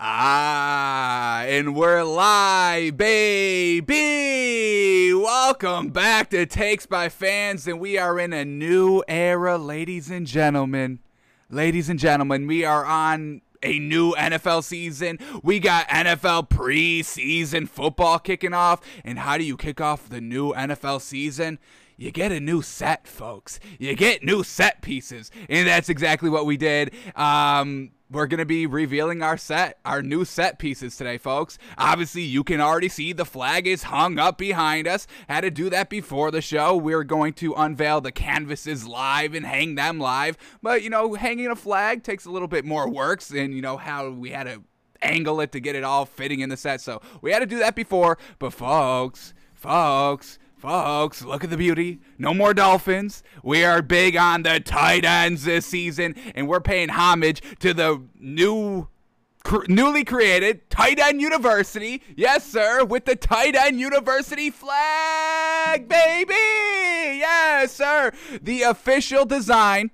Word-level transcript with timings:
Ah, 0.00 1.42
and 1.42 1.74
we're 1.74 2.04
live, 2.04 2.96
baby! 2.96 3.92
Welcome 5.12 5.88
back 5.88 6.30
to 6.30 6.46
Takes 6.46 6.86
by 6.86 7.08
Fans, 7.08 7.66
and 7.66 7.80
we 7.80 7.98
are 7.98 8.16
in 8.20 8.32
a 8.32 8.44
new 8.44 9.02
era, 9.08 9.58
ladies 9.58 10.08
and 10.08 10.24
gentlemen. 10.24 11.00
Ladies 11.50 11.88
and 11.88 11.98
gentlemen, 11.98 12.46
we 12.46 12.64
are 12.64 12.84
on 12.84 13.42
a 13.60 13.80
new 13.80 14.12
NFL 14.12 14.62
season. 14.62 15.18
We 15.42 15.58
got 15.58 15.88
NFL 15.88 16.48
preseason 16.48 17.68
football 17.68 18.20
kicking 18.20 18.54
off. 18.54 18.80
And 19.04 19.18
how 19.18 19.36
do 19.36 19.42
you 19.42 19.56
kick 19.56 19.80
off 19.80 20.08
the 20.08 20.20
new 20.20 20.52
NFL 20.52 21.00
season? 21.00 21.58
You 22.00 22.12
get 22.12 22.30
a 22.30 22.38
new 22.38 22.62
set, 22.62 23.08
folks. 23.08 23.58
You 23.80 23.96
get 23.96 24.22
new 24.22 24.44
set 24.44 24.82
pieces. 24.82 25.32
And 25.48 25.66
that's 25.66 25.88
exactly 25.88 26.30
what 26.30 26.46
we 26.46 26.56
did. 26.56 26.94
Um, 27.16 27.90
we're 28.08 28.28
going 28.28 28.38
to 28.38 28.46
be 28.46 28.66
revealing 28.66 29.20
our 29.20 29.36
set, 29.36 29.80
our 29.84 30.00
new 30.00 30.24
set 30.24 30.60
pieces 30.60 30.96
today, 30.96 31.18
folks. 31.18 31.58
Obviously, 31.76 32.22
you 32.22 32.44
can 32.44 32.60
already 32.60 32.88
see 32.88 33.12
the 33.12 33.24
flag 33.24 33.66
is 33.66 33.82
hung 33.82 34.16
up 34.20 34.38
behind 34.38 34.86
us. 34.86 35.08
Had 35.28 35.40
to 35.40 35.50
do 35.50 35.68
that 35.70 35.90
before 35.90 36.30
the 36.30 36.40
show. 36.40 36.76
We're 36.76 37.02
going 37.02 37.32
to 37.34 37.52
unveil 37.54 38.00
the 38.00 38.12
canvases 38.12 38.86
live 38.86 39.34
and 39.34 39.44
hang 39.44 39.74
them 39.74 39.98
live. 39.98 40.38
But, 40.62 40.82
you 40.84 40.90
know, 40.90 41.14
hanging 41.14 41.48
a 41.48 41.56
flag 41.56 42.04
takes 42.04 42.26
a 42.26 42.30
little 42.30 42.48
bit 42.48 42.64
more 42.64 42.88
works 42.88 43.30
and, 43.30 43.52
you 43.52 43.60
know, 43.60 43.76
how 43.76 44.08
we 44.08 44.30
had 44.30 44.44
to 44.44 44.62
angle 45.02 45.40
it 45.40 45.50
to 45.50 45.58
get 45.58 45.74
it 45.74 45.82
all 45.82 46.06
fitting 46.06 46.38
in 46.40 46.48
the 46.48 46.56
set. 46.56 46.80
So 46.80 47.02
we 47.22 47.32
had 47.32 47.40
to 47.40 47.46
do 47.46 47.58
that 47.58 47.74
before. 47.74 48.18
But, 48.38 48.52
folks, 48.52 49.34
folks, 49.52 50.38
Folks, 50.58 51.22
look 51.22 51.44
at 51.44 51.50
the 51.50 51.56
beauty. 51.56 52.00
No 52.18 52.34
more 52.34 52.52
Dolphins. 52.52 53.22
We 53.44 53.62
are 53.62 53.80
big 53.80 54.16
on 54.16 54.42
the 54.42 54.58
tight 54.58 55.04
ends 55.04 55.44
this 55.44 55.64
season, 55.66 56.16
and 56.34 56.48
we're 56.48 56.60
paying 56.60 56.88
homage 56.88 57.40
to 57.60 57.72
the 57.72 58.02
new 58.18 58.88
newly 59.68 60.04
created 60.04 60.68
Tight 60.68 60.98
End 60.98 61.20
University. 61.20 62.02
Yes, 62.16 62.44
sir, 62.44 62.84
with 62.84 63.04
the 63.04 63.14
Tight 63.14 63.54
End 63.54 63.78
University 63.78 64.50
flag, 64.50 65.88
baby. 65.88 66.34
Yes, 66.34 67.72
sir. 67.72 68.12
The 68.42 68.62
official 68.62 69.24
design 69.24 69.92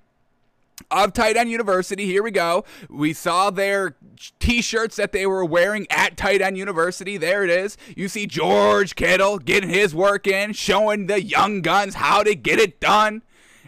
of 0.94 1.12
Tight 1.12 1.36
End 1.36 1.50
University. 1.50 2.06
Here 2.06 2.22
we 2.22 2.30
go. 2.30 2.64
We 2.88 3.12
saw 3.12 3.50
their 3.50 3.96
t-shirts 4.38 4.96
that 4.96 5.12
they 5.12 5.26
were 5.26 5.44
wearing 5.44 5.86
at 5.90 6.16
Tight 6.16 6.40
End 6.40 6.56
University. 6.56 7.16
There 7.16 7.44
it 7.44 7.50
is. 7.50 7.76
You 7.96 8.08
see 8.08 8.26
George 8.26 8.94
Kittle 8.94 9.38
getting 9.38 9.70
his 9.70 9.94
work 9.94 10.26
in, 10.26 10.52
showing 10.52 11.06
the 11.06 11.22
young 11.22 11.62
guns 11.62 11.96
how 11.96 12.22
to 12.22 12.34
get 12.34 12.58
it 12.58 12.80
done. 12.80 13.22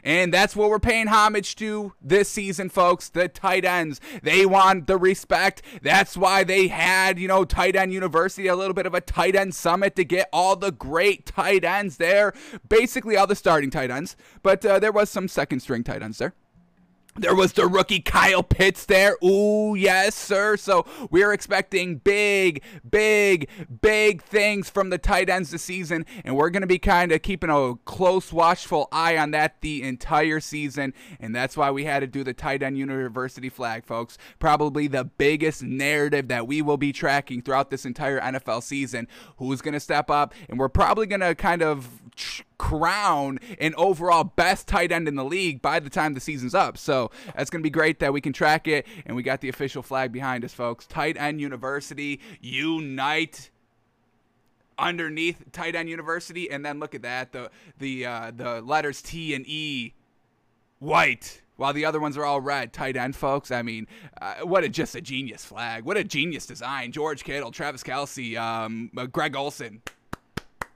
And 0.07 0.33
that's 0.33 0.55
what 0.55 0.71
we're 0.71 0.79
paying 0.79 1.09
homage 1.09 1.57
to 1.57 1.93
this 2.01 2.29
season, 2.29 2.69
folks. 2.69 3.09
The 3.09 3.27
tight 3.27 3.65
ends. 3.65 4.01
They 4.23 4.47
want 4.47 4.87
the 4.87 4.97
respect. 4.97 5.63
That's 5.83 6.17
why 6.17 6.45
they 6.45 6.69
had, 6.69 7.19
you 7.19 7.27
know, 7.27 7.45
Tight 7.45 7.75
End 7.75 7.93
University, 7.93 8.47
a 8.47 8.55
little 8.55 8.73
bit 8.73 8.87
of 8.87 8.95
a 8.95 9.01
tight 9.01 9.35
end 9.35 9.53
summit 9.53 9.97
to 9.97 10.05
get 10.05 10.29
all 10.33 10.55
the 10.55 10.71
great 10.71 11.27
tight 11.27 11.65
ends 11.65 11.97
there. 11.97 12.33
Basically, 12.69 13.17
all 13.17 13.27
the 13.27 13.35
starting 13.35 13.69
tight 13.69 13.91
ends. 13.91 14.15
But 14.45 14.65
uh, 14.65 14.79
there 14.79 14.93
was 14.93 15.11
some 15.11 15.27
second 15.27 15.59
string 15.59 15.83
tight 15.83 16.05
ends 16.05 16.19
there. 16.19 16.35
There 17.19 17.35
was 17.35 17.55
the 17.55 17.67
rookie 17.67 18.01
Kyle 18.01 18.43
Pitts 18.43 18.85
there. 18.85 19.17
Ooh, 19.25 19.75
yes, 19.75 20.15
sir. 20.15 20.57
So 20.57 20.85
we're 21.11 21.33
expecting 21.33 21.97
big, 21.97 22.63
big, 22.89 23.49
big 23.81 24.23
things 24.23 24.69
from 24.69 24.91
the 24.91 24.99
tight 24.99 25.31
ends 25.31 25.51
this 25.51 25.63
season, 25.63 26.05
and 26.25 26.37
we're 26.37 26.51
going 26.51 26.61
to 26.63 26.67
be 26.67 26.79
kind 26.79 27.13
of 27.13 27.23
keeping 27.23 27.49
a 27.49 27.75
close, 27.85 28.33
watchful 28.33 28.89
eye 28.93 29.17
on 29.17 29.31
that 29.31 29.61
the 29.63 29.83
entire 29.83 30.41
season. 30.41 30.93
And 31.19 31.35
that's 31.35 31.57
why 31.57 31.71
we 31.71 31.85
had 31.85 32.01
to 32.01 32.07
do 32.07 32.23
the 32.23 32.35
tight 32.35 32.63
end 32.63 32.77
university 32.77 33.49
flag, 33.49 33.87
folks. 33.87 34.19
Probably 34.39 34.87
the 34.87 35.05
biggest 35.05 35.63
narrative 35.63 36.29
that 36.29 36.47
we 36.47 36.61
will 36.61 36.77
be 36.77 36.93
tracking 36.93 37.41
throughout 37.41 37.71
this 37.71 37.87
entire 37.87 38.21
NFL 38.21 38.63
season. 38.63 39.09
Who's 39.39 39.63
going 39.63 39.75
to 39.75 39.81
step 39.81 40.11
up? 40.11 40.35
And 40.49 40.59
we're 40.59 40.69
probably 40.69 41.07
going 41.07 41.21
to 41.21 41.35
kind 41.35 41.63
of 41.63 41.89
crown 42.59 43.39
an 43.61 43.75
overall 43.77 44.25
best 44.25 44.67
tight 44.67 44.91
end 44.91 45.09
in 45.09 45.15
the 45.15 45.25
league 45.25 45.61
by 45.61 45.79
the 45.79 45.91
time 45.91 46.15
the 46.15 46.21
season's 46.21 46.55
up. 46.55 46.79
So 46.79 47.11
that's 47.35 47.51
going 47.51 47.61
to 47.61 47.67
be 47.67 47.71
great 47.71 48.01
that 48.01 48.13
we 48.13 48.21
can 48.21 48.33
track 48.33 48.67
it. 48.67 48.87
And 49.05 49.17
we 49.17 49.23
got 49.23 49.41
the 49.41 49.49
official 49.49 49.83
flag 49.83 50.13
behind 50.13 50.45
us, 50.45 50.55
folks. 50.55 50.87
Tight 50.87 51.17
End 51.17 51.41
University, 51.41 52.21
unite 52.41 53.51
underneath 54.79 55.43
tight 55.53 55.75
end 55.75 55.89
university 55.89 56.51
and 56.51 56.65
then 56.65 56.79
look 56.79 56.95
at 56.95 57.03
that 57.03 57.33
the 57.33 57.51
the 57.79 58.05
uh, 58.05 58.31
the 58.35 58.61
letters 58.61 59.01
t 59.01 59.35
and 59.35 59.47
e 59.49 59.95
white 60.81 61.41
while 61.57 61.73
the 61.73 61.85
other 61.85 61.99
ones 61.99 62.17
are 62.17 62.25
all 62.25 62.41
red 62.41 62.73
tight 62.75 62.95
end 62.95 63.17
folks 63.17 63.51
i 63.51 63.63
mean 63.63 63.87
uh, 64.21 64.35
what 64.43 64.65
a 64.65 64.69
just 64.69 64.95
a 64.95 65.01
genius 65.01 65.45
flag 65.45 65.85
what 65.85 65.97
a 65.97 66.05
genius 66.05 66.45
design 66.45 66.93
george 66.93 67.25
kittle 67.25 67.51
travis 67.51 67.83
Kelce, 67.83 68.37
um, 68.37 68.91
uh, 68.97 69.07
greg 69.07 69.35
Olsen. 69.35 69.81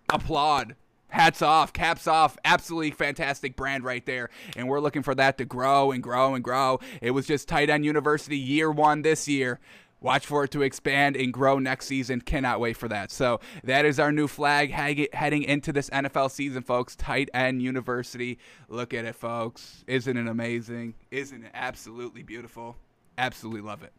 applaud 0.08 0.74
hats 1.10 1.42
off, 1.42 1.72
caps 1.72 2.06
off, 2.06 2.36
absolutely 2.44 2.90
fantastic 2.90 3.56
brand 3.56 3.84
right 3.84 4.04
there. 4.06 4.30
And 4.56 4.68
we're 4.68 4.80
looking 4.80 5.02
for 5.02 5.14
that 5.14 5.38
to 5.38 5.44
grow 5.44 5.92
and 5.92 6.02
grow 6.02 6.34
and 6.34 6.42
grow. 6.42 6.80
It 7.00 7.10
was 7.12 7.26
just 7.26 7.48
Tight 7.48 7.70
End 7.70 7.84
University 7.84 8.36
year 8.36 8.70
one 8.70 9.02
this 9.02 9.28
year. 9.28 9.60
Watch 10.02 10.24
for 10.24 10.44
it 10.44 10.50
to 10.52 10.62
expand 10.62 11.14
and 11.14 11.30
grow 11.30 11.58
next 11.58 11.84
season. 11.84 12.22
Cannot 12.22 12.58
wait 12.58 12.78
for 12.78 12.88
that. 12.88 13.10
So 13.10 13.38
that 13.64 13.84
is 13.84 14.00
our 14.00 14.10
new 14.10 14.28
flag 14.28 14.70
heading 14.72 15.42
into 15.42 15.74
this 15.74 15.90
NFL 15.90 16.30
season, 16.30 16.62
folks. 16.62 16.96
Tight 16.96 17.28
End 17.34 17.60
University. 17.60 18.38
Look 18.68 18.94
at 18.94 19.04
it, 19.04 19.14
folks. 19.14 19.84
Isn't 19.86 20.16
it 20.16 20.26
amazing? 20.26 20.94
Isn't 21.10 21.44
it 21.44 21.50
absolutely 21.52 22.22
beautiful? 22.22 22.78
Absolutely 23.18 23.60
love 23.60 23.82
it. 23.82 23.92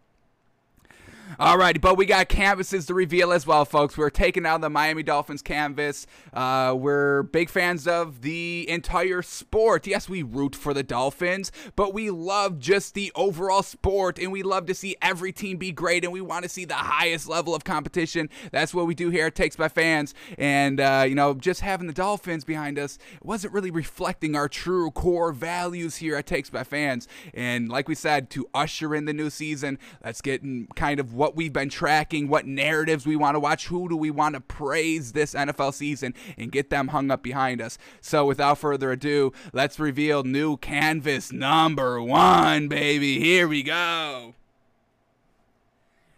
All 1.40 1.58
right, 1.58 1.80
but 1.80 1.97
we 1.97 2.06
got 2.06 2.28
canvases 2.28 2.88
to 2.88 2.94
reveal 2.94 3.31
as 3.31 3.47
well, 3.47 3.64
folks. 3.64 3.97
We're 3.97 4.09
taking 4.09 4.46
out 4.46 4.59
the 4.59 4.69
Miami 4.69 5.02
Dolphins 5.02 5.42
canvas. 5.42 6.06
Uh, 6.34 6.75
we're 6.78 7.24
big 7.24 7.50
fans 7.50 7.88
of 7.88 8.22
the 8.22 8.66
entire 8.68 9.22
sport. 9.22 9.88
Yes, 9.88 10.09
we 10.09 10.24
root 10.24 10.56
for 10.56 10.74
the 10.74 10.84
Dolphins, 10.84 11.52
but 11.75 11.94
we 11.94 12.09
love 12.09 12.59
just 12.59 12.96
the 12.96 13.14
overall 13.16 13.64
sport, 13.64 14.19
and 14.19 14.31
we 14.31 14.44
love 14.44 14.66
to 14.66 14.74
see 14.74 14.97
every 15.02 15.31
team 15.31 15.58
be 15.58 15.72
great, 15.72 16.03
and 16.03 16.12
we 16.12 16.19
want 16.22 16.44
to 16.44 16.50
see 16.50 16.66
the 16.66 16.74
highest 16.74 17.30
level 17.30 17.56
of 17.56 17.63
competition. 17.63 18.30
That's 18.52 18.74
what 18.74 18.86
we 18.86 18.94
do 18.94 19.09
here 19.09 19.28
at 19.28 19.36
Takes 19.36 19.56
by 19.56 19.69
Fans. 19.69 20.13
And, 20.38 20.81
uh, 20.81 21.06
you 21.08 21.16
know, 21.16 21.34
just 21.34 21.62
having 21.62 21.88
the 21.88 21.94
Dolphins 21.94 22.44
behind 22.44 22.78
us 22.78 22.98
wasn't 23.24 23.53
really 23.53 23.72
reflecting 23.72 24.36
our 24.36 24.50
true 24.50 24.92
core 24.92 25.31
values 25.31 25.98
here 25.98 26.18
at 26.18 26.25
Takes 26.25 26.50
by 26.50 26.66
Fans. 26.66 27.08
And 27.34 27.69
like 27.69 27.88
we 27.88 27.96
said, 27.96 28.30
to 28.31 28.50
usher 28.53 28.94
in 28.94 29.06
the 29.06 29.13
new 29.13 29.30
season, 29.30 29.80
let's 30.03 30.22
get 30.22 30.42
kind 30.75 31.00
of 31.00 31.20
what 31.21 31.35
we've 31.35 31.53
been 31.53 31.69
tracking, 31.69 32.27
what 32.27 32.47
narratives 32.47 33.05
we 33.05 33.15
want 33.15 33.35
to 33.35 33.39
watch, 33.39 33.67
who 33.67 33.87
do 33.87 33.95
we 33.95 34.09
want 34.09 34.33
to 34.33 34.41
praise 34.41 35.11
this 35.11 35.35
NFL 35.35 35.71
season, 35.71 36.15
and 36.35 36.51
get 36.51 36.71
them 36.71 36.87
hung 36.87 37.11
up 37.11 37.21
behind 37.21 37.61
us. 37.61 37.77
So 38.01 38.25
without 38.25 38.57
further 38.57 38.91
ado, 38.91 39.31
let's 39.53 39.79
reveal 39.79 40.23
new 40.23 40.57
canvas 40.57 41.31
number 41.31 42.01
one, 42.01 42.69
baby. 42.69 43.19
Here 43.19 43.47
we 43.47 43.61
go. 43.61 44.33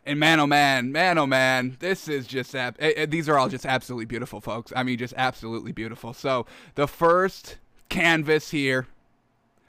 And 0.05 0.21
man, 0.21 0.39
oh 0.39 0.47
man, 0.47 0.93
man, 0.93 1.17
oh 1.17 1.27
man, 1.27 1.75
this 1.81 2.07
is 2.07 2.25
just, 2.25 2.55
ab- 2.55 2.77
eh, 2.79 2.93
eh, 2.95 3.05
these 3.05 3.27
are 3.27 3.37
all 3.37 3.49
just 3.49 3.65
absolutely 3.65 4.05
beautiful, 4.05 4.39
folks. 4.39 4.71
I 4.73 4.83
mean, 4.83 4.97
just 4.97 5.15
absolutely 5.17 5.73
beautiful. 5.73 6.13
So 6.13 6.45
the 6.75 6.87
first 6.87 7.57
canvas 7.89 8.51
here 8.51 8.87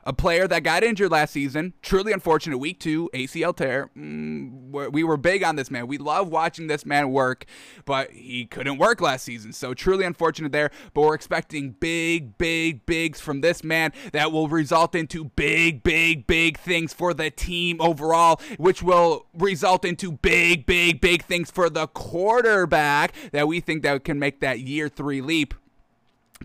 a 0.04 0.12
player 0.12 0.46
that 0.46 0.62
got 0.62 0.84
injured 0.84 1.10
last 1.10 1.32
season. 1.32 1.72
Truly 1.82 2.12
unfortunate. 2.12 2.58
Week 2.58 2.78
two, 2.78 3.10
ACL 3.14 3.56
tear. 3.56 3.90
Mm, 3.96 4.92
we 4.92 5.02
were 5.02 5.16
big 5.16 5.42
on 5.42 5.56
this 5.56 5.70
man. 5.70 5.86
We 5.86 5.98
love 5.98 6.28
watching 6.28 6.66
this 6.66 6.84
man 6.86 7.10
work, 7.10 7.46
but 7.84 8.10
he 8.12 8.46
couldn't 8.46 8.78
work 8.78 9.00
last 9.00 9.24
season. 9.24 9.52
So 9.52 9.74
truly 9.74 10.04
unfortunate 10.04 10.52
there. 10.52 10.70
But 10.92 11.02
we're 11.02 11.14
expecting 11.14 11.70
big, 11.72 12.38
big, 12.38 12.86
bigs 12.86 13.20
from 13.20 13.40
this 13.40 13.64
man 13.64 13.92
that 14.12 14.32
will 14.32 14.48
result 14.48 14.94
into 14.94 15.24
big, 15.24 15.82
big, 15.82 16.26
big 16.26 16.58
things 16.58 16.92
for 16.92 17.14
the 17.14 17.30
team 17.30 17.80
overall, 17.80 18.40
which 18.58 18.82
will 18.82 19.26
result 19.34 19.84
into 19.84 20.12
big, 20.12 20.66
big, 20.66 21.00
big 21.00 21.24
things 21.24 21.50
for 21.50 21.70
the 21.70 21.86
quarterback 21.88 23.14
that 23.32 23.48
we 23.48 23.60
think 23.60 23.82
that 23.82 24.04
can 24.04 24.18
make 24.18 24.40
that 24.40 24.60
year 24.60 24.88
three 24.88 25.20
leap 25.20 25.54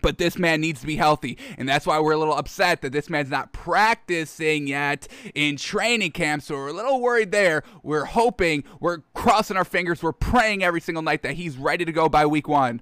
but 0.01 0.17
this 0.17 0.37
man 0.37 0.61
needs 0.61 0.81
to 0.81 0.87
be 0.87 0.95
healthy. 0.95 1.37
And 1.57 1.67
that's 1.67 1.85
why 1.85 1.99
we're 1.99 2.13
a 2.13 2.17
little 2.17 2.35
upset 2.35 2.81
that 2.81 2.91
this 2.91 3.09
man's 3.09 3.29
not 3.29 3.53
practicing 3.53 4.67
yet 4.67 5.07
in 5.35 5.57
training 5.57 6.11
camp. 6.11 6.43
So 6.43 6.55
we're 6.55 6.69
a 6.69 6.73
little 6.73 7.01
worried 7.01 7.31
there. 7.31 7.63
We're 7.83 8.05
hoping, 8.05 8.63
we're 8.79 8.99
crossing 9.13 9.57
our 9.57 9.65
fingers, 9.65 10.01
we're 10.03 10.11
praying 10.11 10.63
every 10.63 10.81
single 10.81 11.03
night 11.03 11.21
that 11.23 11.33
he's 11.33 11.57
ready 11.57 11.85
to 11.85 11.91
go 11.91 12.09
by 12.09 12.25
week 12.25 12.47
one. 12.47 12.81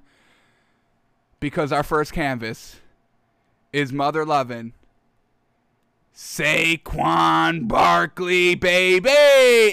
Because 1.40 1.72
our 1.72 1.84
first 1.84 2.14
canvas 2.14 2.78
is 3.72 3.94
Mother 3.94 4.26
Lovin' 4.26 4.74
Saquon 6.18 7.68
Barkley, 7.68 8.56
baby. 8.56 9.08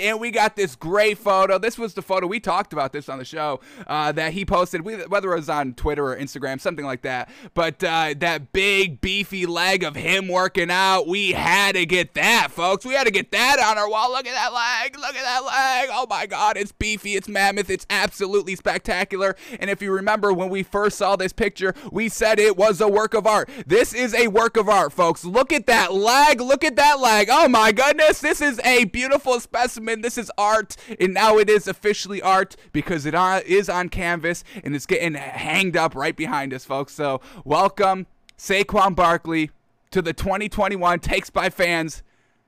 And 0.03 0.21
we 0.21 0.31
got 0.31 0.57
this 0.57 0.77
great 0.77 1.17
photo. 1.17 1.59
This 1.59 1.79
was 1.79 1.95
the 1.95 2.03
photo. 2.03 2.27
We 2.27 2.39
talked 2.39 2.75
about 2.75 2.93
this 2.93 3.09
on 3.09 3.17
the 3.17 3.25
show 3.25 3.61
uh, 3.87 4.13
that 4.13 4.35
he 4.35 4.45
posted, 4.45 4.83
whether 4.83 5.33
it 5.33 5.37
was 5.37 5.49
on 5.49 5.73
Twitter 5.73 6.13
or 6.13 6.15
Instagram, 6.15 6.61
something 6.61 6.85
like 6.85 7.01
that. 7.01 7.31
But 7.55 7.83
uh, 7.83 8.13
that 8.19 8.53
big, 8.53 9.01
beefy 9.01 9.47
leg 9.47 9.85
of 9.85 9.97
him 9.97 10.29
working 10.29 10.71
out, 10.71 11.07
we 11.07 11.33
had 11.33 11.77
to 11.77 11.87
get 11.87 12.13
that, 12.13 12.49
folks. 12.51 12.85
We 12.85 12.93
had 12.93 13.05
to 13.05 13.11
get 13.11 13.31
that 13.31 13.59
on 13.59 13.79
our 13.79 13.89
wall. 13.89 14.13
Look 14.13 14.27
at 14.27 14.35
that 14.35 14.53
leg. 14.53 14.99
Look 14.99 15.17
at 15.17 15.25
that 15.25 15.45
leg. 15.47 15.89
Oh, 15.93 16.07
my 16.11 16.27
God. 16.27 16.59
It's 16.59 16.73
beefy. 16.73 17.15
It's 17.15 17.27
mammoth. 17.27 17.71
It's 17.71 17.87
absolutely 17.89 18.55
spectacular. 18.55 19.35
And 19.61 19.71
if 19.71 19.81
you 19.81 19.91
remember 19.91 20.31
when 20.31 20.51
we 20.51 20.63
first 20.63 20.99
saw 20.99 21.17
this 21.17 21.33
picture, 21.33 21.73
we 21.91 22.11
said 22.11 22.39
it 22.39 22.59
was 22.59 22.83
a 22.83 22.89
work 22.89 23.15
of 23.15 23.27
art. 23.27 23.49
This 23.67 23.95
is 23.95 24.13
a 24.13 24.29
work 24.29 24.59
of 24.59 24.69
art, 24.69 24.93
folks. 24.93 25.25
Look 25.25 25.51
at 25.51 25.65
that 25.69 25.95
leg 25.95 26.34
leg. 26.39 26.49
Look 26.49 26.65
at 26.65 26.77
that 26.77 27.01
leg. 27.01 27.29
Oh 27.31 27.49
my 27.49 27.73
goodness. 27.73 28.21
This 28.21 28.41
is 28.41 28.61
a 28.65 28.85
beautiful 28.85 29.41
specimen. 29.41 30.01
This 30.01 30.19
is 30.19 30.31
art. 30.37 30.77
And 31.01 31.15
now 31.15 31.39
it 31.39 31.49
is 31.49 31.67
officially 31.69 32.21
art 32.23 32.57
because 32.73 33.07
it 33.07 33.15
uh, 33.15 33.41
is 33.47 33.69
on 33.69 33.89
canvas 33.89 34.45
and 34.63 34.75
it's 34.75 34.87
getting 34.87 35.15
hanged 35.15 35.77
up 35.77 35.95
right 35.95 36.17
behind 36.17 36.53
us, 36.53 36.65
folks. 36.65 36.93
So 36.93 37.21
welcome, 37.45 38.07
Saquon 38.39 38.95
Barkley, 38.95 39.51
to 39.91 40.03
the 40.03 40.13
2021 40.13 41.01
Takes 41.01 41.31
by 41.31 41.51
Fans 41.51 42.03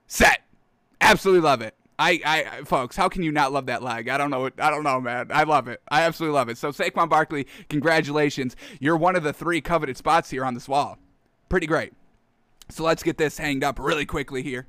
set. 0.07 0.41
Absolutely 0.99 1.41
love 1.41 1.61
it. 1.61 1.73
I, 1.99 2.21
I, 2.25 2.63
folks, 2.63 2.95
how 2.95 3.09
can 3.09 3.23
you 3.23 3.31
not 3.31 3.51
love 3.51 3.65
that 3.67 3.81
leg? 3.81 4.07
I 4.07 4.19
don't 4.19 4.29
know. 4.29 4.51
I 4.59 4.69
don't 4.69 4.83
know, 4.83 5.01
man. 5.01 5.31
I 5.31 5.43
love 5.43 5.67
it. 5.67 5.81
I 5.89 6.03
absolutely 6.03 6.35
love 6.35 6.47
it. 6.47 6.57
So 6.57 6.71
Saquon 6.71 7.09
Barkley, 7.09 7.47
congratulations. 7.69 8.55
You're 8.79 8.97
one 8.97 9.15
of 9.15 9.23
the 9.23 9.33
three 9.33 9.61
coveted 9.61 9.97
spots 9.97 10.29
here 10.29 10.45
on 10.45 10.53
this 10.53 10.67
wall. 10.67 10.99
Pretty 11.49 11.65
great. 11.65 11.93
So 12.69 12.83
let's 12.83 13.03
get 13.03 13.17
this 13.17 13.37
hanged 13.37 13.63
up 13.63 13.79
really 13.79 14.05
quickly 14.05 14.43
here. 14.43 14.67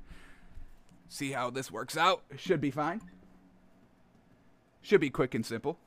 See 1.08 1.32
how 1.32 1.50
this 1.50 1.70
works 1.70 1.96
out. 1.96 2.22
Should 2.36 2.60
be 2.60 2.70
fine. 2.70 3.00
Should 4.82 5.00
be 5.00 5.10
quick 5.10 5.34
and 5.34 5.44
simple. 5.44 5.78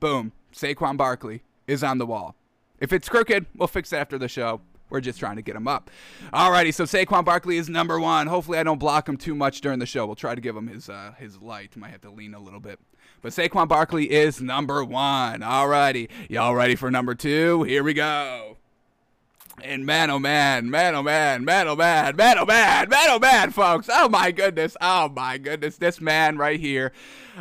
Boom. 0.00 0.32
Saquon 0.52 0.96
Barkley 0.96 1.44
is 1.66 1.84
on 1.84 1.98
the 1.98 2.06
wall. 2.06 2.34
If 2.80 2.92
it's 2.92 3.08
crooked, 3.08 3.46
we'll 3.54 3.68
fix 3.68 3.92
it 3.92 3.96
after 3.96 4.18
the 4.18 4.26
show. 4.28 4.60
We're 4.92 5.00
just 5.00 5.18
trying 5.18 5.36
to 5.36 5.42
get 5.42 5.56
him 5.56 5.66
up. 5.66 5.90
Alrighty, 6.34 6.74
so 6.74 6.84
Saquon 6.84 7.24
Barkley 7.24 7.56
is 7.56 7.70
number 7.70 7.98
one. 7.98 8.26
Hopefully, 8.26 8.58
I 8.58 8.62
don't 8.62 8.78
block 8.78 9.08
him 9.08 9.16
too 9.16 9.34
much 9.34 9.62
during 9.62 9.78
the 9.78 9.86
show. 9.86 10.04
We'll 10.04 10.16
try 10.16 10.34
to 10.34 10.40
give 10.40 10.54
him 10.54 10.66
his 10.66 10.90
uh, 10.90 11.14
his 11.18 11.40
light. 11.40 11.74
Might 11.78 11.92
have 11.92 12.02
to 12.02 12.10
lean 12.10 12.34
a 12.34 12.38
little 12.38 12.60
bit. 12.60 12.78
But 13.22 13.32
Saquon 13.32 13.68
Barkley 13.68 14.10
is 14.10 14.42
number 14.42 14.84
one. 14.84 15.40
Alrighty, 15.40 16.10
y'all 16.28 16.54
ready 16.54 16.74
for 16.74 16.90
number 16.90 17.14
two? 17.14 17.62
Here 17.62 17.82
we 17.82 17.94
go. 17.94 18.58
And 19.62 19.86
man, 19.86 20.10
oh 20.10 20.18
man, 20.18 20.68
man, 20.68 20.94
oh 20.94 21.02
man, 21.02 21.42
man, 21.42 21.68
oh 21.68 21.76
man, 21.76 22.14
man, 22.14 22.38
oh 22.38 22.44
man, 22.44 22.88
man, 22.90 23.06
oh 23.08 23.18
man, 23.18 23.50
folks. 23.50 23.88
Oh 23.90 24.10
my 24.10 24.30
goodness, 24.30 24.76
oh 24.82 25.08
my 25.08 25.38
goodness, 25.38 25.78
this 25.78 26.02
man 26.02 26.36
right 26.36 26.60
here, 26.60 26.92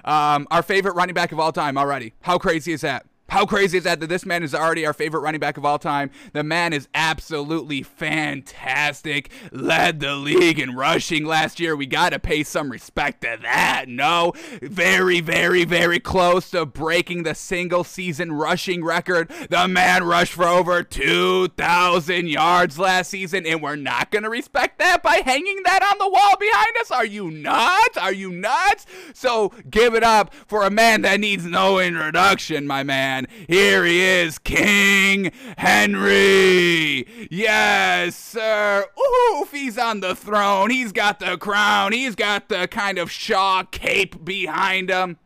um, 0.05 0.47
our 0.51 0.63
favorite 0.63 0.95
running 0.95 1.15
back 1.15 1.33
of 1.33 1.39
all 1.39 1.51
time 1.51 1.77
already. 1.77 2.13
How 2.21 2.37
crazy 2.37 2.71
is 2.71 2.81
that? 2.81 3.05
How 3.31 3.45
crazy 3.45 3.77
is 3.77 3.85
that 3.85 4.01
that 4.01 4.07
this 4.07 4.25
man 4.25 4.43
is 4.43 4.53
already 4.53 4.85
our 4.85 4.91
favorite 4.91 5.21
running 5.21 5.39
back 5.39 5.55
of 5.55 5.63
all 5.63 5.79
time? 5.79 6.11
The 6.33 6.43
man 6.43 6.73
is 6.73 6.89
absolutely 6.93 7.81
fantastic. 7.81 9.31
Led 9.53 10.01
the 10.01 10.15
league 10.17 10.59
in 10.59 10.75
rushing 10.75 11.23
last 11.23 11.57
year. 11.57 11.73
We 11.73 11.85
got 11.85 12.09
to 12.09 12.19
pay 12.19 12.43
some 12.43 12.69
respect 12.69 13.21
to 13.21 13.37
that. 13.41 13.85
No, 13.87 14.33
very, 14.61 15.21
very, 15.21 15.63
very 15.63 15.97
close 15.97 16.49
to 16.49 16.65
breaking 16.65 17.23
the 17.23 17.33
single 17.33 17.85
season 17.85 18.33
rushing 18.33 18.83
record. 18.83 19.31
The 19.49 19.65
man 19.65 20.03
rushed 20.03 20.33
for 20.33 20.43
over 20.43 20.83
2,000 20.83 22.27
yards 22.27 22.77
last 22.77 23.11
season, 23.11 23.45
and 23.45 23.61
we're 23.61 23.77
not 23.77 24.11
going 24.11 24.23
to 24.23 24.29
respect 24.29 24.77
that 24.79 25.01
by 25.01 25.21
hanging 25.23 25.63
that 25.63 25.89
on 25.89 25.99
the 25.99 26.09
wall 26.09 26.35
behind 26.37 26.75
us. 26.81 26.91
Are 26.91 27.05
you 27.05 27.31
nuts? 27.31 27.97
Are 27.97 28.11
you 28.11 28.29
nuts? 28.29 28.85
So 29.13 29.53
give 29.69 29.95
it 29.95 30.03
up 30.03 30.33
for 30.33 30.65
a 30.65 30.69
man 30.69 31.03
that 31.03 31.21
needs 31.21 31.45
no 31.45 31.79
introduction, 31.79 32.67
my 32.67 32.83
man 32.83 33.20
man. 33.21 33.45
Here 33.47 33.85
he 33.85 34.01
is, 34.01 34.37
King 34.39 35.31
Henry. 35.57 37.07
Yes, 37.29 38.15
sir. 38.15 38.85
Oof, 38.99 39.51
he's 39.51 39.77
on 39.77 39.99
the 39.99 40.15
throne. 40.15 40.69
He's 40.69 40.91
got 40.91 41.19
the 41.19 41.37
crown. 41.37 41.91
He's 41.93 42.15
got 42.15 42.49
the 42.49 42.67
kind 42.67 42.97
of 42.97 43.11
Shaw 43.11 43.63
cape 43.63 44.23
behind 44.23 44.89
him. 44.89 45.17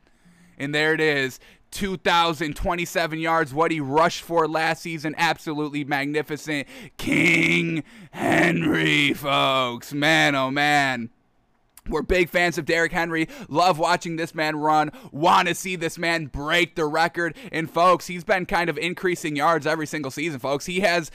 And 0.57 0.74
there 0.74 0.94
it 0.94 1.01
is. 1.01 1.39
2,027 1.71 3.19
yards, 3.19 3.53
what 3.53 3.69
he 3.69 3.81
rushed 3.81 4.21
for 4.21 4.48
last 4.48 4.81
season. 4.81 5.13
Absolutely 5.18 5.83
magnificent. 5.83 6.68
King 6.98 7.83
Henry, 8.12 9.13
folks. 9.13 9.94
Man, 9.94 10.36
oh 10.36 10.51
man. 10.51 11.09
We're 11.88 12.02
big 12.02 12.30
fans 12.30 12.58
of 12.58 12.66
Derrick 12.66 12.92
Henry. 12.92 13.28
Love 13.48 13.78
watching 13.78 14.16
this 14.16 14.34
man 14.34 14.56
run. 14.56 14.92
Want 15.12 15.48
to 15.48 15.56
see 15.56 15.76
this 15.76 15.98
man 15.98 16.26
break 16.28 16.76
the 16.76 16.86
record. 16.86 17.36
And 17.52 17.70
folks, 17.70 18.08
he's 18.08 18.24
been 18.24 18.46
kind 18.46 18.70
of 18.70 18.78
increasing 18.78 19.36
yards 19.36 19.68
every 19.68 19.88
single 19.88 20.12
season, 20.12 20.40
folks. 20.40 20.66
He 20.66 20.80
has 20.82 21.12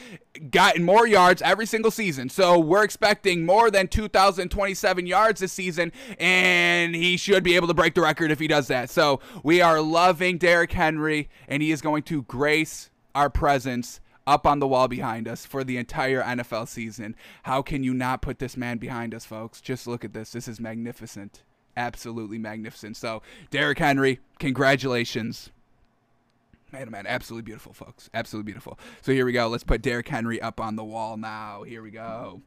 gotten 0.51 0.85
more 0.85 1.07
yards 1.07 1.43
every 1.43 1.67
single 1.67 1.91
season. 1.91 2.29
So 2.29 2.59
we're 2.59 2.85
expecting 2.85 3.45
more 3.45 3.71
than 3.71 3.89
2,027 3.89 5.07
yards 5.07 5.41
this 5.41 5.53
season. 5.53 5.93
And 6.19 6.95
he 6.95 7.17
should 7.17 7.43
be 7.43 7.57
able 7.57 7.69
to 7.69 7.75
break 7.75 7.95
the 7.95 8.03
record 8.03 8.31
if 8.31 8.39
he 8.39 8.47
does 8.47 8.69
that. 8.69 8.91
So 8.91 9.21
we 9.43 9.61
are 9.61 9.81
loving 9.81 10.39
Derrick 10.39 10.73
Henry. 10.73 11.29
And 11.49 11.63
he 11.63 11.73
is 11.73 11.81
going 11.83 12.05
to 12.05 12.23
grace 12.23 12.91
our 13.15 13.29
presence 13.29 14.00
up 14.27 14.47
on 14.47 14.59
the 14.59 14.69
wall 14.69 14.89
behind 14.89 15.27
us 15.27 15.47
for 15.47 15.65
the 15.65 15.77
entire 15.77 16.23
NFL 16.23 16.69
season. 16.69 17.17
How 17.45 17.63
can 17.63 17.83
you 17.83 17.95
not 17.95 18.23
put 18.23 18.39
this 18.39 18.57
man 18.57 18.79
behind 18.79 19.15
us, 19.15 19.25
folks? 19.25 19.61
Just 19.61 19.87
look 19.87 20.05
at 20.05 20.13
this. 20.13 20.33
This 20.33 20.49
is 20.49 20.61
magnificent. 20.61 21.43
Absolutely 21.77 22.39
magnificent. 22.39 22.97
So, 22.97 23.23
Derrick 23.51 23.79
Henry, 23.79 24.21
congratulations. 24.39 25.51
Man, 26.73 26.87
oh 26.87 26.91
man, 26.91 27.07
absolutely 27.07 27.43
beautiful, 27.43 27.73
folks. 27.73 28.09
Absolutely 28.15 28.47
beautiful. 28.47 28.79
So 29.03 29.13
here 29.13 29.27
we 29.27 29.33
go. 29.33 29.49
Let's 29.49 29.65
put 29.65 29.83
Derrick 29.83 30.09
Henry 30.09 30.41
up 30.41 30.61
on 30.61 30.77
the 30.77 30.85
wall 30.85 31.17
now. 31.17 31.65
Here 31.65 31.83
we 31.83 31.91
go. 31.91 32.43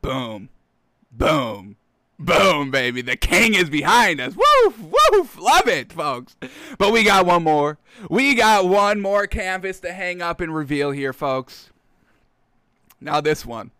Boom. 0.00 0.48
Boom. 1.18 1.76
Boom, 2.18 2.70
baby. 2.70 3.02
The 3.02 3.16
king 3.16 3.54
is 3.54 3.68
behind 3.68 4.20
us. 4.20 4.34
Woof, 4.34 4.78
woof. 4.80 5.38
Love 5.38 5.68
it, 5.68 5.92
folks. 5.92 6.36
But 6.78 6.92
we 6.92 7.04
got 7.04 7.26
one 7.26 7.44
more. 7.44 7.78
We 8.08 8.34
got 8.34 8.66
one 8.66 9.00
more 9.00 9.26
canvas 9.26 9.80
to 9.80 9.92
hang 9.92 10.22
up 10.22 10.40
and 10.40 10.54
reveal 10.54 10.90
here, 10.90 11.12
folks. 11.12 11.70
Now, 13.00 13.20
this 13.20 13.44
one. 13.44 13.70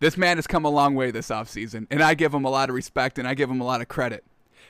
This 0.00 0.16
man 0.16 0.38
has 0.38 0.46
come 0.46 0.64
a 0.64 0.70
long 0.70 0.94
way 0.94 1.10
this 1.10 1.28
offseason, 1.28 1.86
and 1.90 2.02
I 2.02 2.14
give 2.14 2.32
him 2.32 2.46
a 2.46 2.50
lot 2.50 2.70
of 2.70 2.74
respect 2.74 3.18
and 3.18 3.28
I 3.28 3.34
give 3.34 3.50
him 3.50 3.60
a 3.60 3.66
lot 3.66 3.82
of 3.82 3.88
credit 3.88 4.24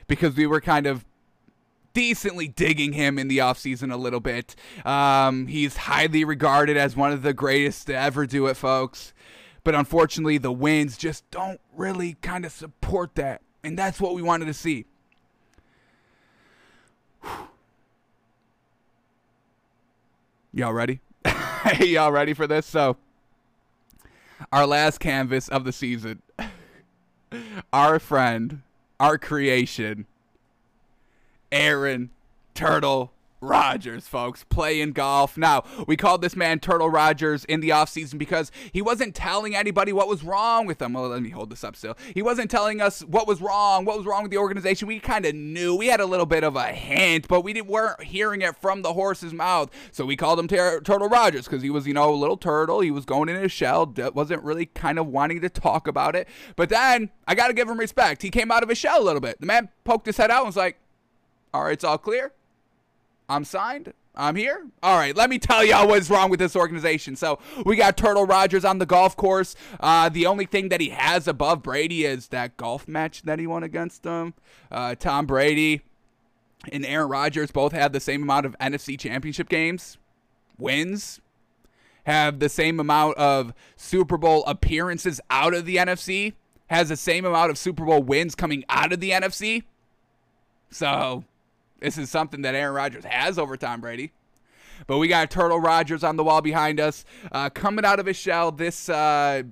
because 0.09 0.35
we 0.35 0.47
were 0.47 0.61
kind 0.61 0.89
of 0.89 1.05
decently 1.93 2.49
digging 2.49 2.93
him 2.93 3.19
in 3.19 3.29
the 3.29 3.39
offseason 3.39 3.93
a 3.93 3.97
little 3.97 4.19
bit. 4.19 4.57
Um, 4.85 5.47
he's 5.47 5.77
highly 5.77 6.25
regarded 6.25 6.77
as 6.77 6.97
one 6.97 7.13
of 7.13 7.23
the 7.23 7.33
greatest 7.33 7.87
to 7.87 7.97
ever 7.97 8.27
do 8.27 8.47
it, 8.47 8.57
folks. 8.57 9.13
But 9.63 9.75
unfortunately, 9.75 10.39
the 10.39 10.53
wins 10.53 10.97
just 10.97 11.31
don't 11.31 11.61
really 11.77 12.17
kind 12.23 12.45
of 12.45 12.53
support 12.53 13.15
that. 13.17 13.43
And 13.63 13.79
that's 13.79 14.01
what 14.01 14.15
we 14.15 14.23
wanted 14.23 14.47
to 14.47 14.55
see. 14.55 14.87
Y'all 20.53 20.73
ready? 20.73 21.01
Hey 21.61 21.89
y'all 21.89 22.11
ready 22.11 22.33
for 22.33 22.47
this? 22.47 22.65
So, 22.65 22.97
our 24.51 24.67
last 24.67 24.99
canvas 24.99 25.47
of 25.47 25.65
the 25.65 25.73
season. 25.73 26.23
our 27.73 27.99
friend, 27.99 28.63
our 28.99 29.19
creation, 29.19 30.07
Aaron 31.53 32.09
Turtle 32.55 33.13
Rodgers, 33.41 34.07
folks, 34.07 34.45
playing 34.45 34.93
golf. 34.93 35.39
Now, 35.39 35.65
we 35.87 35.97
called 35.97 36.21
this 36.21 36.37
man 36.37 36.61
Turtle 36.61 36.91
Rodgers 36.91 37.47
in 37.47 37.61
the 37.61 37.71
offseason 37.71 38.19
because 38.19 38.53
he 38.73 38.83
wasn't 38.83 39.15
telling 39.15 39.57
anybody 39.57 39.93
what 39.93 40.09
was 40.09 40.23
wrong 40.23 40.67
with 40.67 40.83
him. 40.83 40.93
Well, 40.93 41.09
let 41.09 41.23
me 41.23 41.31
hold 41.31 41.49
this 41.51 41.65
up 41.65 41.75
still. 41.75 41.97
He 42.13 42.21
wasn't 42.21 42.51
telling 42.51 42.83
us 42.83 43.01
what 43.01 43.27
was 43.27 43.41
wrong, 43.41 43.87
what 43.87 43.97
was 43.97 44.05
wrong 44.05 44.23
with 44.23 44.31
the 44.31 44.37
organization. 44.37 44.87
We 44.89 45.01
kind 45.01 45.25
of 45.25 45.35
knew. 45.35 45.75
We 45.75 45.87
had 45.87 46.01
a 46.01 46.07
little 46.07 46.27
bit 46.27 46.45
of 46.45 46.55
a 46.55 46.67
hint, 46.67 47.29
but 47.29 47.41
we 47.41 47.61
weren't 47.63 48.03
hearing 48.03 48.43
it 48.43 48.57
from 48.57 48.83
the 48.83 48.93
horse's 48.93 49.33
mouth. 49.33 49.71
So 49.91 50.05
we 50.05 50.17
called 50.17 50.39
him 50.39 50.47
Tur- 50.47 50.83
Turtle 50.83 51.09
Rodgers 51.09 51.47
because 51.47 51.63
he 51.63 51.71
was, 51.71 51.87
you 51.87 51.95
know, 51.95 52.13
a 52.13 52.15
little 52.15 52.37
turtle. 52.37 52.81
He 52.81 52.91
was 52.91 53.07
going 53.07 53.31
in 53.31 53.41
his 53.41 53.53
shell, 53.53 53.91
wasn't 54.15 54.43
really 54.43 54.67
kind 54.67 54.99
of 54.99 55.07
wanting 55.07 55.41
to 55.41 55.49
talk 55.49 55.89
about 55.89 56.15
it. 56.15 56.29
But 56.57 56.69
then 56.69 57.09
I 57.27 57.35
got 57.35 57.49
to 57.49 57.55
give 57.55 57.69
him 57.69 57.79
respect. 57.79 58.21
He 58.21 58.31
came 58.31 58.51
out 58.51 58.63
of 58.63 58.69
his 58.69 58.77
shell 58.77 59.01
a 59.01 59.05
little 59.05 59.21
bit. 59.21 59.41
The 59.41 59.47
man 59.47 59.71
poked 59.85 60.05
his 60.05 60.19
head 60.19 60.31
out 60.31 60.41
and 60.41 60.47
was 60.47 60.57
like, 60.57 60.79
all 61.55 61.65
right, 61.65 61.73
it's 61.73 61.85
all 61.85 61.99
clear 61.99 62.33
I'm 63.31 63.45
signed. 63.45 63.93
I'm 64.17 64.35
here. 64.35 64.67
All 64.83 64.99
right, 64.99 65.15
let 65.15 65.31
me 65.31 65.39
tell 65.39 65.65
y'all 65.65 65.87
what's 65.87 66.11
wrong 66.11 66.31
with 66.31 66.41
this 66.41 66.57
organization. 66.57 67.15
So 67.15 67.39
we 67.65 67.77
got 67.77 67.97
Turtle 67.97 68.27
Rodgers 68.27 68.65
on 68.65 68.79
the 68.79 68.87
golf 68.87 69.17
course. 69.17 69.55
Uh, 69.79 70.09
the 70.09 70.27
only 70.27 70.47
thing 70.47 70.69
that 70.71 70.81
he 70.81 70.89
has 70.89 71.29
above 71.29 71.63
Brady 71.63 72.05
is 72.05 72.29
that 72.29 72.57
golf 72.57 72.89
match 72.89 73.23
that 73.23 73.39
he 73.39 73.47
won 73.47 73.63
against 73.63 74.05
him. 74.05 74.35
Uh, 74.71 74.97
Tom 74.97 75.27
Brady 75.27 75.83
and 76.73 76.85
Aaron 76.85 77.09
Rodgers 77.09 77.53
both 77.53 77.71
have 77.71 77.93
the 77.93 78.01
same 78.01 78.25
amount 78.25 78.47
of 78.47 78.59
NFC 78.59 78.99
championship 78.99 79.49
games, 79.49 79.97
wins, 80.59 81.21
have 82.05 82.41
the 82.41 82.49
same 82.49 82.81
amount 82.81 83.17
of 83.17 83.55
Super 83.77 84.19
Bowl 84.19 84.45
appearances 84.47 85.21
out 85.31 85.55
of 85.55 85.67
the 85.67 85.77
NFC, 85.77 86.35
has 86.67 86.89
the 86.89 86.97
same 86.97 87.25
amount 87.25 87.51
of 87.51 87.59
Super 87.59 87.85
Bowl 87.85 88.03
wins 88.03 88.35
coming 88.35 88.65
out 88.69 88.93
of 88.93 88.99
the 88.99 89.11
NFC. 89.11 89.63
So 90.73 91.25
this 91.81 91.99
is 91.99 92.11
something 92.11 92.43
that 92.43 92.55
Aaron 92.55 92.75
Rodgers 92.75 93.05
has 93.05 93.39
over 93.39 93.57
Tom 93.57 93.81
Brady. 93.81 94.13
But 94.87 94.99
we 94.99 95.09
got 95.09 95.31
Turtle 95.31 95.61
Rodgers 95.61 96.03
on 96.03 96.17
the 96.17 96.25
wall 96.25 96.41
behind 96.41 96.81
us, 96.81 97.05
uh, 97.33 97.51
coming 97.51 97.85
out 97.85 98.01
of 98.01 98.07
his 98.07 98.17
shell 98.17 98.51
this 98.51 98.89
uh, 98.89 99.43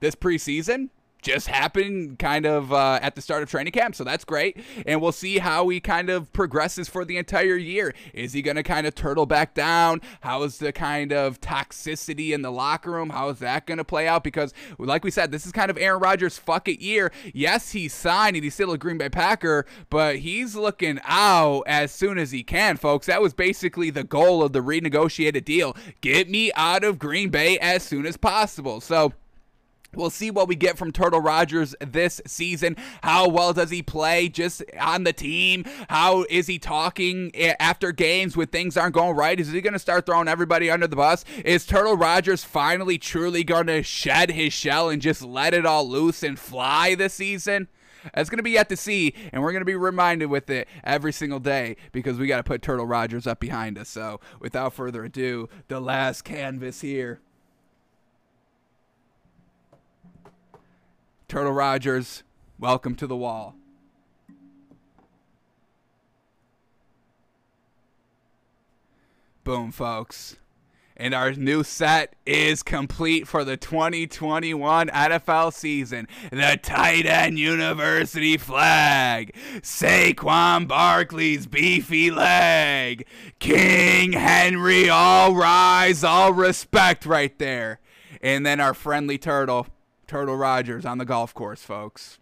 this 0.00 0.14
preseason 0.14 0.90
just 1.24 1.48
happened 1.48 2.18
kind 2.18 2.46
of 2.46 2.72
uh, 2.72 3.00
at 3.02 3.14
the 3.16 3.22
start 3.22 3.42
of 3.42 3.50
training 3.50 3.72
camp, 3.72 3.94
so 3.94 4.04
that's 4.04 4.24
great. 4.24 4.62
And 4.86 5.00
we'll 5.00 5.12
see 5.12 5.38
how 5.38 5.68
he 5.68 5.80
kind 5.80 6.10
of 6.10 6.32
progresses 6.32 6.88
for 6.88 7.04
the 7.04 7.16
entire 7.16 7.56
year. 7.56 7.94
Is 8.12 8.34
he 8.34 8.42
going 8.42 8.56
to 8.56 8.62
kind 8.62 8.86
of 8.86 8.94
turtle 8.94 9.26
back 9.26 9.54
down? 9.54 10.00
How 10.20 10.42
is 10.42 10.58
the 10.58 10.72
kind 10.72 11.12
of 11.12 11.40
toxicity 11.40 12.32
in 12.32 12.42
the 12.42 12.52
locker 12.52 12.92
room? 12.92 13.10
How 13.10 13.30
is 13.30 13.38
that 13.40 13.66
going 13.66 13.78
to 13.78 13.84
play 13.84 14.06
out? 14.06 14.22
Because, 14.22 14.52
like 14.78 15.02
we 15.02 15.10
said, 15.10 15.32
this 15.32 15.46
is 15.46 15.52
kind 15.52 15.70
of 15.70 15.78
Aaron 15.78 16.00
Rodgers' 16.00 16.38
fuck 16.38 16.68
it 16.68 16.80
year. 16.80 17.10
Yes, 17.32 17.72
he's 17.72 17.94
signed 17.94 18.36
and 18.36 18.44
he's 18.44 18.54
still 18.54 18.72
a 18.72 18.78
Green 18.78 18.98
Bay 18.98 19.08
Packer, 19.08 19.66
but 19.90 20.16
he's 20.16 20.54
looking 20.54 21.00
out 21.04 21.62
as 21.66 21.90
soon 21.90 22.18
as 22.18 22.30
he 22.30 22.42
can, 22.42 22.76
folks. 22.76 23.06
That 23.06 23.22
was 23.22 23.32
basically 23.32 23.90
the 23.90 24.04
goal 24.04 24.42
of 24.42 24.52
the 24.52 24.60
renegotiated 24.60 25.44
deal. 25.44 25.74
Get 26.02 26.28
me 26.28 26.52
out 26.54 26.84
of 26.84 26.98
Green 26.98 27.30
Bay 27.30 27.58
as 27.58 27.82
soon 27.82 28.04
as 28.04 28.18
possible. 28.18 28.80
So, 28.80 29.14
We'll 29.96 30.10
see 30.10 30.30
what 30.30 30.48
we 30.48 30.56
get 30.56 30.78
from 30.78 30.92
Turtle 30.92 31.20
Rodgers 31.20 31.74
this 31.80 32.20
season. 32.26 32.76
How 33.02 33.28
well 33.28 33.52
does 33.52 33.70
he 33.70 33.82
play 33.82 34.28
just 34.28 34.62
on 34.78 35.04
the 35.04 35.12
team? 35.12 35.64
How 35.88 36.24
is 36.28 36.46
he 36.46 36.58
talking 36.58 37.34
after 37.58 37.92
games 37.92 38.36
when 38.36 38.48
things 38.48 38.76
aren't 38.76 38.94
going 38.94 39.16
right? 39.16 39.38
Is 39.38 39.52
he 39.52 39.60
going 39.60 39.72
to 39.72 39.78
start 39.78 40.06
throwing 40.06 40.28
everybody 40.28 40.70
under 40.70 40.86
the 40.86 40.96
bus? 40.96 41.24
Is 41.44 41.66
Turtle 41.66 41.96
Rodgers 41.96 42.44
finally 42.44 42.98
truly 42.98 43.44
going 43.44 43.66
to 43.66 43.82
shed 43.82 44.30
his 44.30 44.52
shell 44.52 44.88
and 44.88 45.00
just 45.00 45.22
let 45.22 45.54
it 45.54 45.66
all 45.66 45.88
loose 45.88 46.22
and 46.22 46.38
fly 46.38 46.94
this 46.94 47.14
season? 47.14 47.68
That's 48.12 48.28
going 48.28 48.38
to 48.38 48.42
be 48.42 48.50
yet 48.50 48.68
to 48.68 48.76
see, 48.76 49.14
and 49.32 49.42
we're 49.42 49.52
going 49.52 49.62
to 49.62 49.66
be 49.66 49.76
reminded 49.76 50.26
with 50.26 50.50
it 50.50 50.68
every 50.82 51.12
single 51.12 51.40
day 51.40 51.76
because 51.92 52.18
we 52.18 52.26
got 52.26 52.36
to 52.38 52.42
put 52.42 52.60
Turtle 52.60 52.86
Rodgers 52.86 53.26
up 53.26 53.40
behind 53.40 53.78
us. 53.78 53.88
So, 53.88 54.20
without 54.40 54.74
further 54.74 55.04
ado, 55.04 55.48
the 55.68 55.80
last 55.80 56.22
canvas 56.22 56.82
here. 56.82 57.20
Turtle 61.28 61.52
Rodgers, 61.52 62.22
welcome 62.58 62.94
to 62.96 63.06
the 63.06 63.16
wall. 63.16 63.56
Boom, 69.42 69.72
folks. 69.72 70.36
And 70.96 71.12
our 71.12 71.32
new 71.32 71.64
set 71.64 72.14
is 72.24 72.62
complete 72.62 73.26
for 73.26 73.44
the 73.44 73.56
2021 73.56 74.88
NFL 74.88 75.52
season. 75.52 76.06
The 76.30 76.58
tight 76.62 77.04
end 77.04 77.38
university 77.38 78.36
flag. 78.36 79.34
Saquon 79.56 80.68
Barkley's 80.68 81.46
beefy 81.46 82.10
leg. 82.10 83.06
King 83.40 84.12
Henry, 84.12 84.88
all 84.88 85.34
rise, 85.34 86.04
all 86.04 86.32
respect 86.32 87.04
right 87.04 87.36
there. 87.38 87.80
And 88.22 88.46
then 88.46 88.60
our 88.60 88.72
friendly 88.72 89.18
turtle 89.18 89.66
Turtle 90.06 90.36
Rodgers 90.36 90.84
on 90.84 90.98
the 90.98 91.04
golf 91.04 91.34
course, 91.34 91.62
folks. 91.62 92.18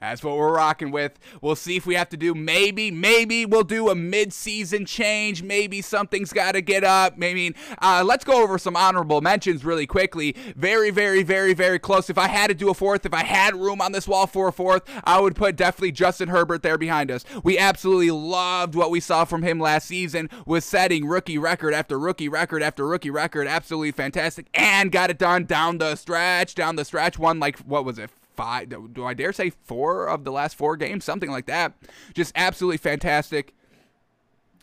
That's 0.00 0.24
what 0.24 0.36
we're 0.36 0.54
rocking 0.54 0.90
with. 0.90 1.18
We'll 1.42 1.56
see 1.56 1.76
if 1.76 1.84
we 1.84 1.94
have 1.94 2.08
to 2.08 2.16
do 2.16 2.34
maybe, 2.34 2.90
maybe 2.90 3.44
we'll 3.44 3.64
do 3.64 3.90
a 3.90 3.94
mid-season 3.94 4.86
change. 4.86 5.42
Maybe 5.42 5.82
something's 5.82 6.32
got 6.32 6.52
to 6.52 6.62
get 6.62 6.84
up. 6.84 7.18
Maybe 7.18 7.54
uh, 7.82 8.02
let's 8.06 8.24
go 8.24 8.42
over 8.42 8.58
some 8.58 8.76
honorable 8.76 9.20
mentions 9.20 9.64
really 9.64 9.86
quickly. 9.86 10.34
Very, 10.56 10.90
very, 10.90 11.22
very, 11.22 11.52
very 11.52 11.78
close. 11.78 12.08
If 12.08 12.16
I 12.16 12.28
had 12.28 12.48
to 12.48 12.54
do 12.54 12.70
a 12.70 12.74
fourth, 12.74 13.04
if 13.04 13.12
I 13.12 13.24
had 13.24 13.54
room 13.54 13.80
on 13.80 13.92
this 13.92 14.08
wall 14.08 14.26
for 14.26 14.48
a 14.48 14.52
fourth, 14.52 14.82
I 15.04 15.20
would 15.20 15.36
put 15.36 15.56
definitely 15.56 15.92
Justin 15.92 16.28
Herbert 16.28 16.62
there 16.62 16.78
behind 16.78 17.10
us. 17.10 17.24
We 17.44 17.58
absolutely 17.58 18.10
loved 18.10 18.74
what 18.74 18.90
we 18.90 19.00
saw 19.00 19.26
from 19.26 19.42
him 19.42 19.60
last 19.60 19.86
season 19.86 20.30
with 20.46 20.64
setting 20.64 21.06
rookie 21.06 21.38
record 21.38 21.74
after 21.74 21.98
rookie 21.98 22.28
record 22.28 22.62
after 22.62 22.86
rookie 22.86 23.10
record. 23.10 23.46
Absolutely 23.46 23.92
fantastic, 23.92 24.46
and 24.54 24.90
got 24.90 25.10
it 25.10 25.18
done 25.18 25.44
down 25.44 25.78
the 25.78 25.94
stretch. 25.96 26.54
Down 26.54 26.76
the 26.76 26.84
stretch, 26.84 27.18
won 27.18 27.38
like 27.38 27.58
what 27.60 27.84
was 27.84 27.98
it? 27.98 28.10
Five, 28.40 28.70
do 28.94 29.04
I 29.04 29.12
dare 29.12 29.34
say 29.34 29.50
four 29.50 30.06
of 30.06 30.24
the 30.24 30.32
last 30.32 30.56
four 30.56 30.74
games, 30.74 31.04
something 31.04 31.30
like 31.30 31.44
that. 31.44 31.74
Just 32.14 32.32
absolutely 32.34 32.78
fantastic. 32.78 33.54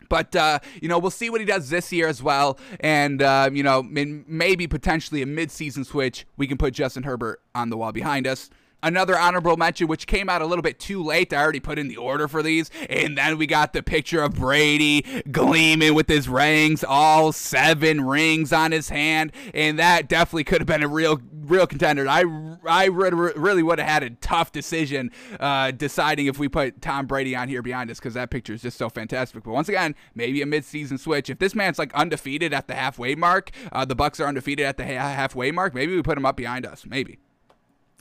But 0.08 0.34
uh, 0.34 0.58
you 0.82 0.88
know, 0.88 0.98
we'll 0.98 1.12
see 1.12 1.30
what 1.30 1.40
he 1.40 1.46
does 1.46 1.70
this 1.70 1.92
year 1.92 2.08
as 2.08 2.20
well, 2.20 2.58
and 2.80 3.22
uh, 3.22 3.50
you 3.52 3.62
know, 3.62 3.82
maybe 3.84 4.66
potentially 4.66 5.22
a 5.22 5.26
mid-season 5.26 5.84
switch. 5.84 6.26
We 6.36 6.48
can 6.48 6.58
put 6.58 6.74
Justin 6.74 7.04
Herbert 7.04 7.40
on 7.54 7.70
the 7.70 7.76
wall 7.76 7.92
behind 7.92 8.26
us. 8.26 8.50
Another 8.80 9.18
honorable 9.18 9.56
mention, 9.56 9.88
which 9.88 10.06
came 10.06 10.28
out 10.28 10.40
a 10.40 10.46
little 10.46 10.62
bit 10.62 10.78
too 10.78 11.02
late. 11.02 11.32
I 11.32 11.42
already 11.42 11.58
put 11.58 11.80
in 11.80 11.88
the 11.88 11.96
order 11.96 12.28
for 12.28 12.44
these. 12.44 12.70
And 12.88 13.18
then 13.18 13.36
we 13.36 13.46
got 13.46 13.72
the 13.72 13.82
picture 13.82 14.22
of 14.22 14.34
Brady 14.34 15.04
gleaming 15.32 15.94
with 15.94 16.08
his 16.08 16.28
rings, 16.28 16.84
all 16.84 17.32
seven 17.32 18.02
rings 18.02 18.52
on 18.52 18.70
his 18.70 18.88
hand. 18.88 19.32
And 19.52 19.80
that 19.80 20.08
definitely 20.08 20.44
could 20.44 20.60
have 20.60 20.68
been 20.68 20.84
a 20.84 20.88
real, 20.88 21.20
real 21.32 21.66
contender. 21.66 22.06
I, 22.08 22.22
I 22.68 22.84
really 22.84 23.64
would 23.64 23.80
have 23.80 23.88
had 23.88 24.02
a 24.04 24.10
tough 24.10 24.52
decision 24.52 25.10
uh, 25.40 25.72
deciding 25.72 26.26
if 26.26 26.38
we 26.38 26.48
put 26.48 26.80
Tom 26.80 27.06
Brady 27.06 27.34
on 27.34 27.48
here 27.48 27.62
behind 27.62 27.90
us 27.90 27.98
because 27.98 28.14
that 28.14 28.30
picture 28.30 28.52
is 28.52 28.62
just 28.62 28.78
so 28.78 28.88
fantastic. 28.88 29.42
But 29.42 29.50
once 29.50 29.68
again, 29.68 29.96
maybe 30.14 30.40
a 30.40 30.46
midseason 30.46 31.00
switch. 31.00 31.28
If 31.28 31.40
this 31.40 31.56
man's 31.56 31.80
like 31.80 31.92
undefeated 31.94 32.54
at 32.54 32.68
the 32.68 32.74
halfway 32.74 33.16
mark, 33.16 33.50
uh, 33.72 33.84
the 33.84 33.96
Bucs 33.96 34.20
are 34.20 34.28
undefeated 34.28 34.64
at 34.64 34.76
the 34.76 34.84
halfway 34.84 35.50
mark, 35.50 35.74
maybe 35.74 35.96
we 35.96 36.02
put 36.02 36.16
him 36.16 36.24
up 36.24 36.36
behind 36.36 36.64
us. 36.64 36.86
Maybe. 36.86 37.18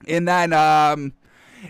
And 0.08 0.27
then 0.27 0.54
um, 0.54 1.13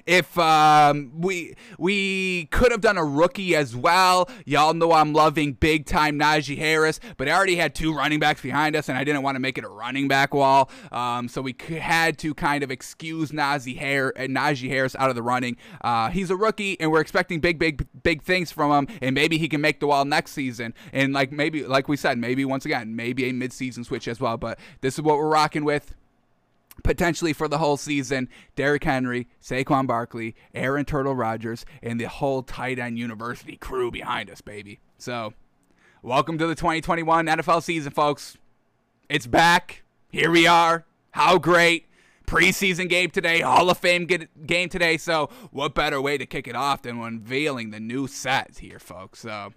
if 0.06 0.38
um, 0.38 1.12
we 1.16 1.56
we 1.78 2.46
could 2.46 2.72
have 2.72 2.82
done 2.82 2.98
a 2.98 3.06
rookie 3.06 3.56
as 3.56 3.76
well. 3.76 4.30
Y'all 4.46 4.74
know 4.74 4.92
I'm 4.92 5.14
loving 5.14 5.54
big 5.54 5.86
time 5.86 6.20
Najee 6.20 6.58
Harris, 6.58 7.00
but 7.18 7.28
I 7.28 7.32
already 7.32 7.56
had 7.56 7.76
two 7.76 7.94
running 7.94 8.20
backs 8.20 8.42
behind 8.42 8.76
us, 8.76 8.90
and 8.90 8.98
I 8.98 9.04
didn't 9.04 9.24
want 9.24 9.36
to 9.36 9.40
make 9.40 9.58
it 9.58 9.64
a 9.64 9.70
running 9.70 10.08
back 10.08 10.34
wall. 10.34 10.70
Um, 10.92 11.28
so 11.28 11.42
we 11.42 11.56
had 11.80 12.18
to 12.20 12.34
kind 12.34 12.64
of 12.64 12.72
excuse 12.72 13.32
Najee, 13.32 13.78
Har- 13.80 14.14
Najee 14.18 14.70
Harris 14.70 14.96
out 14.96 15.10
of 15.10 15.16
the 15.16 15.24
running. 15.24 15.58
Uh, 15.82 16.10
he's 16.10 16.30
a 16.30 16.36
rookie, 16.36 16.80
and 16.80 16.92
we're 16.92 17.02
expecting 17.02 17.40
big, 17.40 17.60
big, 17.60 17.86
big 18.04 18.22
things 18.22 18.52
from 18.52 18.72
him, 18.72 18.98
and 19.02 19.16
maybe 19.16 19.38
he 19.38 19.48
can 19.48 19.62
make 19.62 19.80
the 19.80 19.88
wall 19.88 20.06
next 20.06 20.32
season. 20.32 20.74
And 20.94 21.14
like 21.14 21.32
maybe, 21.32 21.64
like 21.66 21.88
we 21.88 21.98
said, 21.98 22.18
maybe 22.18 22.46
once 22.46 22.66
again, 22.66 22.96
maybe 22.96 23.30
a 23.30 23.34
midseason 23.34 23.86
switch 23.86 24.08
as 24.08 24.20
well. 24.20 24.38
But 24.38 24.60
this 24.82 24.96
is 24.96 25.02
what 25.02 25.18
we're 25.18 25.30
rocking 25.30 25.64
with 25.64 25.96
potentially 26.88 27.34
for 27.34 27.50
the 27.50 27.58
whole 27.58 27.76
season, 27.76 28.30
Derrick 28.56 28.86
Henry, 28.86 29.28
Saquon 29.44 29.86
Barkley, 29.86 30.36
Aaron 30.56 30.86
Turtle 30.86 31.16
Rodgers, 31.16 31.66
and 31.84 32.00
the 32.00 32.08
whole 32.08 32.44
tight 32.44 32.80
end 32.80 32.98
university 32.98 33.58
crew 33.58 33.92
behind 33.92 34.30
us, 34.30 34.40
baby. 34.40 34.80
So, 34.98 35.34
welcome 36.02 36.38
to 36.38 36.48
the 36.48 36.56
2021 36.56 37.26
NFL 37.26 37.62
season, 37.62 37.92
folks. 37.92 38.38
It's 39.10 39.28
back. 39.28 39.84
Here 40.10 40.32
we 40.32 40.48
are. 40.48 40.86
How 41.12 41.38
great. 41.38 41.88
Preseason 42.26 42.88
game 42.90 43.10
today, 43.10 43.42
Hall 43.42 43.70
of 43.70 43.78
Fame 43.78 44.06
game 44.06 44.70
today. 44.70 44.96
So, 44.96 45.30
what 45.52 45.76
better 45.76 46.02
way 46.02 46.18
to 46.18 46.26
kick 46.26 46.48
it 46.48 46.56
off 46.56 46.84
than 46.84 47.02
unveiling 47.02 47.72
the 47.72 47.82
new 47.82 48.08
sets 48.08 48.60
here, 48.60 48.80
folks? 48.80 49.20
So, 49.20 49.54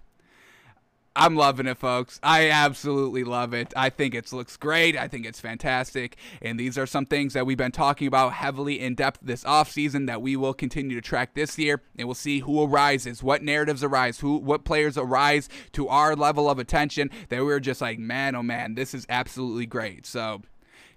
I'm 1.13 1.35
loving 1.35 1.67
it, 1.67 1.77
folks. 1.77 2.21
I 2.23 2.49
absolutely 2.49 3.25
love 3.25 3.53
it. 3.53 3.73
I 3.75 3.89
think 3.89 4.15
it 4.15 4.31
looks 4.31 4.55
great. 4.55 4.97
I 4.97 5.09
think 5.09 5.25
it's 5.25 5.41
fantastic. 5.41 6.15
And 6.41 6.57
these 6.57 6.77
are 6.77 6.85
some 6.85 7.05
things 7.05 7.33
that 7.33 7.45
we've 7.45 7.57
been 7.57 7.73
talking 7.73 8.07
about 8.07 8.33
heavily 8.33 8.79
in 8.79 8.95
depth 8.95 9.19
this 9.21 9.43
offseason 9.43 10.07
that 10.07 10.21
we 10.21 10.37
will 10.37 10.53
continue 10.53 10.95
to 10.95 11.01
track 11.01 11.33
this 11.33 11.59
year. 11.59 11.81
And 11.97 12.07
we'll 12.07 12.15
see 12.15 12.39
who 12.39 12.63
arises, 12.63 13.21
what 13.21 13.43
narratives 13.43 13.83
arise, 13.83 14.19
who 14.19 14.37
what 14.37 14.63
players 14.63 14.97
arise 14.97 15.49
to 15.73 15.89
our 15.89 16.15
level 16.15 16.49
of 16.49 16.59
attention 16.59 17.09
that 17.27 17.43
we're 17.43 17.59
just 17.59 17.81
like, 17.81 17.99
man, 17.99 18.33
oh 18.33 18.43
man, 18.43 18.75
this 18.75 18.93
is 18.93 19.05
absolutely 19.09 19.65
great. 19.65 20.05
So 20.05 20.43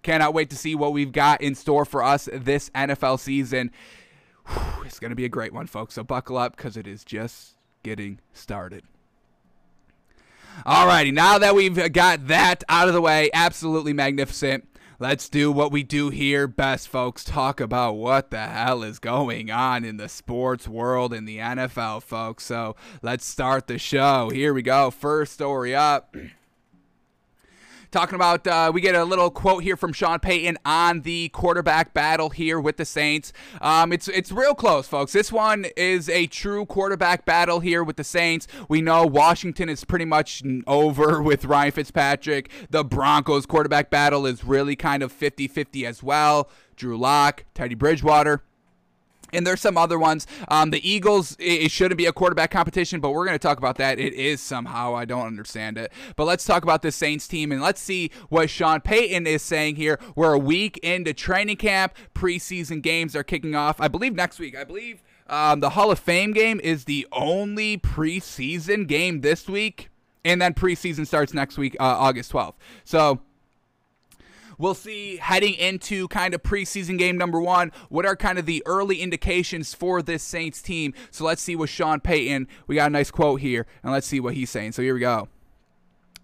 cannot 0.04 0.32
wait 0.32 0.50
to 0.50 0.56
see 0.56 0.76
what 0.76 0.92
we've 0.92 1.12
got 1.12 1.40
in 1.40 1.56
store 1.56 1.84
for 1.84 2.04
us 2.04 2.28
this 2.32 2.70
NFL 2.70 3.18
season. 3.18 3.72
Whew, 4.46 4.84
it's 4.84 5.00
going 5.00 5.10
to 5.10 5.16
be 5.16 5.24
a 5.24 5.30
great 5.30 5.52
one, 5.52 5.66
folks. 5.66 5.94
So 5.94 6.04
buckle 6.04 6.36
up 6.36 6.56
because 6.56 6.76
it 6.76 6.86
is 6.86 7.02
just 7.02 7.56
getting 7.82 8.20
started. 8.32 8.84
Alrighty, 10.66 11.12
now 11.12 11.38
that 11.38 11.54
we've 11.54 11.92
got 11.92 12.28
that 12.28 12.64
out 12.68 12.88
of 12.88 12.94
the 12.94 13.00
way, 13.00 13.28
absolutely 13.34 13.92
magnificent. 13.92 14.66
let's 14.98 15.28
do 15.28 15.52
what 15.52 15.72
we 15.72 15.82
do 15.82 16.08
here 16.08 16.46
best, 16.46 16.88
folks. 16.88 17.24
Talk 17.24 17.60
about 17.60 17.94
what 17.96 18.30
the 18.30 18.46
hell 18.46 18.82
is 18.82 18.98
going 18.98 19.50
on 19.50 19.84
in 19.84 19.96
the 19.98 20.08
sports 20.08 20.66
world 20.66 21.12
in 21.12 21.24
the 21.24 21.38
NFL, 21.38 22.02
folks. 22.02 22.44
So 22.44 22.76
let's 23.02 23.26
start 23.26 23.66
the 23.66 23.78
show. 23.78 24.30
Here 24.30 24.54
we 24.54 24.62
go. 24.62 24.90
First 24.90 25.34
story 25.34 25.74
up 25.74 26.16
talking 27.94 28.16
about 28.16 28.44
uh, 28.48 28.72
we 28.74 28.80
get 28.80 28.96
a 28.96 29.04
little 29.04 29.30
quote 29.30 29.62
here 29.62 29.76
from 29.76 29.92
Sean 29.92 30.18
Payton 30.18 30.58
on 30.64 31.02
the 31.02 31.28
quarterback 31.28 31.94
battle 31.94 32.28
here 32.28 32.58
with 32.58 32.76
the 32.76 32.84
Saints. 32.84 33.32
Um, 33.60 33.92
it's 33.92 34.08
it's 34.08 34.32
real 34.32 34.54
close, 34.54 34.88
folks. 34.88 35.12
This 35.12 35.30
one 35.30 35.66
is 35.76 36.08
a 36.08 36.26
true 36.26 36.66
quarterback 36.66 37.24
battle 37.24 37.60
here 37.60 37.84
with 37.84 37.96
the 37.96 38.02
Saints. 38.02 38.48
We 38.68 38.82
know 38.82 39.06
Washington 39.06 39.68
is 39.68 39.84
pretty 39.84 40.06
much 40.06 40.42
over 40.66 41.22
with 41.22 41.44
Ryan 41.44 41.70
Fitzpatrick. 41.70 42.50
The 42.68 42.84
Broncos 42.84 43.46
quarterback 43.46 43.90
battle 43.90 44.26
is 44.26 44.44
really 44.44 44.74
kind 44.74 45.04
of 45.04 45.12
50-50 45.12 45.86
as 45.86 46.02
well. 46.02 46.50
Drew 46.74 46.98
Lock, 46.98 47.44
Teddy 47.54 47.76
Bridgewater 47.76 48.42
and 49.34 49.46
there's 49.46 49.60
some 49.60 49.76
other 49.76 49.98
ones. 49.98 50.26
Um, 50.48 50.70
the 50.70 50.88
Eagles, 50.88 51.36
it, 51.38 51.64
it, 51.64 51.70
shouldn't 51.70 51.98
be 51.98 52.06
a 52.06 52.12
quarterback 52.12 52.50
competition, 52.50 53.00
but 53.00 53.10
we're 53.10 53.24
going 53.26 53.34
to 53.34 53.42
talk 53.42 53.58
about 53.58 53.76
that. 53.76 53.98
It 53.98 54.14
is 54.14 54.40
somehow. 54.40 54.94
I 54.94 55.04
don't 55.04 55.26
understand 55.26 55.78
it. 55.78 55.92
But 56.16 56.24
let's 56.24 56.44
talk 56.44 56.62
about 56.62 56.82
this 56.82 56.96
Saints 56.96 57.26
team 57.26 57.52
and 57.52 57.60
let's 57.60 57.80
see 57.80 58.10
what 58.28 58.50
Sean 58.50 58.80
Payton 58.80 59.26
is 59.26 59.42
saying 59.42 59.76
here. 59.76 59.98
We're 60.14 60.34
a 60.34 60.38
week 60.38 60.78
into 60.78 61.12
training 61.12 61.56
camp. 61.56 61.94
Preseason 62.14 62.82
games 62.82 63.16
are 63.16 63.24
kicking 63.24 63.54
off, 63.54 63.80
I 63.80 63.88
believe, 63.88 64.14
next 64.14 64.38
week. 64.38 64.56
I 64.56 64.64
believe 64.64 65.02
um, 65.26 65.60
the 65.60 65.70
Hall 65.70 65.90
of 65.90 65.98
Fame 65.98 66.32
game 66.32 66.60
is 66.62 66.84
the 66.84 67.06
only 67.12 67.78
preseason 67.78 68.86
game 68.86 69.20
this 69.22 69.48
week. 69.48 69.90
And 70.24 70.40
then 70.40 70.54
preseason 70.54 71.06
starts 71.06 71.34
next 71.34 71.58
week, 71.58 71.76
uh, 71.78 71.84
August 71.84 72.32
12th. 72.32 72.54
So 72.84 73.20
We'll 74.58 74.74
see 74.74 75.16
heading 75.16 75.54
into 75.54 76.08
kind 76.08 76.34
of 76.34 76.42
preseason 76.42 76.98
game 76.98 77.16
number 77.16 77.40
one. 77.40 77.72
What 77.88 78.06
are 78.06 78.16
kind 78.16 78.38
of 78.38 78.46
the 78.46 78.62
early 78.66 79.00
indications 79.00 79.74
for 79.74 80.02
this 80.02 80.22
Saints 80.22 80.62
team? 80.62 80.94
So 81.10 81.24
let's 81.24 81.42
see 81.42 81.56
what 81.56 81.68
Sean 81.68 82.00
Payton. 82.00 82.48
We 82.66 82.76
got 82.76 82.88
a 82.88 82.90
nice 82.90 83.10
quote 83.10 83.40
here, 83.40 83.66
and 83.82 83.92
let's 83.92 84.06
see 84.06 84.20
what 84.20 84.34
he's 84.34 84.50
saying. 84.50 84.72
So 84.72 84.82
here 84.82 84.94
we 84.94 85.00
go. 85.00 85.28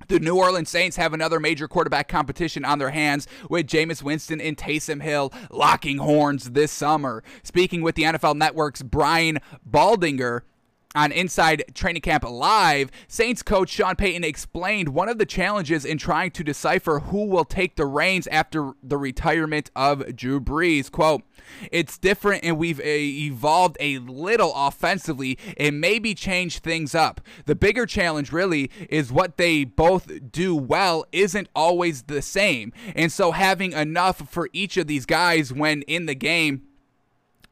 The 0.08 0.18
New 0.18 0.36
Orleans 0.36 0.68
Saints 0.68 0.96
have 0.96 1.12
another 1.12 1.38
major 1.38 1.68
quarterback 1.68 2.08
competition 2.08 2.64
on 2.64 2.78
their 2.78 2.90
hands 2.90 3.28
with 3.48 3.66
Jameis 3.66 4.02
Winston 4.02 4.40
and 4.40 4.56
Taysom 4.56 5.02
Hill 5.02 5.32
locking 5.50 5.98
horns 5.98 6.50
this 6.50 6.72
summer. 6.72 7.22
Speaking 7.42 7.82
with 7.82 7.94
the 7.94 8.04
NFL 8.04 8.36
Network's 8.36 8.82
Brian 8.82 9.38
Baldinger, 9.68 10.40
on 10.94 11.12
Inside 11.12 11.64
Training 11.74 12.02
Camp 12.02 12.24
Live, 12.28 12.90
Saints 13.06 13.42
coach 13.42 13.68
Sean 13.68 13.94
Payton 13.94 14.24
explained 14.24 14.88
one 14.88 15.08
of 15.08 15.18
the 15.18 15.26
challenges 15.26 15.84
in 15.84 15.98
trying 15.98 16.32
to 16.32 16.42
decipher 16.42 16.98
who 16.98 17.26
will 17.26 17.44
take 17.44 17.76
the 17.76 17.86
reins 17.86 18.26
after 18.28 18.72
the 18.82 18.96
retirement 18.96 19.70
of 19.76 20.16
Drew 20.16 20.40
Brees. 20.40 20.90
Quote, 20.90 21.22
it's 21.70 21.96
different 21.96 22.44
and 22.44 22.58
we've 22.58 22.80
uh, 22.80 22.84
evolved 22.84 23.76
a 23.78 23.98
little 23.98 24.52
offensively 24.54 25.38
and 25.56 25.80
maybe 25.80 26.14
changed 26.14 26.64
things 26.64 26.94
up. 26.94 27.20
The 27.46 27.54
bigger 27.54 27.86
challenge 27.86 28.32
really 28.32 28.70
is 28.88 29.12
what 29.12 29.36
they 29.36 29.64
both 29.64 30.32
do 30.32 30.56
well 30.56 31.04
isn't 31.12 31.48
always 31.54 32.02
the 32.02 32.22
same. 32.22 32.72
And 32.96 33.12
so 33.12 33.30
having 33.30 33.72
enough 33.72 34.28
for 34.28 34.48
each 34.52 34.76
of 34.76 34.88
these 34.88 35.06
guys 35.06 35.52
when 35.52 35.82
in 35.82 36.06
the 36.06 36.14
game 36.14 36.62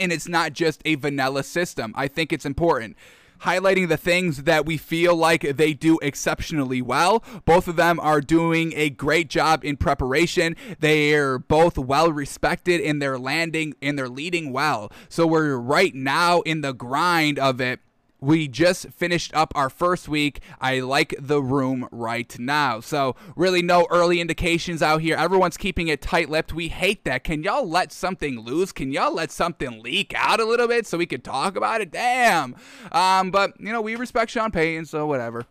and 0.00 0.12
it's 0.12 0.28
not 0.28 0.52
just 0.52 0.80
a 0.85 0.95
vanilla 0.95 1.42
system. 1.42 1.92
I 1.97 2.09
think 2.09 2.33
it's 2.33 2.47
important 2.47 2.97
highlighting 3.42 3.88
the 3.88 3.97
things 3.97 4.45
that 4.45 4.66
we 4.66 4.76
feel 4.76 5.14
like 5.14 5.42
they 5.42 5.73
do 5.73 5.99
exceptionally 6.02 6.83
well. 6.83 7.23
Both 7.45 7.68
of 7.68 7.76
them 7.76 8.00
are 8.00 8.21
doing 8.21 8.73
a 8.76 8.90
great 8.90 9.28
job 9.28 9.64
in 9.64 9.76
preparation. 9.76 10.57
They're 10.78 11.38
both 11.38 11.78
well 11.78 12.12
respected 12.12 12.80
in 12.80 12.99
their 12.99 13.18
landing 13.18 13.75
and 13.80 13.99
they're 13.99 14.09
leading 14.09 14.52
well. 14.52 14.92
So 15.09 15.26
we're 15.26 15.57
right 15.57 15.95
now 15.95 16.40
in 16.42 16.61
the 16.61 16.73
grind 16.73 17.38
of 17.38 17.61
it 17.61 17.80
we 18.21 18.49
just 18.49 18.91
finished 18.91 19.33
up 19.35 19.53
our 19.55 19.71
first 19.71 20.09
week. 20.09 20.41
I 20.61 20.81
like 20.81 21.15
the 21.19 21.43
room 21.43 21.89
right 21.91 22.37
now. 22.39 22.81
So, 22.81 23.17
really, 23.37 23.63
no 23.63 23.87
early 23.91 24.21
indications 24.21 24.83
out 24.83 25.01
here. 25.01 25.17
Everyone's 25.17 25.57
keeping 25.57 25.89
it 25.89 26.03
tight 26.03 26.29
lipped. 26.29 26.53
We 26.53 26.69
hate 26.69 27.05
that. 27.05 27.25
Can 27.25 27.43
y'all 27.43 27.69
let 27.69 27.93
something 27.93 28.41
loose? 28.41 28.73
Can 28.73 28.93
y'all 28.93 29.15
let 29.15 29.31
something 29.31 29.83
leak 29.83 30.13
out 30.17 30.41
a 30.41 30.45
little 30.45 30.69
bit 30.69 30.87
so 30.87 30.99
we 30.99 31.07
could 31.07 31.25
talk 31.25 31.57
about 31.57 31.81
it? 31.81 31.91
Damn. 31.91 32.57
Um, 32.93 33.31
but, 33.31 33.59
you 33.61 33.73
know, 33.73 33.81
we 33.81 33.97
respect 33.97 34.31
Sean 34.31 34.51
Payton, 34.51 34.87
so 34.87 35.07
whatever. 35.07 35.47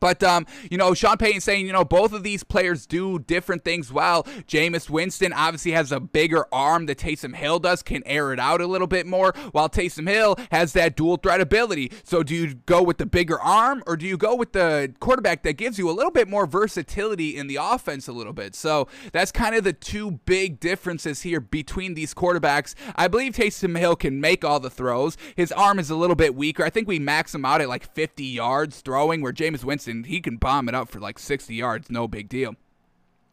But 0.00 0.22
um, 0.22 0.46
you 0.70 0.78
know, 0.78 0.94
Sean 0.94 1.16
Payton 1.16 1.40
saying, 1.40 1.66
you 1.66 1.72
know, 1.72 1.84
both 1.84 2.12
of 2.12 2.22
these 2.22 2.44
players 2.44 2.86
do 2.86 3.18
different 3.18 3.64
things 3.64 3.92
well. 3.92 4.24
Jameis 4.48 4.88
Winston 4.90 5.32
obviously 5.32 5.72
has 5.72 5.92
a 5.92 6.00
bigger 6.00 6.46
arm 6.52 6.86
that 6.86 6.98
Taysom 6.98 7.34
Hill 7.34 7.58
does, 7.58 7.82
can 7.82 8.02
air 8.06 8.32
it 8.32 8.40
out 8.40 8.60
a 8.60 8.66
little 8.66 8.86
bit 8.86 9.06
more, 9.06 9.34
while 9.52 9.68
Taysom 9.68 10.08
Hill 10.08 10.36
has 10.50 10.72
that 10.72 10.96
dual 10.96 11.16
threat 11.16 11.40
ability. 11.40 11.92
So 12.04 12.22
do 12.22 12.34
you 12.34 12.54
go 12.54 12.82
with 12.82 12.98
the 12.98 13.06
bigger 13.06 13.40
arm 13.40 13.82
or 13.86 13.96
do 13.96 14.06
you 14.06 14.16
go 14.16 14.34
with 14.34 14.52
the 14.52 14.92
quarterback 15.00 15.42
that 15.42 15.54
gives 15.54 15.78
you 15.78 15.90
a 15.90 15.92
little 15.92 16.10
bit 16.10 16.28
more 16.28 16.46
versatility 16.46 17.36
in 17.36 17.46
the 17.46 17.58
offense 17.60 18.08
a 18.08 18.12
little 18.12 18.32
bit? 18.32 18.54
So 18.54 18.88
that's 19.12 19.32
kind 19.32 19.54
of 19.54 19.64
the 19.64 19.72
two 19.72 20.12
big 20.24 20.60
differences 20.60 21.22
here 21.22 21.40
between 21.40 21.94
these 21.94 22.14
quarterbacks. 22.14 22.74
I 22.96 23.08
believe 23.08 23.34
Taysom 23.34 23.78
Hill 23.78 23.96
can 23.96 24.20
make 24.20 24.44
all 24.44 24.60
the 24.60 24.70
throws. 24.70 25.16
His 25.36 25.52
arm 25.52 25.78
is 25.78 25.90
a 25.90 25.96
little 25.96 26.16
bit 26.16 26.34
weaker. 26.34 26.64
I 26.64 26.70
think 26.70 26.88
we 26.88 26.98
max 26.98 27.34
him 27.34 27.44
out 27.44 27.60
at 27.60 27.68
like 27.68 27.92
50 27.94 28.24
yards 28.24 28.80
throwing, 28.80 29.20
where 29.20 29.32
Jameis 29.32 29.64
Winston 29.64 29.83
and 29.86 30.06
he 30.06 30.20
can 30.20 30.36
bomb 30.36 30.68
it 30.68 30.74
up 30.74 30.88
for 30.88 31.00
like 31.00 31.18
60 31.18 31.54
yards, 31.54 31.90
no 31.90 32.08
big 32.08 32.28
deal. 32.28 32.56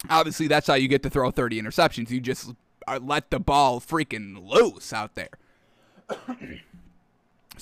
Obviously, 0.10 0.48
that's 0.48 0.68
how 0.68 0.74
you 0.74 0.88
get 0.88 1.04
to 1.04 1.10
throw 1.10 1.32
30 1.32 1.62
interceptions. 1.62 2.10
You 2.10 2.20
just 2.20 2.54
uh, 2.88 3.00
let 3.02 3.30
the 3.30 3.40
ball 3.40 3.80
freaking 3.80 4.48
loose 4.48 4.94
out 4.94 5.16
there. 5.16 5.30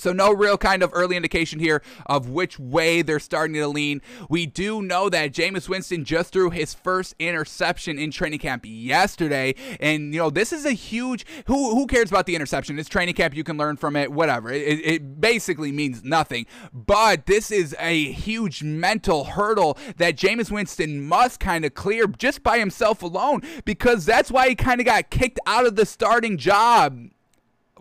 So, 0.00 0.12
no 0.12 0.32
real 0.32 0.58
kind 0.58 0.82
of 0.82 0.90
early 0.92 1.16
indication 1.16 1.60
here 1.60 1.82
of 2.06 2.28
which 2.28 2.58
way 2.58 3.02
they're 3.02 3.18
starting 3.18 3.54
to 3.54 3.68
lean. 3.68 4.02
We 4.28 4.46
do 4.46 4.82
know 4.82 5.08
that 5.08 5.32
Jameis 5.32 5.68
Winston 5.68 6.04
just 6.04 6.32
threw 6.32 6.50
his 6.50 6.74
first 6.74 7.14
interception 7.18 7.98
in 7.98 8.10
training 8.10 8.40
camp 8.40 8.64
yesterday. 8.66 9.54
And, 9.78 10.12
you 10.14 10.20
know, 10.20 10.30
this 10.30 10.52
is 10.52 10.64
a 10.64 10.72
huge. 10.72 11.26
Who, 11.46 11.74
who 11.74 11.86
cares 11.86 12.10
about 12.10 12.26
the 12.26 12.34
interception? 12.34 12.78
It's 12.78 12.88
training 12.88 13.14
camp. 13.14 13.34
You 13.34 13.44
can 13.44 13.56
learn 13.56 13.76
from 13.76 13.96
it, 13.96 14.12
whatever. 14.12 14.50
It, 14.50 14.80
it 14.84 15.20
basically 15.20 15.72
means 15.72 16.02
nothing. 16.02 16.46
But 16.72 17.26
this 17.26 17.50
is 17.50 17.76
a 17.78 18.12
huge 18.12 18.62
mental 18.62 19.24
hurdle 19.24 19.78
that 19.98 20.16
Jameis 20.16 20.50
Winston 20.50 21.02
must 21.02 21.40
kind 21.40 21.64
of 21.64 21.74
clear 21.74 22.06
just 22.06 22.42
by 22.42 22.58
himself 22.58 23.02
alone 23.02 23.42
because 23.64 24.06
that's 24.06 24.30
why 24.30 24.48
he 24.48 24.54
kind 24.54 24.80
of 24.80 24.86
got 24.86 25.10
kicked 25.10 25.40
out 25.46 25.66
of 25.66 25.76
the 25.76 25.86
starting 25.86 26.36
job 26.36 27.10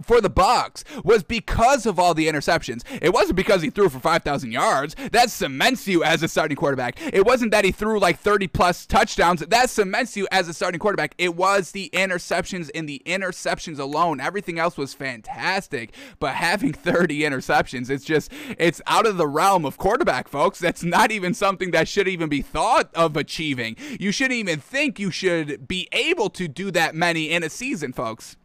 for 0.01 0.21
the 0.21 0.29
Bucs 0.29 0.83
was 1.03 1.23
because 1.23 1.85
of 1.85 1.99
all 1.99 2.13
the 2.13 2.27
interceptions. 2.27 2.83
It 3.01 3.13
wasn't 3.13 3.35
because 3.35 3.61
he 3.61 3.69
threw 3.69 3.89
for 3.89 3.99
5,000 3.99 4.51
yards. 4.51 4.95
That 5.11 5.29
cements 5.29 5.87
you 5.87 6.03
as 6.03 6.23
a 6.23 6.27
starting 6.27 6.57
quarterback. 6.57 6.99
It 7.13 7.25
wasn't 7.25 7.51
that 7.51 7.65
he 7.65 7.71
threw 7.71 7.99
like 7.99 8.19
30 8.19 8.47
plus 8.47 8.85
touchdowns. 8.85 9.41
That 9.41 9.69
cements 9.69 10.15
you 10.15 10.27
as 10.31 10.47
a 10.47 10.53
starting 10.53 10.79
quarterback. 10.79 11.15
It 11.17 11.35
was 11.35 11.71
the 11.71 11.89
interceptions 11.93 12.69
and 12.73 12.87
the 12.87 13.01
interceptions 13.05 13.79
alone. 13.79 14.19
Everything 14.19 14.59
else 14.59 14.77
was 14.77 14.93
fantastic, 14.93 15.93
but 16.19 16.35
having 16.35 16.73
30 16.73 17.21
interceptions, 17.21 17.89
it's 17.89 18.05
just 18.05 18.31
it's 18.57 18.81
out 18.87 19.05
of 19.05 19.17
the 19.17 19.27
realm 19.27 19.65
of 19.65 19.77
quarterback, 19.77 20.27
folks. 20.27 20.59
That's 20.59 20.83
not 20.83 21.11
even 21.11 21.33
something 21.33 21.71
that 21.71 21.87
should 21.87 22.07
even 22.07 22.29
be 22.29 22.41
thought 22.41 22.89
of 22.95 23.15
achieving. 23.17 23.75
You 23.99 24.11
shouldn't 24.11 24.39
even 24.39 24.59
think 24.59 24.99
you 24.99 25.11
should 25.11 25.67
be 25.67 25.87
able 25.91 26.29
to 26.31 26.47
do 26.47 26.71
that 26.71 26.95
many 26.95 27.31
in 27.31 27.43
a 27.43 27.49
season, 27.49 27.93
folks. 27.93 28.37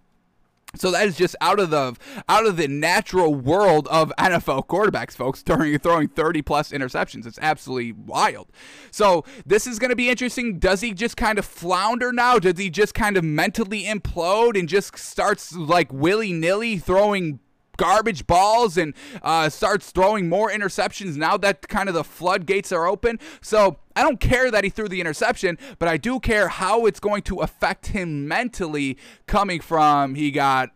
So 0.76 0.90
that 0.90 1.06
is 1.06 1.16
just 1.16 1.36
out 1.40 1.60
of 1.60 1.70
the 1.70 1.96
out 2.28 2.46
of 2.46 2.56
the 2.56 2.68
natural 2.68 3.34
world 3.34 3.88
of 3.88 4.12
NFL 4.18 4.66
quarterbacks, 4.66 5.12
folks, 5.12 5.42
throwing 5.42 5.78
throwing 5.78 6.08
30 6.08 6.42
plus 6.42 6.70
interceptions. 6.70 7.26
It's 7.26 7.38
absolutely 7.40 7.92
wild. 7.92 8.48
So 8.90 9.24
this 9.46 9.66
is 9.66 9.78
going 9.78 9.90
to 9.90 9.96
be 9.96 10.08
interesting. 10.08 10.58
Does 10.58 10.80
he 10.80 10.92
just 10.92 11.16
kind 11.16 11.38
of 11.38 11.44
flounder 11.44 12.12
now? 12.12 12.38
Does 12.38 12.58
he 12.58 12.70
just 12.70 12.94
kind 12.94 13.16
of 13.16 13.24
mentally 13.24 13.84
implode 13.84 14.58
and 14.58 14.68
just 14.68 14.98
starts 14.98 15.54
like 15.54 15.92
willy 15.92 16.32
nilly 16.32 16.78
throwing 16.78 17.40
garbage 17.76 18.26
balls 18.26 18.76
and 18.76 18.94
uh, 19.22 19.48
starts 19.48 19.90
throwing 19.90 20.28
more 20.28 20.50
interceptions 20.50 21.16
now 21.16 21.36
that 21.36 21.68
kind 21.68 21.88
of 21.88 21.94
the 21.94 22.04
floodgates 22.04 22.72
are 22.72 22.86
open. 22.86 23.18
So 23.40 23.78
I 23.96 24.02
don't 24.02 24.20
care 24.20 24.50
that 24.50 24.64
he 24.64 24.70
threw 24.70 24.88
the 24.88 25.00
interception, 25.00 25.58
but 25.78 25.88
I 25.88 25.96
do 25.96 26.20
care 26.20 26.48
how 26.48 26.86
it's 26.86 27.00
going 27.00 27.22
to 27.22 27.40
affect 27.40 27.88
him 27.88 28.26
mentally 28.26 28.98
coming 29.26 29.60
from 29.60 30.14
he 30.14 30.30
got 30.30 30.70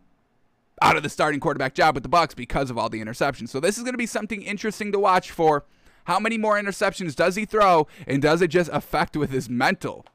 out 0.80 0.96
of 0.96 1.02
the 1.02 1.08
starting 1.08 1.40
quarterback 1.40 1.74
job 1.74 1.94
with 1.94 2.02
the 2.02 2.08
Bucs 2.08 2.36
because 2.36 2.70
of 2.70 2.78
all 2.78 2.88
the 2.88 3.02
interceptions. 3.02 3.48
So 3.48 3.60
this 3.60 3.76
is 3.76 3.82
going 3.82 3.94
to 3.94 3.98
be 3.98 4.06
something 4.06 4.42
interesting 4.42 4.92
to 4.92 4.98
watch 4.98 5.30
for. 5.30 5.64
How 6.04 6.18
many 6.18 6.38
more 6.38 6.54
interceptions 6.54 7.14
does 7.14 7.36
he 7.36 7.44
throw 7.44 7.86
and 8.06 8.22
does 8.22 8.40
it 8.40 8.48
just 8.48 8.70
affect 8.72 9.16
with 9.16 9.30
his 9.30 9.50
mental? 9.50 10.06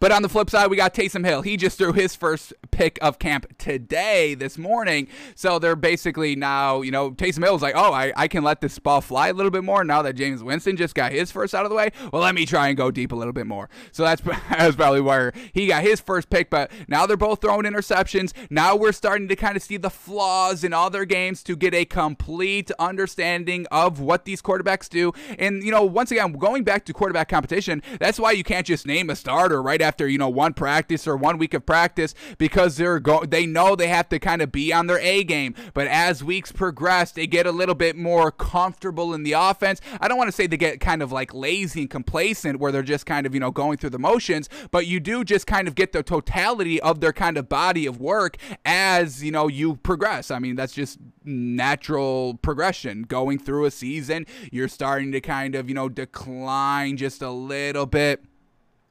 But 0.00 0.12
on 0.12 0.22
the 0.22 0.30
flip 0.30 0.48
side, 0.48 0.70
we 0.70 0.78
got 0.78 0.94
Taysom 0.94 1.26
Hill. 1.26 1.42
He 1.42 1.58
just 1.58 1.76
threw 1.76 1.92
his 1.92 2.16
first 2.16 2.54
pick 2.70 2.98
of 3.02 3.18
camp 3.18 3.58
today, 3.58 4.34
this 4.34 4.56
morning. 4.56 5.08
So 5.34 5.58
they're 5.58 5.76
basically 5.76 6.34
now, 6.34 6.80
you 6.80 6.90
know, 6.90 7.10
Taysom 7.10 7.44
Hill's 7.44 7.60
like, 7.60 7.74
oh, 7.76 7.92
I, 7.92 8.10
I 8.16 8.26
can 8.26 8.42
let 8.42 8.62
this 8.62 8.78
ball 8.78 9.02
fly 9.02 9.28
a 9.28 9.34
little 9.34 9.50
bit 9.50 9.62
more 9.62 9.84
now 9.84 10.00
that 10.00 10.16
Jameis 10.16 10.40
Winston 10.40 10.78
just 10.78 10.94
got 10.94 11.12
his 11.12 11.30
first 11.30 11.54
out 11.54 11.66
of 11.66 11.70
the 11.70 11.76
way. 11.76 11.90
Well, 12.10 12.22
let 12.22 12.34
me 12.34 12.46
try 12.46 12.68
and 12.68 12.78
go 12.78 12.90
deep 12.90 13.12
a 13.12 13.14
little 13.14 13.34
bit 13.34 13.46
more. 13.46 13.68
So 13.92 14.02
that's, 14.02 14.22
that's 14.50 14.74
probably 14.74 15.02
where 15.02 15.34
he 15.52 15.66
got 15.66 15.82
his 15.82 16.00
first 16.00 16.30
pick. 16.30 16.48
But 16.48 16.70
now 16.88 17.04
they're 17.04 17.18
both 17.18 17.42
throwing 17.42 17.66
interceptions. 17.66 18.32
Now 18.48 18.76
we're 18.76 18.92
starting 18.92 19.28
to 19.28 19.36
kind 19.36 19.54
of 19.54 19.62
see 19.62 19.76
the 19.76 19.90
flaws 19.90 20.64
in 20.64 20.72
all 20.72 20.88
their 20.88 21.04
games 21.04 21.42
to 21.42 21.56
get 21.56 21.74
a 21.74 21.84
complete 21.84 22.70
understanding 22.78 23.66
of 23.70 24.00
what 24.00 24.24
these 24.24 24.40
quarterbacks 24.40 24.88
do. 24.88 25.12
And, 25.38 25.62
you 25.62 25.70
know, 25.70 25.82
once 25.82 26.10
again, 26.10 26.32
going 26.32 26.64
back 26.64 26.86
to 26.86 26.94
quarterback 26.94 27.28
competition, 27.28 27.82
that's 27.98 28.18
why 28.18 28.32
you 28.32 28.44
can't 28.44 28.66
just 28.66 28.86
name 28.86 29.10
a 29.10 29.14
starter 29.14 29.62
right 29.62 29.82
after, 29.82 29.89
you 29.98 30.18
know, 30.18 30.28
one 30.28 30.54
practice 30.54 31.06
or 31.06 31.16
one 31.16 31.38
week 31.38 31.54
of 31.54 31.66
practice 31.66 32.14
because 32.38 32.76
they're 32.76 33.00
go 33.00 33.24
they 33.24 33.46
know 33.46 33.76
they 33.76 33.88
have 33.88 34.08
to 34.10 34.18
kind 34.18 34.42
of 34.42 34.52
be 34.52 34.72
on 34.72 34.86
their 34.86 34.98
A 35.00 35.24
game. 35.24 35.54
But 35.74 35.86
as 35.86 36.22
weeks 36.22 36.52
progress, 36.52 37.12
they 37.12 37.26
get 37.26 37.46
a 37.46 37.52
little 37.52 37.74
bit 37.74 37.96
more 37.96 38.30
comfortable 38.30 39.14
in 39.14 39.22
the 39.22 39.32
offense. 39.32 39.80
I 40.00 40.08
don't 40.08 40.18
want 40.18 40.28
to 40.28 40.32
say 40.32 40.46
they 40.46 40.56
get 40.56 40.80
kind 40.80 41.02
of 41.02 41.12
like 41.12 41.34
lazy 41.34 41.82
and 41.82 41.90
complacent 41.90 42.58
where 42.60 42.72
they're 42.72 42.82
just 42.82 43.06
kind 43.06 43.26
of, 43.26 43.34
you 43.34 43.40
know, 43.40 43.50
going 43.50 43.78
through 43.78 43.90
the 43.90 43.98
motions, 43.98 44.48
but 44.70 44.86
you 44.86 45.00
do 45.00 45.24
just 45.24 45.46
kind 45.46 45.68
of 45.68 45.74
get 45.74 45.92
the 45.92 46.02
totality 46.02 46.80
of 46.80 47.00
their 47.00 47.12
kind 47.12 47.36
of 47.36 47.48
body 47.48 47.86
of 47.86 48.00
work 48.00 48.36
as, 48.64 49.22
you 49.22 49.32
know, 49.32 49.48
you 49.48 49.76
progress. 49.76 50.30
I 50.30 50.38
mean, 50.38 50.56
that's 50.56 50.72
just 50.72 50.98
natural 51.24 52.38
progression. 52.42 53.02
Going 53.02 53.38
through 53.38 53.64
a 53.64 53.70
season, 53.70 54.26
you're 54.50 54.68
starting 54.68 55.12
to 55.12 55.20
kind 55.20 55.54
of, 55.54 55.68
you 55.68 55.74
know, 55.74 55.88
decline 55.88 56.96
just 56.96 57.22
a 57.22 57.30
little 57.30 57.86
bit. 57.86 58.24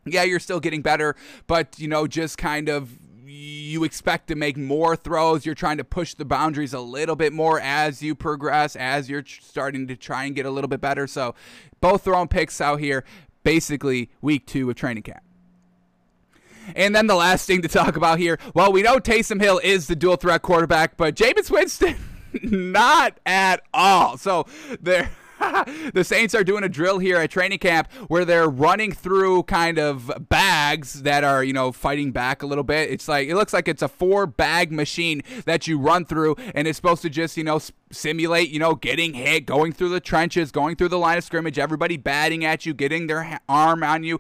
Yeah, 0.06 0.24
you're 0.24 0.40
still 0.40 0.60
getting 0.60 0.82
better, 0.82 1.16
but, 1.48 1.78
you 1.78 1.88
know, 1.88 2.08
just 2.08 2.38
kind 2.38 2.70
of 2.70 2.98
you 3.26 3.84
expect 3.84 4.28
to 4.28 4.36
make 4.36 4.58
more 4.58 4.96
throws. 4.96 5.46
You're 5.46 5.56
trying 5.56 5.78
to 5.78 5.84
push 5.84 6.14
the 6.14 6.26
boundaries 6.26 6.74
a 6.74 6.80
little 6.80 7.16
bit 7.16 7.32
more 7.32 7.60
as 7.60 8.02
you 8.02 8.16
progress, 8.16 8.76
as 8.76 9.10
you're 9.10 9.24
starting 9.26 9.88
to 9.88 9.96
try 9.96 10.26
and 10.26 10.36
get 10.36 10.46
a 10.46 10.50
little 10.50 10.68
bit 10.68 10.82
better. 10.82 11.08
So, 11.08 11.36
both 11.80 12.04
throwing 12.04 12.28
picks 12.28 12.60
out 12.60 12.80
here, 12.80 13.04
basically 13.44 14.10
week 14.22 14.46
two 14.46 14.70
of 14.70 14.76
training 14.76 15.04
camp. 15.04 15.24
And 16.76 16.96
then 16.96 17.08
the 17.08 17.16
last 17.16 17.48
thing 17.48 17.62
to 17.62 17.68
talk 17.68 17.96
about 17.96 18.20
here, 18.20 18.38
well, 18.54 18.72
we 18.72 18.82
know 18.82 19.00
Taysom 19.00 19.42
Hill 19.42 19.60
is 19.64 19.88
the 19.88 19.96
dual 19.96 20.18
threat 20.18 20.42
quarterback, 20.42 20.98
but 20.98 21.16
Jameis 21.16 21.50
Winston, 21.50 21.96
not 22.44 23.20
at 23.26 23.62
all. 23.74 24.18
So 24.18 24.46
there 24.80 25.10
the 25.94 26.04
Saints 26.04 26.36
are 26.36 26.44
doing 26.44 26.64
a 26.64 26.70
drill 26.70 27.00
here 27.00 27.18
at 27.18 27.32
training 27.32 27.60
camp 27.60 27.92
where 28.08 28.26
they're 28.26 28.50
running 28.50 28.92
through 28.92 29.44
kind 29.44 29.80
of 29.80 30.12
bags 30.30 31.04
that 31.04 31.24
are, 31.24 31.44
you 31.44 31.54
know, 31.54 31.72
fighting 31.72 32.12
back 32.12 32.44
a 32.44 32.46
little 32.46 32.64
bit. 32.64 32.90
It's 32.90 33.08
like, 33.08 33.28
it 33.28 33.36
looks 33.36 33.54
like 33.54 33.68
it's 33.68 33.82
a 33.82 33.88
four 33.88 34.26
bag 34.26 34.72
machine 34.72 35.22
that 35.46 35.68
you 35.68 35.80
run 35.80 36.06
through, 36.06 36.36
and 36.54 36.68
it's 36.68 36.76
supposed 36.78 37.02
to 37.04 37.10
just, 37.10 37.38
you 37.38 37.44
know, 37.44 37.60
simulate, 37.92 38.50
you 38.50 38.60
know, 38.60 38.76
getting 38.76 39.14
hit, 39.14 39.46
going 39.46 39.72
through 39.72 39.90
the 39.90 40.00
trenches, 40.00 40.52
going 40.52 40.76
through 40.76 40.90
the 40.90 41.00
line 41.00 41.18
of 41.18 41.24
scrimmage, 41.24 41.58
everybody 41.58 41.98
batting 41.98 42.44
at 42.46 42.66
you, 42.66 42.74
getting 42.74 43.08
their 43.08 43.40
arm 43.48 43.84
on 43.84 44.04
you, 44.04 44.20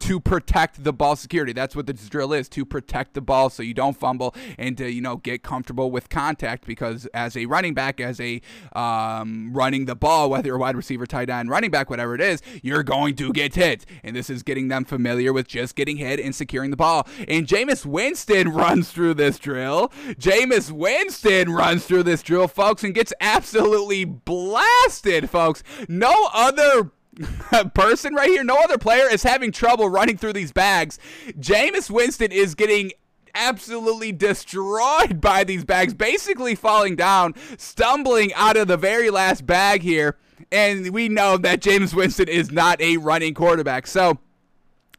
to 0.00 0.18
protect 0.20 0.82
the 0.82 0.92
ball 0.92 1.16
security. 1.16 1.52
That's 1.52 1.76
what 1.76 1.86
this 1.86 2.08
drill 2.08 2.32
is 2.32 2.48
to 2.50 2.64
protect 2.64 3.14
the 3.14 3.20
ball 3.20 3.50
so 3.50 3.62
you 3.62 3.74
don't 3.74 3.96
fumble 3.96 4.34
and 4.58 4.76
to 4.78 4.90
you 4.90 5.00
know 5.00 5.16
get 5.16 5.42
comfortable 5.42 5.90
with 5.90 6.08
contact 6.08 6.66
because 6.66 7.06
as 7.14 7.36
a 7.36 7.46
running 7.46 7.74
back, 7.74 8.00
as 8.00 8.20
a 8.20 8.40
um, 8.74 9.52
running 9.52 9.84
the 9.84 9.94
ball, 9.94 10.30
whether 10.30 10.46
you're 10.48 10.56
a 10.56 10.60
wide 10.60 10.76
receiver, 10.76 11.06
tight 11.06 11.30
end, 11.30 11.50
running 11.50 11.70
back, 11.70 11.90
whatever 11.90 12.14
it 12.14 12.20
is, 12.20 12.42
you're 12.62 12.82
going 12.82 13.14
to 13.16 13.32
get 13.32 13.54
hit. 13.54 13.86
And 14.02 14.16
this 14.16 14.30
is 14.30 14.42
getting 14.42 14.68
them 14.68 14.84
familiar 14.84 15.32
with 15.32 15.46
just 15.46 15.76
getting 15.76 15.98
hit 15.98 16.18
and 16.18 16.34
securing 16.34 16.70
the 16.70 16.76
ball. 16.76 17.06
And 17.28 17.46
Jameis 17.46 17.84
Winston 17.84 18.48
runs 18.52 18.90
through 18.90 19.14
this 19.14 19.38
drill. 19.38 19.88
Jameis 20.18 20.70
Winston 20.70 21.52
runs 21.52 21.84
through 21.86 22.04
this 22.04 22.22
drill, 22.22 22.48
folks, 22.48 22.82
and 22.82 22.94
gets 22.94 23.12
absolutely 23.20 24.04
blasted, 24.04 25.30
folks. 25.30 25.62
No 25.88 26.28
other 26.32 26.90
person 27.74 28.14
right 28.14 28.28
here, 28.28 28.44
no 28.44 28.56
other 28.58 28.78
player 28.78 29.08
is 29.10 29.22
having 29.22 29.52
trouble 29.52 29.88
running 29.88 30.16
through 30.16 30.32
these 30.32 30.52
bags. 30.52 30.98
Jameis 31.38 31.90
Winston 31.90 32.32
is 32.32 32.54
getting 32.54 32.92
absolutely 33.34 34.12
destroyed 34.12 35.20
by 35.20 35.44
these 35.44 35.64
bags, 35.64 35.94
basically 35.94 36.54
falling 36.54 36.96
down, 36.96 37.34
stumbling 37.56 38.32
out 38.34 38.56
of 38.56 38.68
the 38.68 38.76
very 38.76 39.10
last 39.10 39.46
bag 39.46 39.82
here. 39.82 40.16
And 40.50 40.90
we 40.90 41.08
know 41.08 41.36
that 41.36 41.60
Jameis 41.60 41.94
Winston 41.94 42.28
is 42.28 42.50
not 42.50 42.80
a 42.80 42.96
running 42.96 43.34
quarterback. 43.34 43.86
So, 43.86 44.18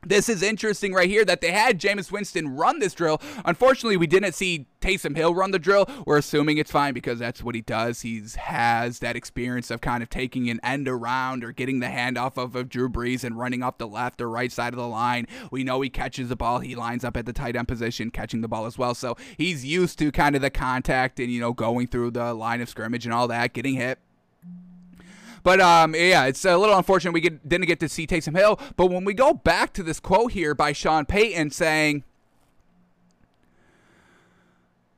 this 0.05 0.29
is 0.29 0.41
interesting 0.41 0.93
right 0.93 1.09
here 1.09 1.23
that 1.25 1.41
they 1.41 1.51
had 1.51 1.79
Jameis 1.79 2.11
Winston 2.11 2.55
run 2.55 2.79
this 2.79 2.93
drill. 2.93 3.21
Unfortunately, 3.45 3.97
we 3.97 4.07
didn't 4.07 4.33
see 4.33 4.67
Taysom 4.81 5.15
Hill 5.15 5.35
run 5.35 5.51
the 5.51 5.59
drill. 5.59 5.87
We're 6.05 6.17
assuming 6.17 6.57
it's 6.57 6.71
fine 6.71 6.93
because 6.93 7.19
that's 7.19 7.43
what 7.43 7.53
he 7.53 7.61
does. 7.61 8.01
He 8.01 8.23
has 8.37 8.99
that 8.99 9.15
experience 9.15 9.69
of 9.69 9.81
kind 9.81 10.01
of 10.01 10.09
taking 10.09 10.49
an 10.49 10.59
end 10.63 10.87
around 10.87 11.43
or 11.43 11.51
getting 11.51 11.79
the 11.79 11.87
handoff 11.87 12.37
of, 12.37 12.55
of 12.55 12.67
Drew 12.67 12.89
Brees 12.89 13.23
and 13.23 13.37
running 13.37 13.61
off 13.61 13.77
the 13.77 13.87
left 13.87 14.21
or 14.21 14.29
right 14.29 14.51
side 14.51 14.73
of 14.73 14.77
the 14.77 14.87
line. 14.87 15.27
We 15.51 15.63
know 15.63 15.81
he 15.81 15.89
catches 15.89 16.29
the 16.29 16.35
ball. 16.35 16.59
He 16.59 16.75
lines 16.75 17.03
up 17.03 17.15
at 17.15 17.25
the 17.25 17.33
tight 17.33 17.55
end 17.55 17.67
position, 17.67 18.09
catching 18.09 18.41
the 18.41 18.47
ball 18.47 18.65
as 18.65 18.77
well. 18.77 18.95
So 18.95 19.15
he's 19.37 19.63
used 19.63 19.99
to 19.99 20.11
kind 20.11 20.35
of 20.35 20.41
the 20.41 20.49
contact 20.49 21.19
and, 21.19 21.31
you 21.31 21.39
know, 21.39 21.53
going 21.53 21.87
through 21.87 22.11
the 22.11 22.33
line 22.33 22.61
of 22.61 22.69
scrimmage 22.69 23.05
and 23.05 23.13
all 23.13 23.27
that, 23.27 23.53
getting 23.53 23.75
hit. 23.75 23.99
But 25.43 25.59
um, 25.61 25.95
yeah, 25.95 26.25
it's 26.25 26.45
a 26.45 26.57
little 26.57 26.77
unfortunate 26.77 27.11
we 27.11 27.21
get, 27.21 27.47
didn't 27.47 27.67
get 27.67 27.79
to 27.79 27.89
see 27.89 28.07
Taysom 28.07 28.37
Hill. 28.37 28.59
But 28.75 28.87
when 28.87 29.05
we 29.05 29.13
go 29.13 29.33
back 29.33 29.73
to 29.73 29.83
this 29.83 29.99
quote 29.99 30.31
here 30.33 30.53
by 30.53 30.73
Sean 30.73 31.05
Payton 31.05 31.51
saying, 31.51 32.03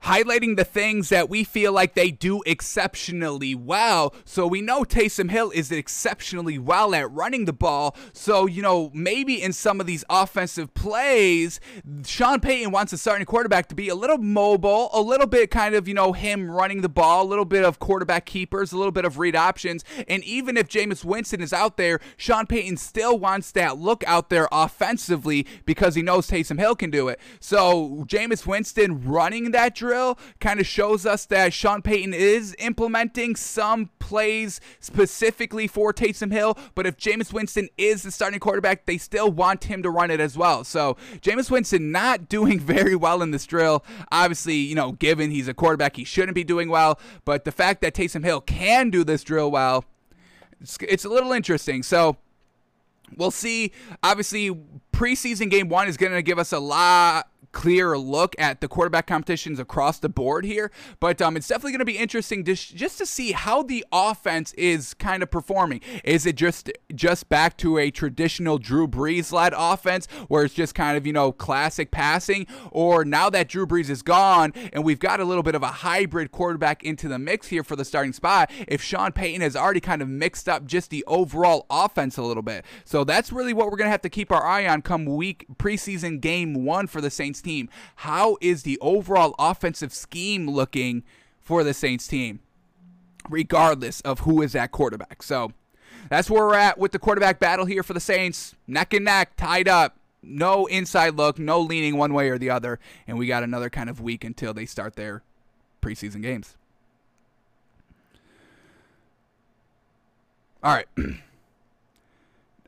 highlighting 0.03 0.57
the 0.57 0.65
things 0.65 1.09
that 1.09 1.29
we 1.29 1.43
feel 1.43 1.71
like 1.71 1.93
they 1.93 2.11
do 2.11 2.41
exceptionally 2.45 3.55
well. 3.55 4.13
So 4.25 4.45
we 4.45 4.61
know 4.61 4.83
Taysom 4.83 5.31
Hill 5.31 5.51
is 5.51 5.71
exceptionally 5.71 6.59
well 6.59 6.93
at 6.93 7.09
running 7.09 7.45
the 7.45 7.53
ball. 7.53 7.95
So, 8.11 8.45
you 8.45 8.61
know, 8.61 8.91
maybe 8.93 9.41
in 9.41 9.53
some 9.53 9.79
of 9.79 9.87
these 9.87 10.03
offensive 10.09 10.73
plays, 10.73 11.61
Sean 12.05 12.41
Payton 12.41 12.71
wants 12.71 12.91
a 12.91 12.97
starting 12.97 13.25
quarterback 13.25 13.67
to 13.69 13.75
be 13.75 13.87
a 13.87 13.95
little 13.95 14.17
mobile, 14.17 14.89
a 14.93 15.01
little 15.01 15.27
bit 15.27 15.49
kind 15.49 15.73
of, 15.73 15.87
you 15.87 15.93
know, 15.93 16.11
him 16.11 16.51
running 16.51 16.81
the 16.81 16.89
ball, 16.89 17.23
a 17.25 17.29
little 17.29 17.45
bit 17.45 17.63
of 17.63 17.79
quarterback 17.79 18.25
keepers, 18.25 18.73
a 18.73 18.77
little 18.77 18.91
bit 18.91 19.05
of 19.05 19.19
read 19.19 19.35
options. 19.35 19.85
And 20.07 20.23
even 20.25 20.57
if 20.57 20.67
Jameis 20.67 21.05
Winston 21.05 21.41
is 21.41 21.53
out 21.53 21.77
there, 21.77 21.99
Sean 22.17 22.45
Payton 22.45 22.75
still 22.77 23.17
wants 23.17 23.51
that 23.53 23.77
look 23.77 24.03
out 24.05 24.29
there 24.29 24.49
offensively 24.51 25.47
because 25.65 25.95
he 25.95 26.01
knows 26.01 26.27
Taysom 26.27 26.59
Hill 26.59 26.75
can 26.75 26.89
do 26.89 27.07
it. 27.07 27.19
So, 27.39 28.03
Jameis 28.07 28.45
Winston 28.45 29.01
running 29.03 29.51
that 29.51 29.75
drill 29.75 29.92
drill 29.93 30.17
kind 30.39 30.59
of 30.59 30.65
shows 30.65 31.05
us 31.05 31.25
that 31.27 31.53
Sean 31.53 31.81
Payton 31.81 32.13
is 32.13 32.55
implementing 32.57 33.35
some 33.35 33.91
plays 33.99 34.59
specifically 34.79 35.67
for 35.67 35.93
Taysom 35.93 36.31
Hill, 36.31 36.57
but 36.73 36.87
if 36.87 36.97
Jameis 36.97 37.31
Winston 37.31 37.69
is 37.77 38.01
the 38.01 38.09
starting 38.09 38.39
quarterback, 38.39 38.87
they 38.87 38.97
still 38.97 39.29
want 39.31 39.65
him 39.65 39.83
to 39.83 39.91
run 39.91 40.09
it 40.09 40.19
as 40.19 40.35
well. 40.35 40.63
So 40.63 40.97
Jameis 41.21 41.51
Winston 41.51 41.91
not 41.91 42.27
doing 42.29 42.59
very 42.59 42.95
well 42.95 43.21
in 43.21 43.31
this 43.31 43.45
drill. 43.45 43.83
Obviously, 44.11 44.55
you 44.55 44.73
know, 44.73 44.93
given 44.93 45.29
he's 45.29 45.47
a 45.47 45.53
quarterback, 45.53 45.95
he 45.95 46.03
shouldn't 46.03 46.35
be 46.35 46.43
doing 46.43 46.69
well, 46.69 46.99
but 47.23 47.45
the 47.45 47.51
fact 47.51 47.81
that 47.81 47.93
Taysom 47.93 48.23
Hill 48.23 48.41
can 48.41 48.89
do 48.89 49.03
this 49.03 49.23
drill 49.23 49.51
well, 49.51 49.85
it's, 50.59 50.77
it's 50.81 51.05
a 51.05 51.09
little 51.09 51.31
interesting. 51.31 51.83
So 51.83 52.17
we'll 53.15 53.31
see. 53.31 53.71
Obviously, 54.01 54.49
preseason 54.91 55.51
game 55.51 55.69
one 55.69 55.87
is 55.87 55.97
going 55.97 56.13
to 56.13 56.23
give 56.23 56.39
us 56.39 56.51
a 56.51 56.59
lot 56.59 57.27
clear 57.53 57.97
look 57.97 58.35
at 58.37 58.59
the 58.59 58.67
quarterback 58.67 59.07
competitions 59.07 59.59
across 59.59 59.99
the 59.99 60.09
board 60.09 60.43
here. 60.43 60.71
But 60.99 61.21
um, 61.21 61.37
it's 61.37 61.47
definitely 61.47 61.71
going 61.71 61.79
to 61.79 61.85
be 61.85 61.97
interesting 61.97 62.43
to 62.43 62.55
sh- 62.55 62.69
just 62.69 62.97
to 62.97 63.05
see 63.05 63.31
how 63.31 63.63
the 63.63 63.85
offense 63.93 64.53
is 64.53 64.93
kind 64.95 65.23
of 65.23 65.31
performing. 65.31 65.79
Is 66.03 66.25
it 66.25 66.35
just 66.35 66.69
just 66.93 67.29
back 67.29 67.55
to 67.57 67.77
a 67.77 67.91
traditional 67.91 68.57
Drew 68.57 68.87
Brees 68.87 69.31
led 69.31 69.53
offense 69.55 70.07
where 70.27 70.43
it's 70.43 70.53
just 70.53 70.75
kind 70.75 70.97
of 70.97 71.07
you 71.07 71.13
know 71.13 71.31
classic 71.31 71.91
passing, 71.91 72.47
or 72.71 73.05
now 73.05 73.29
that 73.29 73.47
Drew 73.47 73.65
Brees 73.65 73.89
is 73.89 74.01
gone 74.01 74.51
and 74.73 74.83
we've 74.83 74.99
got 74.99 75.19
a 75.19 75.25
little 75.25 75.43
bit 75.43 75.55
of 75.55 75.63
a 75.63 75.67
hybrid 75.67 76.31
quarterback 76.31 76.83
into 76.83 77.07
the 77.07 77.19
mix 77.19 77.47
here 77.47 77.63
for 77.63 77.75
the 77.75 77.85
starting 77.85 78.13
spot? 78.13 78.51
If 78.67 78.81
Sean 78.81 79.11
Payton 79.11 79.41
has 79.41 79.55
already 79.55 79.79
kind 79.79 80.01
of 80.01 80.09
mixed 80.09 80.49
up 80.49 80.65
just 80.65 80.89
the 80.89 81.03
overall 81.07 81.65
offense 81.69 82.17
a 82.17 82.23
little 82.23 82.43
bit, 82.43 82.65
so 82.83 83.03
that's 83.03 83.31
really 83.31 83.53
what 83.53 83.67
we're 83.67 83.77
going 83.77 83.87
to 83.87 83.91
have 83.91 84.01
to 84.01 84.09
keep 84.09 84.31
our 84.31 84.43
eye 84.43 84.67
on 84.67 84.81
come 84.81 85.05
week 85.05 85.45
preseason 85.57 86.19
game 86.19 86.65
one 86.65 86.87
for 86.87 86.99
the 86.99 87.11
Saints 87.11 87.42
team. 87.43 87.69
How 87.97 88.37
is 88.41 88.63
the 88.63 88.77
overall 88.79 89.35
offensive 89.37 89.93
scheme 89.93 90.49
looking 90.49 91.03
for 91.39 91.63
the 91.63 91.73
Saints 91.73 92.07
team, 92.07 92.39
regardless 93.29 94.01
of 94.01 94.21
who 94.21 94.41
is 94.41 94.55
at 94.55 94.71
quarterback? 94.71 95.23
So 95.23 95.51
that's 96.09 96.29
where 96.29 96.45
we're 96.45 96.55
at 96.55 96.77
with 96.77 96.91
the 96.91 96.99
quarterback 96.99 97.39
battle 97.39 97.65
here 97.65 97.83
for 97.83 97.93
the 97.93 97.99
Saints. 97.99 98.55
Neck 98.67 98.93
and 98.93 99.05
neck, 99.05 99.35
tied 99.35 99.67
up. 99.67 99.97
No 100.25 100.67
inside 100.67 101.15
look, 101.15 101.37
no 101.37 101.59
leaning 101.59 101.97
one 101.97 102.13
way 102.13 102.29
or 102.29 102.37
the 102.37 102.49
other. 102.49 102.79
And 103.07 103.17
we 103.17 103.27
got 103.27 103.43
another 103.43 103.69
kind 103.69 103.89
of 103.89 103.99
week 103.99 104.23
until 104.23 104.53
they 104.53 104.65
start 104.65 104.95
their 104.95 105.21
preseason 105.81 106.21
games. 106.21 106.55
All 110.63 110.73
right. 110.73 110.87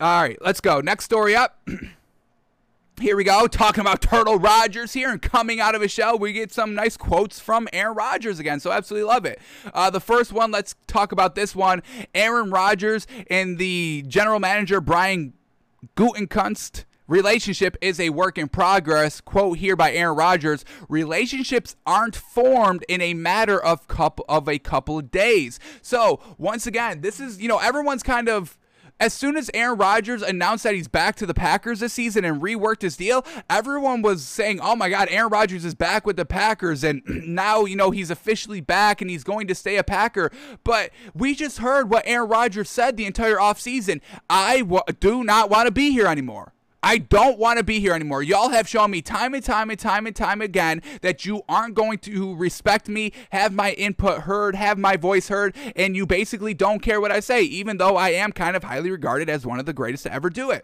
All 0.02 0.22
right, 0.22 0.38
let's 0.42 0.60
go. 0.60 0.82
Next 0.82 1.06
story 1.06 1.36
up. 1.36 1.58
here 3.00 3.16
we 3.16 3.24
go, 3.24 3.48
talking 3.48 3.82
about 3.82 4.02
Turtle 4.02 4.38
Rodgers 4.38 4.94
here, 4.94 5.10
and 5.10 5.22
coming 5.22 5.60
out 5.60 5.76
of 5.76 5.82
his 5.82 5.92
shell, 5.92 6.18
we 6.18 6.34
get 6.34 6.52
some 6.52 6.74
nice 6.74 6.98
quotes 6.98 7.40
from 7.40 7.68
Aaron 7.74 7.96
Rodgers 7.96 8.40
again. 8.40 8.60
So 8.60 8.72
absolutely 8.72 9.08
love 9.08 9.26
it. 9.26 9.40
Uh, 9.74 9.90
the 9.90 10.00
first 10.00 10.32
one, 10.32 10.52
let's 10.52 10.76
talk 10.88 11.12
about 11.12 11.36
this 11.36 11.56
one. 11.56 11.84
Aaron 12.14 12.52
Rodgers 12.52 13.08
and 13.30 13.58
the 13.58 14.04
general 14.08 14.40
manager 14.40 14.82
Brian 14.82 15.34
Gutekunst 15.96 16.86
relationship 17.08 17.78
is 17.82 18.00
a 18.00 18.10
work 18.10 18.38
in 18.38 18.48
progress. 18.48 19.22
Quote 19.22 19.58
here 19.58 19.76
by 19.76 19.92
Aaron 19.92 20.18
Rodgers: 20.18 20.66
Relationships 20.90 21.76
aren't 21.86 22.16
formed 22.16 22.84
in 22.88 23.02
a 23.02 23.14
matter 23.14 23.62
of 23.62 23.88
couple 23.88 24.26
of 24.28 24.48
a 24.48 24.58
couple 24.58 24.98
of 24.98 25.12
days. 25.12 25.60
So 25.82 26.20
once 26.38 26.66
again, 26.66 27.02
this 27.02 27.20
is 27.20 27.40
you 27.42 27.48
know 27.48 27.60
everyone's 27.60 28.04
kind 28.04 28.30
of 28.30 28.58
as 29.00 29.14
soon 29.14 29.36
as 29.36 29.52
Aaron 29.54 29.78
Rodgers 29.78 30.22
announced 30.22 30.64
that 30.64 30.74
he's 30.74 30.88
back 30.88 31.16
to 31.18 31.26
the 31.26 31.34
Packers 31.34 31.82
this 31.82 31.94
season 31.94 32.24
and 32.24 32.42
reworked 32.42 32.82
his 32.82 32.98
deal, 32.98 33.26
everyone 33.50 34.02
was 34.02 34.26
saying, 34.26 34.60
"Oh 34.62 34.76
my 34.76 34.90
God, 34.90 35.08
Aaron 35.12 35.30
Rodgers 35.30 35.66
is 35.66 35.76
back 35.76 36.06
with 36.06 36.16
the 36.16 36.26
Packers, 36.26 36.84
and 36.84 37.02
now 37.08 37.66
you 37.66 37.76
know 37.76 37.92
he's 37.92 38.10
officially 38.10 38.62
back 38.62 39.02
and 39.02 39.10
he's 39.10 39.24
going 39.24 39.48
to 39.48 39.56
stay 39.56 39.78
a 39.78 39.84
Packer." 39.84 40.32
But 40.64 40.92
we 41.14 41.36
just 41.36 41.60
heard 41.60 41.90
what 41.90 42.04
Aaron 42.06 42.30
Rodgers 42.30 42.70
said 42.70 42.98
the 42.98 43.06
entire 43.06 43.36
offseason. 43.36 44.02
I 44.30 44.60
w- 44.60 44.82
do 45.00 45.24
not 45.24 45.50
want 45.50 45.68
to 45.68 45.72
be 45.72 45.92
here 45.92 46.08
anymore. 46.08 46.55
I 46.86 47.00
don't 47.00 47.40
want 47.40 47.58
to 47.58 47.64
be 47.64 47.80
here 47.80 47.94
anymore. 47.94 48.22
Y'all 48.22 48.50
have 48.50 48.68
shown 48.68 48.92
me 48.92 49.02
time 49.02 49.34
and 49.34 49.44
time 49.44 49.72
and 49.72 49.80
time 49.80 50.06
and 50.06 50.16
time 50.16 50.40
again 50.40 50.84
that 51.02 51.26
you 51.26 51.42
aren't 51.50 51.74
going 51.74 51.98
to 51.98 52.36
respect 52.36 52.88
me, 52.88 53.12
have 53.32 53.52
my 53.52 53.72
input 53.72 54.22
heard, 54.22 54.54
have 54.54 54.78
my 54.78 54.96
voice 54.96 55.30
heard, 55.30 55.56
and 55.76 55.96
you 55.96 56.06
basically 56.06 56.54
don't 56.54 56.84
care 56.84 57.02
what 57.02 57.12
I 57.12 57.22
say, 57.22 57.42
even 57.42 57.78
though 57.78 57.98
I 57.98 58.10
am 58.10 58.32
kind 58.32 58.56
of 58.56 58.66
highly 58.66 58.92
regarded 58.92 59.32
as 59.32 59.48
one 59.48 59.60
of 59.60 59.66
the 59.66 59.74
greatest 59.74 60.04
to 60.04 60.14
ever 60.14 60.30
do 60.30 60.52
it. 60.52 60.64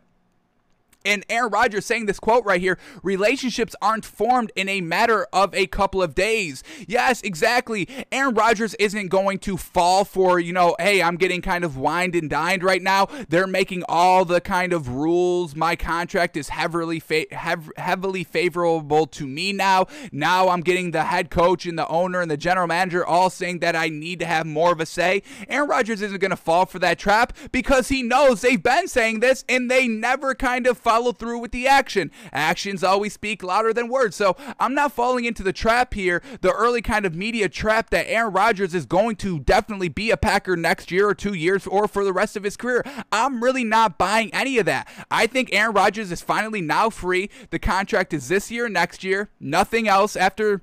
And 1.06 1.26
Aaron 1.30 1.52
Rodgers 1.52 1.86
saying 1.86 2.06
this 2.06 2.20
quote 2.20 2.46
right 2.46 2.62
here 2.62 2.78
relationships 3.04 3.76
aren't 3.82 4.06
formed 4.06 4.52
in 4.56 4.70
a 4.70 4.82
matter 4.82 5.28
of 5.34 5.54
a 5.54 5.68
couple 5.68 6.02
of 6.02 6.16
days. 6.16 6.64
Yes, 6.88 7.22
exactly. 7.22 7.88
Aaron 8.12 8.36
Rodgers 8.36 8.74
isn't 8.76 9.08
going 9.08 9.40
to 9.40 9.58
fall 9.58 10.06
for, 10.06 10.40
you 10.40 10.54
know, 10.54 10.76
hey, 10.80 11.02
I'm 11.02 11.18
getting 11.18 11.42
kind 11.42 11.64
of 11.64 11.78
wined 11.78 12.16
and 12.16 12.30
dined 12.30 12.64
right 12.64 12.82
now. 12.82 13.08
They're 13.30 13.48
making 13.48 13.84
all 13.90 14.26
the 14.26 14.42
kind 14.42 14.74
of 14.74 14.90
rules. 14.90 15.56
My 15.56 15.76
contract 15.76 16.38
is 16.38 16.50
heavily, 16.50 17.00
fa- 17.00 17.26
hev- 17.32 17.72
heavily 17.78 18.24
favorable 18.24 19.08
to 19.08 19.28
me 19.28 19.54
now. 19.54 19.88
Now 20.12 20.50
I'm 20.50 20.62
getting 20.62 20.92
the 20.92 21.06
head 21.06 21.30
coach 21.30 21.66
and 21.66 21.78
the 21.78 21.88
owner 21.88 22.22
and 22.22 22.30
the 22.30 22.38
general 22.38 22.68
manager 22.68 23.06
all 23.06 23.30
saying 23.30 23.60
that 23.60 23.76
I 23.76 23.90
need 23.90 24.20
to 24.20 24.26
have 24.26 24.46
more 24.46 24.72
of 24.72 24.80
a 24.80 24.86
say. 24.86 25.24
Aaron 25.48 25.70
Rodgers 25.70 26.02
isn't 26.02 26.20
going 26.20 26.32
to 26.32 26.38
fall 26.38 26.66
for 26.66 26.80
that 26.80 27.00
trap 27.00 27.34
because 27.52 27.90
he 27.90 28.04
knows 28.04 28.42
they've 28.42 28.62
been 28.62 28.88
saying 28.88 29.20
this 29.20 29.44
and 29.48 29.70
they 29.70 29.88
never 29.88 30.36
kind 30.36 30.68
of 30.68 30.78
follow 30.92 31.14
through 31.14 31.40
with 31.40 31.54
the 31.54 31.70
action. 31.70 32.12
Actions 32.34 32.84
always 32.84 33.14
speak 33.14 33.42
louder 33.42 33.72
than 33.72 33.88
words. 33.88 34.14
So 34.14 34.36
I'm 34.60 34.74
not 34.74 34.92
falling 34.92 35.24
into 35.24 35.42
the 35.42 35.54
trap 35.54 35.94
here, 35.94 36.22
the 36.42 36.52
early 36.52 36.82
kind 36.82 37.06
of 37.06 37.16
media 37.16 37.48
trap 37.48 37.92
that 37.92 38.10
Aaron 38.10 38.34
Rodgers 38.34 38.76
is 38.76 38.86
going 38.86 39.16
to 39.18 39.40
definitely 39.40 39.88
be 39.88 40.12
a 40.12 40.18
Packer 40.18 40.58
next 40.58 40.92
year 40.92 41.08
or 41.08 41.16
two 41.16 41.34
years 41.34 41.66
or 41.66 41.88
for 41.88 42.04
the 42.04 42.12
rest 42.12 42.36
of 42.36 42.44
his 42.44 42.58
career. 42.58 42.84
I'm 43.10 43.42
really 43.42 43.64
not 43.64 43.98
buying 43.98 44.34
any 44.34 44.58
of 44.58 44.66
that. 44.66 44.90
I 45.10 45.28
think 45.28 45.54
Aaron 45.54 45.74
Rodgers 45.74 46.12
is 46.12 46.22
finally 46.22 46.60
now 46.60 46.90
free. 46.90 47.30
The 47.52 47.60
contract 47.60 48.14
is 48.14 48.28
this 48.28 48.52
year, 48.52 48.68
next 48.68 49.02
year, 49.02 49.30
nothing 49.40 49.88
else 49.88 50.18
after 50.18 50.58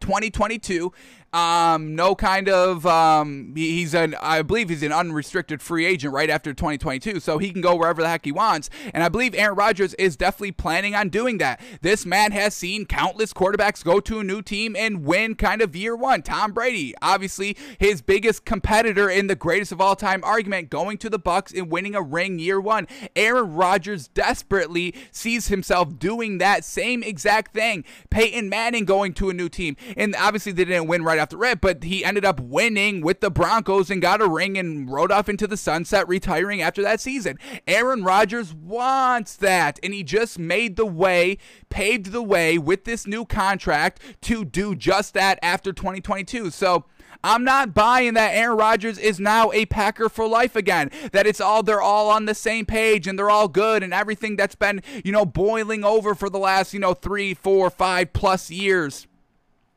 2022. 0.00 0.92
Um, 1.36 1.94
no 1.94 2.14
kind 2.14 2.48
of 2.48 2.86
um, 2.86 3.52
he's 3.54 3.92
an 3.92 4.14
I 4.22 4.40
believe 4.40 4.70
he's 4.70 4.82
an 4.82 4.90
unrestricted 4.90 5.60
free 5.60 5.84
agent 5.84 6.14
right 6.14 6.30
after 6.30 6.54
2022, 6.54 7.20
so 7.20 7.36
he 7.36 7.50
can 7.50 7.60
go 7.60 7.76
wherever 7.76 8.00
the 8.00 8.08
heck 8.08 8.24
he 8.24 8.32
wants. 8.32 8.70
And 8.94 9.04
I 9.04 9.10
believe 9.10 9.34
Aaron 9.34 9.54
Rodgers 9.54 9.92
is 9.94 10.16
definitely 10.16 10.52
planning 10.52 10.94
on 10.94 11.10
doing 11.10 11.36
that. 11.36 11.60
This 11.82 12.06
man 12.06 12.32
has 12.32 12.54
seen 12.54 12.86
countless 12.86 13.34
quarterbacks 13.34 13.84
go 13.84 14.00
to 14.00 14.20
a 14.20 14.24
new 14.24 14.40
team 14.40 14.74
and 14.74 15.04
win 15.04 15.34
kind 15.34 15.60
of 15.60 15.76
year 15.76 15.94
one. 15.94 16.22
Tom 16.22 16.52
Brady, 16.52 16.94
obviously 17.02 17.54
his 17.78 18.00
biggest 18.00 18.46
competitor 18.46 19.10
in 19.10 19.26
the 19.26 19.36
greatest 19.36 19.72
of 19.72 19.80
all 19.80 19.94
time 19.94 20.24
argument, 20.24 20.70
going 20.70 20.96
to 20.96 21.10
the 21.10 21.20
Bucs 21.20 21.54
and 21.54 21.70
winning 21.70 21.94
a 21.94 22.00
ring 22.00 22.38
year 22.38 22.58
one. 22.58 22.88
Aaron 23.14 23.52
Rodgers 23.52 24.08
desperately 24.08 24.94
sees 25.10 25.48
himself 25.48 25.98
doing 25.98 26.38
that 26.38 26.64
same 26.64 27.02
exact 27.02 27.52
thing. 27.52 27.84
Peyton 28.08 28.48
Manning 28.48 28.86
going 28.86 29.12
to 29.14 29.28
a 29.28 29.34
new 29.34 29.50
team, 29.50 29.76
and 29.98 30.16
obviously 30.16 30.52
they 30.52 30.64
didn't 30.64 30.86
win 30.86 31.04
right 31.04 31.18
after 31.18 31.25
but 31.60 31.84
he 31.84 32.04
ended 32.04 32.24
up 32.24 32.40
winning 32.40 33.00
with 33.00 33.20
the 33.20 33.30
Broncos 33.30 33.90
and 33.90 34.02
got 34.02 34.20
a 34.20 34.28
ring 34.28 34.56
and 34.58 34.90
rode 34.90 35.12
off 35.12 35.28
into 35.28 35.46
the 35.46 35.56
sunset, 35.56 36.08
retiring 36.08 36.62
after 36.62 36.82
that 36.82 37.00
season. 37.00 37.38
Aaron 37.66 38.02
Rodgers 38.02 38.54
wants 38.54 39.36
that, 39.36 39.78
and 39.82 39.94
he 39.94 40.02
just 40.02 40.38
made 40.38 40.76
the 40.76 40.86
way, 40.86 41.38
paved 41.68 42.12
the 42.12 42.22
way 42.22 42.58
with 42.58 42.84
this 42.84 43.06
new 43.06 43.24
contract 43.24 44.00
to 44.22 44.44
do 44.44 44.74
just 44.74 45.14
that 45.14 45.38
after 45.42 45.72
2022. 45.72 46.50
So, 46.50 46.84
I'm 47.24 47.44
not 47.44 47.74
buying 47.74 48.14
that 48.14 48.34
Aaron 48.34 48.56
Rodgers 48.56 48.98
is 48.98 49.18
now 49.18 49.50
a 49.52 49.66
Packer 49.66 50.08
for 50.08 50.28
life 50.28 50.54
again. 50.54 50.90
That 51.12 51.26
it's 51.26 51.40
all 51.40 51.62
they're 51.62 51.82
all 51.82 52.08
on 52.08 52.26
the 52.26 52.34
same 52.34 52.66
page 52.66 53.08
and 53.08 53.18
they're 53.18 53.30
all 53.30 53.48
good 53.48 53.82
and 53.82 53.92
everything 53.92 54.36
that's 54.36 54.54
been, 54.54 54.82
you 55.04 55.12
know, 55.12 55.26
boiling 55.26 55.82
over 55.82 56.14
for 56.14 56.30
the 56.30 56.38
last, 56.38 56.72
you 56.72 56.78
know, 56.78 56.94
three, 56.94 57.34
four, 57.34 57.70
five 57.70 58.12
plus 58.12 58.50
years 58.50 59.06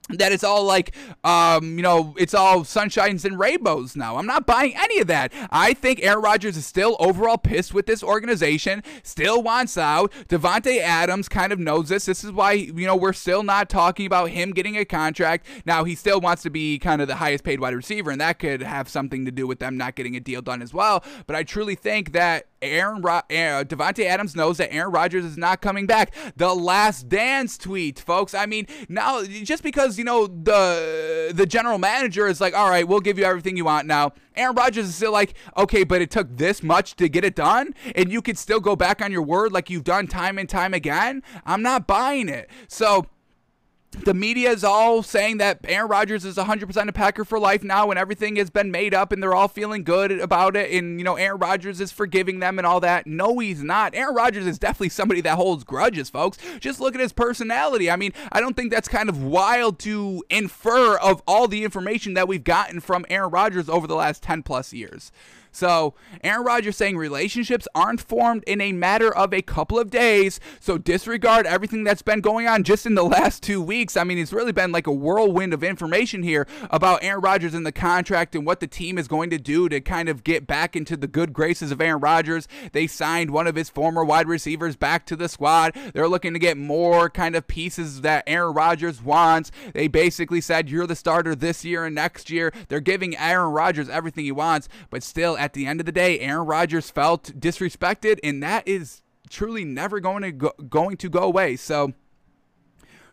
that 0.09 0.31
it's 0.31 0.43
all 0.43 0.63
like 0.63 0.95
um, 1.23 1.77
you 1.77 1.83
know 1.83 2.15
it's 2.17 2.33
all 2.33 2.61
sunshines 2.61 3.25
and 3.25 3.39
rainbows 3.39 3.95
now. 3.95 4.17
I'm 4.17 4.25
not 4.25 4.45
buying 4.45 4.75
any 4.75 4.99
of 4.99 5.07
that. 5.07 5.31
I 5.51 5.73
think 5.73 6.01
aaron 6.01 6.23
rodgers 6.23 6.57
is 6.57 6.65
still 6.65 6.95
overall 6.99 7.37
pissed 7.37 7.73
with 7.73 7.85
this 7.85 8.03
organization 8.03 8.83
still 9.03 9.41
wants 9.41 9.77
out. 9.77 10.11
Davante 10.27 10.79
adams 10.79 11.29
kind 11.29 11.53
of 11.53 11.59
knows 11.59 11.89
this. 11.89 12.05
This 12.05 12.23
is 12.23 12.31
why 12.31 12.53
you 12.53 12.85
know 12.85 12.95
we're 12.95 13.13
still 13.13 13.43
not 13.43 13.69
talking 13.69 14.05
about 14.05 14.29
him 14.29 14.51
getting 14.51 14.77
a 14.77 14.85
contract. 14.85 15.45
Now 15.65 15.83
he 15.83 15.95
still 15.95 16.19
wants 16.19 16.43
to 16.43 16.49
be 16.49 16.79
kind 16.79 17.01
of 17.01 17.07
the 17.07 17.15
highest 17.15 17.43
paid 17.43 17.59
wide 17.59 17.75
receiver 17.75 18.11
and 18.11 18.21
that 18.21 18.39
could 18.39 18.61
have 18.61 18.89
something 18.89 19.25
to 19.25 19.31
do 19.31 19.47
with 19.47 19.59
them 19.59 19.77
not 19.77 19.95
getting 19.95 20.15
a 20.15 20.19
deal 20.19 20.41
done 20.41 20.61
as 20.61 20.73
well. 20.73 21.03
But 21.27 21.35
i 21.35 21.43
truly 21.43 21.75
think 21.75 22.11
that 22.13 22.48
Aaron 22.61 23.01
Ro- 23.01 23.17
uh, 23.17 23.63
Davante 23.63 24.05
Adams 24.05 24.35
knows 24.35 24.57
that 24.57 24.73
Aaron 24.73 24.91
Rodgers 24.91 25.25
is 25.25 25.37
not 25.37 25.61
coming 25.61 25.85
back. 25.85 26.13
The 26.35 26.53
last 26.53 27.09
dance 27.09 27.57
tweet, 27.57 27.99
folks. 27.99 28.33
I 28.33 28.45
mean, 28.45 28.67
now 28.87 29.23
just 29.23 29.63
because 29.63 29.97
you 29.97 30.03
know 30.03 30.27
the 30.27 31.31
the 31.33 31.45
general 31.45 31.77
manager 31.77 32.27
is 32.27 32.41
like, 32.41 32.53
all 32.53 32.69
right, 32.69 32.87
we'll 32.87 32.99
give 32.99 33.17
you 33.17 33.25
everything 33.25 33.57
you 33.57 33.65
want 33.65 33.87
now. 33.87 34.13
Aaron 34.35 34.55
Rodgers 34.55 34.87
is 34.87 34.95
still 34.95 35.11
like, 35.11 35.33
okay, 35.57 35.83
but 35.83 36.01
it 36.01 36.11
took 36.11 36.37
this 36.37 36.63
much 36.63 36.95
to 36.95 37.09
get 37.09 37.25
it 37.25 37.35
done, 37.35 37.73
and 37.95 38.11
you 38.11 38.21
could 38.21 38.37
still 38.37 38.59
go 38.59 38.75
back 38.75 39.01
on 39.01 39.11
your 39.11 39.21
word 39.21 39.51
like 39.51 39.69
you've 39.69 39.83
done 39.83 40.07
time 40.07 40.37
and 40.37 40.47
time 40.47 40.73
again. 40.73 41.23
I'm 41.45 41.61
not 41.61 41.87
buying 41.87 42.29
it. 42.29 42.49
So 42.67 43.05
the 44.05 44.13
media 44.13 44.51
is 44.51 44.63
all 44.63 45.03
saying 45.03 45.37
that 45.37 45.59
Aaron 45.67 45.89
Rodgers 45.89 46.25
is 46.25 46.35
100% 46.35 46.87
a 46.87 46.91
Packer 46.91 47.25
for 47.25 47.39
life 47.39 47.63
now 47.63 47.89
and 47.89 47.99
everything 47.99 48.35
has 48.37 48.49
been 48.49 48.71
made 48.71 48.93
up 48.93 49.11
and 49.11 49.21
they're 49.21 49.35
all 49.35 49.47
feeling 49.47 49.83
good 49.83 50.11
about 50.11 50.55
it 50.55 50.71
and 50.71 50.99
you 50.99 51.03
know 51.03 51.15
Aaron 51.15 51.39
Rodgers 51.39 51.79
is 51.79 51.91
forgiving 51.91 52.39
them 52.39 52.57
and 52.57 52.65
all 52.65 52.79
that. 52.79 53.07
No, 53.07 53.39
he's 53.39 53.63
not. 53.63 53.95
Aaron 53.95 54.15
Rodgers 54.15 54.45
is 54.45 54.59
definitely 54.59 54.89
somebody 54.89 55.21
that 55.21 55.35
holds 55.35 55.63
grudges, 55.63 56.09
folks. 56.09 56.37
Just 56.59 56.79
look 56.79 56.95
at 56.95 57.01
his 57.01 57.13
personality. 57.13 57.89
I 57.89 57.95
mean, 57.95 58.13
I 58.31 58.39
don't 58.39 58.55
think 58.55 58.71
that's 58.71 58.87
kind 58.87 59.09
of 59.09 59.23
wild 59.23 59.79
to 59.79 60.23
infer 60.29 60.97
of 60.97 61.21
all 61.27 61.47
the 61.47 61.63
information 61.63 62.13
that 62.15 62.27
we've 62.27 62.43
gotten 62.43 62.79
from 62.79 63.05
Aaron 63.09 63.31
Rodgers 63.31 63.69
over 63.69 63.87
the 63.87 63.95
last 63.95 64.23
10 64.23 64.43
plus 64.43 64.73
years. 64.73 65.11
So 65.51 65.93
Aaron 66.23 66.45
Rodgers 66.45 66.77
saying 66.77 66.97
relationships 66.97 67.67
aren't 67.75 68.01
formed 68.01 68.43
in 68.45 68.61
a 68.61 68.71
matter 68.71 69.13
of 69.13 69.33
a 69.33 69.41
couple 69.41 69.79
of 69.79 69.89
days. 69.89 70.39
So 70.59 70.77
disregard 70.77 71.45
everything 71.45 71.83
that's 71.83 72.01
been 72.01 72.21
going 72.21 72.47
on 72.47 72.63
just 72.63 72.85
in 72.85 72.95
the 72.95 73.03
last 73.03 73.43
two 73.43 73.61
weeks. 73.61 73.97
I 73.97 74.03
mean, 74.03 74.17
it's 74.17 74.33
really 74.33 74.51
been 74.51 74.71
like 74.71 74.87
a 74.87 74.91
whirlwind 74.91 75.53
of 75.53 75.63
information 75.63 76.23
here 76.23 76.47
about 76.69 77.03
Aaron 77.03 77.21
Rodgers 77.21 77.53
and 77.53 77.65
the 77.65 77.71
contract 77.71 78.35
and 78.35 78.45
what 78.45 78.59
the 78.59 78.67
team 78.67 78.97
is 78.97 79.07
going 79.07 79.29
to 79.29 79.37
do 79.37 79.69
to 79.69 79.81
kind 79.81 80.09
of 80.09 80.23
get 80.23 80.47
back 80.47 80.75
into 80.75 80.95
the 80.95 81.07
good 81.07 81.33
graces 81.33 81.71
of 81.71 81.81
Aaron 81.81 82.01
Rodgers. 82.01 82.47
They 82.71 82.87
signed 82.87 83.31
one 83.31 83.47
of 83.47 83.55
his 83.55 83.69
former 83.69 84.03
wide 84.03 84.27
receivers 84.27 84.75
back 84.75 85.05
to 85.07 85.15
the 85.15 85.29
squad. 85.29 85.75
They're 85.93 86.07
looking 86.07 86.33
to 86.33 86.39
get 86.39 86.57
more 86.57 87.09
kind 87.09 87.35
of 87.35 87.47
pieces 87.47 88.01
that 88.01 88.23
Aaron 88.27 88.53
Rodgers 88.53 89.01
wants. 89.01 89.51
They 89.73 89.87
basically 89.87 90.41
said, 90.41 90.69
You're 90.69 90.87
the 90.87 90.95
starter 90.95 91.35
this 91.35 91.65
year 91.65 91.85
and 91.85 91.95
next 91.95 92.29
year. 92.29 92.53
They're 92.67 92.79
giving 92.79 93.17
Aaron 93.17 93.51
Rodgers 93.51 93.89
everything 93.89 94.25
he 94.25 94.31
wants, 94.31 94.69
but 94.89 95.03
still 95.03 95.37
at 95.39 95.53
the 95.53 95.65
end 95.65 95.79
of 95.79 95.85
the 95.85 95.91
day, 95.91 96.19
Aaron 96.19 96.45
Rodgers 96.45 96.89
felt 96.91 97.39
disrespected, 97.39 98.19
and 98.23 98.43
that 98.43 98.67
is 98.67 99.01
truly 99.29 99.63
never 99.63 99.99
going 99.99 100.23
to 100.23 100.31
go, 100.31 100.51
going 100.69 100.97
to 100.97 101.09
go 101.09 101.21
away. 101.21 101.55
So 101.55 101.93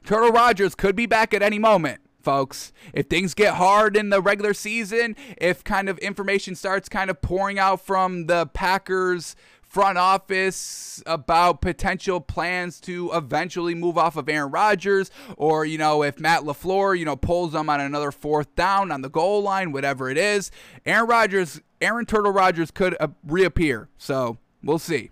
Turtle 0.05 0.31
Rodgers 0.31 0.75
could 0.75 0.97
be 0.97 1.07
back 1.07 1.33
at 1.33 1.43
any 1.43 1.59
moment 1.59 2.01
folks. 2.23 2.73
If 2.93 3.07
things 3.07 3.35
get 3.35 3.55
hard 3.55 3.97
in 3.97 4.11
the 4.11 4.21
regular 4.21 4.53
season, 4.53 5.15
if 5.39 5.63
kind 5.63 5.89
of 5.89 5.97
information 5.99 6.57
starts 6.57 6.89
kind 6.89 7.09
of 7.09 7.23
pouring 7.23 7.57
out 7.57 7.81
from 7.81 8.27
the 8.27 8.47
Packers 8.47 9.37
front 9.63 9.97
office 9.97 11.03
about 11.07 11.61
potential 11.61 12.21
plans 12.21 12.81
to 12.81 13.11
eventually 13.13 13.77
move 13.77 13.97
off 13.97 14.17
of 14.17 14.29
Aaron 14.29 14.51
Rodgers, 14.51 15.11
or 15.37 15.65
you 15.65 15.79
know, 15.79 16.03
if 16.03 16.19
Matt 16.19 16.43
LaFleur, 16.43 16.99
you 16.99 17.05
know, 17.05 17.15
pulls 17.15 17.53
them 17.53 17.71
on 17.71 17.81
another 17.81 18.11
fourth 18.11 18.55
down 18.57 18.91
on 18.91 19.03
the 19.03 19.11
goal 19.11 19.43
line, 19.43 19.71
whatever 19.71 20.11
it 20.11 20.19
is, 20.19 20.51
Aaron 20.85 21.07
Rodgers, 21.07 21.61
Aaron 21.87 22.05
Turtle 22.05 22.33
Rodgers 22.33 22.73
could 22.73 22.97
uh, 22.99 23.09
reappear. 23.25 23.89
So 23.97 24.39
we'll 24.61 24.81
see. 24.81 25.11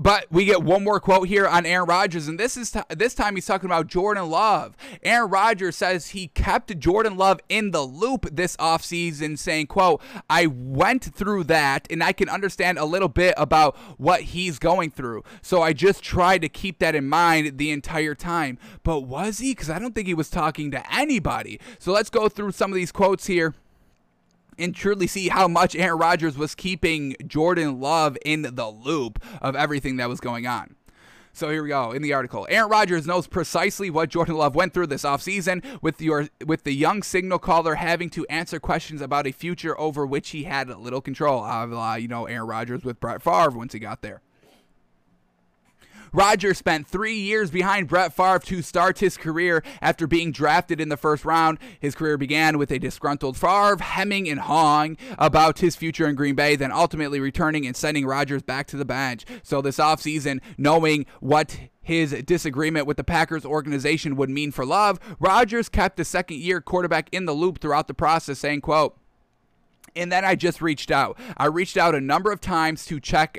But 0.00 0.26
we 0.30 0.44
get 0.44 0.62
one 0.62 0.84
more 0.84 1.00
quote 1.00 1.26
here 1.26 1.48
on 1.48 1.64
Aaron 1.64 1.88
Rodgers, 1.88 2.28
and 2.28 2.38
this 2.38 2.56
is 2.56 2.70
t- 2.70 2.80
this 2.90 3.14
time 3.14 3.34
he's 3.34 3.46
talking 3.46 3.66
about 3.66 3.86
Jordan 3.86 4.28
Love. 4.28 4.76
Aaron 5.02 5.30
Rodgers 5.30 5.74
says 5.74 6.08
he 6.08 6.28
kept 6.28 6.78
Jordan 6.78 7.16
Love 7.16 7.40
in 7.48 7.70
the 7.70 7.80
loop 7.80 8.28
this 8.30 8.56
offseason, 8.58 9.38
saying, 9.38 9.68
quote, 9.68 10.00
I 10.28 10.46
went 10.46 11.04
through 11.14 11.44
that 11.44 11.88
and 11.90 12.04
I 12.04 12.12
can 12.12 12.28
understand 12.28 12.78
a 12.78 12.84
little 12.84 13.08
bit 13.08 13.34
about 13.36 13.76
what 13.98 14.20
he's 14.20 14.58
going 14.58 14.90
through. 14.90 15.24
So 15.42 15.62
I 15.62 15.72
just 15.72 16.04
tried 16.04 16.42
to 16.42 16.48
keep 16.48 16.78
that 16.80 16.94
in 16.94 17.08
mind 17.08 17.58
the 17.58 17.70
entire 17.70 18.14
time. 18.14 18.58
But 18.82 19.00
was 19.00 19.38
he? 19.38 19.52
Because 19.52 19.70
I 19.70 19.78
don't 19.78 19.94
think 19.94 20.06
he 20.06 20.14
was 20.14 20.30
talking 20.30 20.70
to 20.72 20.94
anybody. 20.94 21.58
So 21.78 21.90
let's 21.90 22.10
go 22.10 22.28
through 22.28 22.52
some 22.52 22.70
of 22.70 22.74
these 22.76 22.92
quotes 22.92 23.26
here 23.26 23.54
and 24.60 24.74
truly 24.74 25.06
see 25.06 25.28
how 25.28 25.48
much 25.48 25.74
Aaron 25.74 25.98
Rodgers 25.98 26.36
was 26.36 26.54
keeping 26.54 27.16
Jordan 27.26 27.80
Love 27.80 28.16
in 28.24 28.42
the 28.42 28.68
loop 28.68 29.22
of 29.40 29.56
everything 29.56 29.96
that 29.96 30.08
was 30.08 30.20
going 30.20 30.46
on. 30.46 30.76
So 31.32 31.48
here 31.48 31.62
we 31.62 31.68
go 31.68 31.92
in 31.92 32.02
the 32.02 32.12
article. 32.12 32.46
Aaron 32.50 32.70
Rodgers 32.70 33.06
knows 33.06 33.26
precisely 33.26 33.88
what 33.88 34.08
Jordan 34.08 34.36
Love 34.36 34.54
went 34.54 34.74
through 34.74 34.88
this 34.88 35.04
offseason 35.04 35.64
with 35.80 36.00
your 36.00 36.28
with 36.44 36.64
the 36.64 36.72
young 36.72 37.02
signal 37.02 37.38
caller 37.38 37.76
having 37.76 38.10
to 38.10 38.26
answer 38.26 38.58
questions 38.58 39.00
about 39.00 39.26
a 39.26 39.32
future 39.32 39.78
over 39.80 40.04
which 40.04 40.30
he 40.30 40.44
had 40.44 40.68
little 40.68 41.00
control. 41.00 41.44
Uh, 41.44 41.96
you 41.96 42.08
know, 42.08 42.26
Aaron 42.26 42.48
Rodgers 42.48 42.84
with 42.84 43.00
Brett 43.00 43.22
Favre 43.22 43.50
once 43.50 43.72
he 43.72 43.78
got 43.78 44.02
there. 44.02 44.22
Rodgers 46.12 46.58
spent 46.58 46.86
three 46.86 47.14
years 47.14 47.50
behind 47.50 47.88
Brett 47.88 48.12
Favre 48.12 48.40
to 48.40 48.62
start 48.62 48.98
his 48.98 49.16
career 49.16 49.62
after 49.80 50.06
being 50.06 50.32
drafted 50.32 50.80
in 50.80 50.88
the 50.88 50.96
first 50.96 51.24
round. 51.24 51.58
His 51.78 51.94
career 51.94 52.18
began 52.18 52.58
with 52.58 52.70
a 52.70 52.78
disgruntled 52.78 53.36
Favre 53.36 53.76
hemming 53.80 54.28
and 54.28 54.40
hawing 54.40 54.96
about 55.18 55.60
his 55.60 55.76
future 55.76 56.08
in 56.08 56.14
Green 56.14 56.34
Bay, 56.34 56.56
then 56.56 56.72
ultimately 56.72 57.20
returning 57.20 57.66
and 57.66 57.76
sending 57.76 58.06
Rodgers 58.06 58.42
back 58.42 58.66
to 58.68 58.76
the 58.76 58.84
bench. 58.84 59.24
So 59.42 59.60
this 59.60 59.78
offseason, 59.78 60.40
knowing 60.58 61.06
what 61.20 61.58
his 61.80 62.12
disagreement 62.24 62.86
with 62.86 62.96
the 62.96 63.04
Packers 63.04 63.44
organization 63.44 64.16
would 64.16 64.30
mean 64.30 64.52
for 64.52 64.66
Love, 64.66 64.98
Rodgers 65.18 65.68
kept 65.68 65.96
the 65.96 66.04
second 66.04 66.38
year 66.38 66.60
quarterback 66.60 67.08
in 67.12 67.24
the 67.24 67.32
loop 67.32 67.60
throughout 67.60 67.88
the 67.88 67.94
process, 67.94 68.38
saying, 68.38 68.60
quote, 68.60 68.96
and 69.96 70.12
then 70.12 70.24
I 70.24 70.36
just 70.36 70.62
reached 70.62 70.90
out. 70.90 71.18
I 71.36 71.46
reached 71.46 71.76
out 71.76 71.94
a 71.94 72.00
number 72.00 72.30
of 72.30 72.40
times 72.40 72.84
to 72.86 73.00
check 73.00 73.38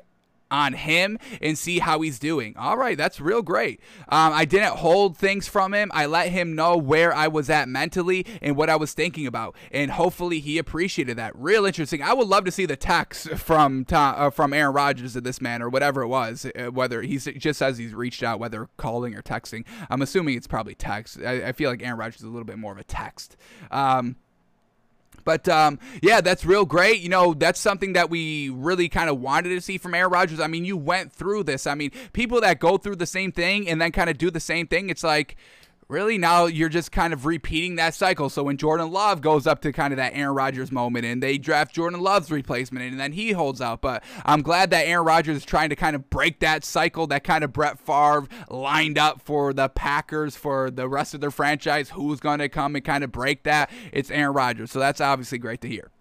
on 0.51 0.73
him 0.73 1.17
and 1.41 1.57
see 1.57 1.79
how 1.79 2.01
he's 2.01 2.19
doing. 2.19 2.55
All 2.57 2.77
right, 2.77 2.97
that's 2.97 3.19
real 3.19 3.41
great. 3.41 3.79
Um, 4.09 4.33
I 4.33 4.45
didn't 4.45 4.75
hold 4.77 5.17
things 5.17 5.47
from 5.47 5.73
him. 5.73 5.89
I 5.93 6.05
let 6.05 6.29
him 6.29 6.55
know 6.55 6.77
where 6.77 7.13
I 7.13 7.27
was 7.27 7.49
at 7.49 7.69
mentally 7.69 8.25
and 8.41 8.55
what 8.55 8.69
I 8.69 8.75
was 8.75 8.93
thinking 8.93 9.25
about, 9.25 9.55
and 9.71 9.91
hopefully 9.91 10.39
he 10.39 10.57
appreciated 10.57 11.17
that. 11.17 11.35
Real 11.35 11.65
interesting. 11.65 12.01
I 12.01 12.13
would 12.13 12.27
love 12.27 12.45
to 12.45 12.51
see 12.51 12.65
the 12.65 12.75
text 12.75 13.29
from 13.31 13.85
Tom, 13.85 14.15
uh, 14.17 14.29
from 14.29 14.53
Aaron 14.53 14.73
Rodgers 14.73 15.13
to 15.13 15.21
this 15.21 15.41
man 15.41 15.61
or 15.61 15.69
whatever 15.69 16.01
it 16.01 16.07
was, 16.07 16.45
uh, 16.45 16.65
whether 16.71 17.01
he 17.01 17.17
just 17.17 17.57
says 17.57 17.77
he's 17.77 17.93
reached 17.93 18.23
out, 18.23 18.39
whether 18.39 18.69
calling 18.77 19.15
or 19.15 19.21
texting. 19.21 19.65
I'm 19.89 20.01
assuming 20.01 20.35
it's 20.35 20.47
probably 20.47 20.75
text. 20.75 21.19
I, 21.25 21.47
I 21.47 21.51
feel 21.53 21.69
like 21.69 21.81
Aaron 21.83 21.97
Rodgers 21.97 22.17
is 22.17 22.23
a 22.23 22.29
little 22.29 22.45
bit 22.45 22.57
more 22.57 22.71
of 22.71 22.77
a 22.77 22.83
text. 22.83 23.37
Um, 23.69 24.17
but 25.23 25.47
um, 25.47 25.79
yeah, 26.01 26.21
that's 26.21 26.45
real 26.45 26.65
great. 26.65 27.01
You 27.01 27.09
know, 27.09 27.33
that's 27.33 27.59
something 27.59 27.93
that 27.93 28.09
we 28.09 28.49
really 28.49 28.89
kind 28.89 29.09
of 29.09 29.19
wanted 29.19 29.49
to 29.49 29.61
see 29.61 29.77
from 29.77 29.93
Aaron 29.93 30.11
Rodgers. 30.11 30.39
I 30.39 30.47
mean, 30.47 30.65
you 30.65 30.77
went 30.77 31.11
through 31.11 31.43
this. 31.43 31.67
I 31.67 31.75
mean, 31.75 31.91
people 32.13 32.41
that 32.41 32.59
go 32.59 32.77
through 32.77 32.97
the 32.97 33.05
same 33.05 33.31
thing 33.31 33.69
and 33.69 33.81
then 33.81 33.91
kind 33.91 34.09
of 34.09 34.17
do 34.17 34.31
the 34.31 34.39
same 34.39 34.67
thing, 34.67 34.89
it's 34.89 35.03
like, 35.03 35.37
really 35.91 36.17
now 36.17 36.45
you're 36.45 36.69
just 36.69 36.91
kind 36.91 37.11
of 37.13 37.25
repeating 37.25 37.75
that 37.75 37.93
cycle. 37.93 38.29
So 38.29 38.43
when 38.43 38.57
Jordan 38.57 38.91
Love 38.91 39.21
goes 39.21 39.45
up 39.45 39.61
to 39.61 39.73
kind 39.73 39.91
of 39.91 39.97
that 39.97 40.13
Aaron 40.15 40.33
Rodgers 40.33 40.71
moment 40.71 41.05
and 41.05 41.21
they 41.21 41.37
draft 41.37 41.75
Jordan 41.75 41.99
Love's 41.99 42.31
replacement 42.31 42.89
and 42.89 42.99
then 42.99 43.11
he 43.11 43.33
holds 43.33 43.61
out. 43.61 43.81
But 43.81 44.03
I'm 44.25 44.41
glad 44.41 44.69
that 44.71 44.87
Aaron 44.87 45.05
Rodgers 45.05 45.37
is 45.37 45.45
trying 45.45 45.69
to 45.69 45.75
kind 45.75 45.95
of 45.95 46.09
break 46.09 46.39
that 46.39 46.63
cycle 46.63 47.07
that 47.07 47.23
kind 47.23 47.43
of 47.43 47.51
Brett 47.51 47.77
Favre 47.77 48.27
lined 48.49 48.97
up 48.97 49.21
for 49.21 49.53
the 49.53 49.67
Packers 49.67 50.35
for 50.35 50.71
the 50.71 50.87
rest 50.87 51.13
of 51.13 51.21
their 51.21 51.31
franchise. 51.31 51.89
Who's 51.89 52.19
going 52.19 52.39
to 52.39 52.49
come 52.49 52.75
and 52.75 52.85
kind 52.85 53.03
of 53.03 53.11
break 53.11 53.43
that? 53.43 53.69
It's 53.91 54.09
Aaron 54.09 54.33
Rodgers. 54.33 54.71
So 54.71 54.79
that's 54.79 55.01
obviously 55.01 55.37
great 55.37 55.61
to 55.61 55.67
hear. 55.67 55.91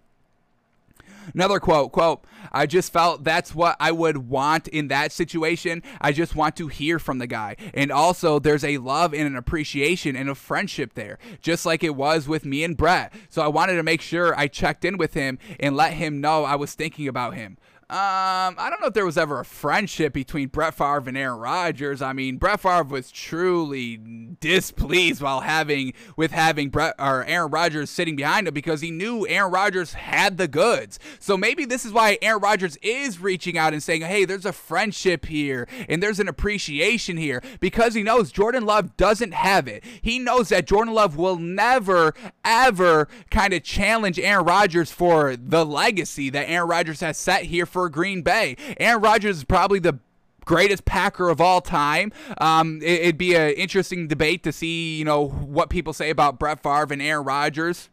Another 1.33 1.59
quote, 1.59 1.91
quote, 1.91 2.25
I 2.51 2.65
just 2.65 2.91
felt 2.91 3.23
that's 3.23 3.55
what 3.55 3.75
I 3.79 3.91
would 3.91 4.29
want 4.29 4.67
in 4.67 4.87
that 4.89 5.11
situation. 5.11 5.83
I 5.99 6.11
just 6.11 6.35
want 6.35 6.55
to 6.57 6.67
hear 6.67 6.99
from 6.99 7.17
the 7.19 7.27
guy. 7.27 7.55
And 7.73 7.91
also 7.91 8.39
there's 8.39 8.63
a 8.63 8.77
love 8.77 9.13
and 9.13 9.27
an 9.27 9.35
appreciation 9.35 10.15
and 10.15 10.29
a 10.29 10.35
friendship 10.35 10.93
there, 10.93 11.19
just 11.41 11.65
like 11.65 11.83
it 11.83 11.95
was 11.95 12.27
with 12.27 12.45
me 12.45 12.63
and 12.63 12.75
Brett. 12.75 13.13
So 13.29 13.41
I 13.41 13.47
wanted 13.47 13.75
to 13.75 13.83
make 13.83 14.01
sure 14.01 14.37
I 14.37 14.47
checked 14.47 14.85
in 14.85 14.97
with 14.97 15.13
him 15.13 15.39
and 15.59 15.75
let 15.75 15.93
him 15.93 16.21
know 16.21 16.43
I 16.43 16.55
was 16.55 16.73
thinking 16.73 17.07
about 17.07 17.35
him. 17.35 17.57
Um, 17.91 18.55
I 18.57 18.69
don't 18.69 18.79
know 18.79 18.87
if 18.87 18.93
there 18.93 19.05
was 19.05 19.17
ever 19.17 19.41
a 19.41 19.43
friendship 19.43 20.13
between 20.13 20.47
Brett 20.47 20.75
Favre 20.75 21.03
and 21.07 21.17
Aaron 21.17 21.39
Rodgers. 21.39 22.01
I 22.01 22.13
mean, 22.13 22.37
Brett 22.37 22.61
Favre 22.61 22.83
was 22.83 23.11
truly 23.11 23.97
displeased 24.39 25.21
while 25.21 25.41
having 25.41 25.91
with 26.15 26.31
having 26.31 26.69
Brett 26.69 26.95
or 26.97 27.25
Aaron 27.25 27.51
Rodgers 27.51 27.89
sitting 27.89 28.15
behind 28.15 28.47
him 28.47 28.53
because 28.53 28.79
he 28.79 28.91
knew 28.91 29.27
Aaron 29.27 29.51
Rodgers 29.51 29.91
had 29.91 30.37
the 30.37 30.47
goods. 30.47 30.99
So 31.19 31.35
maybe 31.35 31.65
this 31.65 31.83
is 31.83 31.91
why 31.91 32.17
Aaron 32.21 32.41
Rodgers 32.41 32.77
is 32.81 33.19
reaching 33.19 33.57
out 33.57 33.73
and 33.73 33.83
saying, 33.83 34.03
"Hey, 34.03 34.23
there's 34.23 34.45
a 34.45 34.53
friendship 34.53 35.25
here 35.25 35.67
and 35.89 36.01
there's 36.01 36.21
an 36.21 36.29
appreciation 36.29 37.17
here," 37.17 37.43
because 37.59 37.93
he 37.93 38.03
knows 38.03 38.31
Jordan 38.31 38.65
Love 38.65 38.95
doesn't 38.95 39.33
have 39.33 39.67
it. 39.67 39.83
He 40.01 40.17
knows 40.17 40.47
that 40.47 40.65
Jordan 40.65 40.93
Love 40.93 41.17
will 41.17 41.35
never 41.35 42.13
ever 42.45 43.09
kind 43.29 43.53
of 43.53 43.63
challenge 43.63 44.17
Aaron 44.17 44.45
Rodgers 44.45 44.91
for 44.91 45.35
the 45.35 45.65
legacy 45.65 46.29
that 46.29 46.49
Aaron 46.49 46.69
Rodgers 46.69 47.01
has 47.01 47.17
set 47.17 47.43
here 47.43 47.65
for 47.65 47.80
for 47.81 47.89
Green 47.89 48.21
Bay. 48.21 48.55
Aaron 48.79 49.01
Rodgers 49.01 49.37
is 49.37 49.43
probably 49.43 49.79
the 49.79 49.97
greatest 50.45 50.85
Packer 50.85 51.29
of 51.29 51.41
all 51.41 51.61
time. 51.61 52.11
Um, 52.37 52.79
it, 52.83 53.03
would 53.05 53.17
be 53.17 53.33
an 53.33 53.51
interesting 53.51 54.07
debate 54.07 54.43
to 54.43 54.51
see, 54.51 54.97
you 54.97 55.05
know, 55.05 55.27
what 55.27 55.71
people 55.71 55.93
say 55.93 56.11
about 56.11 56.37
Brett 56.37 56.61
Favre 56.61 56.93
and 56.93 57.01
Aaron 57.01 57.25
Rodgers. 57.25 57.89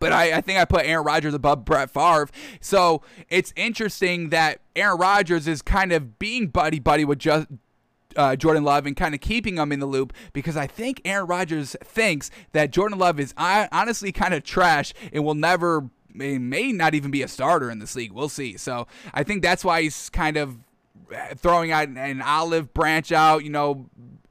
But 0.00 0.12
I, 0.12 0.38
I 0.38 0.40
think 0.40 0.58
I 0.58 0.64
put 0.64 0.84
Aaron 0.84 1.04
Rodgers 1.04 1.32
above 1.32 1.64
Brett 1.64 1.90
Favre. 1.90 2.28
So 2.60 3.02
it's 3.28 3.52
interesting 3.54 4.30
that 4.30 4.60
Aaron 4.74 4.98
Rodgers 4.98 5.46
is 5.46 5.62
kind 5.62 5.92
of 5.92 6.18
being 6.18 6.48
buddy 6.48 6.80
buddy 6.80 7.04
with 7.04 7.20
just 7.20 7.46
uh, 8.16 8.34
Jordan 8.34 8.64
Love 8.64 8.84
and 8.84 8.96
kind 8.96 9.14
of 9.14 9.20
keeping 9.20 9.58
him 9.58 9.70
in 9.70 9.78
the 9.78 9.86
loop 9.86 10.12
because 10.32 10.56
I 10.56 10.66
think 10.66 11.00
Aaron 11.04 11.26
Rodgers 11.28 11.76
thinks 11.84 12.30
that 12.52 12.72
Jordan 12.72 12.98
Love 12.98 13.20
is 13.20 13.32
honestly 13.38 14.10
kind 14.10 14.34
of 14.34 14.42
trash 14.42 14.92
and 15.12 15.24
will 15.24 15.34
never 15.34 15.88
may, 16.18 16.38
may 16.38 16.72
not 16.72 16.94
even 16.94 17.10
be 17.10 17.22
a 17.22 17.28
starter 17.28 17.70
in 17.70 17.78
this 17.78 17.96
league. 17.96 18.12
We'll 18.12 18.28
see. 18.28 18.56
So 18.56 18.86
I 19.14 19.22
think 19.22 19.42
that's 19.42 19.64
why 19.64 19.82
he's 19.82 20.10
kind 20.10 20.36
of 20.36 20.58
throwing 21.36 21.72
out 21.72 21.88
an 21.88 22.20
olive 22.20 22.74
branch 22.74 23.12
out, 23.12 23.44
you 23.44 23.50
know, 23.50 23.88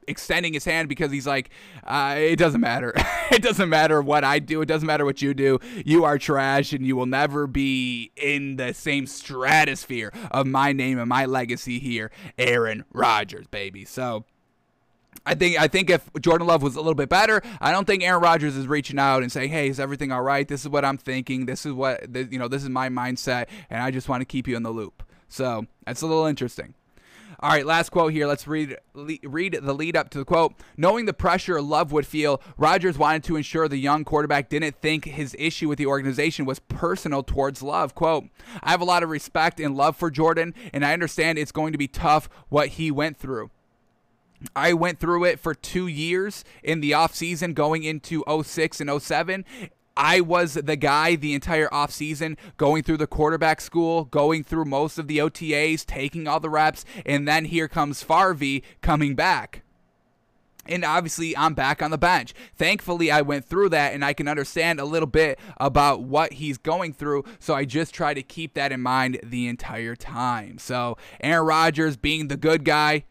extending 0.08 0.54
his 0.54 0.66
hand 0.66 0.90
because 0.90 1.12
he's 1.12 1.28
like, 1.28 1.50
uh, 1.86 2.16
it 2.18 2.38
doesn't 2.38 2.62
matter. 2.62 2.94
it 3.32 3.42
doesn't 3.42 3.70
matter 3.70 4.02
what 4.02 4.24
I 4.24 4.40
do. 4.40 4.62
It 4.62 4.68
doesn't 4.68 4.88
matter 4.88 5.06
what 5.06 5.22
you 5.22 5.34
do. 5.34 5.60
You 5.86 6.06
are 6.06 6.18
trash 6.18 6.74
and 6.74 6.86
you 6.86 6.96
will 6.96 7.06
never 7.06 7.46
be 7.46 8.12
in 8.16 8.56
the 8.56 8.74
same 8.74 9.06
stratosphere 9.06 10.12
of 10.32 10.48
my 10.48 10.74
name 10.74 10.98
and 11.00 11.10
my 11.10 11.26
legacy 11.26 11.80
here, 11.80 12.12
Aaron 12.38 12.86
Rodgers, 12.92 13.48
baby. 13.48 13.86
So. 13.86 14.26
I 15.28 15.36
think 15.36 15.60
I 15.60 15.68
think 15.68 15.90
if 15.90 16.10
Jordan 16.22 16.48
Love 16.48 16.64
was 16.64 16.76
a 16.76 16.80
little 16.80 16.96
bit 16.96 17.10
better, 17.10 17.42
I 17.60 17.74
don't 17.74 17.86
think 17.86 18.02
Aaron 18.02 18.22
Rodgers 18.22 18.56
is 18.56 18.66
reaching 18.66 18.98
out 18.98 19.24
and 19.24 19.32
saying, 19.32 19.50
"Hey, 19.50 19.68
is 19.68 19.78
everything 19.78 20.12
all 20.12 20.22
right? 20.22 20.48
This 20.48 20.62
is 20.62 20.70
what 20.70 20.86
I'm 20.86 20.98
thinking. 20.98 21.46
This 21.46 21.66
is 21.66 21.74
what 21.74 22.16
you 22.32 22.40
know. 22.40 22.48
This 22.48 22.64
is 22.64 22.70
my 22.70 22.88
mindset, 22.88 23.48
and 23.70 23.84
I 23.84 23.92
just 23.92 24.08
want 24.08 24.22
to 24.22 24.26
keep 24.26 24.48
you 24.48 24.56
in 24.56 24.64
the 24.64 24.72
loop." 24.72 25.04
So 25.28 25.66
that's 25.86 26.02
a 26.02 26.08
little 26.08 26.26
interesting. 26.26 26.76
All 27.42 27.52
right, 27.52 27.66
last 27.66 27.90
quote 27.90 28.14
here. 28.14 28.26
Let's 28.26 28.48
read 28.48 28.78
read 28.96 29.60
the 29.62 29.74
lead 29.74 29.96
up 29.98 30.10
to 30.12 30.18
the 30.18 30.26
quote. 30.26 30.54
Knowing 30.78 31.06
the 31.06 31.14
pressure 31.14 31.62
Love 31.62 31.92
would 31.92 32.08
feel, 32.08 32.42
Rodgers 32.58 32.98
wanted 32.98 33.24
to 33.26 33.36
ensure 33.36 33.68
the 33.68 33.78
young 33.78 34.06
quarterback 34.06 34.50
didn't 34.50 34.78
think 34.82 35.06
his 35.06 35.36
issue 35.38 35.68
with 35.68 35.78
the 35.78 35.86
organization 35.86 36.46
was 36.46 36.60
personal 36.60 37.22
towards 37.22 37.62
Love. 37.62 37.94
Quote, 37.94 38.26
I 38.64 38.72
have 38.72 38.82
a 38.82 38.86
lot 38.86 39.04
of 39.04 39.10
respect 39.10 39.60
and 39.60 39.76
love 39.76 39.98
for 39.98 40.10
Jordan, 40.10 40.56
and 40.74 40.84
I 40.86 40.94
understand 40.94 41.38
it's 41.38 41.52
going 41.52 41.74
to 41.74 41.78
be 41.78 41.88
tough 41.88 42.28
what 42.50 42.70
he 42.70 42.90
went 42.90 43.18
through. 43.18 43.52
I 44.56 44.74
went 44.74 45.00
through 45.00 45.26
it 45.26 45.40
for 45.40 45.54
two 45.54 45.88
years 45.88 46.44
in 46.64 46.82
the 46.82 46.92
offseason 46.92 47.54
going 47.54 47.84
into 47.84 48.24
06 48.44 48.82
and 48.82 49.02
07. 49.02 49.46
I 49.96 50.22
was 50.22 50.54
the 50.54 50.76
guy 50.76 51.16
the 51.16 51.34
entire 51.34 51.68
offseason 51.70 52.38
going 52.58 52.84
through 52.84 52.98
the 52.98 53.08
quarterback 53.08 53.60
school, 53.60 54.06
going 54.06 54.44
through 54.44 54.66
most 54.66 55.00
of 55.00 55.08
the 55.08 55.18
OTAs, 55.18 55.86
taking 55.86 56.28
all 56.28 56.40
the 56.40 56.52
reps, 56.52 56.86
and 57.04 57.28
then 57.28 57.46
here 57.46 57.68
comes 57.68 58.04
Favre 58.04 58.62
coming 58.82 59.16
back. 59.16 59.64
And 60.70 60.84
obviously, 60.84 61.36
I'm 61.36 61.54
back 61.54 61.82
on 61.82 61.92
the 61.92 61.98
bench. 61.98 62.34
Thankfully, 62.56 63.10
I 63.10 63.22
went 63.22 63.46
through 63.46 63.70
that 63.70 63.94
and 63.94 64.04
I 64.04 64.14
can 64.14 64.28
understand 64.28 64.80
a 64.80 64.86
little 64.86 65.08
bit 65.08 65.40
about 65.58 66.04
what 66.04 66.34
he's 66.34 66.58
going 66.58 66.94
through. 66.94 67.24
So 67.40 67.56
I 67.56 67.66
just 67.66 67.94
try 67.94 68.14
to 68.14 68.22
keep 68.22 68.54
that 68.54 68.72
in 68.72 68.82
mind 68.82 69.20
the 69.24 69.48
entire 69.48 69.96
time. 69.96 70.58
So, 70.58 70.98
Aaron 71.22 71.48
Rodgers 71.48 71.96
being 71.96 72.28
the 72.28 72.38
good 72.38 72.66
guy, 72.66 73.06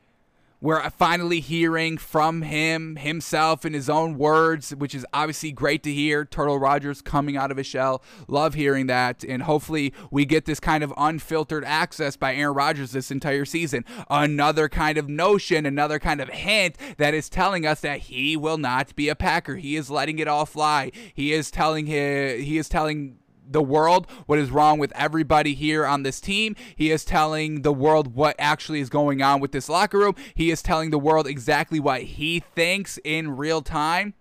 we're 0.67 0.91
finally 0.91 1.39
hearing 1.39 1.97
from 1.97 2.43
him 2.43 2.97
himself 2.97 3.65
in 3.65 3.73
his 3.73 3.89
own 3.89 4.19
words, 4.19 4.75
which 4.75 4.97
is 4.97 5.07
obviously 5.15 5.53
great 5.53 5.85
to 5.85 5.93
hear. 5.93 6.25
Turtle 6.25 6.59
Rodgers 6.59 7.01
coming 7.01 7.37
out 7.37 7.53
of 7.53 7.57
his 7.57 7.69
shell. 7.69 8.03
Love 8.27 8.55
hearing 8.55 8.89
that. 8.89 9.23
And 9.23 9.45
hopefully 9.45 9.93
we 10.11 10.25
get 10.25 10.45
this 10.45 10.59
kind 10.59 10.83
of 10.83 10.93
unfiltered 10.97 11.65
access 11.65 12.17
by 12.17 12.35
Aaron 12.35 12.57
Rodgers 12.57 12.91
this 12.91 13.13
entire 13.13 13.45
season. 13.45 13.85
Another 14.11 14.69
kind 14.69 14.99
of 14.99 15.09
notion, 15.09 15.67
another 15.67 16.01
kind 16.01 16.21
of 16.21 16.31
hint 16.31 16.75
that 16.97 17.15
is 17.15 17.29
telling 17.29 17.65
us 17.65 17.81
that 17.83 18.01
he 18.01 18.37
will 18.37 18.59
not 18.59 18.97
be 18.97 19.09
a 19.09 19.15
Packer. 19.15 19.55
He 19.55 19.77
is 19.77 19.89
letting 19.89 20.19
it 20.19 20.27
all 20.27 20.47
fly. 20.47 20.91
He 21.15 21.33
is 21.33 21.53
telling 21.53 21.87
his, 21.87 22.45
he 22.45 22.59
is 22.59 22.69
telling 22.69 23.19
the 23.49 23.63
world 23.63 24.07
what 24.27 24.39
is 24.39 24.51
wrong 24.51 24.79
with 24.79 24.93
everybody 24.95 25.55
here 25.55 25.87
on 25.87 26.03
this 26.03 26.21
team. 26.21 26.57
He 26.75 26.91
is 26.91 27.05
telling 27.05 27.63
the 27.63 27.73
world 27.73 28.15
what 28.15 28.37
actually 28.39 28.81
is 28.81 28.89
going 28.89 29.23
on 29.23 29.41
with 29.41 29.53
this 29.53 29.69
locker 29.69 29.99
room. 29.99 30.15
He 30.35 30.51
is 30.51 30.63
telling 30.63 30.91
the 30.91 30.99
world 30.99 31.27
exactly 31.27 31.81
what 31.81 32.03
he 32.03 32.41
thinks 32.41 32.99
in 33.05 33.37
real 33.37 33.63
time. 33.63 34.15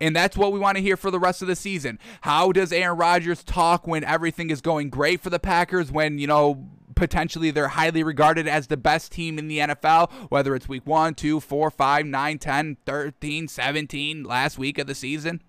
And 0.00 0.14
that's 0.14 0.36
what 0.36 0.52
we 0.52 0.58
want 0.58 0.76
to 0.76 0.82
hear 0.82 0.96
for 0.96 1.10
the 1.10 1.20
rest 1.20 1.40
of 1.40 1.48
the 1.48 1.56
season. 1.56 1.98
How 2.22 2.52
does 2.52 2.72
Aaron 2.72 2.98
Rodgers 2.98 3.44
talk 3.44 3.86
when 3.86 4.04
everything 4.04 4.50
is 4.50 4.60
going 4.60 4.90
great 4.90 5.20
for 5.20 5.30
the 5.30 5.38
Packers, 5.38 5.92
when, 5.92 6.18
you 6.18 6.26
know, 6.26 6.68
potentially 6.94 7.50
they're 7.50 7.68
highly 7.68 8.02
regarded 8.02 8.48
as 8.48 8.66
the 8.66 8.76
best 8.76 9.12
team 9.12 9.38
in 9.38 9.48
the 9.48 9.58
NFL, 9.58 10.10
whether 10.30 10.54
it's 10.54 10.68
week 10.68 10.86
1, 10.86 11.14
2, 11.14 11.40
4, 11.40 11.70
5, 11.70 12.06
9, 12.06 12.38
10, 12.38 12.76
13, 12.84 13.48
17, 13.48 14.24
last 14.24 14.58
week 14.58 14.78
of 14.78 14.86
the 14.86 14.94
season? 14.94 15.42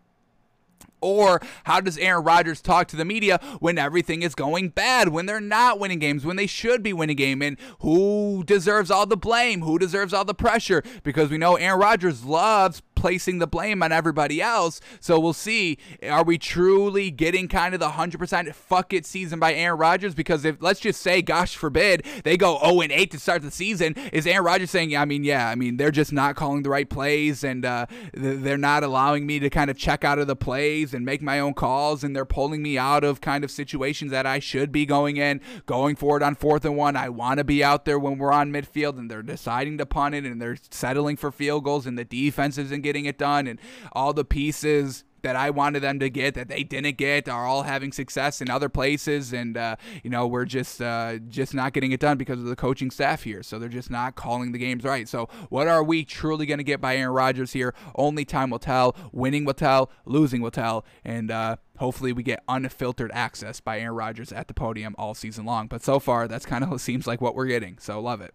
Or 1.02 1.40
how 1.66 1.82
does 1.82 1.98
Aaron 2.00 2.24
Rodgers 2.24 2.62
talk 2.62 2.88
to 2.88 2.96
the 2.96 3.06
media 3.06 3.40
when 3.60 3.78
everything 3.78 4.24
is 4.24 4.34
going 4.34 4.70
bad, 4.70 5.10
when 5.10 5.28
they're 5.28 5.40
not 5.40 5.80
winning 5.80 6.00
games, 6.00 6.26
when 6.26 6.36
they 6.36 6.48
should 6.48 6.82
be 6.82 6.94
winning 6.94 7.16
game, 7.16 7.42
and 7.44 7.58
who 7.80 8.44
deserves 8.46 8.90
all 8.90 9.06
the 9.06 9.18
blame, 9.18 9.62
who 9.62 9.78
deserves 9.78 10.14
all 10.14 10.26
the 10.26 10.34
pressure? 10.34 10.82
Because 11.04 11.30
we 11.30 11.38
know 11.38 11.58
Aaron 11.58 11.80
Rodgers 11.80 12.26
loves 12.26 12.82
placing 13.06 13.38
the 13.38 13.46
blame 13.46 13.84
on 13.84 13.92
everybody 13.92 14.42
else. 14.42 14.82
So 15.00 15.20
we'll 15.20 15.34
see. 15.34 15.78
Are 16.10 16.24
we 16.24 16.40
truly 16.40 17.12
getting 17.12 17.48
kind 17.48 17.76
of 17.76 17.80
the 17.80 17.90
100% 17.90 18.56
fuck 18.56 18.94
it 18.94 19.06
season 19.06 19.38
by 19.38 19.54
Aaron 19.54 19.78
Rodgers? 19.78 20.16
Because 20.16 20.44
if, 20.44 20.60
let's 20.60 20.80
just 20.80 21.02
say, 21.02 21.22
gosh 21.22 21.56
forbid, 21.56 22.04
they 22.24 22.36
go 22.36 22.58
0 22.66 22.82
and 22.82 22.92
8 22.92 23.12
to 23.12 23.20
start 23.20 23.44
the 23.44 23.52
season, 23.52 23.94
is 24.12 24.26
Aaron 24.26 24.44
Rodgers 24.44 24.72
saying, 24.72 24.98
I 24.98 25.06
mean, 25.06 25.24
yeah, 25.24 25.48
I 25.48 25.54
mean, 25.54 25.78
they're 25.78 25.92
just 25.92 26.12
not 26.12 26.36
calling 26.36 26.64
the 26.64 26.72
right 26.72 26.90
plays 26.90 27.44
and 27.44 27.64
uh, 27.64 27.86
they're 28.12 28.58
not 28.58 28.84
allowing 28.84 29.28
me 29.28 29.38
to 29.38 29.52
kind 29.52 29.70
of 29.70 29.78
check 29.78 30.04
out 30.04 30.18
of 30.18 30.26
the 30.26 30.36
plays 30.36 30.92
and 30.92 31.06
make 31.06 31.22
my 31.22 31.40
own 31.40 31.54
calls 31.54 32.04
and 32.04 32.16
they're 32.16 32.26
pulling 32.26 32.64
me 32.64 32.76
out 32.76 33.04
of 33.04 33.22
kind 33.22 33.44
of 33.44 33.52
situations 33.52 34.10
that 34.10 34.26
I 34.26 34.40
should 34.40 34.72
be 34.72 34.88
going 34.88 35.18
in, 35.18 35.42
going 35.68 35.96
forward 35.96 36.24
on 36.24 36.34
fourth 36.34 36.66
and 36.66 36.76
one. 36.76 36.96
I 36.96 37.10
want 37.10 37.38
to 37.38 37.44
be 37.44 37.64
out 37.64 37.86
there 37.86 38.00
when 38.00 38.18
we're 38.18 38.34
on 38.34 38.52
midfield 38.52 38.98
and 38.98 39.12
they're 39.12 39.22
deciding 39.22 39.78
to 39.78 39.86
punt 39.86 40.16
it 40.16 40.24
and 40.24 40.42
they're 40.42 40.58
settling 40.72 41.18
for 41.18 41.32
field 41.32 41.66
goals 41.66 41.86
and 41.86 42.00
the 42.00 42.04
defense 42.04 42.58
isn't 42.58 42.82
getting 42.82 42.95
getting 42.96 43.06
it 43.06 43.18
done, 43.18 43.46
and 43.48 43.60
all 43.92 44.14
the 44.14 44.26
pieces 44.26 45.04
that 45.22 45.36
I 45.36 45.50
wanted 45.50 45.80
them 45.80 46.00
to 46.00 46.10
get 46.10 46.36
that 46.36 46.50
they 46.50 46.64
didn't 46.64 46.98
get 46.98 47.28
are 47.28 47.48
all 47.48 47.64
having 47.64 47.92
success 47.92 48.42
in 48.42 48.50
other 48.50 48.70
places, 48.70 49.34
and 49.34 49.58
uh, 49.58 49.76
you 50.04 50.10
know 50.10 50.26
we're 50.28 50.46
just 50.46 50.82
uh, 50.82 51.18
just 51.28 51.54
not 51.54 51.74
getting 51.74 51.92
it 51.92 52.00
done 52.00 52.18
because 52.18 52.40
of 52.40 52.46
the 52.46 52.56
coaching 52.56 52.92
staff 52.92 53.24
here. 53.24 53.44
So 53.44 53.60
they're 53.60 53.68
just 53.68 53.90
not 53.90 54.16
calling 54.16 54.54
the 54.54 54.60
games 54.60 54.84
right. 54.84 55.10
So 55.10 55.28
what 55.50 55.68
are 55.68 55.84
we 55.84 56.06
truly 56.06 56.46
going 56.46 56.60
to 56.60 56.64
get 56.64 56.80
by 56.80 56.96
Aaron 56.96 57.14
Rodgers 57.14 57.52
here? 57.54 57.74
Only 57.96 58.24
time 58.24 58.50
will 58.50 58.60
tell. 58.60 58.96
Winning 59.12 59.46
will 59.46 59.54
tell. 59.54 59.92
Losing 60.06 60.42
will 60.42 60.52
tell. 60.52 60.86
And 61.04 61.32
uh, 61.32 61.58
hopefully 61.78 62.14
we 62.14 62.24
get 62.24 62.44
unfiltered 62.48 63.12
access 63.14 63.60
by 63.60 63.80
Aaron 63.80 63.96
Rodgers 63.96 64.32
at 64.32 64.48
the 64.48 64.54
podium 64.54 64.96
all 64.98 65.16
season 65.16 65.44
long. 65.44 65.68
But 65.68 65.84
so 65.84 66.00
far 66.00 66.28
that's 66.28 66.46
kind 66.46 66.64
of 66.64 66.80
seems 66.80 67.08
like 67.08 67.20
what 67.20 67.36
we're 67.36 67.48
getting. 67.48 67.78
So 67.80 68.00
love 68.00 68.22
it. 68.22 68.34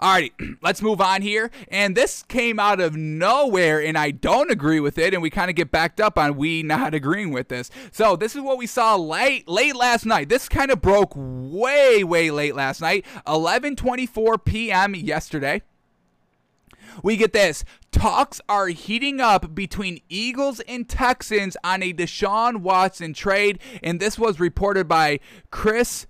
Alrighty, 0.00 0.56
let's 0.62 0.82
move 0.82 1.00
on 1.00 1.22
here. 1.22 1.50
And 1.68 1.96
this 1.96 2.22
came 2.22 2.58
out 2.58 2.80
of 2.80 2.96
nowhere, 2.96 3.80
and 3.82 3.96
I 3.96 4.10
don't 4.10 4.50
agree 4.50 4.80
with 4.80 4.98
it. 4.98 5.14
And 5.14 5.22
we 5.22 5.30
kind 5.30 5.50
of 5.50 5.56
get 5.56 5.70
backed 5.70 6.00
up 6.00 6.18
on 6.18 6.36
we 6.36 6.62
not 6.62 6.94
agreeing 6.94 7.32
with 7.32 7.48
this. 7.48 7.70
So 7.92 8.16
this 8.16 8.34
is 8.34 8.42
what 8.42 8.58
we 8.58 8.66
saw 8.66 8.96
late 8.96 9.48
late 9.48 9.76
last 9.76 10.06
night. 10.06 10.28
This 10.28 10.48
kind 10.48 10.70
of 10.70 10.80
broke 10.80 11.12
way 11.16 12.04
way 12.04 12.30
late 12.30 12.54
last 12.54 12.80
night, 12.80 13.04
11:24 13.26 14.44
p.m. 14.44 14.94
yesterday. 14.94 15.62
We 17.02 17.16
get 17.16 17.32
this. 17.32 17.64
Talks 17.92 18.40
are 18.48 18.68
heating 18.68 19.20
up 19.20 19.54
between 19.54 20.00
Eagles 20.08 20.60
and 20.60 20.88
Texans 20.88 21.56
on 21.62 21.82
a 21.82 21.92
Deshaun 21.92 22.58
Watson 22.58 23.12
trade, 23.12 23.58
and 23.82 24.00
this 24.00 24.18
was 24.18 24.40
reported 24.40 24.88
by 24.88 25.20
Chris 25.50 26.06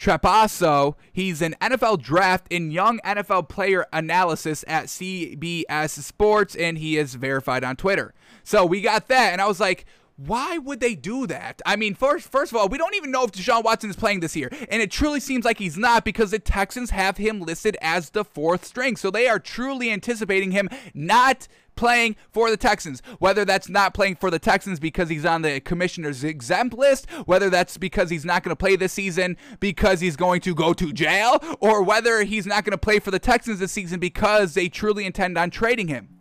Trapasso. 0.00 0.94
He's 1.12 1.42
an 1.42 1.54
NFL 1.60 2.00
draft 2.00 2.46
and 2.50 2.72
young 2.72 3.00
NFL 3.04 3.48
player 3.48 3.86
analysis 3.92 4.64
at 4.66 4.86
CBS 4.86 5.90
Sports, 6.02 6.54
and 6.54 6.78
he 6.78 6.96
is 6.96 7.16
verified 7.16 7.64
on 7.64 7.76
Twitter. 7.76 8.14
So 8.42 8.64
we 8.64 8.80
got 8.80 9.08
that, 9.08 9.32
and 9.32 9.42
I 9.42 9.46
was 9.46 9.60
like, 9.60 9.84
why 10.16 10.58
would 10.58 10.80
they 10.80 10.94
do 10.94 11.26
that? 11.26 11.62
I 11.64 11.76
mean, 11.76 11.94
first, 11.94 12.30
first 12.30 12.52
of 12.52 12.58
all, 12.58 12.68
we 12.68 12.76
don't 12.76 12.94
even 12.94 13.10
know 13.10 13.24
if 13.24 13.32
Deshaun 13.32 13.64
Watson 13.64 13.88
is 13.88 13.96
playing 13.96 14.20
this 14.20 14.36
year, 14.36 14.50
and 14.70 14.82
it 14.82 14.90
truly 14.90 15.20
seems 15.20 15.44
like 15.44 15.58
he's 15.58 15.78
not 15.78 16.04
because 16.04 16.30
the 16.30 16.38
Texans 16.38 16.90
have 16.90 17.16
him 17.16 17.40
listed 17.40 17.76
as 17.80 18.10
the 18.10 18.24
fourth 18.24 18.64
string. 18.64 18.96
So 18.96 19.10
they 19.10 19.28
are 19.28 19.38
truly 19.38 19.90
anticipating 19.90 20.50
him 20.50 20.68
not 20.92 21.48
playing 21.80 22.14
for 22.30 22.50
the 22.50 22.56
Texans. 22.58 23.02
Whether 23.18 23.44
that's 23.46 23.68
not 23.68 23.94
playing 23.94 24.16
for 24.16 24.30
the 24.30 24.38
Texans 24.38 24.78
because 24.78 25.08
he's 25.08 25.24
on 25.24 25.42
the 25.42 25.60
commissioner's 25.60 26.22
exempt 26.22 26.76
list, 26.76 27.10
whether 27.24 27.48
that's 27.48 27.78
because 27.78 28.10
he's 28.10 28.24
not 28.24 28.42
going 28.44 28.52
to 28.52 28.56
play 28.56 28.76
this 28.76 28.92
season 28.92 29.38
because 29.58 30.00
he's 30.00 30.14
going 30.14 30.42
to 30.42 30.54
go 30.54 30.74
to 30.74 30.92
jail, 30.92 31.42
or 31.58 31.82
whether 31.82 32.22
he's 32.22 32.46
not 32.46 32.64
going 32.64 32.72
to 32.72 32.78
play 32.78 32.98
for 32.98 33.10
the 33.10 33.18
Texans 33.18 33.58
this 33.58 33.72
season 33.72 33.98
because 33.98 34.52
they 34.52 34.68
truly 34.68 35.06
intend 35.06 35.38
on 35.38 35.50
trading 35.50 35.88
him 35.88 36.20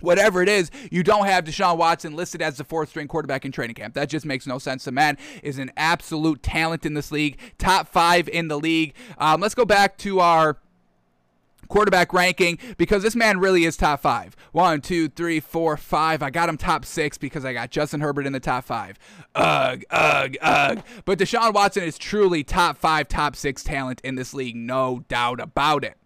whatever 0.00 0.42
it 0.42 0.48
is, 0.48 0.70
you 0.92 1.02
don't 1.02 1.26
have 1.26 1.42
Deshaun 1.42 1.76
Watson 1.76 2.14
listed 2.14 2.40
as 2.40 2.56
the 2.56 2.62
fourth 2.62 2.88
string 2.90 3.08
quarterback 3.08 3.44
in 3.44 3.50
training 3.50 3.74
camp. 3.74 3.94
That 3.94 4.08
just 4.08 4.24
makes 4.24 4.46
no 4.46 4.60
sense. 4.60 4.84
The 4.84 4.92
man 4.92 5.18
is 5.42 5.58
an 5.58 5.72
absolute 5.76 6.40
talent 6.40 6.86
in 6.86 6.94
this 6.94 7.10
league, 7.10 7.36
top 7.58 7.88
five 7.88 8.28
in 8.28 8.46
the 8.46 8.60
league. 8.60 8.94
Um, 9.18 9.40
let's 9.40 9.56
go 9.56 9.64
back 9.64 9.98
to 9.98 10.20
our 10.20 10.58
quarterback 11.68 12.12
ranking 12.12 12.58
because 12.76 13.02
this 13.02 13.14
man 13.14 13.38
really 13.38 13.64
is 13.64 13.76
top 13.76 14.00
five. 14.00 14.34
One, 14.52 14.80
two, 14.80 15.08
three, 15.08 15.40
four, 15.40 15.76
five. 15.76 16.22
I 16.22 16.30
got 16.30 16.48
him 16.48 16.56
top 16.56 16.84
six 16.84 17.18
because 17.18 17.44
I 17.44 17.52
got 17.52 17.70
Justin 17.70 18.00
Herbert 18.00 18.26
in 18.26 18.32
the 18.32 18.40
top 18.40 18.64
five. 18.64 18.98
Ugh, 19.34 19.84
ugh, 19.90 20.36
ugh. 20.40 20.82
But 21.04 21.18
Deshaun 21.18 21.52
Watson 21.52 21.82
is 21.82 21.98
truly 21.98 22.42
top 22.42 22.78
five, 22.78 23.08
top 23.08 23.36
six 23.36 23.62
talent 23.62 24.00
in 24.02 24.14
this 24.14 24.32
league, 24.32 24.56
no 24.56 25.04
doubt 25.08 25.40
about 25.40 25.84
it. 25.84 25.97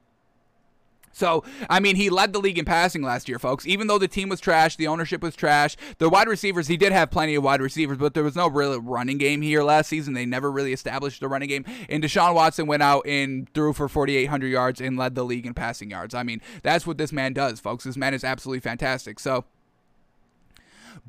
So, 1.12 1.44
I 1.68 1.80
mean, 1.80 1.96
he 1.96 2.10
led 2.10 2.32
the 2.32 2.40
league 2.40 2.58
in 2.58 2.64
passing 2.64 3.02
last 3.02 3.28
year, 3.28 3.38
folks. 3.38 3.66
Even 3.66 3.86
though 3.86 3.98
the 3.98 4.08
team 4.08 4.28
was 4.28 4.40
trash, 4.40 4.76
the 4.76 4.86
ownership 4.86 5.22
was 5.22 5.36
trash, 5.36 5.76
the 5.98 6.08
wide 6.08 6.28
receivers, 6.28 6.68
he 6.68 6.76
did 6.76 6.92
have 6.92 7.10
plenty 7.10 7.34
of 7.34 7.44
wide 7.44 7.60
receivers, 7.60 7.98
but 7.98 8.14
there 8.14 8.24
was 8.24 8.36
no 8.36 8.48
real 8.48 8.80
running 8.80 9.18
game 9.18 9.42
here 9.42 9.62
last 9.62 9.88
season. 9.88 10.14
They 10.14 10.26
never 10.26 10.50
really 10.50 10.72
established 10.72 11.22
a 11.22 11.28
running 11.28 11.48
game. 11.48 11.64
And 11.88 12.02
Deshaun 12.02 12.34
Watson 12.34 12.66
went 12.66 12.82
out 12.82 13.06
and 13.06 13.52
threw 13.54 13.72
for 13.72 13.88
4,800 13.88 14.48
yards 14.48 14.80
and 14.80 14.96
led 14.96 15.14
the 15.14 15.24
league 15.24 15.46
in 15.46 15.54
passing 15.54 15.90
yards. 15.90 16.14
I 16.14 16.22
mean, 16.22 16.40
that's 16.62 16.86
what 16.86 16.98
this 16.98 17.12
man 17.12 17.32
does, 17.32 17.60
folks. 17.60 17.84
This 17.84 17.96
man 17.96 18.14
is 18.14 18.24
absolutely 18.24 18.60
fantastic. 18.60 19.20
So, 19.20 19.44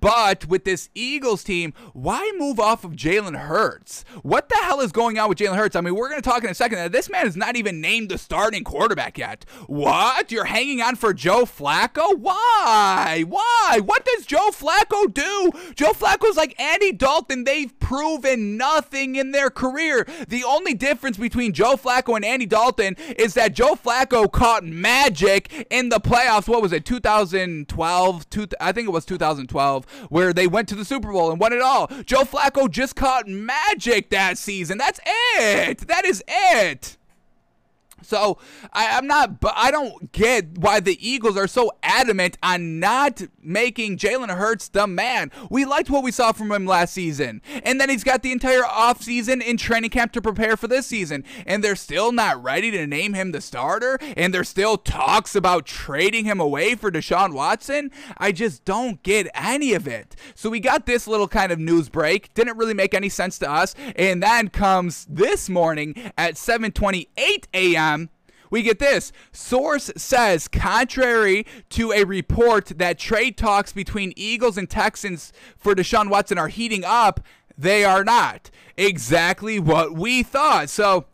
but 0.03 0.45
with 0.47 0.65
this 0.65 0.89
Eagles 0.93 1.45
team, 1.45 1.73
why 1.93 2.29
move 2.37 2.59
off 2.59 2.83
of 2.83 2.91
Jalen 2.91 3.37
Hurts? 3.37 4.03
What 4.21 4.49
the 4.49 4.57
hell 4.57 4.81
is 4.81 4.91
going 4.91 5.17
on 5.17 5.29
with 5.29 5.37
Jalen 5.37 5.55
Hurts? 5.55 5.77
I 5.77 5.81
mean, 5.81 5.95
we're 5.95 6.09
going 6.09 6.21
to 6.21 6.29
talk 6.29 6.43
in 6.43 6.49
a 6.49 6.53
second. 6.53 6.91
This 6.91 7.09
man 7.09 7.25
is 7.25 7.37
not 7.37 7.55
even 7.55 7.79
named 7.79 8.09
the 8.09 8.17
starting 8.17 8.65
quarterback 8.65 9.17
yet. 9.17 9.45
What? 9.67 10.29
You're 10.29 10.43
hanging 10.43 10.81
on 10.81 10.97
for 10.97 11.13
Joe 11.13 11.45
Flacco? 11.45 12.19
Why? 12.19 13.23
Why? 13.25 13.79
What 13.85 14.03
does 14.03 14.25
Joe 14.25 14.49
Flacco 14.49 15.11
do? 15.13 15.51
Joe 15.73 15.93
Flacco's 15.93 16.35
like 16.35 16.59
Andy 16.59 16.91
Dalton. 16.91 17.45
They've 17.45 17.79
proven 17.93 18.57
nothing 18.57 19.15
in 19.15 19.31
their 19.31 19.51
career. 19.51 20.07
The 20.27 20.43
only 20.43 20.73
difference 20.73 21.15
between 21.15 21.53
Joe 21.53 21.75
Flacco 21.75 22.15
and 22.15 22.25
Andy 22.25 22.47
Dalton 22.47 22.95
is 23.17 23.35
that 23.35 23.53
Joe 23.53 23.75
Flacco 23.75 24.31
caught 24.31 24.63
magic 24.63 25.67
in 25.69 25.89
the 25.89 25.99
playoffs. 25.99 26.47
What 26.47 26.63
was 26.63 26.73
it? 26.73 26.85
2012? 26.85 28.29
Two, 28.31 28.47
I 28.59 28.71
think 28.71 28.87
it 28.87 28.91
was 28.91 29.05
2012 29.05 29.85
where 30.09 30.33
they 30.33 30.47
went 30.47 30.69
to 30.69 30.75
the 30.75 30.85
Super 30.85 31.11
Bowl 31.11 31.29
and 31.29 31.39
won 31.39 31.53
it 31.53 31.61
all. 31.61 31.85
Joe 32.03 32.23
Flacco 32.23 32.67
just 32.67 32.95
caught 32.95 33.27
magic 33.27 34.09
that 34.09 34.39
season. 34.39 34.79
That's 34.79 34.99
it. 35.05 35.87
That 35.87 36.03
is 36.03 36.23
it. 36.27 36.97
So 38.03 38.37
I, 38.71 38.85
am 38.85 39.07
not, 39.07 39.39
but 39.39 39.53
I 39.55 39.71
don't 39.71 40.11
get 40.11 40.57
why 40.57 40.79
the 40.79 40.97
Eagles 41.07 41.37
are 41.37 41.47
so 41.47 41.71
adamant 41.81 42.37
on 42.43 42.79
not 42.79 43.21
making 43.41 43.97
Jalen 43.97 44.29
Hurts 44.29 44.67
the 44.67 44.87
man. 44.87 45.31
We 45.49 45.65
liked 45.65 45.89
what 45.89 46.03
we 46.03 46.11
saw 46.11 46.31
from 46.31 46.51
him 46.51 46.65
last 46.65 46.93
season, 46.93 47.41
and 47.63 47.79
then 47.79 47.89
he's 47.89 48.03
got 48.03 48.23
the 48.23 48.31
entire 48.31 48.61
offseason 48.61 49.41
in 49.41 49.57
training 49.57 49.89
camp 49.89 50.11
to 50.13 50.21
prepare 50.21 50.57
for 50.57 50.67
this 50.67 50.87
season, 50.87 51.23
and 51.45 51.63
they're 51.63 51.75
still 51.75 52.11
not 52.11 52.41
ready 52.41 52.71
to 52.71 52.87
name 52.87 53.13
him 53.13 53.31
the 53.31 53.41
starter, 53.41 53.97
and 54.15 54.33
there's 54.33 54.49
still 54.49 54.77
talks 54.77 55.35
about 55.35 55.65
trading 55.65 56.25
him 56.25 56.39
away 56.39 56.75
for 56.75 56.91
Deshaun 56.91 57.33
Watson. 57.33 57.91
I 58.17 58.31
just 58.31 58.65
don't 58.65 59.01
get 59.03 59.27
any 59.33 59.73
of 59.73 59.87
it. 59.87 60.15
So 60.35 60.49
we 60.49 60.59
got 60.59 60.85
this 60.85 61.07
little 61.07 61.27
kind 61.27 61.51
of 61.51 61.59
news 61.59 61.89
break. 61.89 62.33
Didn't 62.33 62.57
really 62.57 62.73
make 62.73 62.93
any 62.93 63.09
sense 63.09 63.37
to 63.39 63.49
us, 63.49 63.75
and 63.95 64.21
then 64.21 64.49
comes 64.49 65.05
this 65.09 65.49
morning 65.49 66.11
at 66.17 66.35
7:28 66.35 67.45
a.m 67.53 68.02
we 68.53 68.61
get 68.61 68.77
this. 68.77 69.11
Source 69.31 69.89
says, 69.97 70.47
contrary 70.47 71.43
to 71.71 71.91
a 71.91 72.03
report 72.03 72.65
that 72.77 72.99
trade 72.99 73.35
talks 73.35 73.73
between 73.73 74.13
Eagles 74.15 74.59
and 74.59 74.69
Texans 74.69 75.33
for 75.57 75.73
Deshaun 75.73 76.07
Watson 76.07 76.37
are 76.37 76.49
heating 76.49 76.83
up, 76.85 77.19
they 77.57 77.83
are 77.83 78.03
not. 78.03 78.51
Exactly 78.77 79.59
what 79.59 79.95
we 79.95 80.21
thought. 80.21 80.69
So 80.69 81.05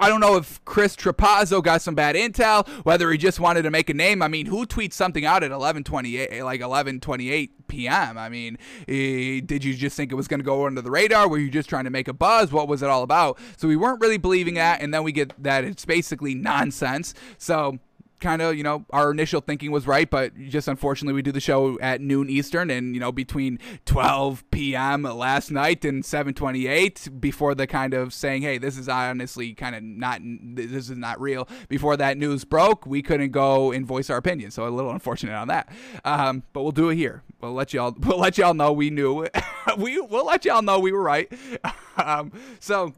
I 0.00 0.08
don't 0.08 0.20
know 0.20 0.36
if 0.36 0.64
Chris 0.64 0.96
Trapasso 0.96 1.62
got 1.62 1.82
some 1.82 1.94
bad 1.94 2.14
intel, 2.14 2.66
whether 2.84 3.10
he 3.10 3.18
just 3.18 3.40
wanted 3.40 3.62
to 3.62 3.70
make 3.70 3.90
a 3.90 3.94
name. 3.94 4.22
I 4.22 4.28
mean, 4.28 4.46
who 4.46 4.66
tweets 4.66 4.92
something 4.92 5.24
out 5.24 5.42
at 5.42 5.50
11:28, 5.50 6.42
like 6.44 6.60
11:28 6.60 7.50
p.m.? 7.66 8.18
I 8.18 8.28
mean, 8.28 8.58
eh, 8.86 9.40
did 9.44 9.64
you 9.64 9.74
just 9.74 9.96
think 9.96 10.12
it 10.12 10.14
was 10.14 10.28
going 10.28 10.40
to 10.40 10.44
go 10.44 10.66
under 10.66 10.80
the 10.80 10.90
radar? 10.90 11.28
Were 11.28 11.38
you 11.38 11.50
just 11.50 11.68
trying 11.68 11.84
to 11.84 11.90
make 11.90 12.08
a 12.08 12.12
buzz? 12.12 12.52
What 12.52 12.68
was 12.68 12.82
it 12.82 12.88
all 12.88 13.02
about? 13.02 13.38
So 13.56 13.68
we 13.68 13.76
weren't 13.76 14.00
really 14.00 14.18
believing 14.18 14.54
that, 14.54 14.80
and 14.80 14.94
then 14.94 15.02
we 15.02 15.12
get 15.12 15.40
that 15.42 15.64
it's 15.64 15.84
basically 15.84 16.34
nonsense. 16.34 17.14
So 17.36 17.78
kind 18.20 18.42
of, 18.42 18.56
you 18.56 18.62
know, 18.62 18.84
our 18.90 19.10
initial 19.10 19.40
thinking 19.40 19.70
was 19.70 19.86
right, 19.86 20.08
but 20.08 20.36
just 20.36 20.68
unfortunately 20.68 21.14
we 21.14 21.22
do 21.22 21.32
the 21.32 21.40
show 21.40 21.78
at 21.80 22.00
noon 22.00 22.28
Eastern 22.28 22.70
and, 22.70 22.94
you 22.94 23.00
know, 23.00 23.12
between 23.12 23.58
12 23.84 24.44
p.m. 24.50 25.02
last 25.02 25.50
night 25.50 25.84
and 25.84 26.04
7:28 26.04 27.20
before 27.20 27.54
the 27.54 27.66
kind 27.66 27.94
of 27.94 28.12
saying, 28.12 28.42
"Hey, 28.42 28.58
this 28.58 28.78
is 28.78 28.88
honestly 28.88 29.54
kind 29.54 29.74
of 29.74 29.82
not 29.82 30.20
this 30.22 30.90
is 30.90 30.90
not 30.90 31.20
real." 31.20 31.48
Before 31.68 31.96
that 31.96 32.16
news 32.18 32.44
broke, 32.44 32.86
we 32.86 33.02
couldn't 33.02 33.30
go 33.30 33.72
and 33.72 33.86
voice 33.86 34.10
our 34.10 34.16
opinion. 34.16 34.50
So 34.50 34.66
a 34.66 34.70
little 34.70 34.90
unfortunate 34.90 35.34
on 35.34 35.48
that. 35.48 35.68
Um, 36.04 36.42
but 36.52 36.62
we'll 36.62 36.72
do 36.72 36.90
it 36.90 36.96
here. 36.96 37.22
We'll 37.40 37.52
let 37.52 37.72
y'all 37.72 37.94
we'll 37.98 38.18
let 38.18 38.38
y'all 38.38 38.54
know 38.54 38.72
we 38.72 38.90
knew. 38.90 39.26
we 39.78 40.00
we'll 40.00 40.26
let 40.26 40.44
y'all 40.44 40.62
know 40.62 40.78
we 40.78 40.92
were 40.92 41.02
right. 41.02 41.30
um, 41.96 42.32
so 42.60 42.92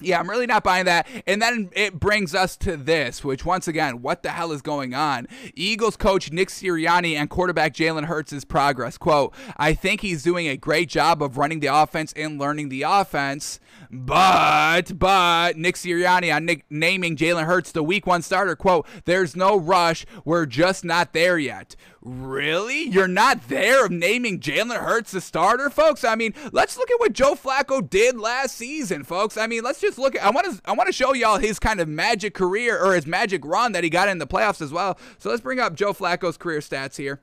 yeah, 0.00 0.18
I'm 0.18 0.28
really 0.28 0.46
not 0.46 0.64
buying 0.64 0.86
that. 0.86 1.06
And 1.26 1.40
then 1.40 1.70
it 1.72 1.98
brings 1.98 2.34
us 2.34 2.56
to 2.58 2.76
this, 2.76 3.22
which 3.24 3.44
once 3.44 3.68
again, 3.68 4.02
what 4.02 4.22
the 4.22 4.30
hell 4.30 4.52
is 4.52 4.62
going 4.62 4.94
on? 4.94 5.26
Eagles 5.54 5.96
coach 5.96 6.32
Nick 6.32 6.48
Sirianni 6.48 7.14
and 7.14 7.28
quarterback 7.28 7.74
Jalen 7.74 8.06
Hurts' 8.06 8.44
progress. 8.44 8.98
Quote, 8.98 9.34
I 9.56 9.74
think 9.74 10.00
he's 10.00 10.22
doing 10.22 10.48
a 10.48 10.56
great 10.56 10.88
job 10.88 11.22
of 11.22 11.38
running 11.38 11.60
the 11.60 11.68
offense 11.68 12.12
and 12.14 12.38
learning 12.38 12.68
the 12.68 12.82
offense. 12.82 13.60
But, 13.90 14.98
but, 14.98 15.56
Nick 15.56 15.74
Sirianni 15.74 16.34
on 16.34 16.44
Nick, 16.44 16.64
naming 16.70 17.16
Jalen 17.16 17.44
Hurts 17.44 17.72
the 17.72 17.82
week 17.82 18.06
one 18.06 18.22
starter. 18.22 18.56
Quote, 18.56 18.86
there's 19.04 19.34
no 19.34 19.56
rush. 19.58 20.06
We're 20.24 20.46
just 20.46 20.84
not 20.84 21.12
there 21.12 21.38
yet. 21.38 21.76
Really? 22.02 22.84
You're 22.84 23.08
not 23.08 23.48
there 23.48 23.84
of 23.84 23.90
naming 23.90 24.40
Jalen 24.40 24.76
Hurts 24.76 25.10
the 25.10 25.20
starter, 25.20 25.68
folks? 25.68 26.02
I 26.02 26.14
mean, 26.14 26.32
let's 26.50 26.78
look 26.78 26.90
at 26.90 26.98
what 26.98 27.12
Joe 27.12 27.34
Flacco 27.34 27.88
did 27.88 28.18
last 28.18 28.56
season, 28.56 29.04
folks. 29.04 29.36
I 29.36 29.46
mean, 29.46 29.62
let's 29.62 29.80
just 29.80 29.98
look 29.98 30.14
at 30.14 30.24
I 30.24 30.30
want 30.30 30.46
to 30.46 30.62
I 30.64 30.72
want 30.72 30.86
to 30.86 30.94
show 30.94 31.12
y'all 31.12 31.36
his 31.36 31.58
kind 31.58 31.78
of 31.78 31.88
magic 31.88 32.32
career 32.32 32.82
or 32.82 32.94
his 32.94 33.06
magic 33.06 33.44
run 33.44 33.72
that 33.72 33.84
he 33.84 33.90
got 33.90 34.08
in 34.08 34.16
the 34.16 34.26
playoffs 34.26 34.62
as 34.62 34.72
well. 34.72 34.98
So 35.18 35.28
let's 35.28 35.42
bring 35.42 35.60
up 35.60 35.74
Joe 35.74 35.92
Flacco's 35.92 36.38
career 36.38 36.60
stats 36.60 36.96
here. 36.96 37.20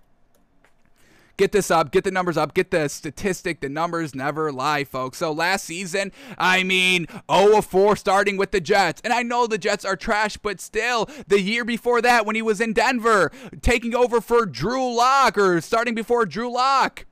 Get 1.37 1.51
this 1.51 1.69
up, 1.69 1.91
get 1.91 2.03
the 2.03 2.09
numbers 2.09 2.35
up, 2.35 2.55
get 2.55 2.71
the 2.71 2.87
statistic. 2.87 3.61
The 3.61 3.69
numbers 3.69 4.15
never 4.15 4.51
lie, 4.51 4.83
folks. 4.83 5.19
So 5.19 5.31
last 5.31 5.65
season, 5.65 6.11
I 6.35 6.63
mean, 6.63 7.05
0 7.31 7.57
of 7.57 7.65
4 7.67 7.95
starting 7.95 8.37
with 8.37 8.49
the 8.49 8.59
Jets. 8.59 9.01
And 9.03 9.13
I 9.13 9.21
know 9.21 9.45
the 9.45 9.59
Jets 9.59 9.85
are 9.85 9.95
trash, 9.95 10.37
but 10.37 10.59
still, 10.59 11.07
the 11.27 11.39
year 11.39 11.63
before 11.63 12.01
that, 12.01 12.25
when 12.25 12.35
he 12.35 12.41
was 12.41 12.59
in 12.59 12.73
Denver, 12.73 13.31
taking 13.61 13.93
over 13.93 14.19
for 14.19 14.47
Drew 14.47 14.95
Lock 14.95 15.37
or 15.37 15.61
starting 15.61 15.93
before 15.93 16.25
Drew 16.25 16.51
Lock 16.51 17.05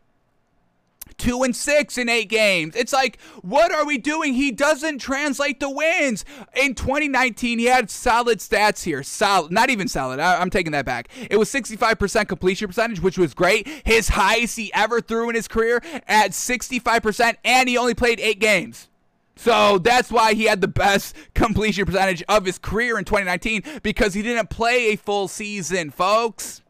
two 1.18 1.44
and 1.44 1.56
six 1.56 1.98
in 1.98 2.10
eight 2.10 2.30
games. 2.30 2.76
It's 2.76 2.94
like, 2.94 3.20
what 3.42 3.72
are 3.72 3.86
we 3.86 3.98
doing? 3.98 4.34
He 4.34 4.52
doesn't 4.52 5.00
translate 5.00 5.60
the 5.60 5.70
wins. 5.70 6.26
In 6.56 6.76
2019, 6.76 7.60
he 7.60 7.66
had 7.66 7.90
solid 7.90 8.40
stats 8.40 8.84
here. 8.84 9.04
Solid, 9.04 9.52
not 9.52 9.70
even 9.70 9.88
solid. 9.88 10.20
I, 10.20 10.42
am 10.42 10.50
taking 10.50 10.72
that 10.74 10.86
back. 10.86 11.10
It 11.30 11.38
was 11.38 11.52
65% 11.52 12.28
completion 12.28 12.68
percentage, 12.68 13.02
which 13.02 13.18
was 13.18 13.34
great. 13.34 13.68
His 13.86 14.10
highest 14.10 14.58
he 14.58 14.74
ever 14.74 15.02
threw 15.02 15.30
in 15.30 15.36
his 15.36 15.48
career 15.48 15.82
at 16.08 16.32
65%, 16.32 17.36
and 17.44 17.70
he 17.70 17.78
only 17.78 17.94
played 17.94 18.20
eight 18.20 18.40
games. 18.40 18.90
So 19.36 19.80
that's 19.80 20.12
why 20.12 20.34
he 20.34 20.46
had 20.46 20.62
the 20.62 20.68
best 20.68 21.16
completion 21.34 21.86
percentage 21.86 22.24
of 22.30 22.46
his 22.46 22.58
career 22.58 22.98
in 22.98 23.04
2019 23.04 23.82
because 23.84 24.14
he 24.14 24.22
didn't 24.22 24.50
play 24.50 24.94
a 24.94 24.96
full 24.96 25.28
season, 25.28 25.90
folks. 25.92 26.62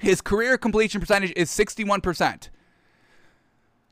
His 0.00 0.20
career 0.20 0.58
completion 0.58 1.00
percentage 1.00 1.32
is 1.36 1.50
61%. 1.50 2.48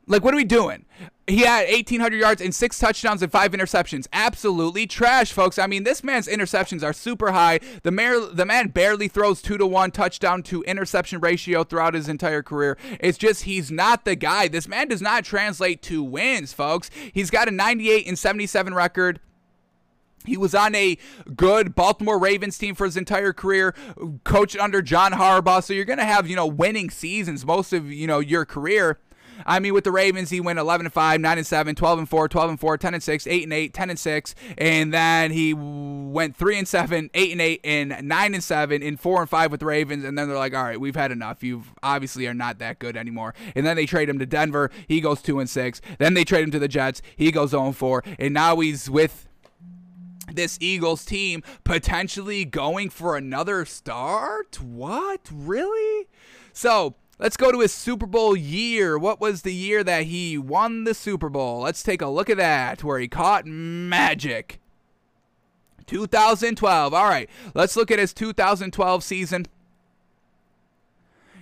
Like, 0.09 0.23
what 0.23 0.33
are 0.33 0.37
we 0.37 0.43
doing? 0.43 0.85
He 1.27 1.41
had 1.41 1.69
1,800 1.69 2.17
yards 2.17 2.41
and 2.41 2.53
six 2.53 2.79
touchdowns 2.79 3.21
and 3.21 3.31
five 3.31 3.51
interceptions. 3.51 4.07
Absolutely 4.11 4.87
trash, 4.87 5.31
folks. 5.31 5.59
I 5.59 5.67
mean, 5.67 5.83
this 5.83 6.03
man's 6.03 6.27
interceptions 6.27 6.83
are 6.83 6.93
super 6.93 7.31
high. 7.31 7.59
The, 7.83 7.91
mayor, 7.91 8.19
the 8.19 8.45
man 8.45 8.69
barely 8.69 9.07
throws 9.07 9.39
two 9.39 9.59
to 9.59 9.67
one 9.67 9.91
touchdown 9.91 10.41
to 10.43 10.63
interception 10.63 11.19
ratio 11.19 11.63
throughout 11.63 11.93
his 11.93 12.09
entire 12.09 12.41
career. 12.41 12.79
It's 12.99 13.19
just 13.19 13.43
he's 13.43 13.69
not 13.69 14.03
the 14.03 14.15
guy. 14.15 14.47
This 14.47 14.67
man 14.67 14.87
does 14.87 15.01
not 15.03 15.23
translate 15.23 15.83
to 15.83 16.01
wins, 16.01 16.53
folks. 16.53 16.89
He's 17.13 17.29
got 17.29 17.47
a 17.47 17.51
98 17.51 18.07
and 18.07 18.17
77 18.17 18.73
record. 18.73 19.19
He 20.25 20.37
was 20.37 20.55
on 20.55 20.73
a 20.73 20.97
good 21.35 21.75
Baltimore 21.75 22.17
Ravens 22.19 22.57
team 22.57 22.73
for 22.73 22.85
his 22.85 22.97
entire 22.97 23.31
career, 23.31 23.75
coached 24.23 24.57
under 24.57 24.81
John 24.81 25.11
Harbaugh. 25.11 25.63
So 25.63 25.73
you're 25.73 25.85
going 25.85 25.99
to 25.99 26.05
have, 26.05 26.27
you 26.27 26.35
know, 26.35 26.47
winning 26.47 26.89
seasons 26.89 27.45
most 27.45 27.71
of, 27.71 27.91
you 27.91 28.07
know, 28.07 28.19
your 28.19 28.45
career. 28.45 28.97
I 29.45 29.59
mean, 29.59 29.73
with 29.73 29.83
the 29.83 29.91
Ravens, 29.91 30.29
he 30.29 30.41
went 30.41 30.59
11 30.59 30.85
and 30.85 30.93
5, 30.93 31.21
9 31.21 31.37
and 31.37 31.47
7, 31.47 31.75
12 31.75 31.99
and 31.99 32.09
4, 32.09 32.27
12 32.27 32.49
and 32.49 32.59
4, 32.59 32.77
10 32.77 32.93
and 32.93 33.03
6, 33.03 33.27
8 33.27 33.43
and 33.43 33.53
8, 33.53 33.73
10 33.73 33.89
and 33.89 33.99
6, 33.99 34.35
and 34.57 34.93
then 34.93 35.31
he 35.31 35.53
went 35.53 36.35
3 36.35 36.57
and 36.57 36.67
7, 36.67 37.09
8 37.13 37.31
and 37.31 37.41
8, 37.41 37.61
and 37.63 38.07
9 38.07 38.33
and 38.33 38.43
7, 38.43 38.83
and 38.83 38.99
4 38.99 39.21
and 39.21 39.29
5 39.29 39.51
with 39.51 39.59
the 39.59 39.65
Ravens. 39.65 40.03
And 40.03 40.17
then 40.17 40.27
they're 40.27 40.37
like, 40.37 40.53
all 40.53 40.63
right, 40.63 40.79
we've 40.79 40.95
had 40.95 41.11
enough. 41.11 41.43
You 41.43 41.63
obviously 41.83 42.27
are 42.27 42.33
not 42.33 42.59
that 42.59 42.79
good 42.79 42.97
anymore. 42.97 43.33
And 43.55 43.65
then 43.65 43.75
they 43.75 43.85
trade 43.85 44.09
him 44.09 44.19
to 44.19 44.25
Denver. 44.25 44.71
He 44.87 45.01
goes 45.01 45.21
2 45.21 45.39
and 45.39 45.49
6. 45.49 45.81
Then 45.97 46.13
they 46.13 46.23
trade 46.23 46.43
him 46.43 46.51
to 46.51 46.59
the 46.59 46.67
Jets. 46.67 47.01
He 47.15 47.31
goes 47.31 47.51
0 47.51 47.67
and 47.67 47.77
4. 47.77 48.03
And 48.17 48.33
now 48.33 48.59
he's 48.59 48.89
with 48.89 49.27
this 50.33 50.57
Eagles 50.61 51.05
team 51.05 51.43
potentially 51.63 52.45
going 52.45 52.89
for 52.89 53.15
another 53.15 53.65
start? 53.65 54.61
What? 54.61 55.29
Really? 55.31 56.07
So 56.53 56.95
Let's 57.19 57.35
go 57.35 57.51
to 57.51 57.59
his 57.59 57.73
Super 57.73 58.05
Bowl 58.05 58.33
year. 58.33 58.97
What 58.97 59.19
was 59.19 59.41
the 59.41 59.53
year 59.53 59.83
that 59.83 60.03
he 60.03 60.37
won 60.37 60.85
the 60.85 60.93
Super 60.93 61.27
Bowl? 61.27 61.59
Let's 61.59 61.83
take 61.83 62.01
a 62.01 62.07
look 62.07 62.29
at 62.29 62.37
that, 62.37 62.81
where 62.81 62.97
he 62.97 63.09
caught 63.09 63.45
magic. 63.45 64.61
2012. 65.85 66.93
All 66.93 67.09
right, 67.09 67.29
let's 67.53 67.75
look 67.75 67.91
at 67.91 67.99
his 67.99 68.13
2012 68.13 69.03
season. 69.03 69.47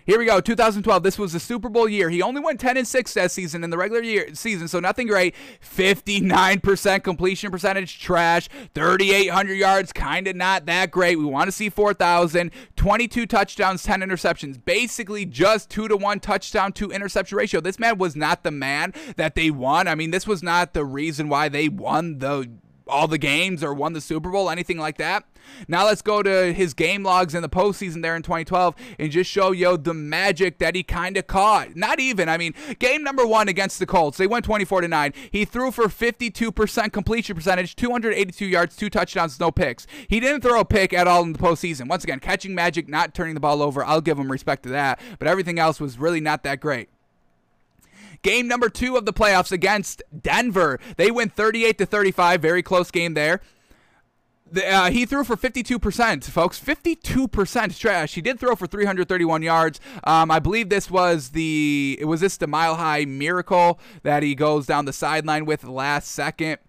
Here 0.07 0.17
we 0.17 0.23
go, 0.23 0.39
2012. 0.39 1.03
This 1.03 1.19
was 1.19 1.33
the 1.33 1.39
Super 1.41 1.67
Bowl 1.67 1.89
year. 1.89 2.09
He 2.09 2.21
only 2.21 2.39
went 2.39 2.61
10 2.61 2.77
and 2.77 2.87
6 2.87 3.13
that 3.15 3.29
season 3.29 3.61
in 3.61 3.71
the 3.71 3.77
regular 3.77 4.01
year 4.01 4.33
season, 4.33 4.69
so 4.69 4.79
nothing 4.79 5.05
great. 5.05 5.35
59% 5.61 7.03
completion 7.03 7.51
percentage, 7.51 7.99
trash. 7.99 8.47
3,800 8.73 9.55
yards, 9.55 9.91
kind 9.91 10.25
of 10.29 10.37
not 10.37 10.65
that 10.65 10.91
great. 10.91 11.19
We 11.19 11.25
want 11.25 11.49
to 11.49 11.51
see 11.51 11.67
4,000. 11.67 12.51
22 12.77 13.25
touchdowns, 13.25 13.83
10 13.83 13.99
interceptions. 13.99 14.63
Basically, 14.63 15.25
just 15.25 15.69
two 15.69 15.89
to 15.89 15.97
one 15.97 16.21
touchdown 16.21 16.71
to 16.71 16.89
interception 16.89 17.37
ratio. 17.37 17.59
This 17.59 17.77
man 17.77 17.97
was 17.97 18.15
not 18.15 18.43
the 18.43 18.51
man 18.51 18.93
that 19.17 19.35
they 19.35 19.51
won. 19.51 19.89
I 19.89 19.95
mean, 19.95 20.11
this 20.11 20.25
was 20.25 20.41
not 20.41 20.73
the 20.73 20.85
reason 20.85 21.27
why 21.27 21.49
they 21.49 21.67
won 21.67 22.19
the 22.19 22.49
all 22.89 23.07
the 23.07 23.17
games 23.17 23.63
or 23.63 23.73
won 23.73 23.93
the 23.93 24.01
Super 24.01 24.29
Bowl, 24.29 24.49
anything 24.49 24.77
like 24.77 24.97
that. 24.97 25.25
Now 25.67 25.85
let's 25.85 26.01
go 26.01 26.21
to 26.21 26.53
his 26.53 26.73
game 26.73 27.03
logs 27.03 27.33
in 27.33 27.41
the 27.41 27.49
postseason 27.49 28.01
there 28.01 28.15
in 28.15 28.21
2012 28.21 28.75
and 28.99 29.11
just 29.11 29.29
show 29.29 29.51
you 29.51 29.77
the 29.77 29.93
magic 29.93 30.59
that 30.59 30.75
he 30.75 30.83
kind 30.83 31.17
of 31.17 31.27
caught. 31.27 31.75
Not 31.75 31.99
even, 31.99 32.29
I 32.29 32.37
mean, 32.37 32.53
game 32.79 33.03
number 33.03 33.25
one 33.25 33.47
against 33.47 33.79
the 33.79 33.85
Colts, 33.85 34.17
they 34.17 34.27
went 34.27 34.45
24 34.45 34.81
to 34.81 34.87
9. 34.87 35.13
He 35.31 35.45
threw 35.45 35.71
for 35.71 35.85
52% 35.85 36.91
completion 36.91 37.35
percentage, 37.35 37.75
282 37.75 38.45
yards, 38.45 38.75
two 38.75 38.89
touchdowns, 38.89 39.39
no 39.39 39.51
picks. 39.51 39.87
He 40.07 40.19
didn't 40.19 40.41
throw 40.41 40.59
a 40.59 40.65
pick 40.65 40.93
at 40.93 41.07
all 41.07 41.23
in 41.23 41.33
the 41.33 41.39
postseason. 41.39 41.87
Once 41.87 42.03
again, 42.03 42.19
catching 42.19 42.53
magic, 42.53 42.87
not 42.87 43.13
turning 43.13 43.33
the 43.33 43.39
ball 43.39 43.61
over. 43.61 43.83
I'll 43.83 44.01
give 44.01 44.19
him 44.19 44.31
respect 44.31 44.63
to 44.63 44.69
that, 44.69 44.99
but 45.19 45.27
everything 45.27 45.59
else 45.59 45.79
was 45.79 45.97
really 45.97 46.21
not 46.21 46.43
that 46.43 46.59
great. 46.59 46.89
Game 48.21 48.47
number 48.47 48.69
two 48.69 48.95
of 48.95 49.05
the 49.05 49.13
playoffs 49.13 49.51
against 49.51 50.01
Denver. 50.21 50.79
They 50.97 51.11
win 51.11 51.29
38 51.29 51.77
to 51.77 51.85
35. 51.85 52.41
Very 52.41 52.63
close 52.63 52.91
game 52.91 53.13
there. 53.13 53.41
The, 54.49 54.65
uh, 54.65 54.89
he 54.91 55.05
threw 55.05 55.23
for 55.23 55.35
52%, 55.35 56.23
folks. 56.25 56.59
52% 56.59 57.79
trash. 57.79 58.13
He 58.13 58.21
did 58.21 58.39
throw 58.39 58.55
for 58.55 58.65
331 58.65 59.41
yards. 59.41 59.79
Um, 60.05 60.31
I 60.31 60.39
believe 60.39 60.69
this 60.69 60.89
was 60.89 61.29
the 61.29 61.97
it 61.99 62.05
was 62.05 62.21
this 62.21 62.37
the 62.37 62.47
mile 62.47 62.75
high 62.75 63.05
miracle 63.05 63.79
that 64.03 64.23
he 64.23 64.35
goes 64.35 64.65
down 64.65 64.85
the 64.85 64.93
sideline 64.93 65.45
with 65.45 65.63
last 65.63 66.09
second. 66.09 66.59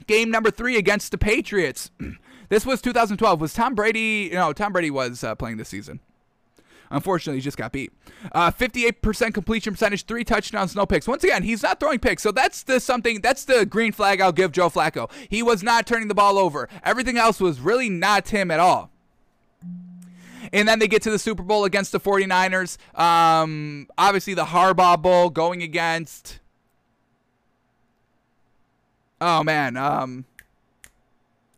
Game 0.08 0.30
number 0.30 0.52
three 0.52 0.78
against 0.78 1.12
the 1.12 1.18
Patriots. 1.18 1.92
this 2.50 2.66
was 2.66 2.82
2012. 2.82 3.42
Was 3.42 3.54
Tom 3.54 3.76
Brady? 3.76 4.30
No, 4.32 4.54
Tom 4.54 4.74
Brady 4.74 4.92
was 4.92 5.24
uh, 5.24 5.36
playing 5.36 5.58
this 5.58 5.70
season. 5.70 6.00
Unfortunately, 6.90 7.40
he 7.40 7.44
just 7.44 7.58
got 7.58 7.72
beat. 7.72 7.92
Uh, 8.32 8.52
58% 8.52 9.34
completion 9.34 9.74
percentage, 9.74 10.06
three 10.06 10.24
touchdowns, 10.24 10.76
no 10.76 10.86
picks. 10.86 11.08
Once 11.08 11.24
again, 11.24 11.44
he's 11.44 11.64
not 11.64 11.80
throwing 11.80 12.00
picks, 12.00 12.24
so 12.24 12.32
that's 12.32 12.64
the 12.64 12.80
something. 12.80 13.22
That's 13.22 13.46
the 13.46 13.66
green 13.66 13.92
flag 13.92 14.22
I'll 14.22 14.32
give 14.32 14.52
Joe 14.52 14.70
Flacco. 14.70 15.12
He 15.30 15.42
was 15.42 15.64
not 15.64 15.86
turning 15.88 16.08
the 16.08 16.16
ball 16.16 16.38
over. 16.38 16.70
Everything 16.84 17.18
else 17.18 17.40
was 17.40 17.60
really 17.60 17.90
not 17.90 18.30
him 18.30 18.52
at 18.52 18.60
all. 18.60 18.92
And 20.54 20.68
then 20.68 20.80
they 20.80 20.88
get 20.88 21.02
to 21.04 21.12
the 21.12 21.20
Super 21.20 21.44
Bowl 21.44 21.66
against 21.66 21.92
the 21.92 22.00
49ers. 22.00 22.78
Um, 23.00 23.88
obviously, 23.98 24.36
the 24.36 24.46
Harbaugh 24.46 25.02
Bowl 25.02 25.30
going 25.30 25.64
against. 25.64 26.40
Oh, 29.20 29.44
man. 29.44 29.76
Um, 29.76 30.26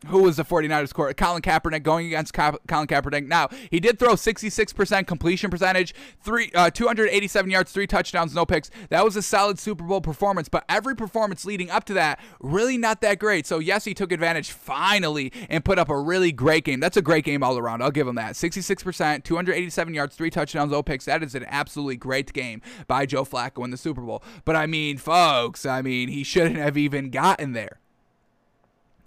who 0.08 0.22
was 0.22 0.36
the 0.36 0.44
49ers 0.44 0.92
quarterback? 0.92 1.16
Colin 1.16 1.42
Kaepernick 1.42 1.82
going 1.82 2.06
against 2.06 2.32
Colin 2.32 2.58
Kaepernick. 2.66 3.26
Now, 3.26 3.48
he 3.70 3.80
did 3.80 3.98
throw 3.98 4.14
66% 4.14 5.06
completion 5.06 5.50
percentage, 5.50 5.94
three, 6.22 6.50
uh, 6.54 6.70
287 6.70 7.50
yards, 7.50 7.72
three 7.72 7.86
touchdowns, 7.86 8.34
no 8.34 8.44
picks. 8.44 8.70
That 8.90 9.04
was 9.04 9.16
a 9.16 9.22
solid 9.22 9.58
Super 9.58 9.84
Bowl 9.84 10.00
performance, 10.00 10.48
but 10.48 10.64
every 10.68 10.96
performance 10.96 11.44
leading 11.44 11.70
up 11.70 11.84
to 11.84 11.94
that, 11.94 12.20
really 12.40 12.78
not 12.78 13.00
that 13.00 13.18
great. 13.18 13.46
So, 13.46 13.58
yes, 13.58 13.84
he 13.84 13.94
took 13.94 14.12
advantage 14.12 14.50
finally 14.50 15.32
and 15.48 15.64
put 15.64 15.78
up 15.78 15.88
a 15.88 15.98
really 15.98 16.32
great 16.32 16.64
game. 16.64 16.80
That's 16.80 16.96
a 16.96 17.02
great 17.02 17.24
game 17.24 17.42
all 17.42 17.58
around. 17.58 17.82
I'll 17.82 17.90
give 17.90 18.08
him 18.08 18.16
that. 18.16 18.34
66%, 18.34 19.24
287 19.24 19.94
yards, 19.94 20.16
three 20.16 20.30
touchdowns, 20.30 20.72
no 20.72 20.82
picks. 20.82 21.04
That 21.04 21.22
is 21.22 21.34
an 21.34 21.44
absolutely 21.48 21.96
great 21.96 22.32
game 22.32 22.62
by 22.86 23.06
Joe 23.06 23.24
Flacco 23.24 23.64
in 23.64 23.70
the 23.70 23.76
Super 23.76 24.00
Bowl. 24.00 24.22
But 24.44 24.56
I 24.56 24.66
mean, 24.66 24.98
folks, 24.98 25.66
I 25.66 25.82
mean, 25.82 26.08
he 26.08 26.24
shouldn't 26.24 26.56
have 26.56 26.76
even 26.76 27.10
gotten 27.10 27.52
there. 27.52 27.80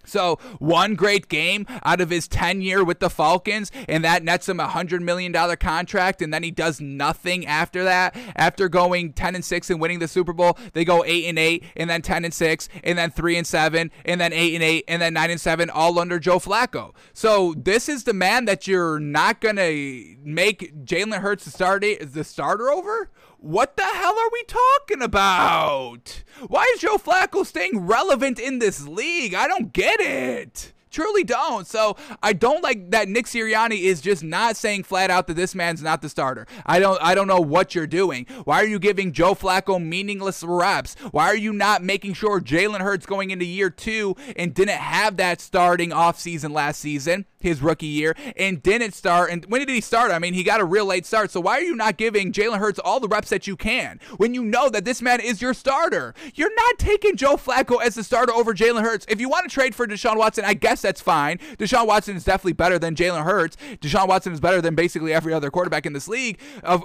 So, 0.06 0.38
one 0.60 0.96
great 0.96 1.28
game 1.28 1.66
out 1.84 2.02
of 2.02 2.10
his 2.10 2.28
tenure 2.28 2.84
with 2.84 3.00
the 3.00 3.10
Falcons, 3.10 3.72
and 3.88 4.04
that 4.04 4.24
nets 4.24 4.50
him 4.50 4.60
a 4.60 4.68
$100 4.68 5.02
million 5.02 5.34
contract, 5.58 6.22
and 6.22 6.34
then 6.34 6.44
he 6.44 6.52
does 6.52 6.82
nothing 6.82 7.46
after 7.46 7.84
that. 7.84 8.16
After 8.36 8.70
going 8.70 9.14
10 9.14 9.36
and 9.36 9.46
6 9.46 9.70
and 9.70 9.80
winning 9.80 10.00
the 10.00 10.08
Super 10.08 10.34
Bowl, 10.34 10.58
they 10.74 10.86
go 10.86 11.04
8 11.06 11.26
and 11.26 11.40
8, 11.40 11.64
and 11.76 11.90
then 11.90 12.02
10 12.02 12.26
and 12.26 12.34
6, 12.34 12.70
and 12.84 12.98
then 12.98 13.12
3 13.12 13.38
and 13.38 13.48
7, 13.48 13.92
and 14.06 14.22
then 14.22 14.34
8 14.34 14.56
and 14.56 14.64
8, 14.64 14.86
and 14.88 15.02
then 15.02 15.14
9 15.14 15.32
and 15.32 15.42
7, 15.42 15.70
all 15.70 16.00
under 16.00 16.20
Joe 16.20 16.40
Flacco. 16.40 16.94
So, 17.14 17.54
this 17.58 17.90
is 17.90 18.04
the 18.04 18.14
man 18.14 18.46
that 18.46 18.68
you're 18.68 19.00
not 19.00 19.42
to 19.58 20.16
make 20.24 20.86
Jalen 20.86 21.20
Hurts 21.20 21.46
the, 21.46 21.52
start, 21.52 21.84
the 22.00 22.24
starter 22.24 22.70
over? 22.70 23.10
What 23.42 23.76
the 23.76 23.82
hell 23.82 24.20
are 24.20 24.30
we 24.32 24.44
talking 24.44 25.02
about? 25.02 26.24
Why 26.46 26.72
is 26.76 26.82
Joe 26.82 26.98
Flacco 26.98 27.44
staying 27.44 27.88
relevant 27.88 28.38
in 28.38 28.60
this 28.60 28.88
league? 28.88 29.34
I 29.34 29.48
don't 29.48 29.74
get 29.74 30.00
it. 30.00 30.74
Truly 30.92 31.24
don't. 31.24 31.66
So 31.66 31.98
I 32.22 32.34
don't 32.34 32.62
like 32.62 32.92
that 32.92 33.10
Nick 33.10 33.26
Sirianni 33.26 33.82
is 33.82 34.00
just 34.00 34.24
not 34.24 34.58
saying 34.58 34.84
flat 34.84 35.10
out 35.10 35.26
that 35.26 35.34
this 35.34 35.56
man's 35.56 35.82
not 35.82 36.04
the 36.04 36.10
starter. 36.10 36.46
I 36.68 36.78
don't 36.78 37.02
I 37.02 37.16
don't 37.16 37.26
know 37.26 37.40
what 37.40 37.74
you're 37.74 37.88
doing. 37.88 38.28
Why 38.44 38.58
are 38.62 38.68
you 38.68 38.78
giving 38.78 39.12
Joe 39.12 39.34
Flacco 39.34 39.84
meaningless 39.84 40.44
reps? 40.44 40.94
Why 41.10 41.26
are 41.26 41.36
you 41.36 41.52
not 41.52 41.82
making 41.82 42.14
sure 42.14 42.42
Jalen 42.42 42.82
Hurts 42.82 43.08
going 43.08 43.32
into 43.32 43.46
year 43.46 43.72
two 43.72 44.16
and 44.36 44.54
didn't 44.54 44.78
have 44.78 45.18
that 45.18 45.42
starting 45.42 45.90
offseason 45.90 46.54
last 46.54 46.80
season, 46.80 47.26
his 47.44 47.62
rookie 47.62 47.88
year, 47.88 48.16
and 48.36 48.62
didn't 48.62 48.94
start 48.94 49.32
and 49.32 49.46
when 49.46 49.60
did 49.60 49.70
he 49.70 49.82
start? 49.82 50.12
I 50.12 50.20
mean, 50.20 50.34
he 50.34 50.44
got 50.44 50.60
a 50.60 50.66
real 50.66 50.86
late 50.86 51.06
start. 51.06 51.32
So 51.32 51.40
why 51.40 51.58
are 51.58 51.62
you 51.62 51.76
not 51.76 51.98
giving 51.98 52.32
Jalen 52.32 52.60
Hurts 52.60 52.80
all 52.80 53.00
the 53.00 53.08
reps 53.08 53.30
that 53.30 53.48
you 53.48 53.56
can 53.56 54.00
when 54.18 54.34
you 54.34 54.44
know 54.44 54.70
that 54.70 54.86
this 54.86 55.02
man 55.02 55.20
is 55.20 55.42
your 55.42 55.54
starter? 55.54 56.14
You're 56.36 56.54
not 56.54 56.78
taking 56.78 57.16
Joe 57.16 57.38
Flacco 57.38 57.82
as 57.82 57.96
the 57.96 58.04
starter 58.04 58.34
over 58.34 58.54
Jalen 58.54 58.82
Hurts. 58.82 59.06
If 59.08 59.20
you 59.20 59.30
want 59.30 59.50
to 59.50 59.54
trade 59.54 59.74
for 59.74 59.88
Deshaun 59.88 60.18
Watson, 60.18 60.46
I 60.46 60.54
guess 60.54 60.82
that's 60.82 61.02
fine. 61.02 61.38
Deshaun 61.58 61.88
Watson 61.88 62.16
is 62.16 62.24
definitely 62.24 62.54
better 62.54 62.78
than 62.78 62.96
Jalen 62.96 63.24
Hurts. 63.24 63.58
Deshaun 63.80 64.08
Watson 64.08 64.34
is 64.34 64.40
better 64.40 64.62
than 64.62 64.76
basically 64.76 65.14
every 65.14 65.34
other 65.34 65.50
quarterback 65.50 65.86
in 65.86 65.94
this 65.94 66.08
league. 66.08 66.40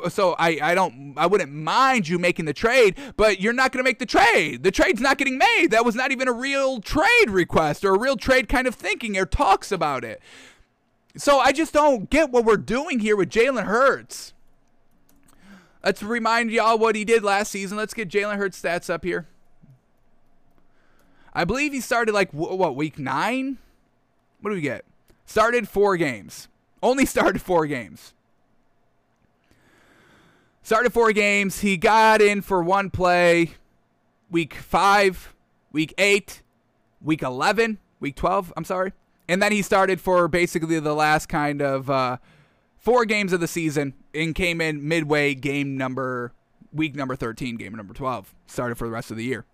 so 0.08 0.34
I, 0.38 0.58
I 0.62 0.74
don't 0.74 1.14
I 1.16 1.26
wouldn't 1.26 1.52
mind 1.52 2.08
you 2.08 2.18
making 2.18 2.44
the 2.44 2.52
trade, 2.54 2.96
but 3.16 3.40
you're 3.40 3.52
not 3.52 3.72
going 3.72 3.84
to 3.84 3.88
make 3.88 3.98
the 3.98 4.06
trade. 4.06 4.62
The 4.62 4.70
trade's 4.70 5.00
not 5.00 5.18
getting 5.18 5.38
made. 5.38 5.68
That 5.70 5.84
was 5.84 5.94
not 5.94 6.12
even 6.12 6.28
a 6.28 6.32
real 6.32 6.80
trade 6.80 7.30
request 7.30 7.84
or 7.84 7.94
a 7.94 7.98
real 7.98 8.16
trade 8.16 8.48
kind 8.48 8.66
of 8.66 8.74
thinking 8.74 9.16
or 9.16 9.26
talks 9.26 9.72
about 9.72 10.04
it. 10.04 10.20
So 11.16 11.38
I 11.38 11.52
just 11.52 11.72
don't 11.72 12.10
get 12.10 12.30
what 12.30 12.44
we're 12.44 12.56
doing 12.56 13.00
here 13.00 13.16
with 13.16 13.30
Jalen 13.30 13.64
Hurts. 13.64 14.34
Let's 15.82 16.02
remind 16.02 16.50
y'all 16.50 16.78
what 16.78 16.96
he 16.96 17.04
did 17.04 17.22
last 17.22 17.50
season. 17.50 17.78
Let's 17.78 17.94
get 17.94 18.08
Jalen 18.08 18.36
Hurts 18.36 18.60
stats 18.60 18.90
up 18.90 19.04
here. 19.04 19.26
I 21.32 21.44
believe 21.44 21.72
he 21.72 21.80
started 21.80 22.12
like 22.12 22.32
what 22.32 22.76
week 22.76 22.98
nine. 22.98 23.58
What 24.40 24.50
do 24.50 24.56
we 24.56 24.62
get? 24.62 24.84
Started 25.24 25.68
four 25.68 25.96
games. 25.96 26.48
Only 26.82 27.06
started 27.06 27.40
four 27.40 27.66
games. 27.66 28.14
Started 30.62 30.92
four 30.92 31.12
games. 31.12 31.60
He 31.60 31.76
got 31.76 32.20
in 32.20 32.42
for 32.42 32.62
one 32.62 32.90
play. 32.90 33.52
Week 34.30 34.54
five, 34.54 35.34
week 35.70 35.94
eight, 35.98 36.42
week 37.00 37.22
eleven, 37.22 37.78
week 38.00 38.16
twelve. 38.16 38.52
I'm 38.56 38.64
sorry, 38.64 38.92
and 39.28 39.42
then 39.42 39.52
he 39.52 39.62
started 39.62 40.00
for 40.00 40.28
basically 40.28 40.78
the 40.80 40.94
last 40.94 41.26
kind 41.26 41.60
of 41.60 41.90
uh, 41.90 42.18
four 42.76 43.04
games 43.04 43.32
of 43.32 43.40
the 43.40 43.48
season 43.48 43.94
and 44.14 44.34
came 44.34 44.60
in 44.60 44.86
midway 44.86 45.34
game 45.34 45.76
number 45.76 46.32
week 46.72 46.94
number 46.94 47.16
13 47.16 47.56
game 47.56 47.74
number 47.74 47.94
12 47.94 48.34
started 48.46 48.76
for 48.76 48.86
the 48.86 48.92
rest 48.92 49.10
of 49.10 49.16
the 49.16 49.24
year 49.24 49.44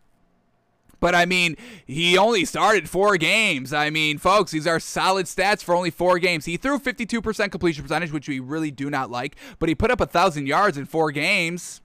but 1.03 1.16
I 1.16 1.27
mean, 1.27 1.57
he 1.85 2.16
only 2.16 2.45
started 2.45 2.89
four 2.89 3.16
games. 3.16 3.73
I 3.73 3.91
mean, 3.91 4.18
folks, 4.18 4.53
these 4.53 4.68
are 4.68 4.79
solid 4.79 5.27
stats 5.27 5.61
for 5.61 5.75
only 5.75 5.91
four 5.91 6.20
games. 6.20 6.45
He 6.45 6.57
threw 6.57 6.79
52% 6.79 7.51
completion 7.51 7.83
percentage, 7.83 8.12
which 8.12 8.29
we 8.29 8.39
really 8.39 8.70
do 8.70 8.89
not 8.89 9.11
like, 9.11 9.35
but 9.59 9.68
he 9.68 9.75
put 9.75 9.91
up 9.91 9.99
a 9.99 10.05
1,000 10.05 10.47
yards 10.47 10.79
in 10.79 10.87
four 10.87 11.11
games. 11.11 11.81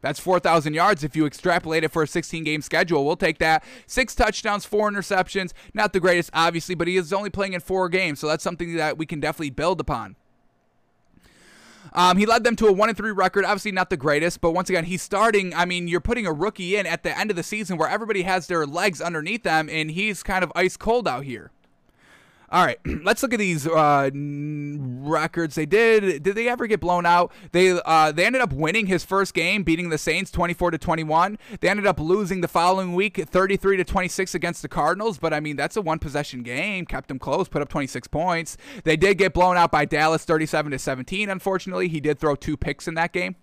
That's 0.00 0.20
4,000 0.20 0.74
yards 0.74 1.02
if 1.02 1.16
you 1.16 1.26
extrapolate 1.26 1.84
it 1.84 1.90
for 1.90 2.02
a 2.02 2.06
16 2.06 2.44
game 2.44 2.62
schedule. 2.62 3.04
We'll 3.04 3.16
take 3.16 3.38
that. 3.38 3.64
Six 3.86 4.14
touchdowns, 4.14 4.64
four 4.64 4.90
interceptions. 4.90 5.52
Not 5.74 5.92
the 5.92 6.00
greatest, 6.00 6.30
obviously, 6.32 6.74
but 6.74 6.86
he 6.88 6.96
is 6.96 7.12
only 7.12 7.30
playing 7.30 7.54
in 7.54 7.60
four 7.60 7.88
games, 7.88 8.20
so 8.20 8.28
that's 8.28 8.44
something 8.44 8.76
that 8.76 8.96
we 8.96 9.06
can 9.06 9.20
definitely 9.20 9.50
build 9.50 9.80
upon. 9.80 10.16
Um, 11.92 12.18
he 12.18 12.26
led 12.26 12.44
them 12.44 12.54
to 12.56 12.66
a 12.66 12.72
one 12.72 12.88
and 12.88 12.98
three 12.98 13.12
record. 13.12 13.44
Obviously, 13.44 13.72
not 13.72 13.90
the 13.90 13.96
greatest, 13.96 14.40
but 14.40 14.52
once 14.52 14.68
again, 14.68 14.84
he's 14.84 15.02
starting. 15.02 15.54
I 15.54 15.64
mean, 15.64 15.88
you're 15.88 16.00
putting 16.00 16.26
a 16.26 16.32
rookie 16.32 16.76
in 16.76 16.86
at 16.86 17.02
the 17.02 17.16
end 17.18 17.30
of 17.30 17.36
the 17.36 17.42
season 17.42 17.78
where 17.78 17.88
everybody 17.88 18.22
has 18.22 18.46
their 18.46 18.66
legs 18.66 19.00
underneath 19.00 19.42
them, 19.42 19.68
and 19.70 19.90
he's 19.90 20.22
kind 20.22 20.44
of 20.44 20.52
ice 20.54 20.76
cold 20.76 21.08
out 21.08 21.24
here. 21.24 21.50
All 22.50 22.64
right, 22.64 22.78
let's 23.04 23.22
look 23.22 23.34
at 23.34 23.38
these 23.38 23.66
uh, 23.66 24.10
records. 24.14 25.54
They 25.54 25.66
did. 25.66 26.22
Did 26.22 26.34
they 26.34 26.48
ever 26.48 26.66
get 26.66 26.80
blown 26.80 27.04
out? 27.04 27.32
They 27.52 27.78
uh, 27.84 28.12
they 28.12 28.24
ended 28.24 28.40
up 28.40 28.52
winning 28.52 28.86
his 28.86 29.04
first 29.04 29.34
game, 29.34 29.64
beating 29.64 29.90
the 29.90 29.98
Saints 29.98 30.30
24 30.30 30.72
to 30.72 30.78
21. 30.78 31.38
They 31.60 31.68
ended 31.68 31.86
up 31.86 32.00
losing 32.00 32.40
the 32.40 32.48
following 32.48 32.94
week, 32.94 33.22
33 33.28 33.76
to 33.78 33.84
26 33.84 34.34
against 34.34 34.62
the 34.62 34.68
Cardinals. 34.68 35.18
But 35.18 35.34
I 35.34 35.40
mean, 35.40 35.56
that's 35.56 35.76
a 35.76 35.82
one 35.82 35.98
possession 35.98 36.42
game. 36.42 36.86
Kept 36.86 37.08
them 37.08 37.18
close. 37.18 37.48
Put 37.48 37.60
up 37.60 37.68
26 37.68 38.08
points. 38.08 38.56
They 38.84 38.96
did 38.96 39.18
get 39.18 39.34
blown 39.34 39.56
out 39.56 39.70
by 39.70 39.84
Dallas 39.84 40.24
37 40.24 40.72
to 40.72 40.78
17. 40.78 41.28
Unfortunately, 41.28 41.88
he 41.88 42.00
did 42.00 42.18
throw 42.18 42.34
two 42.34 42.56
picks 42.56 42.88
in 42.88 42.94
that 42.94 43.12
game. 43.12 43.36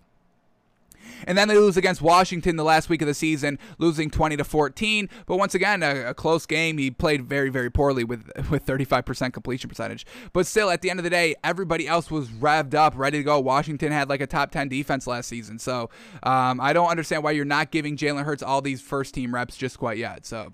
And 1.24 1.36
then 1.36 1.48
they 1.48 1.56
lose 1.56 1.76
against 1.76 2.02
Washington 2.02 2.56
the 2.56 2.64
last 2.64 2.88
week 2.88 3.02
of 3.02 3.08
the 3.08 3.14
season, 3.14 3.58
losing 3.78 4.10
20 4.10 4.36
to 4.36 4.44
14. 4.44 5.08
But 5.26 5.36
once 5.36 5.54
again, 5.54 5.82
a, 5.82 6.10
a 6.10 6.14
close 6.14 6.46
game. 6.46 6.78
He 6.78 6.90
played 6.90 7.24
very, 7.24 7.48
very 7.48 7.70
poorly 7.70 8.04
with 8.04 8.30
with 8.50 8.66
35% 8.66 9.32
completion 9.32 9.68
percentage. 9.68 10.06
But 10.32 10.46
still, 10.46 10.70
at 10.70 10.82
the 10.82 10.90
end 10.90 11.00
of 11.00 11.04
the 11.04 11.10
day, 11.10 11.34
everybody 11.42 11.86
else 11.86 12.10
was 12.10 12.28
revved 12.28 12.74
up, 12.74 12.94
ready 12.96 13.18
to 13.18 13.24
go. 13.24 13.40
Washington 13.40 13.92
had 13.92 14.08
like 14.08 14.20
a 14.20 14.26
top 14.26 14.50
10 14.50 14.68
defense 14.68 15.06
last 15.06 15.28
season. 15.28 15.58
So 15.58 15.90
um, 16.22 16.60
I 16.60 16.72
don't 16.72 16.88
understand 16.88 17.22
why 17.22 17.32
you're 17.32 17.44
not 17.44 17.70
giving 17.70 17.96
Jalen 17.96 18.24
Hurts 18.24 18.42
all 18.42 18.60
these 18.60 18.80
first 18.80 19.14
team 19.14 19.34
reps 19.34 19.56
just 19.56 19.78
quite 19.78 19.98
yet. 19.98 20.26
So 20.26 20.52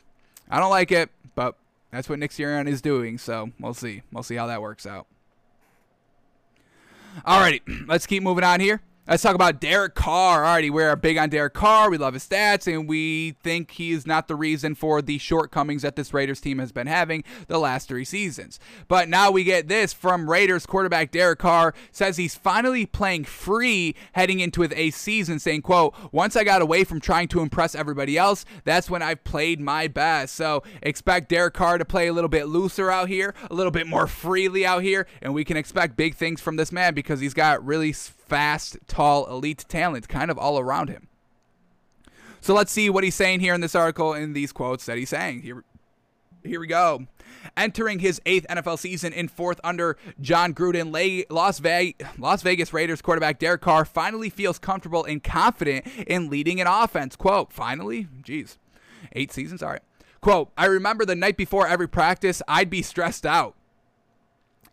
I 0.51 0.61
don't 0.61 0.71
like 0.71 0.93
it, 0.93 1.11
but 1.35 1.57
that's 1.91 2.09
what 2.09 2.19
Nick 2.19 2.31
Sirianni 2.31 2.69
is 2.69 2.83
doing. 2.83 3.19
So 3.19 3.51
we'll 3.61 3.75
see. 3.75 4.03
We'll 4.13 4.23
see 4.23 4.37
how 4.37 4.47
that 4.47 4.63
works 4.63 4.87
out. 4.87 5.07
Alrighty, 7.27 7.61
let's 7.87 8.07
keep 8.07 8.23
moving 8.23 8.45
on 8.45 8.61
here. 8.61 8.81
Let's 9.09 9.25
talk 9.25 9.35
about 9.35 9.61
Derek 9.61 9.97
Carr. 9.97 10.45
Alrighty, 10.45 10.71
we're 10.71 10.95
big 10.95 11.19
on 11.19 11.29
Derek 11.29 11.55
Carr. 11.55 11.91
We 11.91 11.99
love 11.99 12.15
his 12.15 12.25
stats, 12.25 12.73
and 12.73 12.89
we 12.89 13.33
think 13.43 13.73
he 13.73 13.91
is 13.91 14.07
not 14.07 14.29
the 14.29 14.37
reason 14.37 14.77
for 14.77 15.03
the 15.03 15.19
shortcomings 15.19 15.83
that 15.83 15.97
this 15.97 16.15
Raiders 16.15 16.41
team 16.41 16.61
has 16.61 16.71
been 16.71 16.87
having 16.87 17.25
the 17.49 17.59
last 17.59 17.89
three 17.89 18.05
seasons. 18.05 18.61
But 18.87 19.09
now 19.09 19.33
we 19.33 19.43
get 19.43 19.67
this 19.67 19.93
from 19.93 20.31
Raiders 20.31 20.67
quarterback 20.67 21.11
Derek 21.11 21.41
Carr 21.41 21.75
says 21.91 22.17
he's 22.17 22.37
finally 22.37 22.87
playing 22.87 23.25
free 23.25 23.97
heading 24.13 24.39
into 24.39 24.63
a 24.63 24.91
season, 24.93 25.41
saying, 25.41 25.63
quote, 25.63 25.97
once 26.13 26.37
I 26.37 26.45
got 26.45 26.63
away 26.63 26.85
from 26.85 27.01
trying 27.01 27.27
to 27.29 27.41
impress 27.41 27.75
everybody 27.75 28.17
else, 28.17 28.45
that's 28.63 28.89
when 28.89 29.03
I've 29.03 29.25
played 29.25 29.61
my 29.61 29.89
best. 29.89 30.37
So 30.37 30.63
expect 30.81 31.29
Derek 31.29 31.55
Carr 31.55 31.77
to 31.79 31.85
play 31.85 32.07
a 32.07 32.13
little 32.13 32.31
bit 32.31 32.47
looser 32.47 32.89
out 32.89 33.09
here, 33.09 33.35
a 33.51 33.55
little 33.55 33.73
bit 33.73 33.89
more 33.89 34.07
freely 34.07 34.65
out 34.65 34.85
here, 34.85 35.09
and 35.21 35.35
we 35.35 35.45
can 35.45 35.57
expect 35.57 35.97
big 35.97 36.15
things 36.15 36.41
from 36.41 36.55
this 36.55 36.71
man 36.71 36.95
because 36.95 37.19
he's 37.19 37.35
got 37.35 37.67
really 37.67 37.93
fast, 38.33 38.79
tall, 38.89 39.27
elite 39.27 39.63
talent 39.69 40.09
kind 40.09 40.31
of 40.31 40.39
all 40.39 40.59
around 40.59 40.89
him. 40.89 41.09
So 42.41 42.55
let's 42.55 42.73
see 42.73 42.89
what 42.89 43.05
he's 43.05 43.15
saying 43.15 43.41
here 43.41 43.53
in 43.53 43.61
this 43.61 43.75
article 43.75 44.15
in 44.15 44.33
these 44.33 44.53
quotes 44.53 44.87
that 44.87 44.97
he's 44.97 45.11
saying. 45.11 45.43
Here, 45.43 45.63
here 46.43 46.59
we 46.59 46.67
go. 46.67 47.07
Entering 47.59 47.99
his 47.99 48.23
eighth 48.25 48.47
NFL 48.49 48.79
season 48.79 49.13
in 49.13 49.29
fourth 49.29 49.61
under 49.63 49.99
Jon 50.19 50.55
Gruden, 50.55 51.27
Las, 51.29 51.61
Vegas, 52.41 52.73
Raiders 52.73 53.03
quarterback 53.03 53.39
Derek 53.39 53.61
Carr 53.61 53.85
finally 53.85 54.31
feels 54.31 54.59
comfortable 54.59 55.05
and 55.05 55.23
confident 55.23 55.87
in 56.07 56.31
leading 56.31 56.59
an 56.59 56.67
offense. 56.67 57.17
Quote, 57.17 57.53
finally? 57.53 58.09
Jeez. 58.23 58.57
Eight 59.13 59.31
seasons? 59.31 59.63
All 59.63 59.73
right. 59.73 59.83
Quote, 60.23 60.51
I 60.57 60.65
remember 60.65 61.05
the 61.05 61.15
night 61.15 61.37
before 61.37 61.67
every 61.67 61.87
practice, 61.87 62.41
I'd 62.49 62.71
be 62.71 62.81
stressed 62.81 63.27
out 63.27 63.57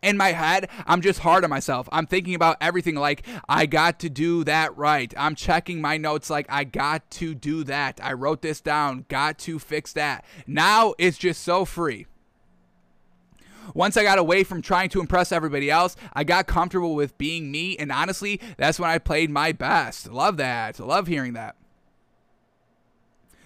in 0.02 0.16
my 0.16 0.32
head, 0.32 0.68
I'm 0.86 1.00
just 1.00 1.20
hard 1.20 1.44
on 1.44 1.50
myself. 1.50 1.88
I'm 1.92 2.06
thinking 2.06 2.34
about 2.34 2.56
everything 2.60 2.94
like, 2.94 3.26
I 3.48 3.66
got 3.66 3.98
to 4.00 4.08
do 4.08 4.44
that 4.44 4.76
right. 4.76 5.12
I'm 5.16 5.34
checking 5.34 5.80
my 5.80 5.96
notes 5.96 6.30
like, 6.30 6.46
I 6.48 6.64
got 6.64 7.10
to 7.12 7.34
do 7.34 7.64
that. 7.64 8.00
I 8.02 8.12
wrote 8.14 8.42
this 8.42 8.60
down, 8.60 9.04
got 9.08 9.38
to 9.40 9.58
fix 9.58 9.92
that. 9.94 10.24
Now 10.46 10.94
it's 10.98 11.18
just 11.18 11.42
so 11.42 11.64
free. 11.64 12.06
Once 13.74 13.96
I 13.96 14.02
got 14.02 14.18
away 14.18 14.42
from 14.42 14.62
trying 14.62 14.88
to 14.90 15.00
impress 15.00 15.30
everybody 15.30 15.70
else, 15.70 15.94
I 16.12 16.24
got 16.24 16.46
comfortable 16.46 16.94
with 16.94 17.16
being 17.18 17.52
me, 17.52 17.76
and 17.76 17.92
honestly, 17.92 18.40
that's 18.56 18.80
when 18.80 18.90
I 18.90 18.98
played 18.98 19.30
my 19.30 19.52
best. 19.52 20.10
Love 20.10 20.38
that. 20.38 20.80
Love 20.80 21.06
hearing 21.06 21.34
that 21.34 21.56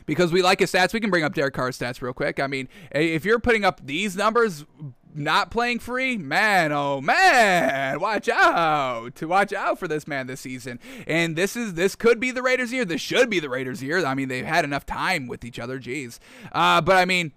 because 0.06 0.32
we 0.32 0.42
like 0.42 0.60
his 0.60 0.72
stats. 0.72 0.92
We 0.92 1.00
can 1.00 1.10
bring 1.10 1.24
up 1.24 1.34
Derek 1.34 1.54
Carr's 1.54 1.78
stats 1.78 2.00
real 2.00 2.12
quick. 2.12 2.40
I 2.40 2.46
mean, 2.46 2.68
if 2.92 3.24
you're 3.24 3.38
putting 3.38 3.64
up 3.64 3.84
these 3.84 4.16
numbers 4.16 4.64
not 5.14 5.50
playing 5.50 5.78
free, 5.78 6.16
man, 6.16 6.72
oh 6.72 7.00
man, 7.00 8.00
watch 8.00 8.28
out 8.28 9.14
to 9.16 9.26
watch 9.26 9.52
out 9.52 9.78
for 9.78 9.88
this 9.88 10.06
man 10.06 10.26
this 10.26 10.40
season. 10.40 10.80
And 11.06 11.36
this 11.36 11.56
is 11.56 11.74
this 11.74 11.94
could 11.94 12.20
be 12.20 12.30
the 12.30 12.42
Raiders' 12.42 12.72
year. 12.72 12.84
This 12.84 13.00
should 13.00 13.30
be 13.30 13.40
the 13.40 13.48
Raiders' 13.48 13.82
year. 13.82 14.04
I 14.04 14.14
mean, 14.14 14.28
they've 14.28 14.44
had 14.44 14.64
enough 14.64 14.86
time 14.86 15.26
with 15.26 15.44
each 15.44 15.58
other. 15.58 15.78
Jeez, 15.78 16.18
uh, 16.52 16.80
but 16.80 16.96
I 16.96 17.04
mean 17.04 17.32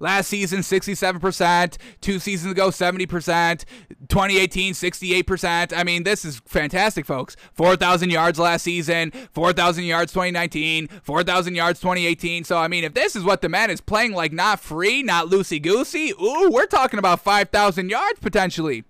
Last 0.00 0.28
season, 0.28 0.60
67%. 0.60 1.76
Two 2.00 2.18
seasons 2.18 2.52
ago, 2.52 2.68
70%. 2.68 3.64
2018, 4.08 4.74
68%. 4.74 5.76
I 5.76 5.84
mean, 5.84 6.02
this 6.02 6.24
is 6.24 6.40
fantastic, 6.46 7.06
folks. 7.06 7.36
4,000 7.52 8.10
yards 8.10 8.38
last 8.38 8.62
season, 8.62 9.10
4,000 9.32 9.84
yards 9.84 10.12
2019, 10.12 10.88
4,000 11.02 11.54
yards 11.54 11.80
2018. 11.80 12.44
So, 12.44 12.58
I 12.58 12.68
mean, 12.68 12.84
if 12.84 12.94
this 12.94 13.16
is 13.16 13.24
what 13.24 13.40
the 13.40 13.48
man 13.48 13.70
is 13.70 13.80
playing 13.80 14.12
like 14.12 14.32
not 14.32 14.60
free, 14.60 15.02
not 15.02 15.28
loosey 15.28 15.60
goosey, 15.60 16.12
ooh, 16.20 16.50
we're 16.50 16.66
talking 16.66 16.98
about 16.98 17.20
5,000 17.20 17.90
yards 17.90 18.20
potentially 18.20 18.84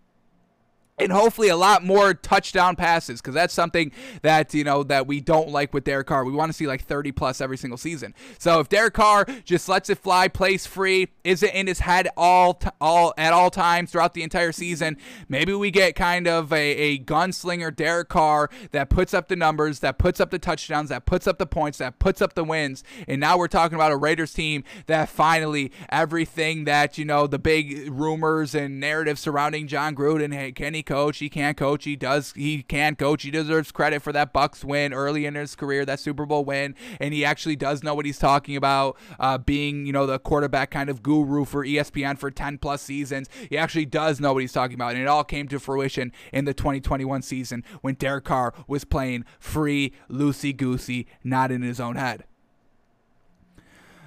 and 0.98 1.12
hopefully 1.12 1.48
a 1.48 1.56
lot 1.56 1.84
more 1.84 2.14
touchdown 2.14 2.74
passes 2.74 3.20
because 3.20 3.34
that's 3.34 3.52
something 3.52 3.92
that 4.22 4.54
you 4.54 4.64
know 4.64 4.82
that 4.82 5.06
we 5.06 5.20
don't 5.20 5.50
like 5.50 5.74
with 5.74 5.84
Derek 5.84 6.06
Carr. 6.06 6.24
We 6.24 6.32
want 6.32 6.48
to 6.50 6.54
see 6.54 6.66
like 6.66 6.82
30 6.82 7.12
plus 7.12 7.40
every 7.40 7.58
single 7.58 7.76
season. 7.76 8.14
So 8.38 8.60
if 8.60 8.68
Derek 8.68 8.94
Carr 8.94 9.26
just 9.44 9.68
lets 9.68 9.90
it 9.90 9.98
fly, 9.98 10.28
plays 10.28 10.66
free, 10.66 11.08
isn't 11.22 11.48
in 11.48 11.66
his 11.66 11.80
head 11.80 12.08
all 12.16 12.54
t- 12.54 12.68
all 12.80 13.12
at 13.18 13.32
all 13.32 13.50
times 13.50 13.90
throughout 13.90 14.14
the 14.14 14.22
entire 14.22 14.52
season, 14.52 14.96
maybe 15.28 15.52
we 15.52 15.70
get 15.70 15.96
kind 15.96 16.26
of 16.26 16.52
a, 16.52 16.56
a 16.56 16.98
gunslinger 16.98 17.74
Derek 17.74 18.08
Carr 18.08 18.48
that 18.70 18.88
puts 18.88 19.12
up 19.12 19.28
the 19.28 19.36
numbers, 19.36 19.80
that 19.80 19.98
puts 19.98 20.18
up 20.18 20.30
the 20.30 20.38
touchdowns, 20.38 20.88
that 20.88 21.04
puts 21.04 21.26
up 21.26 21.38
the 21.38 21.46
points, 21.46 21.78
that 21.78 21.98
puts 21.98 22.22
up 22.22 22.34
the 22.34 22.44
wins. 22.44 22.82
And 23.06 23.20
now 23.20 23.36
we're 23.36 23.48
talking 23.48 23.74
about 23.74 23.92
a 23.92 23.96
Raiders 23.96 24.32
team 24.32 24.64
that 24.86 25.10
finally 25.10 25.72
everything 25.90 26.64
that 26.64 26.96
you 26.96 27.04
know 27.04 27.26
the 27.26 27.38
big 27.38 27.90
rumors 27.90 28.54
and 28.54 28.80
narratives 28.80 29.20
surrounding 29.20 29.66
Jon 29.66 29.94
Gruden, 29.94 30.32
hey, 30.32 30.52
Kenny 30.52 30.85
coach. 30.86 31.18
He 31.18 31.28
can't 31.28 31.56
coach. 31.56 31.84
He 31.84 31.96
does. 31.96 32.32
He 32.34 32.62
can 32.62 32.96
coach. 32.96 33.22
He 33.22 33.30
deserves 33.30 33.72
credit 33.72 34.02
for 34.02 34.12
that 34.12 34.32
Bucs 34.32 34.64
win 34.64 34.92
early 34.92 35.26
in 35.26 35.34
his 35.34 35.54
career, 35.54 35.84
that 35.84 36.00
Super 36.00 36.24
Bowl 36.24 36.44
win, 36.44 36.74
and 37.00 37.12
he 37.12 37.24
actually 37.24 37.56
does 37.56 37.82
know 37.82 37.94
what 37.94 38.06
he's 38.06 38.18
talking 38.18 38.56
about. 38.56 38.96
Uh, 39.20 39.38
being 39.38 39.86
you 39.86 39.92
know 39.92 40.06
the 40.06 40.18
quarterback 40.18 40.70
kind 40.70 40.88
of 40.88 41.02
guru 41.02 41.44
for 41.44 41.64
ESPN 41.64 42.18
for 42.18 42.30
10 42.30 42.58
plus 42.58 42.82
seasons, 42.82 43.28
he 43.50 43.58
actually 43.58 43.86
does 43.86 44.20
know 44.20 44.32
what 44.32 44.40
he's 44.40 44.52
talking 44.52 44.74
about, 44.74 44.92
and 44.92 45.02
it 45.02 45.08
all 45.08 45.24
came 45.24 45.48
to 45.48 45.58
fruition 45.58 46.12
in 46.32 46.44
the 46.44 46.54
2021 46.54 47.22
season 47.22 47.64
when 47.82 47.94
Derek 47.94 48.24
Carr 48.24 48.54
was 48.66 48.84
playing 48.84 49.24
free, 49.38 49.92
loosey 50.08 50.56
goosey, 50.56 51.06
not 51.24 51.50
in 51.50 51.62
his 51.62 51.80
own 51.80 51.96
head. 51.96 52.24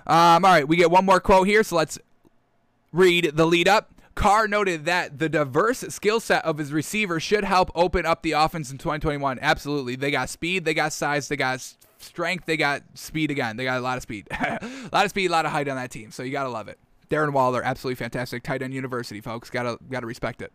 Um, 0.07 0.43
all 0.43 0.51
right, 0.51 0.67
we 0.67 0.75
get 0.75 0.89
one 0.89 1.05
more 1.05 1.19
quote 1.19 1.47
here, 1.47 1.63
so 1.63 1.75
let's 1.75 1.99
read 2.91 3.31
the 3.35 3.45
lead 3.45 3.67
up. 3.67 3.93
Carr 4.19 4.49
noted 4.49 4.83
that 4.83 5.17
the 5.17 5.29
diverse 5.29 5.79
skill 5.79 6.19
set 6.19 6.43
of 6.43 6.57
his 6.57 6.73
receivers 6.73 7.23
should 7.23 7.45
help 7.45 7.71
open 7.73 8.05
up 8.05 8.21
the 8.21 8.33
offense 8.33 8.69
in 8.69 8.77
2021. 8.77 9.39
Absolutely. 9.41 9.95
They 9.95 10.11
got 10.11 10.27
speed, 10.27 10.65
they 10.65 10.73
got 10.73 10.91
size, 10.91 11.29
they 11.29 11.37
got 11.37 11.65
strength, 11.99 12.45
they 12.45 12.57
got 12.57 12.83
speed 12.95 13.31
again. 13.31 13.55
They 13.55 13.63
got 13.63 13.77
a 13.77 13.81
lot 13.81 13.95
of 13.95 14.03
speed. 14.03 14.27
a 14.31 14.59
lot 14.91 15.05
of 15.05 15.11
speed, 15.11 15.27
a 15.27 15.31
lot 15.31 15.45
of 15.45 15.53
height 15.53 15.69
on 15.69 15.77
that 15.77 15.89
team. 15.89 16.11
So 16.11 16.23
you 16.23 16.33
got 16.33 16.43
to 16.43 16.49
love 16.49 16.67
it. 16.67 16.77
Darren 17.09 17.31
Waller, 17.31 17.63
absolutely 17.63 17.95
fantastic. 17.95 18.43
Tight 18.43 18.61
end 18.61 18.73
university, 18.73 19.21
folks. 19.21 19.49
Got 19.49 19.63
to 19.63 19.79
got 19.89 20.01
to 20.01 20.05
respect 20.05 20.41
it. 20.41 20.51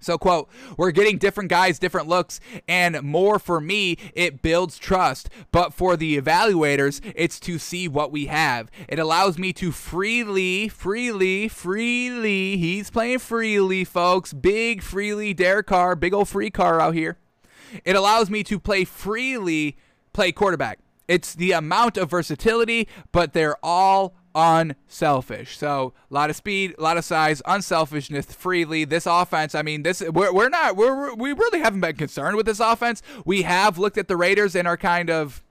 So, 0.00 0.18
quote, 0.18 0.48
we're 0.76 0.90
getting 0.90 1.18
different 1.18 1.50
guys, 1.50 1.78
different 1.78 2.08
looks, 2.08 2.40
and 2.68 3.00
more 3.02 3.38
for 3.38 3.60
me, 3.60 3.96
it 4.14 4.42
builds 4.42 4.78
trust. 4.78 5.30
But 5.50 5.72
for 5.72 5.96
the 5.96 6.20
evaluators, 6.20 7.00
it's 7.14 7.40
to 7.40 7.58
see 7.58 7.88
what 7.88 8.12
we 8.12 8.26
have. 8.26 8.70
It 8.88 8.98
allows 8.98 9.38
me 9.38 9.52
to 9.54 9.72
freely, 9.72 10.68
freely, 10.68 11.48
freely, 11.48 12.56
he's 12.56 12.90
playing 12.90 13.20
freely, 13.20 13.84
folks. 13.84 14.32
Big 14.32 14.82
freely, 14.82 15.32
dare 15.32 15.62
car, 15.62 15.96
big 15.96 16.12
old 16.12 16.28
free 16.28 16.50
car 16.50 16.80
out 16.80 16.94
here. 16.94 17.16
It 17.84 17.96
allows 17.96 18.30
me 18.30 18.44
to 18.44 18.60
play 18.60 18.84
freely, 18.84 19.76
play 20.12 20.32
quarterback. 20.32 20.78
It's 21.08 21.34
the 21.34 21.52
amount 21.52 21.96
of 21.96 22.10
versatility, 22.10 22.88
but 23.12 23.32
they're 23.32 23.56
all 23.62 24.14
unselfish. 24.34 25.56
So 25.56 25.92
a 26.10 26.14
lot 26.14 26.30
of 26.30 26.36
speed, 26.36 26.74
a 26.78 26.82
lot 26.82 26.96
of 26.96 27.04
size, 27.04 27.40
unselfishness 27.46 28.26
freely. 28.26 28.84
This 28.84 29.06
offense, 29.06 29.54
I 29.54 29.62
mean, 29.62 29.82
this 29.82 30.00
we're, 30.00 30.32
we're 30.32 30.48
not 30.48 30.76
we're 30.76 31.14
we 31.14 31.32
really 31.32 31.60
haven't 31.60 31.80
been 31.80 31.96
concerned 31.96 32.36
with 32.36 32.46
this 32.46 32.60
offense. 32.60 33.02
We 33.24 33.42
have 33.42 33.78
looked 33.78 33.98
at 33.98 34.08
the 34.08 34.16
Raiders 34.16 34.54
and 34.54 34.66
are 34.66 34.76
kind 34.76 35.10
of 35.10 35.42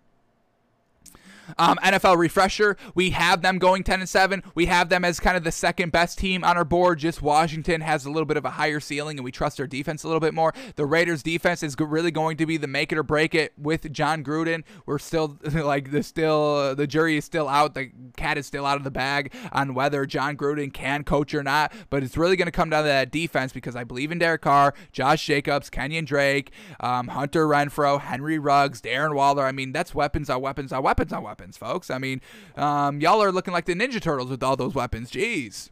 um, 1.58 1.78
NFL 1.84 2.18
refresher, 2.18 2.78
we 2.96 3.12
have 3.12 3.42
them 3.42 3.58
going 3.58 3.84
10 3.84 4.00
and 4.00 4.10
7. 4.10 4.44
We 4.56 4.66
have 4.68 4.90
them 4.90 5.06
as 5.06 5.20
kind 5.20 5.38
of 5.38 5.44
the 5.44 5.52
second 5.52 5.92
best 5.92 6.18
team 6.18 6.44
on 6.44 6.58
our 6.58 6.66
board. 6.66 7.00
Just 7.00 7.22
Washington 7.22 7.82
has 7.82 8.06
a 8.06 8.10
little 8.10 8.26
bit 8.26 8.38
of 8.38 8.46
a 8.46 8.52
higher 8.52 8.80
ceiling, 8.80 9.18
and 9.18 9.26
we 9.26 9.32
trust 9.32 9.58
their 9.58 9.68
defense 9.68 10.04
a 10.04 10.08
little 10.08 10.20
bit 10.20 10.34
more. 10.34 10.54
The 10.76 10.86
Raiders' 10.86 11.24
defense 11.24 11.64
is 11.64 11.76
really 11.80 12.12
going 12.12 12.38
to 12.38 12.46
be 12.46 12.58
the 12.58 12.68
make 12.68 12.92
it 12.92 12.98
or 12.98 13.04
break 13.04 13.36
it 13.36 13.54
with 13.58 13.92
Jon 13.92 14.24
Gruden. 14.24 14.64
We're 14.86 15.00
still 15.00 15.38
like 15.54 15.92
the 15.92 16.04
still 16.04 16.56
uh, 16.56 16.74
the 16.76 16.88
jury 16.88 17.18
is 17.18 17.26
still 17.26 17.48
out. 17.48 17.74
The 17.74 17.92
cat 18.18 18.38
is 18.38 18.46
still 18.46 18.66
out 18.66 18.78
of 18.78 18.84
the 18.84 18.92
bag 18.92 19.34
on 19.52 19.74
whether 19.74 20.06
Jon 20.06 20.38
Gruden 20.38 20.74
can 20.74 21.04
coach 21.04 21.34
or 21.34 21.44
not. 21.44 21.74
But 21.90 22.04
it's 22.04 22.18
really 22.18 22.36
going 22.36 22.48
to 22.48 22.52
come 22.52 22.70
down 22.70 22.84
to 22.84 22.88
that 22.88 23.12
defense 23.12 23.54
because 23.54 23.76
I 23.76 23.84
believe 23.84 24.12
in 24.12 24.20
Derek 24.20 24.42
Carr, 24.42 24.74
Josh 24.92 25.26
Jacobs, 25.26 25.70
Kenyan 25.70 26.06
Drake, 26.06 26.52
um, 26.80 27.10
Hunter 27.10 27.48
Renfrow, 27.48 28.00
Henry 28.00 28.40
Ruggs, 28.40 28.82
Darren 28.82 29.16
Waller. 29.16 29.46
I 29.46 29.52
mean, 29.52 29.72
that's 29.72 29.94
weapons 29.94 30.30
on 30.30 30.42
weapons 30.42 30.72
on 30.72 30.84
weapons 30.84 31.12
on 31.12 31.24
weapons 31.24 31.33
weapons, 31.34 31.58
folks. 31.58 31.90
I 31.90 31.98
mean, 31.98 32.22
um, 32.56 33.02
y'all 33.02 33.24
are 33.24 33.32
looking 33.32 33.54
like 33.54 33.66
the 33.66 33.74
Ninja 33.74 34.00
Turtles 34.00 34.30
with 34.30 34.44
all 34.44 34.56
those 34.56 34.76
weapons. 34.76 35.10
Jeez. 35.10 35.72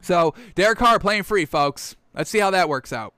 So, 0.00 0.34
Derek 0.54 0.78
Carr 0.78 1.00
playing 1.00 1.24
free, 1.24 1.44
folks. 1.44 1.96
Let's 2.14 2.30
see 2.30 2.38
how 2.38 2.50
that 2.50 2.68
works 2.68 2.92
out. 2.92 3.12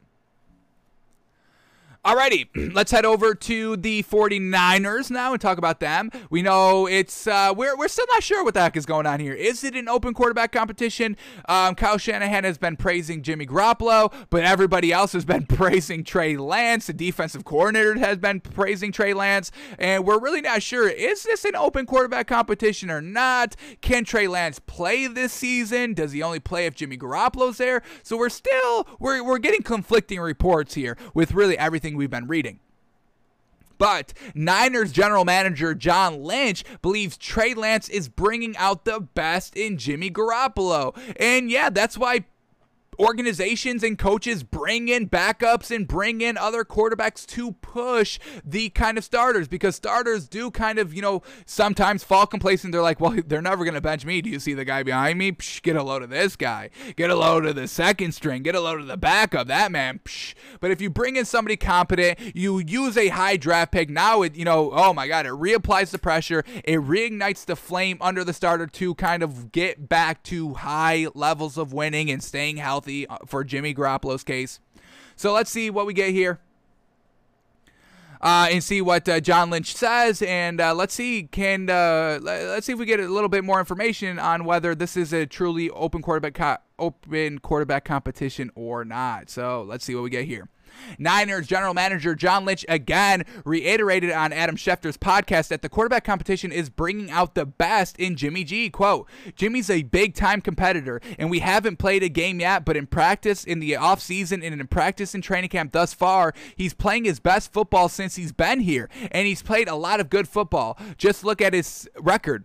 Alrighty, 2.04 2.48
let's 2.74 2.90
head 2.90 3.04
over 3.04 3.32
to 3.32 3.76
the 3.76 4.02
49ers 4.02 5.08
now 5.08 5.32
and 5.32 5.40
talk 5.40 5.56
about 5.56 5.78
them. 5.78 6.10
We 6.30 6.42
know 6.42 6.88
it's 6.88 7.28
uh, 7.28 7.54
we're 7.56 7.76
we're 7.76 7.86
still 7.86 8.06
not 8.10 8.24
sure 8.24 8.42
what 8.42 8.54
the 8.54 8.60
heck 8.60 8.76
is 8.76 8.86
going 8.86 9.06
on 9.06 9.20
here. 9.20 9.34
Is 9.34 9.62
it 9.62 9.76
an 9.76 9.88
open 9.88 10.12
quarterback 10.12 10.50
competition? 10.50 11.16
Um, 11.48 11.76
Kyle 11.76 11.98
Shanahan 11.98 12.42
has 12.42 12.58
been 12.58 12.76
praising 12.76 13.22
Jimmy 13.22 13.46
Garoppolo, 13.46 14.12
but 14.30 14.42
everybody 14.42 14.92
else 14.92 15.12
has 15.12 15.24
been 15.24 15.46
praising 15.48 16.02
Trey 16.02 16.36
Lance. 16.36 16.88
The 16.88 16.92
defensive 16.92 17.44
coordinator 17.44 17.96
has 18.00 18.18
been 18.18 18.40
praising 18.40 18.90
Trey 18.90 19.14
Lance, 19.14 19.52
and 19.78 20.04
we're 20.04 20.18
really 20.18 20.40
not 20.40 20.60
sure 20.60 20.88
is 20.88 21.22
this 21.22 21.44
an 21.44 21.54
open 21.54 21.86
quarterback 21.86 22.26
competition 22.26 22.90
or 22.90 23.00
not? 23.00 23.54
Can 23.80 24.04
Trey 24.04 24.26
Lance 24.26 24.58
play 24.58 25.06
this 25.06 25.32
season? 25.32 25.94
Does 25.94 26.10
he 26.10 26.20
only 26.20 26.40
play 26.40 26.66
if 26.66 26.74
Jimmy 26.74 26.98
Garoppolo's 26.98 27.58
there? 27.58 27.80
So 28.02 28.16
we're 28.16 28.28
still 28.28 28.88
we're 28.98 29.22
we're 29.22 29.38
getting 29.38 29.62
conflicting 29.62 30.18
reports 30.18 30.74
here 30.74 30.96
with 31.14 31.32
really 31.32 31.56
everything 31.56 31.91
everything 31.92 31.98
we've 31.98 32.10
been 32.10 32.28
reading. 32.28 32.60
But 33.78 34.12
Niners 34.34 34.92
general 34.92 35.24
manager 35.24 35.74
John 35.74 36.22
Lynch 36.22 36.62
believes 36.82 37.16
Trey 37.16 37.52
Lance 37.54 37.88
is 37.88 38.08
bringing 38.08 38.56
out 38.56 38.84
the 38.84 39.00
best 39.00 39.56
in 39.56 39.76
Jimmy 39.76 40.08
Garoppolo. 40.08 40.96
And 41.18 41.50
yeah, 41.50 41.68
that's 41.68 41.98
why 41.98 42.24
organizations 43.02 43.82
and 43.82 43.98
coaches 43.98 44.44
bring 44.44 44.88
in 44.88 45.08
backups 45.08 45.74
and 45.74 45.88
bring 45.88 46.20
in 46.20 46.38
other 46.38 46.64
quarterbacks 46.64 47.26
to 47.26 47.52
push 47.52 48.20
the 48.44 48.68
kind 48.70 48.96
of 48.96 49.02
starters 49.02 49.48
because 49.48 49.74
starters 49.74 50.28
do 50.28 50.50
kind 50.52 50.78
of, 50.78 50.94
you 50.94 51.02
know, 51.02 51.20
sometimes 51.44 52.04
fall 52.04 52.26
complacent. 52.26 52.72
They're 52.72 52.80
like, 52.80 53.00
well, 53.00 53.18
they're 53.26 53.42
never 53.42 53.64
going 53.64 53.74
to 53.74 53.80
bench 53.80 54.06
me. 54.06 54.22
Do 54.22 54.30
you 54.30 54.38
see 54.38 54.54
the 54.54 54.64
guy 54.64 54.84
behind 54.84 55.18
me? 55.18 55.32
Psh, 55.32 55.62
get 55.62 55.74
a 55.74 55.82
load 55.82 56.02
of 56.02 56.10
this 56.10 56.36
guy. 56.36 56.70
Get 56.94 57.10
a 57.10 57.16
load 57.16 57.44
of 57.44 57.56
the 57.56 57.66
second 57.66 58.12
string. 58.12 58.44
Get 58.44 58.54
a 58.54 58.60
load 58.60 58.80
of 58.80 58.86
the 58.86 58.96
backup. 58.96 59.48
That 59.48 59.72
man. 59.72 60.00
Psh. 60.04 60.34
But 60.60 60.70
if 60.70 60.80
you 60.80 60.88
bring 60.88 61.16
in 61.16 61.24
somebody 61.24 61.56
competent, 61.56 62.18
you 62.36 62.60
use 62.60 62.96
a 62.96 63.08
high 63.08 63.36
draft 63.36 63.72
pick. 63.72 63.90
Now 63.90 64.22
it, 64.22 64.36
you 64.36 64.44
know, 64.44 64.70
oh 64.72 64.94
my 64.94 65.08
God, 65.08 65.26
it 65.26 65.32
reapplies 65.32 65.90
the 65.90 65.98
pressure. 65.98 66.44
It 66.64 66.78
reignites 66.78 67.44
the 67.44 67.56
flame 67.56 67.98
under 68.00 68.22
the 68.22 68.32
starter 68.32 68.68
to 68.68 68.94
kind 68.94 69.24
of 69.24 69.50
get 69.50 69.88
back 69.88 70.22
to 70.24 70.54
high 70.54 71.08
levels 71.14 71.58
of 71.58 71.72
winning 71.72 72.08
and 72.08 72.22
staying 72.22 72.58
healthy 72.58 72.91
uh, 73.08 73.18
for 73.26 73.44
Jimmy 73.44 73.74
Garoppolo's 73.74 74.24
case. 74.24 74.60
So 75.16 75.32
let's 75.32 75.50
see 75.50 75.70
what 75.70 75.86
we 75.86 75.94
get 75.94 76.10
here. 76.10 76.40
Uh, 78.20 78.46
and 78.52 78.62
see 78.62 78.80
what 78.80 79.08
uh, 79.08 79.18
John 79.18 79.50
Lynch 79.50 79.74
says, 79.74 80.22
and 80.22 80.60
uh, 80.60 80.72
let's 80.72 80.94
see 80.94 81.24
can 81.24 81.68
uh, 81.68 82.20
let's 82.22 82.66
see 82.66 82.72
if 82.72 82.78
we 82.78 82.86
get 82.86 83.00
a 83.00 83.08
little 83.08 83.28
bit 83.28 83.42
more 83.42 83.58
information 83.58 84.20
on 84.20 84.44
whether 84.44 84.76
this 84.76 84.96
is 84.96 85.12
a 85.12 85.26
truly 85.26 85.68
open 85.70 86.02
quarterback 86.02 86.34
co- 86.34 86.58
open 86.78 87.40
quarterback 87.40 87.84
competition 87.84 88.52
or 88.54 88.84
not. 88.84 89.28
So 89.28 89.64
let's 89.68 89.84
see 89.84 89.96
what 89.96 90.04
we 90.04 90.10
get 90.10 90.26
here. 90.26 90.48
Niners 90.98 91.46
general 91.46 91.74
manager 91.74 92.14
John 92.14 92.44
Lynch 92.44 92.64
again 92.68 93.24
reiterated 93.44 94.10
on 94.10 94.32
Adam 94.32 94.56
Schefter's 94.56 94.96
podcast 94.96 95.48
that 95.48 95.62
the 95.62 95.68
quarterback 95.68 96.04
competition 96.04 96.52
is 96.52 96.70
bringing 96.70 97.10
out 97.10 97.34
the 97.34 97.46
best 97.46 97.98
in 97.98 98.16
Jimmy 98.16 98.44
G. 98.44 98.70
Quote, 98.70 99.08
Jimmy's 99.36 99.70
a 99.70 99.82
big 99.82 100.14
time 100.14 100.40
competitor, 100.40 101.00
and 101.18 101.30
we 101.30 101.40
haven't 101.40 101.76
played 101.76 102.02
a 102.02 102.08
game 102.08 102.40
yet, 102.40 102.64
but 102.64 102.76
in 102.76 102.86
practice, 102.86 103.44
in 103.44 103.60
the 103.60 103.72
offseason, 103.72 104.44
and 104.44 104.60
in 104.60 104.66
practice 104.66 105.14
and 105.14 105.22
training 105.22 105.50
camp 105.50 105.72
thus 105.72 105.94
far, 105.94 106.32
he's 106.56 106.74
playing 106.74 107.04
his 107.04 107.20
best 107.20 107.52
football 107.52 107.88
since 107.88 108.16
he's 108.16 108.32
been 108.32 108.60
here, 108.60 108.88
and 109.10 109.26
he's 109.26 109.42
played 109.42 109.68
a 109.68 109.74
lot 109.74 110.00
of 110.00 110.10
good 110.10 110.28
football. 110.28 110.78
Just 110.96 111.24
look 111.24 111.40
at 111.40 111.54
his 111.54 111.88
record. 111.98 112.44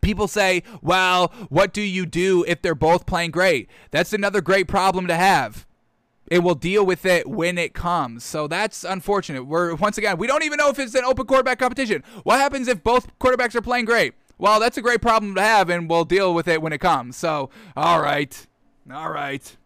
People 0.00 0.28
say, 0.28 0.62
well, 0.80 1.32
what 1.48 1.72
do 1.72 1.82
you 1.82 2.06
do 2.06 2.44
if 2.46 2.62
they're 2.62 2.74
both 2.74 3.06
playing 3.06 3.32
great? 3.32 3.68
That's 3.90 4.12
another 4.12 4.40
great 4.40 4.68
problem 4.68 5.06
to 5.08 5.16
have 5.16 5.66
it 6.30 6.38
will 6.38 6.54
deal 6.54 6.86
with 6.86 7.04
it 7.04 7.28
when 7.28 7.58
it 7.58 7.74
comes. 7.74 8.24
So 8.24 8.46
that's 8.46 8.84
unfortunate. 8.84 9.44
We're 9.44 9.74
once 9.74 9.98
again, 9.98 10.16
we 10.16 10.28
don't 10.28 10.44
even 10.44 10.56
know 10.56 10.68
if 10.68 10.78
it's 10.78 10.94
an 10.94 11.04
open 11.04 11.26
quarterback 11.26 11.58
competition. 11.58 12.04
What 12.22 12.38
happens 12.38 12.68
if 12.68 12.82
both 12.82 13.18
quarterbacks 13.18 13.54
are 13.56 13.60
playing 13.60 13.84
great? 13.84 14.14
Well, 14.38 14.58
that's 14.60 14.78
a 14.78 14.82
great 14.82 15.02
problem 15.02 15.34
to 15.34 15.42
have, 15.42 15.68
and 15.68 15.90
we'll 15.90 16.06
deal 16.06 16.32
with 16.32 16.48
it 16.48 16.62
when 16.62 16.72
it 16.72 16.78
comes. 16.78 17.16
So, 17.16 17.50
all 17.76 18.00
right, 18.00 18.46
all 18.90 19.10
right. 19.10 19.56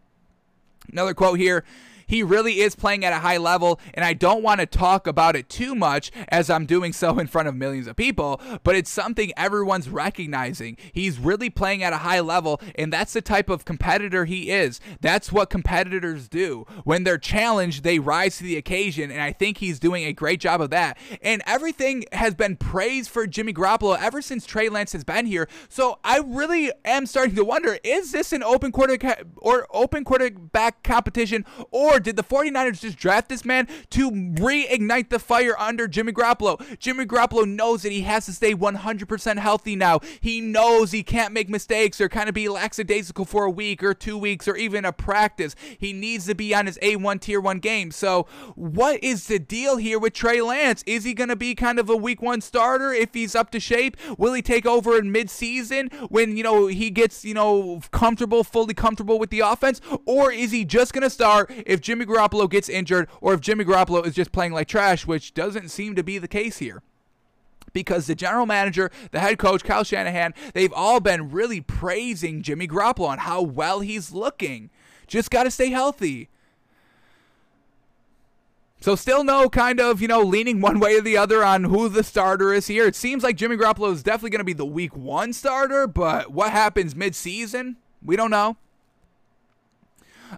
Another 0.91 1.13
quote 1.13 1.39
here. 1.39 1.63
He 2.07 2.23
really 2.23 2.59
is 2.59 2.75
playing 2.75 3.05
at 3.05 3.13
a 3.13 3.19
high 3.19 3.37
level, 3.37 3.79
and 3.93 4.05
I 4.05 4.13
don't 4.13 4.43
want 4.43 4.59
to 4.59 4.65
talk 4.65 5.07
about 5.07 5.35
it 5.35 5.49
too 5.49 5.75
much 5.75 6.11
as 6.29 6.49
I'm 6.49 6.65
doing 6.65 6.93
so 6.93 7.19
in 7.19 7.27
front 7.27 7.47
of 7.47 7.55
millions 7.55 7.87
of 7.87 7.95
people, 7.95 8.41
but 8.63 8.75
it's 8.75 8.91
something 8.91 9.31
everyone's 9.37 9.89
recognizing. 9.89 10.77
He's 10.91 11.19
really 11.19 11.49
playing 11.49 11.83
at 11.83 11.93
a 11.93 11.97
high 11.97 12.19
level, 12.19 12.61
and 12.75 12.91
that's 12.91 13.13
the 13.13 13.21
type 13.21 13.49
of 13.49 13.65
competitor 13.65 14.25
he 14.25 14.51
is. 14.51 14.79
That's 15.01 15.31
what 15.31 15.49
competitors 15.49 16.27
do. 16.27 16.65
When 16.83 17.03
they're 17.03 17.17
challenged, 17.17 17.83
they 17.83 17.99
rise 17.99 18.37
to 18.37 18.43
the 18.43 18.57
occasion, 18.57 19.11
and 19.11 19.21
I 19.21 19.31
think 19.31 19.57
he's 19.57 19.79
doing 19.79 20.03
a 20.05 20.13
great 20.13 20.39
job 20.39 20.61
of 20.61 20.69
that. 20.69 20.97
And 21.21 21.41
everything 21.45 22.05
has 22.11 22.35
been 22.35 22.55
praised 22.55 23.09
for 23.09 23.27
Jimmy 23.27 23.53
Garoppolo 23.53 23.97
ever 23.99 24.21
since 24.21 24.45
Trey 24.45 24.69
Lance 24.69 24.93
has 24.93 25.03
been 25.03 25.25
here. 25.25 25.47
So 25.69 25.99
I 26.03 26.19
really 26.19 26.71
am 26.83 27.05
starting 27.05 27.35
to 27.35 27.45
wonder: 27.45 27.77
is 27.83 28.11
this 28.11 28.31
an 28.31 28.43
open 28.43 28.71
quarter 28.71 28.97
or 29.37 29.67
open 29.71 30.03
quarterback 30.03 30.83
competition, 30.83 31.45
or 31.71 31.94
did 31.99 32.15
the 32.15 32.23
49ers 32.23 32.81
just 32.81 32.97
draft 32.97 33.29
this 33.29 33.45
man 33.45 33.67
to 33.91 34.11
reignite 34.11 35.09
the 35.09 35.19
fire 35.19 35.55
under 35.59 35.87
Jimmy 35.87 36.11
Garoppolo? 36.11 36.79
Jimmy 36.79 37.05
Garoppolo 37.05 37.47
knows 37.47 37.83
that 37.83 37.91
he 37.91 38.01
has 38.01 38.25
to 38.25 38.33
stay 38.33 38.53
100% 38.53 39.37
healthy 39.37 39.75
now. 39.75 39.99
He 40.19 40.41
knows 40.41 40.91
he 40.91 41.03
can't 41.03 41.33
make 41.33 41.49
mistakes 41.49 41.99
or 42.01 42.09
kind 42.09 42.29
of 42.29 42.35
be 42.35 42.49
lackadaisical 42.49 43.25
for 43.25 43.45
a 43.45 43.49
week 43.49 43.83
or 43.83 43.93
two 43.93 44.17
weeks 44.17 44.47
or 44.47 44.55
even 44.55 44.85
a 44.85 44.91
practice. 44.91 45.55
He 45.77 45.93
needs 45.93 46.25
to 46.25 46.35
be 46.35 46.53
on 46.53 46.65
his 46.65 46.77
A1 46.79 47.21
tier 47.21 47.41
1 47.41 47.59
game. 47.59 47.91
So, 47.91 48.27
what 48.55 49.03
is 49.03 49.27
the 49.27 49.39
deal 49.39 49.77
here 49.77 49.99
with 49.99 50.13
Trey 50.13 50.41
Lance? 50.41 50.83
Is 50.85 51.03
he 51.03 51.13
going 51.13 51.29
to 51.29 51.35
be 51.35 51.55
kind 51.55 51.79
of 51.79 51.89
a 51.89 51.95
week 51.95 52.21
1 52.21 52.41
starter 52.41 52.93
if 52.93 53.13
he's 53.13 53.35
up 53.35 53.51
to 53.51 53.59
shape? 53.59 53.97
Will 54.17 54.33
he 54.33 54.41
take 54.41 54.65
over 54.65 54.97
in 54.97 55.11
mid-season 55.11 55.89
when, 56.09 56.37
you 56.37 56.43
know, 56.43 56.67
he 56.67 56.89
gets, 56.89 57.23
you 57.25 57.33
know, 57.33 57.81
comfortable, 57.91 58.43
fully 58.43 58.73
comfortable 58.73 59.19
with 59.19 59.29
the 59.29 59.39
offense? 59.41 59.81
Or 60.05 60.31
is 60.31 60.51
he 60.51 60.65
just 60.65 60.93
going 60.93 61.03
to 61.03 61.09
start 61.09 61.51
if 61.65 61.81
Jimmy 61.85 62.03
Garoppolo 62.03 62.49
gets 62.49 62.67
injured 62.67 63.07
or 63.21 63.35
if 63.35 63.41
Jimmy 63.41 63.63
Garoppolo 63.63 64.03
is 64.05 64.15
just 64.15 64.31
playing 64.31 64.53
like 64.53 64.67
trash, 64.67 65.05
which 65.05 65.35
doesn't 65.35 65.69
seem 65.69 65.95
to 65.95 66.03
be 66.03 66.17
the 66.17 66.27
case 66.27 66.57
here 66.57 66.81
because 67.73 68.07
the 68.07 68.15
general 68.15 68.47
manager, 68.47 68.89
the 69.11 69.19
head 69.19 69.37
coach, 69.37 69.63
Kyle 69.63 69.83
Shanahan, 69.83 70.33
they've 70.55 70.73
all 70.73 70.99
been 70.99 71.29
really 71.29 71.61
praising 71.61 72.41
Jimmy 72.41 72.67
Garoppolo 72.67 73.09
on 73.09 73.19
how 73.19 73.43
well 73.43 73.81
he's 73.81 74.11
looking. 74.11 74.71
Just 75.05 75.29
got 75.29 75.43
to 75.43 75.51
stay 75.51 75.69
healthy. 75.69 76.27
So 78.81 78.95
still 78.95 79.23
no 79.23 79.47
kind 79.47 79.79
of, 79.79 80.01
you 80.01 80.07
know, 80.07 80.21
leaning 80.21 80.61
one 80.61 80.79
way 80.79 80.95
or 80.95 81.01
the 81.01 81.17
other 81.17 81.43
on 81.43 81.65
who 81.65 81.87
the 81.87 82.03
starter 82.03 82.51
is 82.51 82.65
here. 82.65 82.87
It 82.87 82.95
seems 82.95 83.21
like 83.21 83.37
Jimmy 83.37 83.57
Garoppolo 83.57 83.93
is 83.93 84.01
definitely 84.01 84.31
going 84.31 84.39
to 84.39 84.43
be 84.43 84.53
the 84.53 84.65
week 84.65 84.95
1 84.95 85.33
starter, 85.33 85.85
but 85.85 86.31
what 86.31 86.51
happens 86.51 86.95
mid-season? 86.95 87.77
We 88.03 88.15
don't 88.15 88.31
know. 88.31 88.57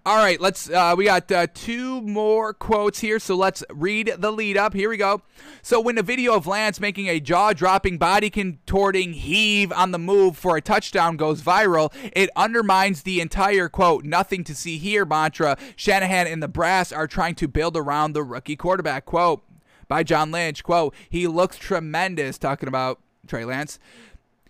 All 0.06 0.18
right, 0.18 0.40
let's. 0.40 0.70
Uh, 0.70 0.96
we 0.98 1.06
got 1.06 1.32
uh, 1.32 1.48
two 1.54 2.02
more 2.02 2.54
quotes 2.54 3.00
here, 3.00 3.20
so 3.20 3.36
let's 3.36 3.64
read 3.70 4.14
the 4.18 4.32
lead 4.32 4.58
up. 4.58 4.74
Here 4.74 4.90
we 4.90 4.98
go. 4.98 5.22
So, 5.62 5.80
when 5.80 5.98
a 5.98 6.04
video 6.04 6.36
of 6.36 6.46
Lance 6.46 6.80
making 6.80 7.08
a 7.08 7.20
jaw-dropping, 7.20 7.98
body-contorting 7.98 9.14
heave 9.14 9.72
on 9.72 9.92
the 9.92 10.00
move 10.00 10.38
for 10.38 10.58
a 10.58 10.62
touchdown 10.62 11.18
goes 11.18 11.42
viral, 11.42 11.94
it 12.14 12.30
undermines 12.36 13.04
the 13.04 13.22
entire 13.22 13.70
quote 13.70 14.04
"nothing 14.04 14.44
to 14.46 14.56
see 14.56 14.78
here" 14.78 15.06
mantra 15.06 15.58
Shanahan 15.76 16.28
and 16.28 16.44
the 16.44 16.48
brass 16.48 16.92
are 16.92 17.08
trying 17.08 17.36
to 17.36 17.48
build 17.48 17.78
around 17.78 18.14
the 18.14 18.24
rookie 18.24 18.56
quarterback. 18.56 19.06
Quote 19.06 19.44
by 19.88 20.04
John 20.04 20.32
Lynch. 20.32 20.64
Quote: 20.64 20.94
He 21.10 21.28
looks 21.28 21.58
tremendous. 21.58 22.38
Talking 22.38 22.68
about 22.68 23.00
Trey 23.26 23.46
Lance. 23.46 23.80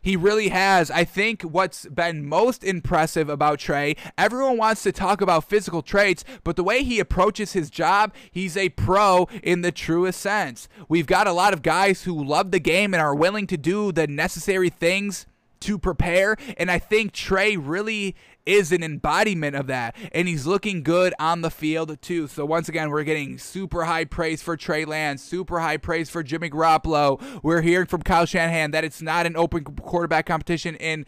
He 0.08 0.16
really 0.16 0.48
has. 0.48 0.90
I 0.90 1.04
think 1.04 1.42
what's 1.42 1.86
been 1.88 2.26
most 2.26 2.64
impressive 2.64 3.28
about 3.28 3.60
Trey, 3.60 3.98
everyone 4.18 4.56
wants 4.56 4.82
to 4.84 4.94
talk 4.94 5.20
about 5.20 5.44
physical 5.44 5.82
traits, 5.82 6.24
but 6.46 6.56
the 6.56 6.64
way 6.64 6.82
he 6.82 7.02
approaches 7.02 7.52
his 7.52 7.70
job, 7.70 8.14
he's 8.32 8.56
a 8.56 8.70
pro 8.70 9.28
in 9.44 9.64
the 9.64 9.72
truest 9.74 10.22
sense. 10.22 10.70
We've 10.88 11.08
got 11.08 11.28
a 11.28 11.34
lot 11.34 11.52
of 11.52 11.62
guys 11.62 12.04
who 12.04 12.24
love 12.24 12.52
the 12.52 12.60
game 12.62 12.94
and 12.94 13.02
are 13.02 13.14
willing 13.14 13.48
to 13.48 13.58
do 13.58 13.92
the 13.92 14.08
necessary 14.08 14.70
things 14.70 15.26
to 15.60 15.78
prepare. 15.78 16.38
And 16.56 16.72
I 16.72 16.80
think 16.80 17.12
Trey 17.12 17.58
really 17.58 18.16
is 18.48 18.72
an 18.72 18.84
embodiment 18.84 19.56
of 19.56 19.68
that. 19.68 19.96
And 20.12 20.28
he's 20.28 20.46
looking 20.46 20.84
good 20.84 21.14
on 21.20 21.42
the 21.42 21.52
field, 21.52 22.02
too. 22.02 22.28
So, 22.28 22.46
once 22.46 22.70
again, 22.70 22.90
we're 22.90 23.04
getting 23.04 23.38
super 23.38 23.86
high 23.86 24.06
praise 24.06 24.42
for 24.42 24.58
Trey 24.58 24.86
Lance, 24.86 25.22
super 25.22 25.60
high 25.60 25.78
praise 25.78 26.10
for 26.10 26.24
Jimmy 26.24 26.50
Garoppolo. 26.50 27.22
We're 27.44 27.62
hearing 27.62 27.88
from 27.88 28.02
Kyle 28.02 28.26
Shanahan 28.26 28.72
that 28.72 28.84
it's 28.84 29.02
not 29.02 29.26
an 29.26 29.36
open 29.36 29.64
quarterback 29.64 30.26
competition, 30.26 30.76
and 30.78 31.06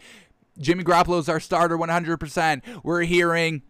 Jimmy 0.58 0.84
Garoppolo 0.84 1.18
is 1.18 1.28
our 1.28 1.40
starter 1.40 1.78
100%. 1.78 2.62
We're 2.84 3.02
hearing 3.02 3.62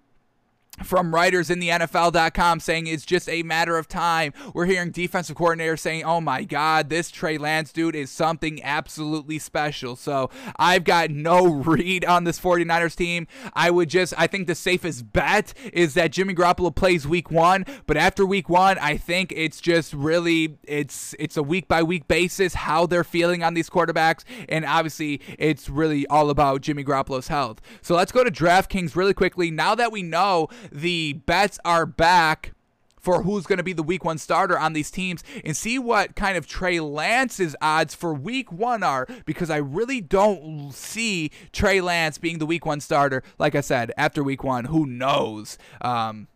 from 0.83 1.15
writers 1.15 1.51
in 1.51 1.59
the 1.59 1.69
NFL.com 1.69 2.61
saying 2.61 2.87
it's 2.87 3.05
just 3.05 3.29
a 3.29 3.43
matter 3.43 3.77
of 3.77 3.89
time. 3.89 4.33
We're 4.55 4.67
hearing 4.67 4.91
defensive 4.91 5.37
coordinators 5.37 5.81
saying, 5.81 6.05
oh 6.05 6.21
my 6.21 6.45
God, 6.45 6.89
this 6.89 7.11
Trey 7.11 7.39
Lance 7.39 7.73
dude 7.73 7.95
is 7.95 8.11
something 8.11 8.63
absolutely 8.63 9.39
special. 9.39 9.97
So 9.97 10.31
I've 10.57 10.85
got 10.85 11.11
no 11.11 11.47
read 11.55 12.05
on 12.05 12.25
this 12.25 12.41
49ers 12.41 12.97
team. 12.97 13.27
I 13.55 13.71
would 13.71 13.89
just, 13.89 14.15
I 14.17 14.27
think 14.27 14.47
the 14.47 14.55
safest 14.55 15.13
bet 15.13 15.55
is 15.73 15.95
that 15.95 16.13
Jimmy 16.13 16.35
Garoppolo 16.35 16.75
plays 16.75 17.07
week 17.07 17.31
one. 17.31 17.65
But 17.87 17.97
after 17.97 18.25
week 18.25 18.49
one, 18.49 18.79
I 18.79 18.97
think 18.97 19.33
it's 19.37 19.61
just 19.61 19.93
really, 19.93 20.59
it's, 20.65 21.15
it's 21.19 21.37
a 21.37 21.43
week 21.43 21.69
by 21.69 21.83
week 21.83 22.09
basis 22.09 22.55
how 22.55 22.87
they're 22.87 23.05
feeling 23.05 23.43
on 23.43 23.55
these 23.55 23.71
quarterbacks. 23.71 24.25
And 24.49 24.65
obviously, 24.65 25.21
it's 25.39 25.69
really 25.69 26.07
all 26.07 26.31
about 26.31 26.61
Jimmy 26.63 26.85
Garoppolo's 26.85 27.29
health. 27.29 27.61
So 27.83 27.95
let's 27.95 28.13
go 28.13 28.25
to 28.25 28.31
DraftKings 28.31 28.97
really 28.97 29.15
quickly. 29.15 29.51
Now 29.51 29.75
that 29.75 29.93
we 29.93 30.03
know 30.03 30.49
the 30.71 31.15
bets 31.15 31.59
are 31.65 31.87
back 31.87 32.53
for 33.01 33.23
who's 33.23 33.47
going 33.47 33.57
to 33.57 33.65
be 33.65 33.73
the 33.73 33.83
week 33.83 34.05
one 34.05 34.19
starter 34.19 34.59
on 34.59 34.75
these 34.75 34.91
teams 34.91 35.25
and 35.45 35.57
see 35.57 35.79
what 35.79 36.15
kind 36.15 36.37
of 36.37 36.47
Trey 36.47 36.81
Lance's 36.81 37.57
odds 37.61 37.95
for 37.95 38.13
week 38.13 38.53
one 38.53 38.83
are 38.83 39.07
because 39.25 39.51
I 39.51 39.57
really 39.57 40.01
don't 40.01 40.73
see 40.73 41.31
Trey 41.53 41.81
Lance 41.81 42.19
being 42.19 42.39
the 42.39 42.47
week 42.47 42.67
one 42.67 42.81
starter. 42.81 43.23
Like 43.39 43.55
I 43.55 43.63
said, 43.63 43.93
after 43.97 44.23
week 44.23 44.45
one, 44.45 44.67
who 44.67 44.87
knows? 44.87 45.57
Um, 45.81 46.29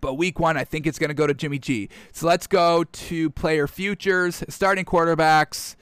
but 0.00 0.14
week 0.14 0.38
one, 0.38 0.56
I 0.56 0.64
think 0.64 0.86
it's 0.86 0.98
going 0.98 1.08
to 1.08 1.14
go 1.14 1.26
to 1.26 1.34
Jimmy 1.34 1.58
G. 1.58 1.88
So 2.12 2.26
let's 2.26 2.46
go 2.46 2.84
to 2.84 3.30
player 3.30 3.66
futures, 3.66 4.44
starting 4.48 4.84
quarterbacks. 4.84 5.74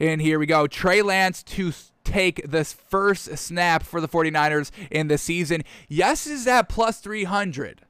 And 0.00 0.20
here 0.20 0.38
we 0.38 0.46
go. 0.46 0.66
Trey 0.66 1.00
Lance 1.00 1.42
to 1.44 1.72
take 2.04 2.48
this 2.48 2.72
first 2.72 3.36
snap 3.38 3.82
for 3.82 4.00
the 4.00 4.08
49ers 4.08 4.70
in 4.90 5.08
the 5.08 5.18
season. 5.18 5.62
Yes, 5.88 6.26
is 6.26 6.44
that 6.44 6.68
plus 6.68 7.00
300. 7.00 7.82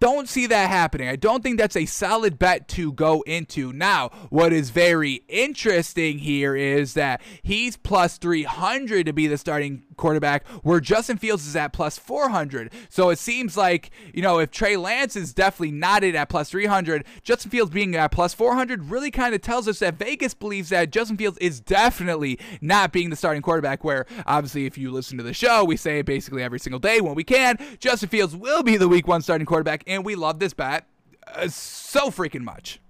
Don't 0.00 0.28
see 0.28 0.46
that 0.46 0.68
happening. 0.68 1.08
I 1.08 1.16
don't 1.16 1.42
think 1.42 1.58
that's 1.58 1.76
a 1.76 1.86
solid 1.86 2.38
bet 2.38 2.68
to 2.68 2.92
go 2.92 3.22
into. 3.22 3.72
Now, 3.72 4.10
what 4.28 4.52
is 4.52 4.68
very 4.68 5.22
interesting 5.28 6.18
here 6.18 6.54
is 6.54 6.92
that 6.92 7.22
he's 7.42 7.78
plus 7.78 8.18
300 8.18 9.06
to 9.06 9.14
be 9.14 9.26
the 9.26 9.38
starting 9.38 9.84
quarterback, 9.98 10.46
where 10.62 10.80
Justin 10.80 11.18
Fields 11.18 11.46
is 11.46 11.54
at 11.54 11.72
plus 11.72 11.98
400. 11.98 12.72
So 12.88 13.10
it 13.10 13.18
seems 13.18 13.56
like, 13.56 13.90
you 14.14 14.22
know, 14.22 14.38
if 14.38 14.50
Trey 14.50 14.76
Lance 14.76 15.16
is 15.16 15.34
definitely 15.34 15.72
not 15.72 16.02
in 16.02 16.16
at 16.16 16.28
plus 16.28 16.50
300, 16.50 17.04
Justin 17.22 17.50
Fields 17.50 17.70
being 17.70 17.94
at 17.96 18.10
plus 18.10 18.32
400 18.32 18.90
really 18.90 19.10
kind 19.10 19.34
of 19.34 19.42
tells 19.42 19.68
us 19.68 19.80
that 19.80 19.94
Vegas 19.94 20.34
believes 20.34 20.70
that 20.70 20.90
Justin 20.90 21.16
Fields 21.16 21.38
is 21.38 21.60
definitely 21.60 22.38
not 22.60 22.92
being 22.92 23.10
the 23.10 23.16
starting 23.16 23.42
quarterback, 23.42 23.84
where 23.84 24.06
obviously, 24.26 24.64
if 24.64 24.78
you 24.78 24.90
listen 24.90 25.18
to 25.18 25.24
the 25.24 25.34
show, 25.34 25.64
we 25.64 25.76
say 25.76 25.98
it 25.98 26.06
basically 26.06 26.42
every 26.42 26.58
single 26.58 26.80
day 26.80 27.00
when 27.00 27.14
we 27.14 27.24
can. 27.24 27.58
Justin 27.78 28.08
Fields 28.08 28.34
will 28.34 28.62
be 28.62 28.76
the 28.76 28.88
week 28.88 29.06
one 29.06 29.22
starting 29.22 29.46
quarterback 29.46 29.82
and 29.86 30.04
we 30.04 30.14
love 30.14 30.38
this 30.38 30.54
bet 30.54 30.86
uh, 31.34 31.48
so 31.48 32.10
freaking 32.10 32.42
much. 32.42 32.80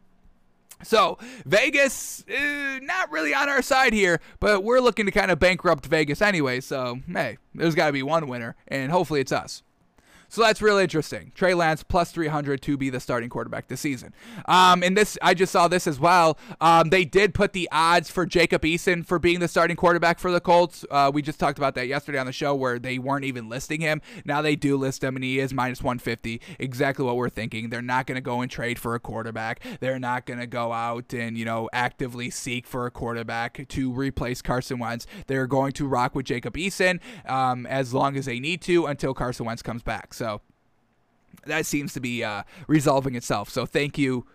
So 0.83 1.19
Vegas, 1.45 2.25
uh, 2.29 2.79
not 2.83 3.11
really 3.11 3.35
on 3.35 3.49
our 3.49 3.63
side 3.63 3.93
here, 3.93 4.21
but 4.41 4.63
we're 4.63 4.81
looking 4.81 5.07
to 5.07 5.13
kind 5.13 5.31
of 5.31 5.39
bankrupt 5.39 5.87
Vegas 5.87 6.23
anyway. 6.23 6.61
So 6.61 7.01
hey, 7.13 7.39
there's 7.55 7.75
got 7.75 7.87
to 7.87 7.93
be 7.93 8.03
one 8.03 8.29
winner, 8.29 8.57
and 8.69 8.93
hopefully 8.93 9.21
it's 9.21 9.33
us. 9.33 9.63
So 10.29 10.43
that's 10.43 10.61
really 10.61 10.83
interesting. 10.83 11.33
Trey 11.35 11.55
Lance 11.55 11.83
plus 11.83 12.13
300 12.13 12.61
to 12.63 12.77
be 12.77 12.91
the 12.91 13.01
starting 13.01 13.31
quarterback 13.31 13.69
this 13.69 13.81
season. 13.81 14.13
Um, 14.47 14.83
and 14.83 14.97
this, 14.97 15.17
I 15.23 15.33
just 15.35 15.53
saw 15.53 15.69
this 15.69 15.87
as 15.87 15.99
well. 15.99 16.39
Um, 16.61 16.91
they 16.91 17.05
did 17.05 17.33
put 17.33 17.55
the 17.55 17.69
odds 17.73 18.11
for 18.11 18.27
Jacob 18.27 18.63
Eason 18.63 19.07
for 19.07 19.19
being 19.19 19.41
the 19.41 19.49
starting 19.49 19.77
quarterback 19.77 20.19
for 20.19 20.31
the 20.31 20.41
Colts. 20.41 20.85
Uh, 20.91 21.11
we 21.13 21.23
just 21.23 21.41
talked 21.41 21.59
about 21.59 21.75
that 21.77 21.89
yesterday 21.89 22.19
on 22.19 22.27
the 22.27 22.33
show 22.33 22.55
where 22.55 22.79
they 22.79 22.99
weren't 22.99 23.25
even 23.25 23.49
listing 23.49 23.81
him. 23.81 24.03
Now 24.25 24.43
they 24.43 24.55
do 24.55 24.77
list 24.77 25.03
him, 25.03 25.17
and 25.17 25.25
he 25.25 25.39
is 25.39 25.55
minus 25.55 25.83
150. 25.83 26.41
Exactly 26.59 27.05
what 27.05 27.17
we're 27.17 27.31
thinking. 27.31 27.71
They're 27.71 27.81
not 27.81 28.07
going 28.07 28.17
to 28.17 28.21
go 28.21 28.43
and 28.43 28.51
trade 28.51 28.79
for 28.79 28.95
a 28.95 29.01
quarterback. 29.01 29.61
They're 29.81 29.99
not 29.99 30.27
going 30.27 30.41
to 30.41 30.47
go 30.47 30.73
out 30.73 31.15
and 31.15 31.39
you 31.39 31.45
know 31.45 31.71
actively 31.73 32.29
seek 32.31 32.67
for 32.67 32.87
a 32.87 32.91
quarterback 32.91 33.67
to 33.69 33.91
replace 33.91 34.43
Carson 34.43 34.79
Wentz. 34.79 35.07
They're 35.27 35.47
going 35.47 35.73
to 35.73 35.87
rock 35.87 36.15
with 36.15 36.27
Jacob 36.27 36.55
Eason 36.55 37.01
um, 37.27 37.65
as 37.67 37.95
long 37.95 38.17
as 38.17 38.27
they 38.27 38.41
need 38.41 38.61
to 38.63 38.87
until 38.87 39.15
Carson 39.15 39.47
Wentz 39.47 39.63
comes 39.63 39.83
back. 39.83 40.13
So 40.19 40.41
that 41.47 41.65
seems 41.65 41.93
to 41.95 42.01
be 42.01 42.23
uh, 42.25 42.43
resolving 42.67 43.15
itself. 43.15 43.49
So 43.49 43.65
thank 43.65 43.97
you. 43.97 44.27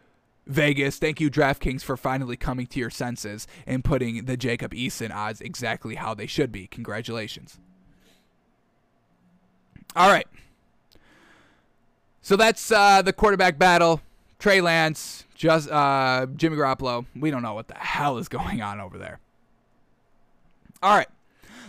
Vegas, 0.46 0.98
thank 0.98 1.22
you, 1.22 1.32
DraftKings, 1.32 1.84
for 1.84 1.96
finally 1.96 2.36
coming 2.36 2.68
to 2.68 2.80
your 2.80 2.90
senses 2.90 3.48
and 3.66 3.84
putting 3.84 4.26
the 4.26 4.36
Jacob 4.36 4.74
Eason 4.74 5.14
odds 5.14 5.40
exactly 5.40 5.96
how 5.96 6.14
they 6.14 6.28
should 6.28 6.52
be. 6.52 6.68
Congratulations. 6.68 7.60
All 9.96 10.10
right. 10.10 10.28
So 12.22 12.36
that's 12.36 12.72
uh, 12.72 13.02
the 13.02 13.14
quarterback 13.14 13.58
battle. 13.58 14.02
Trey 14.40 14.60
Lance, 14.60 15.24
just 15.36 15.70
uh, 15.70 16.26
Jimmy 16.36 16.58
Garoppolo. 16.58 17.06
We 17.16 17.32
don't 17.32 17.42
know 17.42 17.54
what 17.54 17.70
the 17.70 17.76
hell 17.76 18.18
is 18.18 18.28
going 18.28 18.62
on 18.62 18.82
over 18.82 18.98
there. 18.98 19.20
All 20.82 20.98
right. 20.98 21.08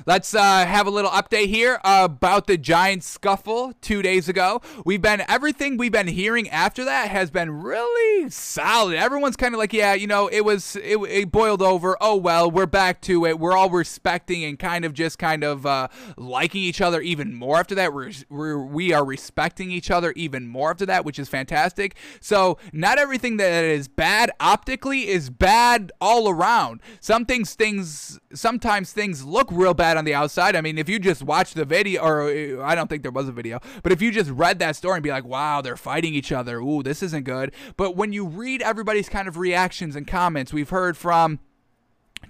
Let's 0.06 0.34
uh, 0.34 0.66
have 0.66 0.86
a 0.86 0.90
little 0.90 1.10
update 1.10 1.46
here 1.46 1.80
about 1.84 2.46
the 2.46 2.58
Giants 2.58 3.06
scuffle 3.06 3.72
two 3.80 4.02
days 4.02 4.28
ago. 4.28 4.60
We've 4.84 5.00
been 5.00 5.22
everything 5.28 5.76
we've 5.76 5.92
been 5.92 6.08
hearing 6.08 6.48
after 6.50 6.84
that 6.84 7.08
has 7.08 7.30
been 7.30 7.62
really 7.62 8.30
solid. 8.30 8.96
Everyone's 8.96 9.36
kind 9.36 9.54
of 9.54 9.58
like, 9.58 9.72
yeah, 9.72 9.94
you 9.94 10.06
know, 10.06 10.28
it 10.28 10.44
was 10.44 10.76
it, 10.76 10.96
it, 10.96 11.32
boiled 11.32 11.62
over. 11.62 11.96
Oh 12.00 12.16
well, 12.16 12.50
we're 12.50 12.66
back 12.66 13.00
to 13.02 13.24
it. 13.24 13.38
We're 13.38 13.56
all 13.56 13.70
respecting 13.70 14.44
and 14.44 14.58
kind 14.58 14.84
of 14.84 14.92
just 14.92 15.18
kind 15.18 15.42
of 15.42 15.64
uh, 15.64 15.88
liking 16.16 16.62
each 16.62 16.80
other 16.80 17.00
even 17.00 17.34
more 17.34 17.58
after 17.58 17.74
that. 17.74 17.92
We're, 17.92 18.12
we're 18.28 18.62
we 18.62 18.92
are 18.92 19.04
respecting 19.04 19.70
each 19.70 19.90
other 19.90 20.12
even 20.16 20.46
more 20.46 20.70
after 20.70 20.86
that, 20.86 21.04
which 21.04 21.18
is 21.18 21.28
fantastic. 21.28 21.96
So 22.20 22.58
not 22.72 22.98
everything 22.98 23.38
that 23.38 23.64
is 23.64 23.88
bad 23.88 24.30
optically 24.38 25.08
is 25.08 25.30
bad 25.30 25.92
all 26.00 26.28
around. 26.28 26.80
Some 27.00 27.24
things 27.24 27.54
things 27.54 28.18
sometimes 28.34 28.92
things 28.92 29.24
look 29.24 29.48
real 29.50 29.74
bad 29.74 29.96
on 29.96 30.04
the 30.04 30.14
outside. 30.14 30.56
I 30.56 30.60
mean, 30.60 30.78
if 30.78 30.88
you 30.88 30.98
just 30.98 31.22
watch 31.22 31.54
the 31.54 31.64
video, 31.64 32.02
or 32.02 32.22
uh, 32.22 32.62
I 32.62 32.74
don't 32.74 32.88
think 32.88 33.02
there 33.02 33.10
was 33.10 33.28
a 33.28 33.32
video, 33.32 33.60
but 33.82 33.92
if 33.92 34.02
you 34.02 34.10
just 34.10 34.30
read 34.30 34.58
that 34.58 34.76
story 34.76 34.96
and 34.96 35.02
be 35.02 35.10
like, 35.10 35.24
wow, 35.24 35.60
they're 35.60 35.76
fighting 35.76 36.14
each 36.14 36.32
other. 36.32 36.58
Ooh, 36.58 36.82
this 36.82 37.02
isn't 37.02 37.24
good. 37.24 37.52
But 37.76 37.96
when 37.96 38.12
you 38.12 38.26
read 38.26 38.62
everybody's 38.62 39.08
kind 39.08 39.28
of 39.28 39.36
reactions 39.36 39.96
and 39.96 40.06
comments, 40.06 40.52
we've 40.52 40.70
heard 40.70 40.96
from. 40.96 41.40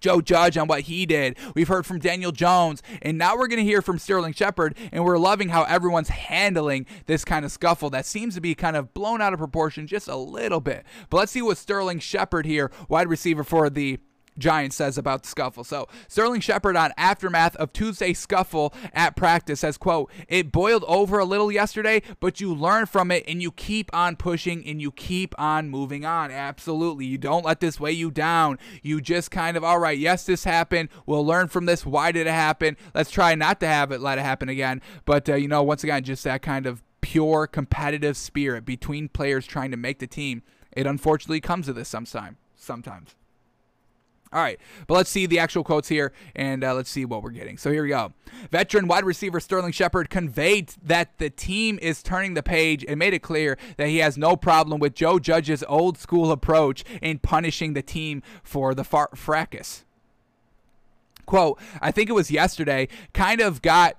Joe 0.00 0.20
Judge 0.20 0.58
on 0.58 0.66
what 0.66 0.82
he 0.82 1.06
did. 1.06 1.38
We've 1.54 1.68
heard 1.68 1.86
from 1.86 2.00
Daniel 2.00 2.32
Jones, 2.32 2.82
and 3.00 3.16
now 3.16 3.36
we're 3.36 3.46
going 3.46 3.60
to 3.60 3.64
hear 3.64 3.80
from 3.80 3.98
Sterling 3.98 4.32
Shepard, 4.32 4.76
and 4.92 5.04
we're 5.04 5.18
loving 5.18 5.50
how 5.50 5.62
everyone's 5.62 6.08
handling 6.08 6.86
this 7.06 7.24
kind 7.24 7.44
of 7.44 7.52
scuffle 7.52 7.90
that 7.90 8.04
seems 8.04 8.34
to 8.34 8.40
be 8.40 8.56
kind 8.56 8.76
of 8.76 8.92
blown 8.92 9.22
out 9.22 9.32
of 9.32 9.38
proportion 9.38 9.86
just 9.86 10.08
a 10.08 10.16
little 10.16 10.60
bit. 10.60 10.84
But 11.10 11.18
let's 11.18 11.32
see 11.32 11.42
what 11.42 11.58
Sterling 11.58 12.00
Shepard 12.00 12.44
here, 12.44 12.72
wide 12.88 13.08
receiver 13.08 13.44
for 13.44 13.70
the 13.70 14.00
Giants 14.38 14.76
says 14.76 14.98
about 14.98 15.22
the 15.22 15.28
scuffle. 15.28 15.64
So 15.64 15.88
Sterling 16.08 16.40
Shepard 16.40 16.76
on 16.76 16.92
aftermath 16.96 17.56
of 17.56 17.72
Tuesday 17.72 18.12
scuffle 18.12 18.72
at 18.92 19.16
practice 19.16 19.60
says, 19.60 19.76
quote, 19.76 20.10
it 20.28 20.52
boiled 20.52 20.84
over 20.86 21.18
a 21.18 21.24
little 21.24 21.50
yesterday, 21.52 22.02
but 22.20 22.40
you 22.40 22.54
learn 22.54 22.86
from 22.86 23.10
it 23.10 23.24
and 23.26 23.42
you 23.42 23.52
keep 23.52 23.90
on 23.94 24.16
pushing 24.16 24.66
and 24.66 24.80
you 24.80 24.90
keep 24.90 25.34
on 25.38 25.70
moving 25.70 26.04
on. 26.04 26.30
Absolutely. 26.30 27.06
You 27.06 27.18
don't 27.18 27.44
let 27.44 27.60
this 27.60 27.78
weigh 27.78 27.92
you 27.92 28.10
down. 28.10 28.58
You 28.82 29.00
just 29.00 29.30
kind 29.30 29.56
of, 29.56 29.64
all 29.64 29.78
right, 29.78 29.98
yes, 29.98 30.24
this 30.24 30.44
happened. 30.44 30.88
We'll 31.06 31.26
learn 31.26 31.48
from 31.48 31.66
this. 31.66 31.86
Why 31.86 32.12
did 32.12 32.26
it 32.26 32.30
happen? 32.30 32.76
Let's 32.94 33.10
try 33.10 33.34
not 33.34 33.60
to 33.60 33.66
have 33.66 33.92
it 33.92 34.00
let 34.00 34.18
it 34.18 34.22
happen 34.22 34.48
again. 34.48 34.82
But, 35.04 35.28
uh, 35.28 35.34
you 35.34 35.48
know, 35.48 35.62
once 35.62 35.84
again, 35.84 36.04
just 36.04 36.24
that 36.24 36.42
kind 36.42 36.66
of 36.66 36.82
pure 37.00 37.46
competitive 37.46 38.16
spirit 38.16 38.64
between 38.64 39.08
players 39.08 39.46
trying 39.46 39.70
to 39.70 39.76
make 39.76 39.98
the 39.98 40.06
team. 40.06 40.42
It 40.72 40.86
unfortunately 40.86 41.40
comes 41.40 41.66
to 41.66 41.72
this 41.72 41.88
sometimes. 41.88 42.38
Sometimes. 42.56 43.14
All 44.34 44.42
right, 44.42 44.58
but 44.88 44.94
let's 44.94 45.10
see 45.10 45.26
the 45.26 45.38
actual 45.38 45.62
quotes 45.62 45.88
here 45.88 46.12
and 46.34 46.64
uh, 46.64 46.74
let's 46.74 46.90
see 46.90 47.04
what 47.04 47.22
we're 47.22 47.30
getting. 47.30 47.56
So 47.56 47.70
here 47.70 47.84
we 47.84 47.90
go. 47.90 48.12
Veteran 48.50 48.88
wide 48.88 49.04
receiver 49.04 49.38
Sterling 49.38 49.70
Shepard 49.70 50.10
conveyed 50.10 50.70
that 50.82 51.16
the 51.18 51.30
team 51.30 51.78
is 51.80 52.02
turning 52.02 52.34
the 52.34 52.42
page 52.42 52.84
and 52.88 52.98
made 52.98 53.14
it 53.14 53.20
clear 53.20 53.56
that 53.76 53.86
he 53.86 53.98
has 53.98 54.18
no 54.18 54.34
problem 54.34 54.80
with 54.80 54.92
Joe 54.92 55.20
Judge's 55.20 55.62
old 55.68 55.98
school 55.98 56.32
approach 56.32 56.84
in 57.00 57.20
punishing 57.20 57.74
the 57.74 57.82
team 57.82 58.24
for 58.42 58.74
the 58.74 58.82
far- 58.82 59.10
fracas. 59.14 59.84
Quote, 61.26 61.60
I 61.80 61.92
think 61.92 62.10
it 62.10 62.14
was 62.14 62.32
yesterday, 62.32 62.88
kind 63.12 63.40
of 63.40 63.62
got 63.62 63.96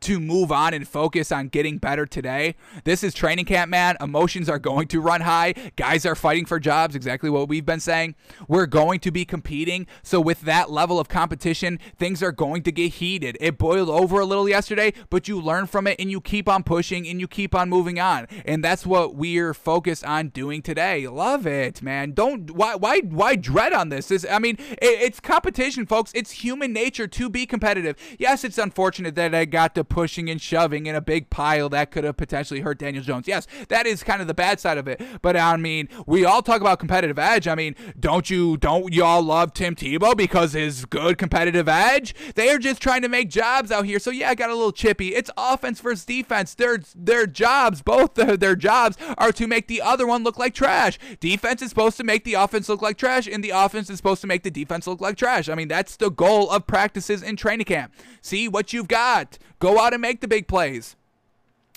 to 0.00 0.20
move 0.20 0.52
on 0.52 0.74
and 0.74 0.86
focus 0.86 1.32
on 1.32 1.48
getting 1.48 1.78
better 1.78 2.06
today. 2.06 2.56
This 2.84 3.02
is 3.04 3.14
training 3.14 3.44
camp, 3.46 3.70
man. 3.70 3.96
Emotions 4.00 4.48
are 4.48 4.58
going 4.58 4.88
to 4.88 5.00
run 5.00 5.22
high. 5.22 5.54
Guys 5.76 6.04
are 6.04 6.14
fighting 6.14 6.44
for 6.44 6.58
jobs, 6.58 6.94
exactly 6.94 7.30
what 7.30 7.48
we've 7.48 7.64
been 7.64 7.80
saying. 7.80 8.14
We're 8.48 8.66
going 8.66 9.00
to 9.00 9.10
be 9.10 9.24
competing. 9.24 9.86
So, 10.02 10.20
with 10.20 10.42
that 10.42 10.70
level 10.70 10.98
of 10.98 11.08
competition, 11.08 11.78
things 11.96 12.22
are 12.22 12.32
going 12.32 12.62
to 12.64 12.72
get 12.72 12.94
heated. 12.94 13.36
It 13.40 13.58
boiled 13.58 13.88
over 13.88 14.20
a 14.20 14.26
little 14.26 14.48
yesterday, 14.48 14.92
but 15.10 15.28
you 15.28 15.40
learn 15.40 15.66
from 15.66 15.86
it 15.86 15.98
and 15.98 16.10
you 16.10 16.20
keep 16.20 16.48
on 16.48 16.64
pushing 16.64 17.06
and 17.06 17.20
you 17.20 17.28
keep 17.28 17.54
on 17.54 17.68
moving 17.68 18.00
on. 18.00 18.26
And 18.44 18.62
that's 18.62 18.84
what 18.84 19.14
we're 19.14 19.54
focused 19.54 20.04
on 20.04 20.28
doing 20.28 20.62
today. 20.62 21.06
Love 21.06 21.46
it, 21.46 21.82
man. 21.82 22.12
Don't 22.12 22.50
why 22.50 22.74
why 22.74 23.00
why 23.00 23.36
dread 23.36 23.72
on 23.72 23.88
this? 23.88 24.08
this 24.08 24.26
I 24.30 24.38
mean, 24.38 24.56
it, 24.58 24.78
it's 24.82 25.20
competition, 25.20 25.86
folks. 25.86 26.10
It's 26.14 26.32
human 26.32 26.72
nature 26.72 27.06
to 27.06 27.30
be 27.30 27.46
competitive. 27.46 27.96
Yes, 28.18 28.44
it's 28.44 28.58
unfortunate 28.58 29.14
that 29.14 29.34
I 29.34 29.44
got 29.44 29.74
to 29.76 29.83
pushing 29.84 30.30
and 30.30 30.40
shoving 30.40 30.86
in 30.86 30.94
a 30.94 31.00
big 31.00 31.30
pile 31.30 31.68
that 31.70 31.90
could 31.90 32.04
have 32.04 32.16
potentially 32.16 32.60
hurt 32.60 32.78
Daniel 32.78 33.02
Jones. 33.02 33.28
Yes, 33.28 33.46
that 33.68 33.86
is 33.86 34.02
kind 34.02 34.20
of 34.20 34.26
the 34.26 34.34
bad 34.34 34.60
side 34.60 34.78
of 34.78 34.88
it. 34.88 35.00
But 35.22 35.36
I 35.36 35.56
mean, 35.56 35.88
we 36.06 36.24
all 36.24 36.42
talk 36.42 36.60
about 36.60 36.78
competitive 36.78 37.18
edge. 37.18 37.48
I 37.48 37.54
mean, 37.54 37.74
don't 37.98 38.28
you 38.30 38.56
don't 38.56 38.92
y'all 38.92 39.22
love 39.22 39.54
Tim 39.54 39.74
Tebow 39.74 40.16
because 40.16 40.52
his 40.52 40.84
good 40.84 41.18
competitive 41.18 41.68
edge? 41.68 42.14
They 42.34 42.50
are 42.50 42.58
just 42.58 42.80
trying 42.80 43.02
to 43.02 43.08
make 43.08 43.30
jobs 43.30 43.70
out 43.70 43.84
here. 43.84 43.98
So 43.98 44.10
yeah, 44.10 44.30
I 44.30 44.34
got 44.34 44.50
a 44.50 44.54
little 44.54 44.72
chippy. 44.72 45.14
It's 45.14 45.30
offense 45.36 45.80
versus 45.80 46.04
defense. 46.04 46.54
Their 46.54 46.78
their 46.94 47.26
jobs, 47.26 47.82
both 47.82 48.14
their 48.14 48.56
jobs, 48.56 48.96
are 49.18 49.32
to 49.32 49.46
make 49.46 49.68
the 49.68 49.82
other 49.82 50.06
one 50.06 50.24
look 50.24 50.38
like 50.38 50.54
trash. 50.54 50.98
Defense 51.20 51.62
is 51.62 51.70
supposed 51.70 51.96
to 51.98 52.04
make 52.04 52.24
the 52.24 52.34
offense 52.34 52.68
look 52.68 52.82
like 52.82 52.96
trash, 52.96 53.26
and 53.26 53.42
the 53.42 53.50
offense 53.50 53.90
is 53.90 53.96
supposed 53.96 54.20
to 54.20 54.26
make 54.26 54.42
the 54.42 54.50
defense 54.50 54.86
look 54.86 55.00
like 55.00 55.16
trash. 55.16 55.48
I 55.48 55.54
mean, 55.54 55.68
that's 55.68 55.96
the 55.96 56.10
goal 56.10 56.50
of 56.50 56.66
practices 56.66 57.22
in 57.22 57.36
training 57.36 57.66
camp. 57.66 57.92
See 58.20 58.48
what 58.48 58.72
you've 58.72 58.88
got. 58.88 59.38
Go 59.64 59.78
out 59.80 59.94
and 59.94 60.02
make 60.02 60.20
the 60.20 60.28
big 60.28 60.46
plays. 60.46 60.94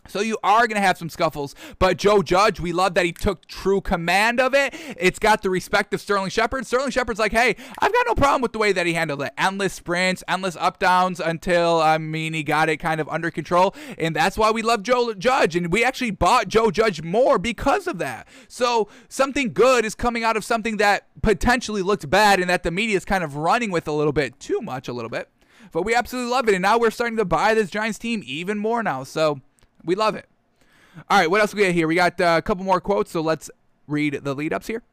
So 0.09 0.19
you 0.19 0.38
are 0.43 0.67
going 0.67 0.75
to 0.75 0.85
have 0.85 0.97
some 0.97 1.07
scuffles, 1.07 1.55
but 1.79 1.95
Joe 1.95 2.21
Judge, 2.21 2.59
we 2.59 2.73
love 2.73 2.95
that 2.95 3.05
he 3.05 3.13
took 3.13 3.45
true 3.47 3.79
command 3.79 4.41
of 4.41 4.53
it. 4.53 4.73
It's 4.99 5.19
got 5.19 5.41
the 5.41 5.49
respect 5.49 5.93
of 5.93 6.01
Sterling 6.01 6.29
Shepard. 6.29 6.67
Sterling 6.67 6.91
Shepard's 6.91 7.17
like, 7.17 7.31
hey, 7.31 7.55
I've 7.79 7.93
got 7.93 8.05
no 8.05 8.13
problem 8.13 8.41
with 8.41 8.51
the 8.51 8.59
way 8.59 8.73
that 8.73 8.85
he 8.85 8.93
handled 8.93 9.21
it. 9.21 9.31
Endless 9.38 9.71
sprints, 9.71 10.21
endless 10.27 10.57
up 10.57 10.79
downs 10.79 11.21
until 11.21 11.79
I 11.79 11.97
mean 11.97 12.33
he 12.33 12.43
got 12.43 12.67
it 12.67 12.75
kind 12.75 12.99
of 12.99 13.07
under 13.07 13.31
control, 13.31 13.73
and 13.97 14.13
that's 14.13 14.38
why 14.38 14.51
we 14.51 14.61
love 14.61 14.83
Joe 14.83 15.13
Judge, 15.13 15.55
and 15.55 15.71
we 15.71 15.85
actually 15.85 16.11
bought 16.11 16.49
Joe 16.49 16.71
Judge 16.71 17.01
more 17.01 17.39
because 17.39 17.88
of 17.88 17.99
that. 17.99 18.27
So 18.49 18.89
something 19.07 19.53
good 19.53 19.85
is 19.85 19.95
coming 19.95 20.25
out 20.25 20.35
of 20.35 20.43
something 20.43 20.75
that 20.75 21.07
potentially 21.21 21.81
looked 21.81 22.09
bad, 22.09 22.41
and 22.41 22.49
that 22.49 22.63
the 22.63 22.71
media 22.71 22.97
is 22.97 23.05
kind 23.05 23.23
of 23.23 23.38
running 23.38 23.71
with 23.71 23.88
a 23.88 23.93
little 23.93 24.11
bit 24.11 24.41
too 24.41 24.59
much, 24.59 24.89
a 24.89 24.93
little 24.93 25.09
bit. 25.09 25.29
But 25.72 25.84
we 25.84 25.93
absolutely 25.95 26.32
love 26.32 26.47
it, 26.49 26.55
and 26.55 26.61
now 26.61 26.78
we're 26.78 26.91
starting 26.91 27.18
to 27.18 27.26
buy 27.26 27.53
this 27.53 27.70
Giants 27.70 27.99
team 27.99 28.24
even 28.26 28.57
more 28.57 28.84
now. 28.84 29.03
So. 29.03 29.41
We 29.86 29.95
love 29.95 30.15
it. 30.15 30.26
All 31.09 31.18
right, 31.18 31.32
what 31.32 31.39
else 31.39 31.53
we 31.53 31.63
got 31.63 31.72
here? 31.72 31.88
We 31.88 31.95
got 31.95 32.20
uh, 32.20 32.36
a 32.39 32.41
couple 32.41 32.65
more 32.65 32.82
quotes, 32.82 33.09
so 33.09 33.22
let's 33.22 33.49
read 33.88 34.20
the 34.24 34.36
lead 34.36 34.51
ups 34.51 34.68
here. 34.68 34.84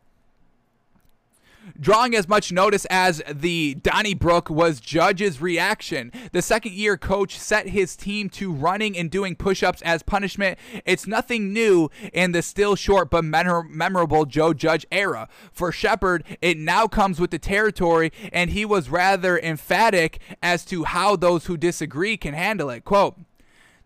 Drawing 1.78 2.14
as 2.14 2.28
much 2.28 2.52
notice 2.52 2.84
as 2.86 3.20
the 3.28 3.74
Donnybrook 3.74 4.48
was 4.48 4.78
Judge's 4.78 5.40
reaction. 5.40 6.12
The 6.30 6.40
second 6.40 6.72
year 6.72 6.96
coach 6.96 7.36
set 7.36 7.68
his 7.68 7.96
team 7.96 8.30
to 8.30 8.52
running 8.52 8.96
and 8.96 9.10
doing 9.10 9.34
push 9.34 9.62
ups 9.62 9.82
as 9.82 10.02
punishment. 10.02 10.56
It's 10.84 11.06
nothing 11.06 11.52
new 11.52 11.90
in 12.12 12.30
the 12.30 12.42
still 12.42 12.76
short 12.76 13.10
but 13.10 13.24
memorable 13.24 14.24
Joe 14.24 14.54
Judge 14.54 14.86
era. 14.92 15.28
For 15.52 15.72
Shepard, 15.72 16.24
it 16.40 16.58
now 16.58 16.86
comes 16.86 17.18
with 17.18 17.32
the 17.32 17.40
territory, 17.40 18.12
and 18.32 18.50
he 18.50 18.64
was 18.64 18.88
rather 18.88 19.36
emphatic 19.38 20.20
as 20.42 20.64
to 20.66 20.84
how 20.84 21.16
those 21.16 21.46
who 21.46 21.56
disagree 21.56 22.16
can 22.16 22.34
handle 22.34 22.70
it. 22.70 22.84
Quote, 22.84 23.18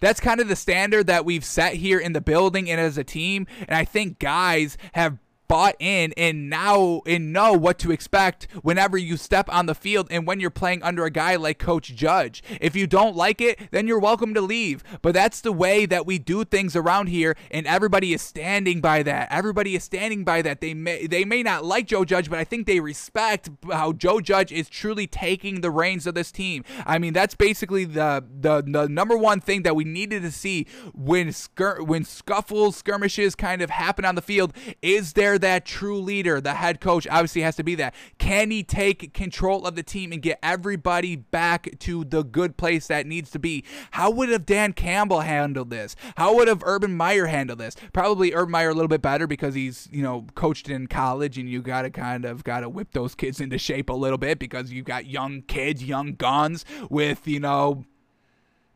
that's 0.01 0.21
kind 0.21 0.41
of 0.41 0.49
the 0.49 0.57
standard 0.57 1.07
that 1.07 1.25
we've 1.25 1.45
set 1.45 1.75
here 1.75 1.99
in 1.99 2.13
the 2.13 2.21
building 2.21 2.71
and 2.71 2.81
as 2.81 2.99
a 2.99 3.05
team. 3.05 3.47
And 3.67 3.77
I 3.77 3.85
think 3.85 4.19
guys 4.19 4.77
have 4.93 5.19
bought 5.49 5.75
in 5.79 6.13
and 6.17 6.51
now 6.51 7.01
and 7.07 7.33
know 7.33 7.55
what 7.55 7.79
to 7.79 7.91
expect 7.91 8.47
whenever 8.63 8.99
you 8.99 9.17
step 9.17 9.53
on 9.53 9.67
the 9.67 9.75
field 9.75 10.07
and 10.11 10.27
when 10.27 10.39
you're 10.41 10.51
playing 10.51 10.83
under 10.83 11.05
a 11.05 11.11
guy 11.11 11.37
like 11.37 11.59
Coach 11.59 11.95
Judge. 11.95 12.43
If 12.61 12.77
you 12.77 12.87
don't 12.87 13.17
like 13.17 13.41
it, 13.41 13.59
then 13.71 13.89
you're 13.89 13.99
welcome 13.99 14.35
to 14.35 14.41
leave. 14.41 14.85
But 15.03 15.15
that's 15.15 15.41
the 15.41 15.53
way 15.53 15.87
that 15.87 16.07
we 16.07 16.19
do 16.19 16.45
things 16.45 16.77
around 16.77 17.07
here, 17.07 17.37
and 17.51 17.67
everybody 17.67 18.13
is 18.13 18.23
standing 18.23 18.81
by 18.81 19.03
that. 19.03 19.29
Everybody 19.31 19.75
is 19.75 19.83
standing 19.83 20.25
by 20.25 20.43
that. 20.43 20.61
They 20.61 20.75
may 20.75 21.07
they 21.07 21.25
may 21.25 21.43
not 21.43 21.65
like 21.65 21.87
Joe 21.87 22.05
Judge, 22.05 22.29
but 22.29 22.39
I 22.39 22.45
think 22.45 22.67
they 22.67 22.81
respect 22.81 23.51
how 23.73 23.93
Joe 23.93 24.21
Judge 24.21 24.53
is 24.53 24.69
truly 24.69 25.07
taking 25.07 25.61
the 25.61 25.71
reins 25.71 26.07
of 26.07 26.15
this 26.15 26.31
team. 26.31 26.65
I 26.87 26.99
mean, 26.99 27.13
that's 27.13 27.35
basically 27.35 27.85
the 27.85 28.25
the, 28.41 28.63
the 28.63 28.89
number 28.89 29.17
one 29.17 29.41
thing 29.41 29.63
that 29.63 29.75
we 29.75 29.85
needed 29.85 30.23
to 30.23 30.31
see 30.31 30.67
when 30.95 31.29
skir- 31.29 31.87
when 31.87 32.05
scuffles, 32.05 32.77
skirmishes 32.77 33.35
kind 33.35 33.63
of 33.63 33.71
happen 33.71 34.05
on 34.05 34.15
the 34.15 34.23
field. 34.23 34.53
Is 34.83 35.15
there 35.15 35.38
that 35.39 35.65
true 35.65 36.01
leader, 36.01 36.41
the 36.41 36.55
head 36.55 36.81
coach 36.81 37.07
obviously 37.09 37.43
has 37.43 37.57
to 37.57 37.63
be 37.63 37.75
that. 37.77 37.95
Can 38.19 38.51
he 38.51 38.63
take 38.63 39.13
control 39.15 39.67
of 39.67 39.75
the 39.75 39.83
team 39.83 40.13
and 40.13 40.23
get 40.23 40.39
everybody 40.43 41.17
back 41.17 41.79
to 41.81 42.05
the 42.05 42.23
good 42.23 42.57
place 42.57 42.87
that 42.89 43.07
needs 43.07 43.31
to 43.31 43.39
be? 43.39 43.65
How 43.93 44.11
would 44.11 44.29
have 44.29 44.47
Dan 44.47 44.73
Campbell 44.73 45.21
handled 45.21 45.71
this? 45.71 45.97
How 46.17 46.35
would 46.37 46.49
have 46.49 46.63
Urban 46.65 46.97
Meyer 46.97 47.27
handled 47.27 47.59
this? 47.59 47.77
Probably 47.93 48.35
Urban 48.35 48.53
Meyer 48.53 48.71
a 48.71 48.75
little 48.75 48.89
bit 48.89 49.03
better 49.03 49.27
because 49.27 49.55
he's, 49.55 49.89
you 49.91 50.03
know, 50.03 50.27
coached 50.35 50.69
in 50.69 50.87
college 50.87 51.39
and 51.39 51.49
you 51.49 51.63
got 51.63 51.83
to 51.83 51.91
kind 51.91 52.25
of 52.25 52.45
got 52.45 52.61
to 52.61 52.69
whip 52.69 52.93
those 52.93 53.15
kids 53.15 53.41
into 53.41 53.59
shape 53.59 53.89
a 53.91 53.95
little 53.95 54.19
bit 54.19 54.39
because 54.39 54.73
you've 54.73 54.87
got 54.87 55.07
young 55.07 55.43
kids, 55.43 55.85
young 55.85 56.15
guns 56.15 56.65
with, 56.91 57.27
you 57.27 57.41
know, 57.41 57.85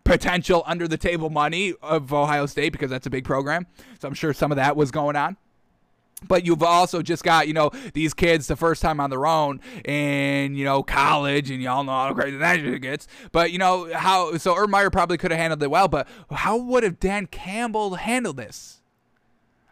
potential 0.05 0.63
under 0.67 0.89
the 0.89 0.99
table 0.99 1.31
money 1.31 1.75
of 1.83 2.13
Ohio 2.13 2.47
State 2.47 2.73
because 2.73 2.91
that's 2.91 3.07
a 3.07 3.11
big 3.11 3.25
program. 3.25 3.67
So 4.01 4.09
I'm 4.09 4.15
sure 4.15 4.33
some 4.33 4.51
of 4.51 4.57
that 4.57 4.77
was 4.77 4.91
going 4.91 5.17
on. 5.17 5.37
But 6.29 6.47
you've 6.47 6.63
also 6.63 7.03
just 7.03 7.25
got, 7.25 7.49
you 7.49 7.55
know, 7.55 7.71
these 7.95 8.15
kids 8.15 8.47
the 8.47 8.57
first 8.57 8.83
time 8.83 9.01
on 9.01 9.11
their 9.11 9.27
own 9.27 9.61
in, 9.85 10.55
you 10.55 10.65
know, 10.65 10.83
college, 10.83 11.51
and 11.51 11.63
y'all 11.63 11.85
know 11.85 11.93
how 11.93 12.15
crazy 12.15 12.37
that 12.37 12.61
shit 12.61 12.83
gets. 12.83 13.09
But, 13.33 13.53
you 13.53 13.59
know, 13.59 13.93
how, 13.93 14.37
so 14.39 14.57
Urban 14.57 14.71
Meyer 14.71 14.91
probably 14.91 15.19
could 15.19 15.31
have 15.31 15.41
handled 15.41 15.63
it 15.63 15.71
well, 15.71 15.89
but 15.89 16.09
how 16.31 16.57
would 16.57 16.83
have 16.83 17.01
Dan 17.01 17.27
Campbell 17.27 17.97
handled 17.97 18.37
this? 18.37 18.79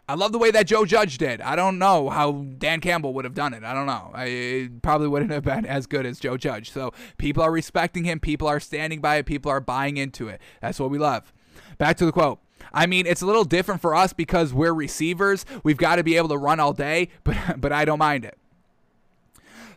I 0.09 0.15
love 0.15 0.33
the 0.33 0.39
way 0.39 0.51
that 0.51 0.67
Joe 0.67 0.83
Judge 0.83 1.17
did. 1.17 1.39
I 1.39 1.55
don't 1.55 1.79
know 1.79 2.09
how 2.09 2.43
Dan 2.57 2.81
Campbell 2.81 3.13
would 3.13 3.23
have 3.23 3.33
done 3.33 3.53
it. 3.53 3.63
I 3.63 3.73
don't 3.73 3.85
know. 3.85 4.11
I, 4.13 4.25
it 4.25 4.81
probably 4.81 5.07
wouldn't 5.07 5.31
have 5.31 5.45
been 5.45 5.65
as 5.65 5.87
good 5.87 6.05
as 6.05 6.19
Joe 6.19 6.35
Judge. 6.35 6.69
So 6.71 6.91
people 7.17 7.41
are 7.41 7.51
respecting 7.51 8.03
him. 8.03 8.19
People 8.19 8.49
are 8.49 8.59
standing 8.59 8.99
by 8.99 9.17
it. 9.17 9.25
People 9.25 9.49
are 9.51 9.61
buying 9.61 9.95
into 9.95 10.27
it. 10.27 10.41
That's 10.61 10.81
what 10.81 10.89
we 10.89 10.97
love. 10.97 11.31
Back 11.77 11.95
to 11.97 12.05
the 12.05 12.11
quote. 12.11 12.39
I 12.73 12.85
mean, 12.85 13.05
it's 13.05 13.21
a 13.21 13.25
little 13.25 13.43
different 13.43 13.81
for 13.81 13.95
us 13.95 14.13
because 14.13 14.53
we're 14.53 14.73
receivers. 14.73 15.45
We've 15.63 15.77
got 15.77 15.97
to 15.97 16.03
be 16.03 16.17
able 16.17 16.29
to 16.29 16.37
run 16.37 16.59
all 16.59 16.73
day, 16.73 17.09
but 17.23 17.59
but 17.59 17.71
I 17.71 17.85
don't 17.85 17.99
mind 17.99 18.25
it. 18.25 18.37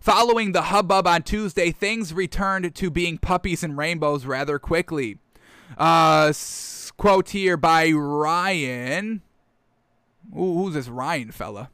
Following 0.00 0.52
the 0.52 0.62
hubbub 0.62 1.06
on 1.06 1.22
Tuesday, 1.22 1.70
things 1.70 2.12
returned 2.12 2.74
to 2.74 2.90
being 2.90 3.16
puppies 3.16 3.62
and 3.62 3.78
rainbows 3.78 4.26
rather 4.26 4.58
quickly. 4.58 5.16
Uh, 5.78 6.32
quote 6.98 7.30
here 7.30 7.56
by 7.56 7.90
Ryan. 7.90 9.22
Ooh, 10.36 10.54
who's 10.54 10.74
this 10.74 10.88
Ryan 10.88 11.30
fella? 11.30 11.70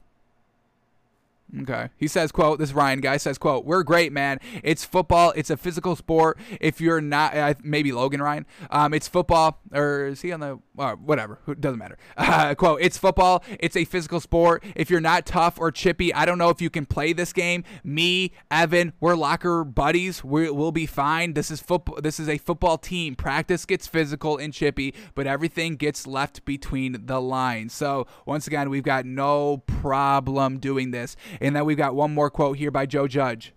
Okay. 1.61 1.89
He 1.97 2.07
says, 2.07 2.31
quote, 2.31 2.59
this 2.59 2.71
Ryan 2.71 3.01
guy 3.01 3.17
says, 3.17 3.37
quote, 3.37 3.65
we're 3.65 3.83
great, 3.83 4.13
man. 4.13 4.39
It's 4.63 4.85
football. 4.85 5.33
It's 5.35 5.49
a 5.49 5.57
physical 5.57 5.95
sport. 5.95 6.39
If 6.61 6.79
you're 6.79 7.01
not, 7.01 7.35
uh, 7.35 7.55
maybe 7.61 7.91
Logan 7.91 8.21
Ryan, 8.21 8.45
um, 8.69 8.93
it's 8.93 9.07
football, 9.07 9.59
or 9.73 10.07
is 10.07 10.21
he 10.21 10.31
on 10.31 10.39
the, 10.39 10.59
uh, 10.81 10.95
whatever, 10.95 11.39
it 11.47 11.61
doesn't 11.61 11.79
matter. 11.79 11.97
Uh, 12.17 12.55
quote, 12.55 12.81
it's 12.81 12.97
football. 12.97 13.43
It's 13.59 13.75
a 13.75 13.85
physical 13.85 14.19
sport. 14.19 14.63
If 14.75 14.89
you're 14.89 15.01
not 15.01 15.25
tough 15.25 15.59
or 15.59 15.71
chippy, 15.71 16.13
I 16.13 16.25
don't 16.25 16.37
know 16.37 16.49
if 16.49 16.61
you 16.61 16.69
can 16.69 16.85
play 16.85 17.13
this 17.13 17.33
game. 17.33 17.63
Me, 17.83 18.31
Evan, 18.49 18.93
we're 18.99 19.15
locker 19.15 19.63
buddies. 19.63 20.23
we 20.23 20.49
will 20.49 20.71
be 20.71 20.85
fine. 20.85 21.33
This 21.33 21.51
is 21.51 21.61
football. 21.61 22.01
This 22.01 22.19
is 22.19 22.27
a 22.27 22.37
football 22.37 22.77
team. 22.77 23.15
Practice 23.15 23.65
gets 23.65 23.87
physical 23.87 24.37
and 24.37 24.53
chippy, 24.53 24.95
but 25.13 25.27
everything 25.27 25.75
gets 25.75 26.07
left 26.07 26.45
between 26.45 27.05
the 27.05 27.21
lines. 27.21 27.73
So 27.73 28.07
once 28.25 28.47
again, 28.47 28.69
we've 28.69 28.83
got 28.83 29.05
no 29.05 29.57
problem 29.57 30.57
doing 30.57 30.91
this. 30.91 31.15
And 31.39 31.55
then 31.55 31.65
we've 31.65 31.77
got 31.77 31.95
one 31.95 32.13
more 32.13 32.29
quote 32.29 32.57
here 32.57 32.71
by 32.71 32.85
Joe 32.85 33.07
Judge. 33.07 33.53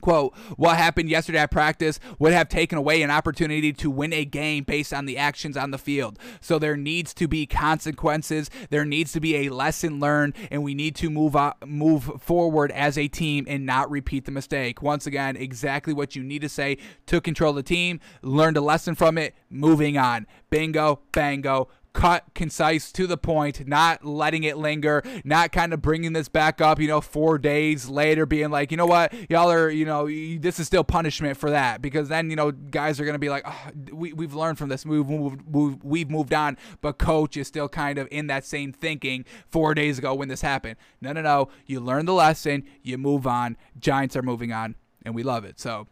Quote, 0.00 0.36
what 0.56 0.76
happened 0.76 1.08
yesterday 1.08 1.38
at 1.38 1.50
practice 1.50 1.98
would 2.18 2.32
have 2.32 2.48
taken 2.48 2.78
away 2.78 3.02
an 3.02 3.10
opportunity 3.10 3.72
to 3.72 3.90
win 3.90 4.12
a 4.12 4.24
game 4.24 4.64
based 4.64 4.92
on 4.92 5.06
the 5.06 5.18
actions 5.18 5.56
on 5.56 5.70
the 5.70 5.78
field. 5.78 6.18
So 6.40 6.58
there 6.58 6.76
needs 6.76 7.12
to 7.14 7.28
be 7.28 7.46
consequences. 7.46 8.50
There 8.70 8.84
needs 8.84 9.12
to 9.12 9.20
be 9.20 9.36
a 9.36 9.48
lesson 9.50 10.00
learned, 10.00 10.34
and 10.50 10.62
we 10.62 10.74
need 10.74 10.94
to 10.96 11.10
move 11.10 11.36
out, 11.36 11.66
move 11.66 12.10
forward 12.20 12.70
as 12.72 12.96
a 12.96 13.08
team 13.08 13.46
and 13.48 13.66
not 13.66 13.90
repeat 13.90 14.24
the 14.24 14.32
mistake. 14.32 14.82
Once 14.82 15.06
again, 15.06 15.36
exactly 15.36 15.92
what 15.92 16.14
you 16.14 16.22
need 16.22 16.42
to 16.42 16.48
say. 16.48 16.78
Took 17.06 17.24
control 17.24 17.50
of 17.50 17.56
the 17.56 17.62
team, 17.62 18.00
learned 18.22 18.56
a 18.56 18.60
lesson 18.60 18.94
from 18.94 19.18
it, 19.18 19.34
moving 19.50 19.98
on. 19.98 20.26
Bingo, 20.50 21.00
bango 21.12 21.68
cut, 21.96 22.24
concise, 22.34 22.92
to 22.92 23.06
the 23.06 23.16
point, 23.16 23.66
not 23.66 24.04
letting 24.04 24.44
it 24.44 24.58
linger, 24.58 25.02
not 25.24 25.50
kind 25.50 25.72
of 25.72 25.80
bringing 25.80 26.12
this 26.12 26.28
back 26.28 26.60
up, 26.60 26.78
you 26.78 26.86
know, 26.86 27.00
four 27.00 27.38
days 27.38 27.88
later, 27.88 28.26
being 28.26 28.50
like, 28.50 28.70
you 28.70 28.76
know 28.76 28.86
what, 28.86 29.14
y'all 29.30 29.50
are, 29.50 29.70
you 29.70 29.86
know, 29.86 30.06
this 30.06 30.60
is 30.60 30.66
still 30.66 30.84
punishment 30.84 31.38
for 31.38 31.50
that. 31.50 31.80
Because 31.80 32.10
then, 32.10 32.28
you 32.28 32.36
know, 32.36 32.52
guys 32.52 33.00
are 33.00 33.04
going 33.04 33.14
to 33.14 33.18
be 33.18 33.30
like, 33.30 33.44
oh, 33.46 33.70
we, 33.92 34.12
we've 34.12 34.34
learned 34.34 34.58
from 34.58 34.68
this, 34.68 34.84
we've 34.84 35.08
moved, 35.08 35.40
we've 35.82 36.10
moved 36.10 36.34
on. 36.34 36.58
But 36.82 36.98
coach 36.98 37.34
is 37.38 37.48
still 37.48 37.68
kind 37.68 37.98
of 37.98 38.06
in 38.10 38.26
that 38.26 38.44
same 38.44 38.72
thinking 38.72 39.24
four 39.48 39.74
days 39.74 39.98
ago 39.98 40.14
when 40.14 40.28
this 40.28 40.42
happened. 40.42 40.76
No, 41.00 41.12
no, 41.12 41.22
no. 41.22 41.48
You 41.64 41.80
learn 41.80 42.04
the 42.04 42.12
lesson, 42.12 42.64
you 42.82 42.98
move 42.98 43.26
on. 43.26 43.56
Giants 43.78 44.14
are 44.16 44.22
moving 44.22 44.52
on, 44.52 44.74
and 45.02 45.14
we 45.14 45.22
love 45.22 45.46
it. 45.46 45.58
So, 45.58 45.88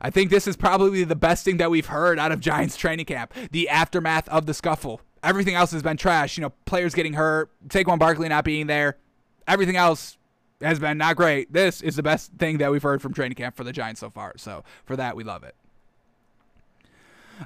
I 0.00 0.08
think 0.08 0.30
this 0.30 0.48
is 0.48 0.56
probably 0.56 1.04
the 1.04 1.14
best 1.14 1.44
thing 1.44 1.58
that 1.58 1.70
we've 1.70 1.86
heard 1.86 2.18
out 2.18 2.32
of 2.32 2.40
Giants 2.40 2.76
training 2.76 3.04
camp. 3.04 3.34
The 3.52 3.68
aftermath 3.68 4.28
of 4.30 4.46
the 4.46 4.54
scuffle. 4.54 5.02
Everything 5.22 5.54
else 5.54 5.70
has 5.72 5.82
been 5.82 5.96
trash. 5.96 6.36
You 6.36 6.42
know, 6.42 6.50
players 6.64 6.94
getting 6.94 7.14
hurt, 7.14 7.50
Saquon 7.68 7.98
Barkley 7.98 8.28
not 8.28 8.44
being 8.44 8.66
there. 8.66 8.96
Everything 9.46 9.76
else 9.76 10.18
has 10.60 10.78
been 10.78 10.98
not 10.98 11.16
great. 11.16 11.52
This 11.52 11.80
is 11.80 11.96
the 11.96 12.02
best 12.02 12.32
thing 12.38 12.58
that 12.58 12.70
we've 12.70 12.82
heard 12.82 13.02
from 13.02 13.12
training 13.12 13.36
camp 13.36 13.56
for 13.56 13.64
the 13.64 13.72
Giants 13.72 14.00
so 14.00 14.10
far. 14.10 14.34
So 14.36 14.64
for 14.84 14.96
that, 14.96 15.16
we 15.16 15.24
love 15.24 15.44
it. 15.44 15.54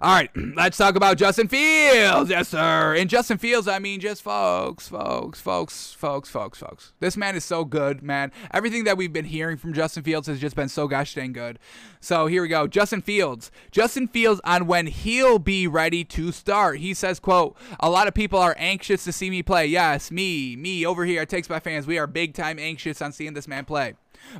All 0.03 0.15
right, 0.15 0.31
let's 0.57 0.77
talk 0.77 0.97
about 0.97 1.17
Justin 1.17 1.49
Fields. 1.49 2.29
Yes, 2.29 2.49
sir. 2.49 2.95
And 2.97 3.09
Justin 3.09 3.39
Fields, 3.39 3.67
I 3.67 3.79
mean, 3.79 4.01
just 4.01 4.23
folks, 4.23 4.89
folks, 4.89 5.41
folks, 5.41 5.93
folks, 5.95 6.29
folks, 6.29 6.59
folks. 6.59 6.93
This 7.01 7.17
man 7.17 7.35
is 7.35 7.45
so 7.45 7.65
good, 7.65 8.03
man. 8.03 8.31
Everything 8.53 8.85
that 8.85 8.97
we've 8.97 9.13
been 9.13 9.25
hearing 9.25 9.57
from 9.57 9.73
Justin 9.73 10.03
Fields 10.03 10.27
has 10.27 10.41
just 10.41 10.57
been 10.57 10.69
so 10.69 10.87
gosh 10.87 11.15
dang 11.15 11.33
good. 11.33 11.59
So 12.01 12.27
here 12.27 12.43
we 12.43 12.49
go. 12.49 12.67
Justin 12.67 13.01
Fields. 13.01 13.51
Justin 13.71 14.07
Fields 14.07 14.41
on 14.45 14.67
when 14.67 14.87
he'll 14.87 15.39
be 15.39 15.67
ready 15.67 16.05
to 16.05 16.31
start. 16.31 16.79
He 16.79 16.93
says, 16.93 17.19
quote, 17.19 17.57
a 17.81 17.89
lot 17.89 18.07
of 18.07 18.15
people 18.15 18.39
are 18.39 18.55
anxious 18.59 19.05
to 19.05 19.13
see 19.13 19.31
me 19.31 19.43
play. 19.43 19.67
Yes, 19.67 20.11
me, 20.11 20.57
me 20.57 20.85
over 20.85 21.05
here 21.05 21.23
at 21.23 21.29
Takes 21.29 21.49
my 21.49 21.61
Fans. 21.61 21.87
We 21.87 21.99
are 21.99 22.07
big 22.07 22.35
time 22.35 22.59
anxious 22.59 23.01
on 23.01 23.13
seeing 23.13 23.35
this 23.35 23.49
man 23.49 23.65
play. 23.65 23.95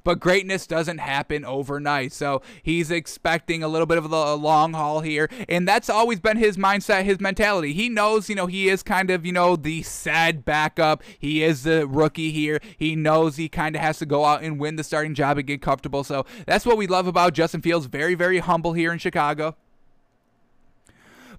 But 0.05 0.21
greatness 0.21 0.67
doesn't 0.67 0.99
happen 0.99 1.45
overnight. 1.45 2.13
So 2.13 2.43
he's 2.63 2.91
expecting 2.91 3.63
a 3.63 3.69
little 3.69 3.87
bit 3.87 3.99
of 3.99 4.11
a 4.11 4.35
long 4.35 4.73
haul 4.73 5.01
here. 5.01 5.29
And 5.49 5.67
that's 5.67 5.91
always 5.91 6.21
been 6.21 6.37
his 6.37 6.57
mindset, 6.57 7.05
his 7.05 7.21
mentality. 7.21 7.73
He 7.73 7.89
knows, 7.89 8.29
you 8.29 8.35
know, 8.35 8.47
he 8.47 8.69
is 8.69 8.83
kind 8.83 9.11
of, 9.11 9.25
you 9.25 9.33
know, 9.33 9.57
the 9.57 9.83
sad 9.83 10.45
backup. 10.45 11.03
He 11.19 11.43
is 11.43 11.63
the 11.63 11.87
rookie 11.87 12.33
here. 12.33 12.61
He 12.77 12.97
knows 12.97 13.37
he 13.37 13.49
kind 13.49 13.77
of 13.77 13.83
has 13.83 13.99
to 13.99 14.07
go 14.07 14.25
out 14.25 14.43
and 14.43 14.59
win 14.59 14.77
the 14.77 14.85
starting 14.85 15.15
job 15.15 15.39
and 15.39 15.47
get 15.47 15.63
comfortable. 15.63 16.05
So 16.05 16.27
that's 16.47 16.67
what 16.67 16.77
we 16.77 16.87
love 16.87 17.07
about 17.07 17.35
Justin 17.35 17.63
Fields. 17.63 17.87
Very, 17.87 18.15
very 18.15 18.39
humble 18.39 18.73
here 18.73 18.93
in 18.93 18.99
Chicago. 18.99 19.57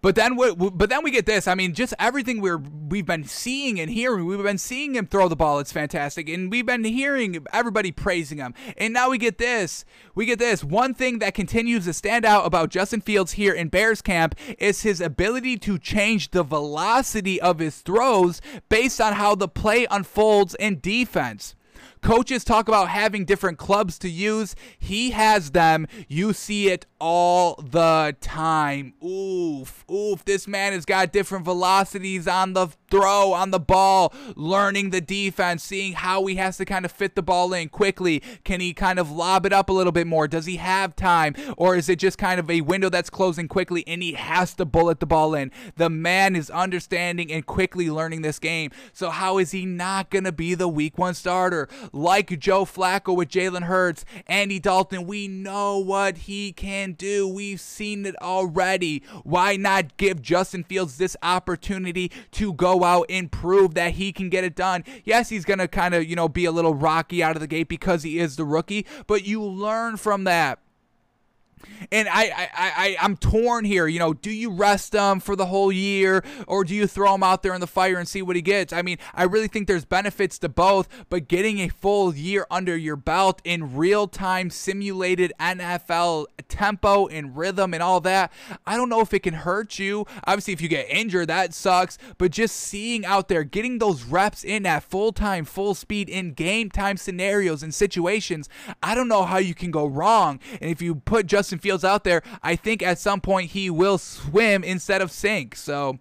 But 0.01 0.15
then 0.15 0.35
we, 0.35 0.53
but 0.53 0.89
then 0.89 1.03
we 1.03 1.11
get 1.11 1.25
this. 1.25 1.47
I 1.47 1.55
mean, 1.55 1.73
just 1.73 1.93
everything 1.99 2.41
we're 2.41 2.57
we've 2.57 3.05
been 3.05 3.23
seeing 3.23 3.79
and 3.79 3.89
hearing. 3.89 4.25
We've 4.25 4.41
been 4.41 4.57
seeing 4.57 4.95
him 4.95 5.07
throw 5.07 5.27
the 5.27 5.35
ball. 5.35 5.59
It's 5.59 5.71
fantastic, 5.71 6.29
and 6.29 6.51
we've 6.51 6.65
been 6.65 6.83
hearing 6.83 7.45
everybody 7.51 7.91
praising 7.91 8.37
him. 8.37 8.53
And 8.77 8.93
now 8.93 9.09
we 9.09 9.17
get 9.17 9.37
this. 9.37 9.85
We 10.15 10.25
get 10.25 10.39
this. 10.39 10.63
One 10.63 10.93
thing 10.93 11.19
that 11.19 11.33
continues 11.33 11.85
to 11.85 11.93
stand 11.93 12.25
out 12.25 12.45
about 12.45 12.69
Justin 12.69 13.01
Fields 13.01 13.33
here 13.33 13.53
in 13.53 13.69
Bears 13.69 14.01
camp 14.01 14.35
is 14.57 14.83
his 14.83 15.01
ability 15.01 15.57
to 15.57 15.77
change 15.77 16.31
the 16.31 16.43
velocity 16.43 17.41
of 17.41 17.59
his 17.59 17.81
throws 17.81 18.41
based 18.69 19.01
on 19.01 19.13
how 19.13 19.35
the 19.35 19.47
play 19.47 19.87
unfolds 19.89 20.55
in 20.55 20.79
defense. 20.79 21.55
Coaches 22.01 22.43
talk 22.43 22.67
about 22.67 22.89
having 22.89 23.25
different 23.25 23.57
clubs 23.57 23.97
to 23.99 24.09
use. 24.09 24.55
He 24.77 25.11
has 25.11 25.51
them. 25.51 25.87
You 26.07 26.33
see 26.33 26.69
it 26.69 26.85
all 26.99 27.55
the 27.55 28.15
time. 28.21 28.93
Oof, 29.03 29.85
oof. 29.91 30.23
This 30.25 30.47
man 30.47 30.73
has 30.73 30.85
got 30.85 31.11
different 31.11 31.45
velocities 31.45 32.27
on 32.27 32.53
the 32.53 32.67
throw, 32.89 33.33
on 33.33 33.51
the 33.51 33.59
ball, 33.59 34.13
learning 34.35 34.89
the 34.91 35.01
defense, 35.01 35.63
seeing 35.63 35.93
how 35.93 36.25
he 36.25 36.35
has 36.35 36.57
to 36.57 36.65
kind 36.65 36.85
of 36.85 36.91
fit 36.91 37.15
the 37.15 37.21
ball 37.21 37.53
in 37.53 37.69
quickly. 37.69 38.21
Can 38.43 38.59
he 38.59 38.73
kind 38.73 38.99
of 38.99 39.11
lob 39.11 39.45
it 39.45 39.53
up 39.53 39.69
a 39.69 39.73
little 39.73 39.91
bit 39.91 40.07
more? 40.07 40.27
Does 40.27 40.45
he 40.45 40.57
have 40.57 40.95
time? 40.95 41.35
Or 41.57 41.75
is 41.75 41.89
it 41.89 41.99
just 41.99 42.17
kind 42.17 42.39
of 42.39 42.49
a 42.49 42.61
window 42.61 42.89
that's 42.89 43.09
closing 43.09 43.47
quickly 43.47 43.83
and 43.87 44.01
he 44.01 44.13
has 44.13 44.53
to 44.55 44.65
bullet 44.65 44.99
the 44.99 45.05
ball 45.05 45.35
in? 45.35 45.51
The 45.75 45.89
man 45.89 46.35
is 46.35 46.49
understanding 46.49 47.31
and 47.31 47.45
quickly 47.45 47.89
learning 47.89 48.21
this 48.21 48.39
game. 48.39 48.71
So, 48.93 49.09
how 49.09 49.37
is 49.37 49.51
he 49.51 49.65
not 49.65 50.09
going 50.09 50.23
to 50.23 50.31
be 50.31 50.55
the 50.55 50.67
week 50.67 50.97
one 50.97 51.13
starter? 51.13 51.67
Like 51.91 52.39
Joe 52.39 52.65
Flacco 52.65 53.15
with 53.15 53.29
Jalen 53.29 53.63
Hurts, 53.63 54.05
Andy 54.27 54.59
Dalton, 54.59 55.05
we 55.07 55.27
know 55.27 55.77
what 55.77 56.17
he 56.19 56.51
can 56.51 56.93
do. 56.93 57.27
We've 57.27 57.61
seen 57.61 58.05
it 58.05 58.15
already. 58.21 59.03
Why 59.23 59.55
not 59.57 59.97
give 59.97 60.21
Justin 60.21 60.63
Fields 60.63 60.97
this 60.97 61.17
opportunity 61.21 62.11
to 62.31 62.53
go 62.53 62.76
out 62.83 63.05
and 63.09 63.31
prove 63.31 63.73
that 63.75 63.93
he 63.93 64.11
can 64.11 64.29
get 64.29 64.43
it 64.43 64.55
done? 64.55 64.83
Yes, 65.03 65.29
he's 65.29 65.45
going 65.45 65.59
to 65.59 65.67
kind 65.67 65.93
of, 65.93 66.05
you 66.05 66.15
know, 66.15 66.27
be 66.27 66.45
a 66.45 66.51
little 66.51 66.73
rocky 66.73 67.21
out 67.23 67.35
of 67.35 67.41
the 67.41 67.47
gate 67.47 67.69
because 67.69 68.03
he 68.03 68.19
is 68.19 68.35
the 68.35 68.45
rookie, 68.45 68.85
but 69.05 69.25
you 69.25 69.43
learn 69.43 69.97
from 69.97 70.23
that. 70.25 70.59
And 71.91 72.07
I, 72.09 72.23
I, 72.23 72.49
I, 72.55 72.97
I'm 73.01 73.17
torn 73.17 73.65
here. 73.65 73.87
You 73.87 73.99
know, 73.99 74.13
do 74.13 74.31
you 74.31 74.51
rest 74.51 74.93
him 74.93 75.19
for 75.19 75.35
the 75.35 75.45
whole 75.45 75.71
year 75.71 76.23
or 76.47 76.63
do 76.63 76.75
you 76.75 76.87
throw 76.87 77.15
him 77.15 77.23
out 77.23 77.43
there 77.43 77.53
in 77.53 77.61
the 77.61 77.67
fire 77.67 77.97
and 77.97 78.07
see 78.07 78.21
what 78.21 78.35
he 78.35 78.41
gets? 78.41 78.73
I 78.73 78.81
mean, 78.81 78.97
I 79.13 79.23
really 79.23 79.47
think 79.47 79.67
there's 79.67 79.85
benefits 79.85 80.37
to 80.39 80.49
both, 80.49 80.87
but 81.09 81.27
getting 81.27 81.59
a 81.59 81.69
full 81.69 82.15
year 82.15 82.45
under 82.49 82.75
your 82.75 82.95
belt 82.95 83.41
in 83.43 83.75
real 83.75 84.07
time 84.07 84.49
simulated 84.49 85.33
NFL 85.39 86.25
tempo 86.49 87.07
and 87.07 87.37
rhythm 87.37 87.73
and 87.73 87.83
all 87.83 87.99
that, 88.01 88.31
I 88.65 88.75
don't 88.75 88.89
know 88.89 89.01
if 89.01 89.13
it 89.13 89.23
can 89.23 89.33
hurt 89.33 89.79
you. 89.79 90.05
Obviously, 90.25 90.53
if 90.53 90.61
you 90.61 90.67
get 90.67 90.89
injured, 90.89 91.27
that 91.29 91.53
sucks, 91.53 91.97
but 92.17 92.31
just 92.31 92.55
seeing 92.55 93.05
out 93.05 93.27
there, 93.27 93.43
getting 93.43 93.79
those 93.79 94.03
reps 94.03 94.43
in 94.43 94.65
at 94.65 94.83
full 94.83 95.11
time, 95.11 95.45
full 95.45 95.73
speed 95.75 96.09
in 96.09 96.33
game 96.33 96.69
time 96.69 96.97
scenarios 96.97 97.63
and 97.63 97.73
situations, 97.73 98.49
I 98.81 98.95
don't 98.95 99.07
know 99.07 99.23
how 99.23 99.37
you 99.37 99.53
can 99.53 99.71
go 99.71 99.85
wrong. 99.85 100.39
And 100.61 100.71
if 100.71 100.81
you 100.81 100.95
put 100.95 101.27
Justin 101.27 101.56
Justin 101.57 101.69
Fields 101.69 101.83
out 101.83 102.03
there, 102.03 102.21
I 102.43 102.55
think 102.55 102.83
at 102.83 102.99
some 102.99 103.21
point 103.21 103.51
he 103.51 103.69
will 103.69 103.97
swim 103.97 104.63
instead 104.63 105.01
of 105.01 105.11
sink. 105.11 105.55
So 105.55 105.99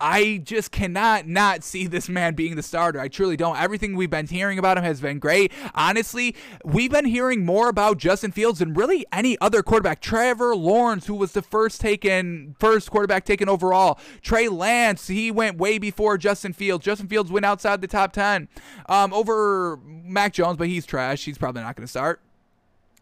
I 0.00 0.40
just 0.44 0.70
cannot 0.70 1.26
not 1.26 1.62
see 1.62 1.86
this 1.86 2.08
man 2.08 2.34
being 2.34 2.56
the 2.56 2.62
starter. 2.62 3.00
I 3.00 3.08
truly 3.08 3.36
don't. 3.36 3.60
Everything 3.60 3.96
we've 3.96 4.10
been 4.10 4.26
hearing 4.26 4.58
about 4.58 4.78
him 4.78 4.84
has 4.84 5.00
been 5.00 5.18
great. 5.18 5.52
Honestly, 5.74 6.34
we've 6.64 6.90
been 6.90 7.04
hearing 7.04 7.44
more 7.44 7.68
about 7.68 7.98
Justin 7.98 8.32
Fields 8.32 8.58
than 8.58 8.74
really 8.74 9.04
any 9.12 9.36
other 9.40 9.62
quarterback. 9.62 10.00
Trevor 10.00 10.54
Lawrence, 10.56 11.06
who 11.06 11.14
was 11.14 11.32
the 11.32 11.42
first 11.42 11.80
taken, 11.80 12.56
first 12.58 12.90
quarterback 12.90 13.24
taken 13.24 13.48
overall. 13.48 13.98
Trey 14.22 14.48
Lance, 14.48 15.06
he 15.08 15.30
went 15.30 15.58
way 15.58 15.78
before 15.78 16.18
Justin 16.18 16.52
Fields. 16.52 16.84
Justin 16.84 17.08
Fields 17.08 17.30
went 17.30 17.46
outside 17.46 17.80
the 17.80 17.88
top 17.88 18.12
ten 18.12 18.48
um, 18.88 19.12
over 19.12 19.78
Mac 19.84 20.32
Jones, 20.32 20.56
but 20.56 20.68
he's 20.68 20.86
trash. 20.86 21.24
He's 21.24 21.38
probably 21.38 21.62
not 21.62 21.76
going 21.76 21.86
to 21.86 21.90
start. 21.90 22.20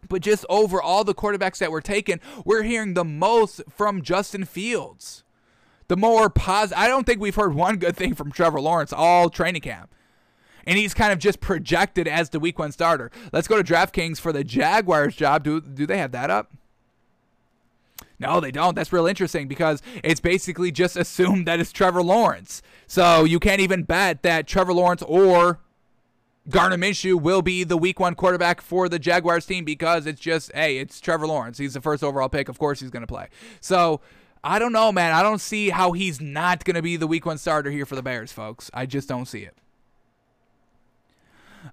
But 0.07 0.21
just 0.21 0.45
over 0.49 0.81
all 0.81 1.03
the 1.03 1.15
quarterbacks 1.15 1.57
that 1.59 1.71
were 1.71 1.81
taken, 1.81 2.19
we're 2.45 2.63
hearing 2.63 2.93
the 2.93 3.05
most 3.05 3.61
from 3.69 4.01
Justin 4.01 4.45
Fields. 4.45 5.23
The 5.87 5.97
more 5.97 6.29
positive, 6.29 6.77
I 6.77 6.87
don't 6.87 7.05
think 7.05 7.21
we've 7.21 7.35
heard 7.35 7.53
one 7.53 7.77
good 7.77 7.95
thing 7.95 8.13
from 8.13 8.31
Trevor 8.31 8.59
Lawrence 8.59 8.91
all 8.91 9.29
training 9.29 9.61
camp. 9.61 9.93
And 10.65 10.77
he's 10.77 10.93
kind 10.93 11.13
of 11.13 11.19
just 11.19 11.39
projected 11.39 12.09
as 12.09 12.29
the 12.29 12.39
week 12.39 12.59
one 12.59 12.73
starter. 12.73 13.09
Let's 13.31 13.47
go 13.47 13.61
to 13.61 13.73
DraftKings 13.73 14.19
for 14.19 14.33
the 14.33 14.43
Jaguars 14.43 15.15
job. 15.15 15.43
Do, 15.45 15.61
do 15.61 15.85
they 15.85 15.97
have 15.97 16.11
that 16.11 16.29
up? 16.29 16.51
No, 18.19 18.39
they 18.39 18.51
don't. 18.51 18.75
That's 18.75 18.91
real 18.91 19.05
interesting 19.05 19.47
because 19.47 19.81
it's 20.03 20.19
basically 20.19 20.71
just 20.71 20.97
assumed 20.97 21.47
that 21.47 21.59
it's 21.59 21.71
Trevor 21.71 22.03
Lawrence. 22.03 22.61
So 22.87 23.23
you 23.23 23.39
can't 23.39 23.61
even 23.61 23.83
bet 23.83 24.23
that 24.23 24.47
Trevor 24.47 24.73
Lawrence 24.73 25.03
or 25.03 25.59
Gardner 26.49 26.77
Minshew 26.77 27.19
will 27.19 27.41
be 27.41 27.63
the 27.63 27.77
week 27.77 27.99
one 27.99 28.15
quarterback 28.15 28.61
for 28.61 28.87
the 28.87 28.99
Jaguars 28.99 29.45
team 29.45 29.65
because 29.65 30.05
it's 30.05 30.21
just, 30.21 30.51
hey, 30.53 30.77
it's 30.77 31.01
Trevor 31.01 31.27
Lawrence. 31.27 31.57
He's 31.57 31.73
the 31.73 31.81
first 31.81 32.03
overall 32.03 32.29
pick. 32.29 32.47
Of 32.47 32.57
course 32.57 32.79
he's 32.79 32.89
going 32.89 33.01
to 33.01 33.07
play. 33.07 33.27
So 33.59 33.99
I 34.43 34.59
don't 34.59 34.71
know, 34.71 34.91
man. 34.91 35.13
I 35.13 35.23
don't 35.23 35.41
see 35.41 35.69
how 35.69 35.91
he's 35.91 36.21
not 36.21 36.63
going 36.63 36.75
to 36.75 36.81
be 36.81 36.95
the 36.95 37.07
week 37.07 37.25
one 37.25 37.37
starter 37.37 37.69
here 37.69 37.85
for 37.85 37.95
the 37.95 38.03
Bears, 38.03 38.31
folks. 38.31 38.71
I 38.73 38.85
just 38.85 39.09
don't 39.09 39.25
see 39.25 39.41
it. 39.41 39.57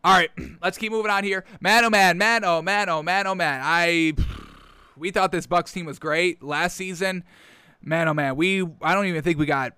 All 0.03 0.13
right, 0.13 0.31
let's 0.63 0.77
keep 0.77 0.91
moving 0.91 1.11
on 1.11 1.23
here. 1.23 1.45
Man, 1.61 1.85
oh 1.85 1.91
man, 1.91 2.19
man, 2.19 2.45
oh 2.45 2.61
man, 2.61 2.89
oh 2.89 3.03
man, 3.03 3.27
oh 3.29 3.35
man. 3.35 3.61
I 3.63 4.15
we 4.97 5.13
thought 5.13 5.31
this 5.31 5.47
Bucs 5.47 5.73
team 5.73 5.87
was 5.87 6.01
great 6.01 6.43
last 6.43 6.77
season. 6.77 7.23
Man, 7.81 8.09
oh 8.09 8.15
man, 8.15 8.35
we 8.35 8.63
I 8.83 8.95
don't 8.95 9.07
even 9.07 9.23
think 9.23 9.39
we 9.39 9.47
got 9.47 9.75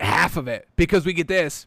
half 0.00 0.38
of 0.38 0.48
it 0.48 0.66
because 0.76 1.04
we 1.04 1.12
get 1.12 1.28
this. 1.28 1.66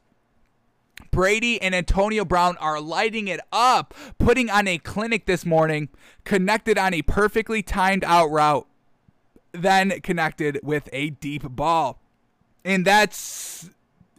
Brady 1.12 1.62
and 1.62 1.76
Antonio 1.76 2.26
Brown 2.26 2.58
are 2.58 2.80
lighting 2.80 3.28
it 3.28 3.42
up, 3.52 3.94
putting 4.18 4.50
on 4.50 4.68
a 4.68 4.78
clinic 4.78 5.26
this 5.26 5.46
morning, 5.46 5.90
connected 6.24 6.78
on 6.78 6.94
a 6.94 7.02
perfectly 7.02 7.62
timed 7.62 8.04
out 8.06 8.32
route, 8.32 8.66
then 9.52 10.00
connected 10.02 10.60
with 10.64 10.88
a 10.94 11.10
deep 11.12 11.44
ball. 11.44 12.02
And 12.64 12.86
that's 12.86 13.70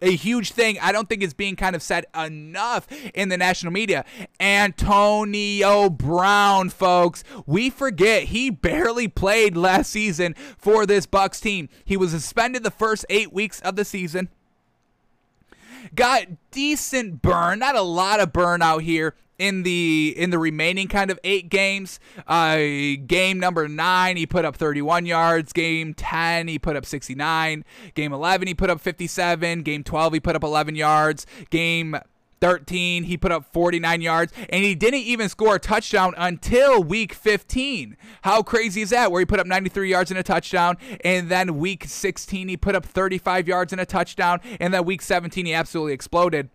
a 0.03 0.15
huge 0.17 0.53
thing. 0.53 0.79
I 0.83 0.93
don't 0.93 1.09
think 1.09 1.23
it's 1.23 1.33
being 1.33 1.57
kind 1.57 1.75
of 1.75 1.83
said 1.83 2.05
enough 2.15 2.89
in 3.15 3.29
the 3.29 3.39
national 3.39 3.73
media. 3.73 4.05
Antonio 4.41 5.89
Brown, 5.89 6.69
folks, 6.69 7.23
we 7.47 7.71
forget 7.71 8.25
he 8.25 8.51
barely 8.51 9.09
played 9.09 9.57
last 9.57 9.91
season 9.91 10.35
for 10.59 10.85
this 10.87 11.07
Bucs 11.07 11.41
team. 11.41 11.69
He 11.85 11.97
was 11.97 12.11
suspended 12.11 12.65
the 12.65 12.71
first 12.71 13.07
8 13.09 13.33
weeks 13.33 13.61
of 13.61 13.77
the 13.77 13.85
season 13.85 14.29
got 15.95 16.27
decent 16.51 17.23
burn, 17.23 17.59
not 17.59 17.77
a 17.77 17.83
lot 17.83 18.21
of 18.21 18.33
burn 18.33 18.63
out 18.63 18.83
here 18.83 19.15
in 19.39 19.65
the 19.65 20.15
in 20.17 20.31
the 20.31 20.39
remaining 20.39 20.87
kind 20.87 21.11
of 21.11 21.19
eight 21.25 21.49
games. 21.49 21.99
Uh, 22.29 22.57
game 23.07 23.41
number 23.41 23.67
nine, 23.67 24.17
he 24.17 24.27
put 24.27 24.45
up 24.45 24.57
31 24.57 25.05
yards. 25.05 25.53
Game 25.53 25.95
10, 25.95 26.49
he 26.49 26.59
put 26.59 26.77
up 26.77 26.87
69. 26.87 27.65
Game 27.95 28.13
11, 28.13 28.47
he 28.47 28.55
put 28.55 28.71
up 28.71 28.81
57. 28.81 29.63
Game 29.63 29.83
12, 29.83 30.13
he 30.15 30.21
put 30.21 30.37
up 30.37 30.45
11 30.45 30.77
yards. 30.77 31.27
Game 31.51 31.97
13. 32.43 33.05
He 33.05 33.17
put 33.17 33.31
up 33.31 33.45
49 33.53 34.01
yards, 34.01 34.33
and 34.51 34.65
he 34.65 34.75
didn't 34.75 35.01
even 35.01 35.29
score 35.29 35.55
a 35.55 35.59
touchdown 35.61 36.13
until 36.19 36.83
week 36.83 37.15
15. 37.15 37.97
How 38.23 38.43
crazy 38.43 38.83
is 38.83 38.91
that? 38.91 39.13
Where 39.13 39.21
he 39.21 39.25
put 39.25 39.39
up 39.39 39.47
93 39.47 39.89
yards 39.89 40.11
and 40.11 40.19
a 40.19 40.25
touchdown, 40.25 40.77
and 41.05 41.29
then 41.29 41.59
week 41.59 41.85
16, 41.85 42.49
he 42.49 42.57
put 42.57 42.75
up 42.75 42.85
35 42.85 43.47
yards 43.47 43.73
and 43.73 43.81
a 43.81 43.87
touchdown, 43.87 44.41
and 44.59 44.75
then 44.75 44.85
week 44.85 45.03
17, 45.03 45.47
he 45.47 45.55
absolutely 45.55 45.93
exploded. 45.93 46.51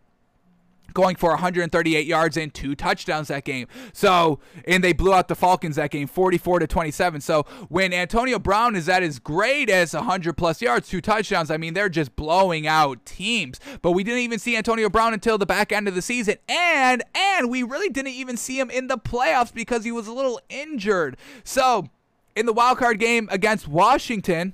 Going 0.94 1.16
for 1.16 1.30
138 1.32 2.06
yards 2.06 2.38
and 2.38 2.54
two 2.54 2.76
touchdowns 2.76 3.28
that 3.28 3.44
game. 3.44 3.68
So, 3.94 4.40
and 4.66 4.84
they 4.84 4.94
blew 4.94 5.14
out 5.14 5.28
the 5.28 5.36
Falcons 5.36 5.76
that 5.76 5.92
game 5.92 6.08
44 6.08 6.60
to 6.60 6.68
27. 6.68 7.22
So, 7.22 7.44
when 7.70 7.94
Antonio 7.94 8.40
Brown 8.40 8.76
is 8.76 8.90
at 8.90 9.04
as 9.04 9.20
great 9.20 9.70
as 9.70 9.94
100 9.94 10.34
plus 10.34 10.62
yards, 10.62 10.90
two 10.90 11.02
touchdowns, 11.02 11.52
I 11.52 11.58
mean, 11.58 11.74
they're 11.74 11.90
just 11.90 12.16
blowing 12.16 12.68
out 12.68 13.06
teams. 13.06 13.60
But 13.82 13.92
we 13.92 14.04
didn't 14.04 14.22
even 14.22 14.40
see 14.40 14.56
Antonio 14.58 14.90
Brown 14.90 15.14
until 15.14 15.38
the 15.38 15.46
back 15.46 15.72
end 15.72 15.88
of 15.88 15.96
the 15.96 16.02
season. 16.02 16.36
And 16.48 17.04
and 17.16 17.50
we 17.50 17.64
really 17.64 17.90
didn't 17.90 18.14
even 18.14 18.38
see 18.38 18.60
him 18.60 18.70
in 18.70 18.88
the 18.88 18.98
playoffs 18.98 19.54
because 19.54 19.84
he 19.84 19.92
was 19.92 20.08
a 20.08 20.14
little 20.14 20.40
injured. 20.50 21.18
So, 21.44 21.88
in 22.36 22.46
the 22.46 22.54
wild 22.54 22.78
card 22.78 23.00
game 23.00 23.28
against 23.32 23.68
Washington, 23.68 24.54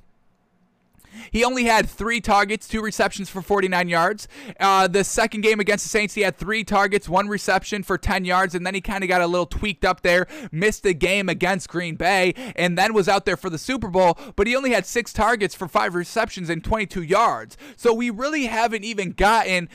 he 1.32 1.44
only 1.44 1.66
had 1.66 1.90
three 1.90 2.22
targets, 2.22 2.68
two 2.68 2.82
receptions 2.82 3.30
for 3.30 3.42
49 3.42 3.90
yards. 3.90 4.28
Uh, 4.60 4.88
the 4.88 5.04
second 5.04 5.42
game 5.42 5.60
against 5.60 5.86
the 5.86 5.90
Saints, 5.90 6.14
he 6.14 6.22
had 6.22 6.38
three 6.38 6.64
targets, 6.64 7.10
one 7.10 7.28
reception 7.28 7.84
for 7.84 7.98
10 7.98 8.26
yards, 8.26 8.56
and 8.56 8.66
then 8.66 8.74
he 8.74 8.82
kind 8.82 9.04
of 9.04 9.08
got 9.08 9.22
a 9.22 9.28
little 9.28 9.46
tweaked 9.46 9.86
up 9.86 10.02
there, 10.02 10.28
missed 10.52 10.84
the 10.84 10.94
game 10.94 11.30
against 11.30 11.70
Green 11.70 11.96
Bay, 11.96 12.34
and 12.56 12.78
then 12.78 12.94
was 12.94 13.08
out 13.08 13.26
there 13.26 13.38
for 13.38 13.50
the 13.50 13.58
Super 13.58 13.88
Bowl, 13.88 14.18
but 14.36 14.48
he 14.48 14.56
only 14.56 14.72
had 14.72 14.86
six 14.86 15.14
targets 15.14 15.56
for 15.56 15.68
five 15.68 15.96
receptions 15.96 16.50
and 16.50 16.64
22 16.64 17.04
yards. 17.04 17.58
So 17.76 17.94
we 17.94 18.10
really 18.10 18.46
haven't 18.46 18.84
even 18.84 19.12
gotten 19.12 19.70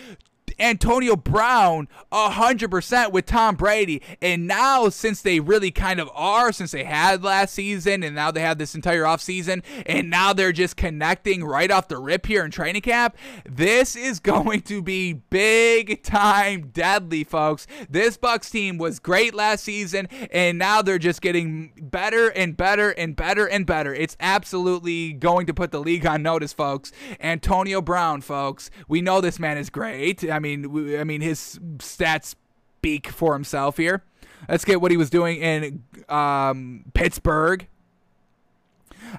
Antonio 0.59 1.17
Brown 1.17 1.89
100% 2.13 3.13
with 3.13 3.27
Tom 3.27 3.57
Brady. 3.57 4.03
And 4.21 4.47
now, 4.47 4.89
since 4.89 5.23
they 5.23 5.41
really 5.41 5.71
kind 5.71 6.01
of 6.01 6.11
are, 6.15 6.53
since 6.53 6.73
they 6.73 6.85
had 6.85 7.23
last 7.23 7.55
season 7.55 8.03
and 8.03 8.15
now 8.15 8.31
they 8.31 8.41
have 8.41 8.59
this 8.59 8.75
entire 8.75 9.03
offseason, 9.03 9.63
and 9.87 10.11
now 10.11 10.33
they're 10.33 10.53
just 10.53 10.77
connecting 10.77 11.45
right 11.45 11.71
off 11.71 11.89
the 11.89 11.99
rip 11.99 12.27
here 12.27 12.45
in 12.45 12.51
training 12.51 12.83
camp, 12.83 13.17
this 13.45 13.97
is 13.97 14.21
going 14.29 14.61
to 14.63 14.83
be 14.83 15.13
big 15.13 16.03
time 16.03 16.71
deadly, 16.73 17.25
folks. 17.25 17.67
This 17.89 18.17
Bucs 18.17 18.51
team 18.51 18.79
was 18.79 18.99
great 18.99 19.35
last 19.35 19.65
season, 19.65 20.09
and 20.31 20.59
now 20.59 20.83
they're 20.83 20.99
just 20.99 21.21
getting 21.21 21.73
better 21.81 22.29
and 22.29 22.57
better 22.57 22.91
and 22.91 23.15
better 23.15 23.47
and 23.47 23.67
better. 23.67 23.95
It's 23.95 24.17
absolutely 24.21 25.13
going 25.13 25.47
to 25.47 25.55
put 25.55 25.71
the 25.71 25.81
league 25.81 26.07
on 26.07 26.23
notice, 26.23 26.53
folks. 26.53 26.93
Antonio 27.21 27.81
Brown, 27.81 28.21
folks. 28.21 28.71
We 28.89 29.01
know 29.01 29.21
this 29.21 29.39
man 29.39 29.59
is 29.59 29.71
great. 29.71 30.29
I 30.31 30.39
mean, 30.39 30.48
mean, 30.57 30.99
I 30.99 31.05
mean, 31.05 31.21
his 31.21 31.59
stats 31.79 32.35
speak 32.79 33.09
for 33.09 33.33
himself 33.33 33.77
here. 33.77 34.05
Let's 34.49 34.65
get 34.65 34.81
what 34.81 34.91
he 34.91 34.97
was 34.97 35.11
doing 35.11 35.41
in 35.41 35.83
um, 36.09 36.85
Pittsburgh. 36.95 37.67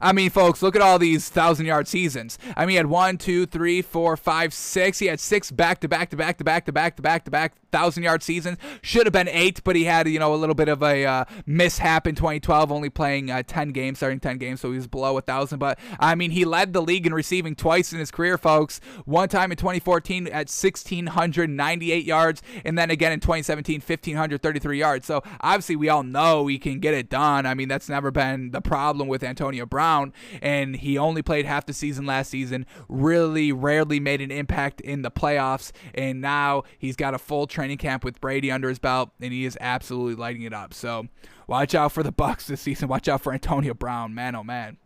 I 0.02 0.14
mean, 0.14 0.30
folks, 0.30 0.62
look 0.62 0.76
at 0.76 0.82
all 0.82 1.00
these 1.00 1.30
thousand 1.30 1.66
yard 1.66 1.88
seasons. 1.88 2.38
I 2.56 2.62
mean, 2.62 2.72
he 2.72 2.76
had 2.76 2.88
one, 2.88 3.18
two, 3.18 3.46
three, 3.46 3.82
four, 3.82 4.18
five, 4.18 4.54
six. 4.54 5.00
He 5.00 5.08
had 5.08 5.20
six 5.20 5.52
back 5.52 5.80
to 5.82 5.88
back 5.88 6.10
to 6.12 6.18
back 6.18 6.38
to 6.38 6.44
back 6.44 6.66
to 6.66 6.72
back 6.72 6.96
to 6.96 7.02
back 7.02 7.26
to 7.26 7.32
back 7.32 7.54
thousand 7.72 8.04
yard 8.04 8.24
seasons. 8.24 8.58
Should 8.82 9.06
have 9.06 9.14
been 9.14 9.28
eight, 9.28 9.64
but 9.64 9.76
he 9.76 9.86
had 9.86 10.08
you 10.08 10.20
know 10.20 10.34
a 10.34 10.38
little 10.38 10.56
bit 10.56 10.68
of 10.68 10.82
a 10.84 11.06
uh, 11.06 11.26
mishap 11.46 12.08
in 12.08 12.16
2012, 12.16 12.72
only 12.72 12.90
playing 12.90 13.32
uh, 13.32 13.44
10 13.46 13.70
games, 13.70 14.00
starting 14.00 14.20
10 14.20 14.38
games, 14.38 14.62
so 14.62 14.72
he 14.72 14.78
was 14.78 14.88
below 14.88 15.18
a 15.18 15.22
thousand. 15.22 15.60
But 15.60 15.80
I 16.00 16.16
mean, 16.16 16.32
he 16.32 16.46
led 16.46 16.74
the 16.74 16.82
league 16.82 17.06
in 17.06 17.14
receiving 17.14 17.56
twice 17.56 17.94
in 17.94 18.00
his 18.00 18.12
career, 18.12 18.38
folks. 18.38 18.80
One 19.06 19.30
time 19.30 19.52
in 19.52 19.58
2014 19.58 20.28
at 20.28 20.50
1698 20.50 22.06
yards, 22.06 22.42
and 22.66 22.78
then 22.78 22.92
again 22.92 23.12
in 23.12 23.20
2017 23.20 23.76
1533 23.76 24.80
yards. 24.80 25.06
So 25.06 25.24
obviously, 25.42 25.76
we 25.76 25.90
all 25.90 26.04
know 26.04 26.48
he 26.48 26.60
can 26.60 26.80
get 26.80 26.94
it 26.94 27.10
done. 27.10 27.46
I 27.46 27.54
mean, 27.54 27.68
that's 27.68 27.90
never 27.90 28.12
been 28.12 28.52
the 28.52 28.62
problem 28.62 29.08
with 29.08 29.24
Antonio 29.24 29.66
Brown, 29.66 29.79
and 30.42 30.76
he 30.76 30.98
only 30.98 31.22
played 31.22 31.46
half 31.46 31.66
the 31.66 31.74
season 31.74 32.06
last 32.06 32.30
season. 32.30 32.66
Really, 32.88 33.52
rarely 33.52 34.00
made 34.00 34.22
an 34.22 34.32
impact 34.32 34.82
in 34.82 35.02
the 35.02 35.12
playoffs, 35.12 35.72
and 35.94 36.22
now 36.22 36.64
he's 36.78 36.96
got 36.96 37.14
a 37.14 37.18
full 37.18 37.48
training 37.48 37.78
camp 37.78 38.04
with 38.04 38.20
Brady 38.22 38.52
under 38.52 38.70
his 38.70 38.80
belt, 38.80 39.12
and 39.20 39.34
he 39.34 39.46
is 39.46 39.58
absolutely 39.62 40.16
lighting 40.16 40.44
it 40.44 40.54
up. 40.54 40.74
So 40.74 41.08
watch 41.48 41.76
out 41.76 41.92
for 41.92 42.04
the 42.04 42.14
Bucs 42.14 42.46
this 42.46 42.62
season. 42.62 42.88
Watch 42.88 43.08
out 43.08 43.22
for 43.22 43.34
Antonio 43.34 43.74
Brown. 43.74 44.14
Man, 44.14 44.36
oh 44.36 44.44
man. 44.44 44.78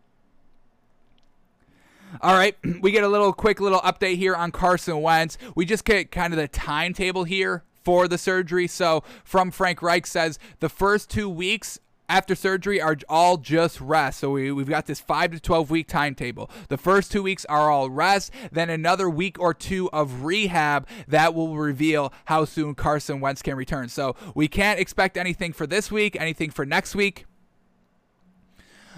All 2.22 2.36
right, 2.36 2.56
we 2.82 2.92
get 2.92 3.04
a 3.04 3.08
little 3.08 3.34
quick 3.34 3.60
little 3.60 3.82
update 3.82 4.18
here 4.18 4.36
on 4.36 4.52
Carson 4.52 5.02
Wentz. 5.02 5.38
We 5.56 5.66
just 5.66 5.86
get 5.86 6.12
kind 6.12 6.34
of 6.34 6.38
the 6.38 6.48
timetable 6.48 7.24
here 7.24 7.64
for 7.84 8.08
the 8.08 8.18
surgery. 8.18 8.68
So 8.68 9.04
from 9.24 9.52
Frank 9.52 9.82
Reich 9.82 10.08
says 10.08 10.40
the 10.60 10.70
first 10.70 11.10
two 11.10 11.30
weeks 11.30 11.80
after 12.14 12.36
surgery 12.36 12.80
are 12.80 12.96
all 13.10 13.38
just 13.38 13.82
rest. 13.82 14.20
So 14.20 14.30
we, 14.30 14.52
we've 14.52 14.70
got 14.70 14.86
this 14.86 15.00
5 15.00 15.32
to 15.32 15.40
12 15.40 15.72
week 15.72 15.88
timetable. 15.88 16.48
The 16.70 16.78
first 16.78 17.12
two 17.12 17.24
weeks 17.24 17.44
are 17.46 17.72
all 17.72 17.90
rest, 17.90 18.32
then 18.52 18.70
another 18.70 19.10
week 19.10 19.40
or 19.40 19.52
two 19.52 19.90
of 19.92 20.24
rehab 20.24 20.88
that 21.08 21.34
will 21.34 21.58
reveal 21.58 22.14
how 22.26 22.46
soon 22.46 22.76
Carson 22.76 23.20
Wentz 23.20 23.42
can 23.42 23.56
return. 23.56 23.90
So 23.90 24.16
we 24.36 24.48
can't 24.48 24.80
expect 24.80 25.18
anything 25.18 25.54
for 25.54 25.66
this 25.66 25.92
week, 25.92 26.16
anything 26.20 26.52
for 26.52 26.68
next 26.68 26.94
week. 26.94 27.26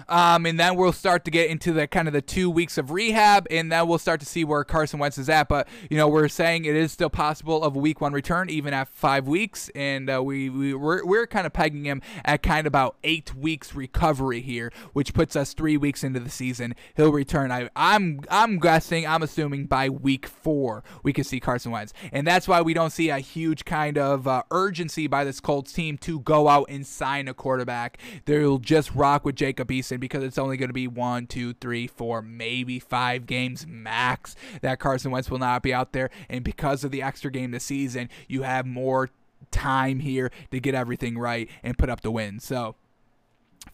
Um, 0.08 0.46
and 0.46 0.58
then 0.58 0.76
we'll 0.76 0.92
start 0.92 1.24
to 1.24 1.30
get 1.30 1.50
into 1.50 1.72
the 1.72 1.86
kind 1.86 2.08
of 2.08 2.14
the 2.14 2.22
two 2.22 2.50
weeks 2.50 2.78
of 2.78 2.90
rehab, 2.90 3.46
and 3.50 3.72
then 3.72 3.88
we'll 3.88 3.98
start 3.98 4.20
to 4.20 4.26
see 4.26 4.44
where 4.44 4.62
Carson 4.64 4.98
Wentz 4.98 5.18
is 5.18 5.28
at. 5.28 5.48
But 5.48 5.68
you 5.90 5.96
know, 5.96 6.08
we're 6.08 6.28
saying 6.28 6.64
it 6.64 6.76
is 6.76 6.92
still 6.92 7.10
possible 7.10 7.62
of 7.62 7.74
a 7.74 7.78
week 7.78 8.00
one 8.00 8.12
return, 8.12 8.48
even 8.50 8.72
at 8.72 8.88
five 8.88 9.26
weeks, 9.26 9.70
and 9.74 10.08
uh, 10.08 10.22
we 10.22 10.48
we 10.48 10.74
we're, 10.74 11.04
we're 11.04 11.26
kind 11.26 11.46
of 11.46 11.52
pegging 11.52 11.84
him 11.84 12.02
at 12.24 12.42
kind 12.42 12.60
of 12.60 12.66
about 12.66 12.96
eight 13.04 13.34
weeks 13.34 13.74
recovery 13.74 14.40
here, 14.40 14.72
which 14.92 15.14
puts 15.14 15.34
us 15.34 15.54
three 15.54 15.76
weeks 15.76 16.04
into 16.04 16.20
the 16.20 16.30
season. 16.30 16.74
He'll 16.96 17.12
return. 17.12 17.50
I, 17.50 17.68
I'm 17.74 18.20
I'm 18.30 18.58
guessing, 18.58 19.06
I'm 19.06 19.22
assuming 19.22 19.66
by 19.66 19.88
week 19.88 20.26
four 20.26 20.84
we 21.02 21.12
can 21.12 21.24
see 21.24 21.40
Carson 21.40 21.72
Wentz, 21.72 21.92
and 22.12 22.26
that's 22.26 22.46
why 22.46 22.62
we 22.62 22.74
don't 22.74 22.90
see 22.90 23.08
a 23.08 23.18
huge 23.18 23.64
kind 23.64 23.98
of 23.98 24.28
uh, 24.28 24.42
urgency 24.50 25.06
by 25.06 25.24
this 25.24 25.40
Colts 25.40 25.72
team 25.72 25.98
to 25.98 26.20
go 26.20 26.48
out 26.48 26.66
and 26.68 26.86
sign 26.86 27.28
a 27.28 27.34
quarterback. 27.34 27.98
They'll 28.24 28.58
just 28.58 28.94
rock 28.94 29.24
with 29.24 29.34
Jacob 29.34 29.68
Eason 29.68 29.95
because 29.98 30.22
it's 30.22 30.38
only 30.38 30.56
going 30.56 30.68
to 30.68 30.74
be 30.74 30.88
one, 30.88 31.26
two, 31.26 31.54
three, 31.54 31.86
four, 31.86 32.22
maybe 32.22 32.78
five 32.78 33.26
games 33.26 33.66
max 33.66 34.36
that 34.62 34.78
Carson 34.78 35.10
Wentz 35.10 35.30
will 35.30 35.38
not 35.38 35.62
be 35.62 35.72
out 35.72 35.92
there. 35.92 36.10
And 36.28 36.44
because 36.44 36.84
of 36.84 36.90
the 36.90 37.02
extra 37.02 37.30
game 37.30 37.50
this 37.50 37.64
season, 37.64 38.08
you 38.28 38.42
have 38.42 38.66
more 38.66 39.10
time 39.50 40.00
here 40.00 40.30
to 40.50 40.60
get 40.60 40.74
everything 40.74 41.18
right 41.18 41.48
and 41.62 41.78
put 41.78 41.88
up 41.88 42.00
the 42.00 42.10
win. 42.10 42.40
So. 42.40 42.76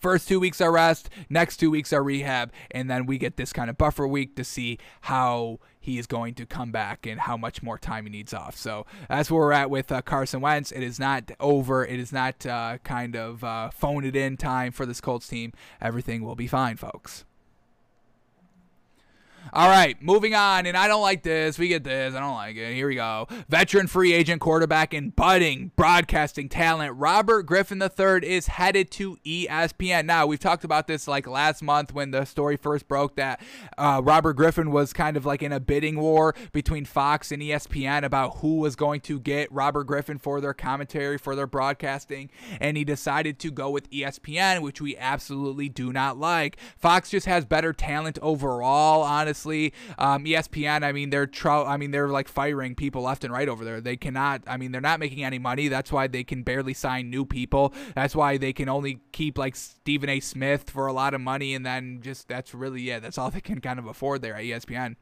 First 0.00 0.26
two 0.26 0.40
weeks 0.40 0.60
are 0.60 0.72
rest, 0.72 1.10
next 1.28 1.58
two 1.58 1.70
weeks 1.70 1.92
are 1.92 2.02
rehab, 2.02 2.50
and 2.70 2.90
then 2.90 3.04
we 3.06 3.18
get 3.18 3.36
this 3.36 3.52
kind 3.52 3.68
of 3.70 3.76
buffer 3.76 4.08
week 4.08 4.34
to 4.36 4.42
see 4.42 4.78
how 5.02 5.60
he 5.82 5.98
is 5.98 6.06
going 6.06 6.34
to 6.34 6.46
come 6.46 6.70
back 6.70 7.06
and 7.06 7.20
how 7.20 7.36
much 7.36 7.62
more 7.62 7.76
time 7.76 8.04
he 8.04 8.10
needs 8.10 8.32
off. 8.32 8.56
So 8.56 8.86
that's 9.08 9.30
where 9.30 9.40
we're 9.40 9.52
at 9.52 9.68
with 9.68 9.90
uh, 9.90 10.00
Carson 10.00 10.40
Wentz. 10.40 10.70
It 10.70 10.82
is 10.82 10.98
not 10.98 11.32
over. 11.40 11.84
It 11.84 11.98
is 11.98 12.12
not 12.12 12.46
uh, 12.46 12.78
kind 12.84 13.16
of 13.16 13.44
uh, 13.44 13.70
it 13.82 14.16
in 14.16 14.36
time 14.36 14.72
for 14.72 14.86
this 14.86 15.00
Colts 15.00 15.28
team. 15.28 15.52
Everything 15.80 16.24
will 16.24 16.36
be 16.36 16.46
fine, 16.46 16.76
folks. 16.76 17.24
All 19.54 19.68
right, 19.68 20.00
moving 20.00 20.34
on. 20.34 20.64
And 20.64 20.76
I 20.78 20.88
don't 20.88 21.02
like 21.02 21.22
this. 21.22 21.58
We 21.58 21.68
get 21.68 21.84
this. 21.84 22.14
I 22.14 22.20
don't 22.20 22.34
like 22.34 22.56
it. 22.56 22.72
Here 22.72 22.88
we 22.88 22.94
go. 22.94 23.26
Veteran 23.50 23.86
free 23.86 24.14
agent 24.14 24.40
quarterback 24.40 24.94
and 24.94 25.14
budding 25.14 25.72
broadcasting 25.76 26.48
talent 26.48 26.96
Robert 26.96 27.42
Griffin 27.42 27.82
III 27.82 28.26
is 28.26 28.46
headed 28.46 28.90
to 28.92 29.16
ESPN. 29.26 30.06
Now, 30.06 30.26
we've 30.26 30.40
talked 30.40 30.64
about 30.64 30.86
this 30.86 31.06
like 31.06 31.26
last 31.26 31.62
month 31.62 31.92
when 31.92 32.12
the 32.12 32.24
story 32.24 32.56
first 32.56 32.88
broke 32.88 33.16
that 33.16 33.42
uh, 33.76 34.00
Robert 34.02 34.34
Griffin 34.34 34.70
was 34.70 34.94
kind 34.94 35.18
of 35.18 35.26
like 35.26 35.42
in 35.42 35.52
a 35.52 35.60
bidding 35.60 36.00
war 36.00 36.34
between 36.52 36.86
Fox 36.86 37.30
and 37.30 37.42
ESPN 37.42 38.04
about 38.04 38.38
who 38.38 38.56
was 38.56 38.74
going 38.74 39.02
to 39.02 39.20
get 39.20 39.52
Robert 39.52 39.84
Griffin 39.84 40.16
for 40.16 40.40
their 40.40 40.54
commentary, 40.54 41.18
for 41.18 41.36
their 41.36 41.46
broadcasting. 41.46 42.30
And 42.58 42.78
he 42.78 42.84
decided 42.84 43.38
to 43.40 43.50
go 43.50 43.68
with 43.68 43.90
ESPN, 43.90 44.62
which 44.62 44.80
we 44.80 44.96
absolutely 44.96 45.68
do 45.68 45.92
not 45.92 46.16
like. 46.16 46.56
Fox 46.78 47.10
just 47.10 47.26
has 47.26 47.44
better 47.44 47.74
talent 47.74 48.18
overall, 48.22 49.02
honestly 49.02 49.31
honestly. 49.32 49.72
Um, 49.98 50.24
ESPN, 50.24 50.84
I 50.84 50.92
mean, 50.92 51.08
they're 51.10 51.28
I 51.44 51.76
mean, 51.78 51.90
they're 51.90 52.08
like 52.08 52.28
firing 52.28 52.74
people 52.74 53.02
left 53.02 53.24
and 53.24 53.32
right 53.32 53.48
over 53.48 53.64
there. 53.64 53.80
They 53.80 53.96
cannot. 53.96 54.42
I 54.46 54.58
mean, 54.58 54.72
they're 54.72 54.80
not 54.80 55.00
making 55.00 55.24
any 55.24 55.38
money. 55.38 55.68
That's 55.68 55.90
why 55.90 56.06
they 56.06 56.22
can 56.22 56.42
barely 56.42 56.74
sign 56.74 57.08
new 57.08 57.24
people. 57.24 57.72
That's 57.94 58.14
why 58.14 58.36
they 58.36 58.52
can 58.52 58.68
only 58.68 59.00
keep 59.12 59.38
like 59.38 59.56
Stephen 59.56 60.10
A. 60.10 60.20
Smith 60.20 60.68
for 60.68 60.86
a 60.86 60.92
lot 60.92 61.14
of 61.14 61.20
money, 61.20 61.54
and 61.54 61.64
then 61.64 62.00
just 62.02 62.28
that's 62.28 62.54
really 62.54 62.82
yeah, 62.82 62.98
that's 62.98 63.16
all 63.16 63.30
they 63.30 63.40
can 63.40 63.60
kind 63.60 63.78
of 63.78 63.86
afford 63.86 64.20
there 64.20 64.34
at 64.34 64.42
ESPN. 64.42 64.96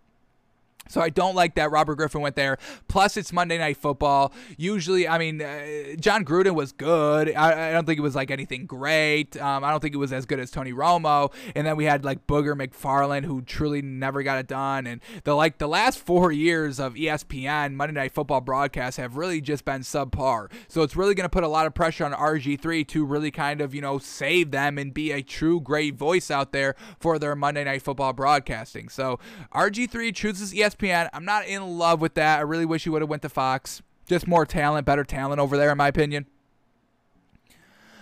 So 0.89 1.01
I 1.01 1.09
don't 1.09 1.37
like 1.37 1.55
that 1.55 1.71
Robert 1.71 1.95
Griffin 1.95 2.21
went 2.21 2.35
there. 2.35 2.59
Plus, 2.89 3.17
it's 3.17 3.33
Monday 3.33 3.59
Night 3.59 3.77
Football. 3.77 4.33
Usually, 4.57 5.07
I 5.07 5.19
mean, 5.19 5.41
uh, 5.41 5.95
Jon 6.01 6.25
Gruden 6.25 6.55
was 6.55 6.73
good. 6.73 7.33
I, 7.35 7.69
I, 7.69 7.73
don't 7.73 7.87
think 7.87 7.99
it 7.99 8.03
was 8.03 8.17
like 8.17 8.31
anything 8.33 8.67
great. 8.67 9.41
Um, 9.41 9.63
I 9.63 9.71
don't 9.71 9.81
think 9.81 9.95
it 9.95 9.99
was 9.99 10.13
as 10.13 10.27
good 10.27 10.41
as 10.41 10.51
Tony 10.51 10.73
Romo. 10.73 11.33
And 11.55 11.65
then 11.65 11.77
we 11.77 11.85
had 11.85 12.05
like 12.05 12.27
Booger 12.27 12.61
McFarland, 12.61 13.25
who 13.25 13.43
truly 13.43 13.83
never 13.83 14.25
got 14.25 14.39
it 14.39 14.49
done. 14.49 14.87
And 14.89 15.01
the 15.23 15.35
like 15.35 15.59
the 15.59 15.69
last 15.69 16.01
four 16.01 16.33
years 16.33 16.81
of 16.81 16.95
ESPN 16.95 17.75
Monday 17.75 17.95
Night 17.95 18.13
Football 18.13 18.41
broadcasts 18.41 18.97
have 18.97 19.17
really 19.17 19.41
just 19.41 19.65
been 19.65 19.83
subpar. 19.83 20.51
So 20.67 20.83
it's 20.83 20.97
really 20.97 21.15
going 21.15 21.25
to 21.25 21.31
put 21.31 21.45
a 21.45 21.49
lot 21.49 21.67
of 21.67 21.75
pressure 21.75 22.05
on 22.05 22.13
RG3 22.13 22.87
to 22.89 23.05
really 23.05 23.31
kind 23.31 23.61
of 23.61 23.75
you 23.75 23.81
know 23.81 23.99
save 23.99 24.51
them 24.51 24.77
and 24.77 24.93
be 24.93 25.13
a 25.13 25.23
true 25.23 25.61
great 25.61 25.95
voice 25.95 26.33
out 26.33 26.51
there 26.51 26.75
for 26.99 27.19
their 27.21 27.37
Monday 27.37 27.63
Night 27.63 27.83
Football 27.83 28.13
broadcasting. 28.13 28.89
So 28.89 29.21
RG3 29.55 30.13
chooses 30.13 30.53
ESPN 30.53 30.70
ESPN. 30.75 31.09
I'm 31.13 31.25
not 31.25 31.47
in 31.47 31.79
love 31.79 32.01
with 32.01 32.15
that. 32.15 32.39
I 32.39 32.43
really 32.43 32.67
wish 32.67 32.85
he 32.85 32.91
would 32.91 33.03
have 33.03 33.09
went 33.09 33.23
to 33.23 33.29
Fox. 33.29 33.83
Just 34.07 34.27
more 34.27 34.45
talent, 34.45 34.87
better 34.87 35.05
talent 35.05 35.41
over 35.41 35.57
there, 35.57 35.71
in 35.71 35.79
my 35.79 35.89
opinion. 35.89 36.27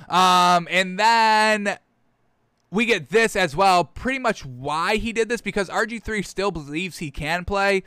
Um, 0.09 0.67
and 0.71 0.99
then 0.99 1.79
we 2.71 2.87
get 2.87 3.09
this 3.11 3.37
as 3.37 3.57
well. 3.57 3.85
Pretty 3.85 4.19
much 4.19 4.45
why 4.45 4.97
he 4.97 5.13
did 5.13 5.29
this 5.29 5.41
because 5.41 5.69
RG3 5.69 6.25
still 6.25 6.51
believes 6.51 6.99
he 6.99 7.11
can 7.11 7.45
play. 7.45 7.83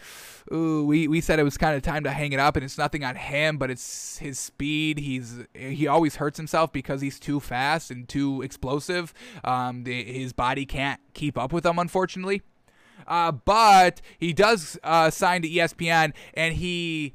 Ooh, 0.53 0.85
we, 0.85 1.07
we 1.07 1.21
said 1.21 1.39
it 1.39 1.43
was 1.43 1.57
kind 1.57 1.75
of 1.75 1.81
time 1.81 2.03
to 2.03 2.11
hang 2.11 2.33
it 2.33 2.39
up, 2.39 2.55
and 2.55 2.63
it's 2.63 2.77
nothing 2.77 3.03
on 3.03 3.15
him, 3.15 3.57
but 3.57 3.69
it's 3.69 4.17
his 4.17 4.39
speed. 4.39 4.99
He's 4.99 5.39
he 5.53 5.87
always 5.87 6.17
hurts 6.17 6.37
himself 6.37 6.71
because 6.71 7.01
he's 7.01 7.19
too 7.19 7.39
fast 7.39 7.91
and 7.91 8.07
too 8.07 8.41
explosive. 8.41 9.13
Um, 9.43 9.83
the, 9.83 10.03
his 10.03 10.33
body 10.33 10.65
can't 10.65 10.99
keep 11.13 11.37
up 11.37 11.53
with 11.53 11.65
him, 11.65 11.79
unfortunately. 11.79 12.41
Uh, 13.11 13.29
but 13.29 14.01
he 14.17 14.31
does 14.31 14.79
uh, 14.85 15.09
sign 15.09 15.41
to 15.41 15.49
ESPN, 15.49 16.13
and 16.33 16.55
he 16.55 17.13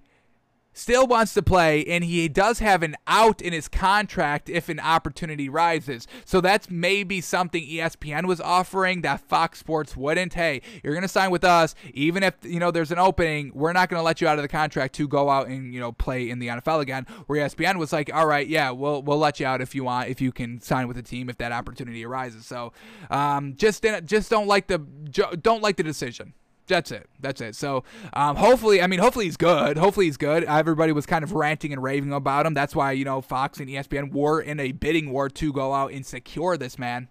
still 0.76 1.06
wants 1.06 1.32
to 1.34 1.42
play, 1.42 1.84
and 1.86 2.04
he 2.04 2.28
does 2.28 2.58
have 2.58 2.82
an 2.82 2.94
out 3.06 3.40
in 3.40 3.52
his 3.52 3.66
contract 3.66 4.48
if 4.48 4.68
an 4.68 4.78
opportunity 4.78 5.48
rises. 5.48 6.06
So 6.24 6.40
that's 6.40 6.70
maybe 6.70 7.20
something 7.20 7.64
ESPN 7.64 8.26
was 8.26 8.40
offering 8.40 9.00
that 9.00 9.20
Fox 9.20 9.58
Sports 9.58 9.96
wouldn't. 9.96 10.34
Hey, 10.34 10.60
you're 10.84 10.92
to 11.02 11.08
sign 11.08 11.30
with 11.30 11.44
us, 11.44 11.74
even 11.94 12.22
if 12.22 12.34
you 12.42 12.60
know 12.60 12.70
there's 12.70 12.92
an 12.92 12.98
opening. 12.98 13.52
We're 13.54 13.72
not 13.72 13.88
to 14.00 14.02
let 14.02 14.20
you 14.20 14.28
out 14.28 14.38
of 14.38 14.42
the 14.42 14.48
contract 14.48 14.94
to 14.96 15.08
go 15.08 15.30
out 15.30 15.48
and 15.48 15.72
you 15.72 15.80
know 15.80 15.92
play 15.92 16.28
in 16.28 16.38
the 16.38 16.48
NFL 16.48 16.80
again. 16.80 17.06
Where 17.26 17.46
ESPN 17.46 17.78
was 17.78 17.92
like, 17.92 18.10
all 18.12 18.26
right, 18.26 18.46
yeah, 18.46 18.70
we'll 18.70 19.02
we'll 19.02 19.18
let 19.18 19.40
you 19.40 19.46
out 19.46 19.60
if 19.60 19.74
you 19.74 19.84
want, 19.84 20.10
if 20.10 20.20
you 20.20 20.30
can 20.30 20.60
sign 20.60 20.88
with 20.88 20.96
the 20.96 21.02
team 21.02 21.30
if 21.30 21.38
that 21.38 21.52
opportunity 21.52 22.04
arises. 22.04 22.44
So 22.44 22.72
um, 23.10 23.54
just 23.56 23.84
just 24.04 24.30
don't 24.30 24.46
like 24.46 24.66
the 24.66 24.78
don't 24.78 25.62
like 25.62 25.76
the 25.76 25.82
decision. 25.82 26.34
That's 26.66 26.90
it. 26.90 27.08
That's 27.20 27.40
it. 27.40 27.54
So 27.54 27.84
um, 28.12 28.36
hopefully, 28.36 28.82
I 28.82 28.86
mean, 28.86 28.98
hopefully 28.98 29.26
he's 29.26 29.36
good. 29.36 29.76
Hopefully 29.76 30.06
he's 30.06 30.16
good. 30.16 30.44
Everybody 30.44 30.92
was 30.92 31.06
kind 31.06 31.22
of 31.22 31.32
ranting 31.32 31.72
and 31.72 31.82
raving 31.82 32.12
about 32.12 32.46
him. 32.46 32.54
That's 32.54 32.74
why 32.74 32.92
you 32.92 33.04
know 33.04 33.20
Fox 33.20 33.60
and 33.60 33.68
ESPN 33.68 34.12
were 34.12 34.40
in 34.40 34.58
a 34.58 34.72
bidding 34.72 35.10
war 35.10 35.28
to 35.28 35.52
go 35.52 35.72
out 35.72 35.92
and 35.92 36.04
secure 36.04 36.56
this 36.56 36.78
man. 36.78 37.08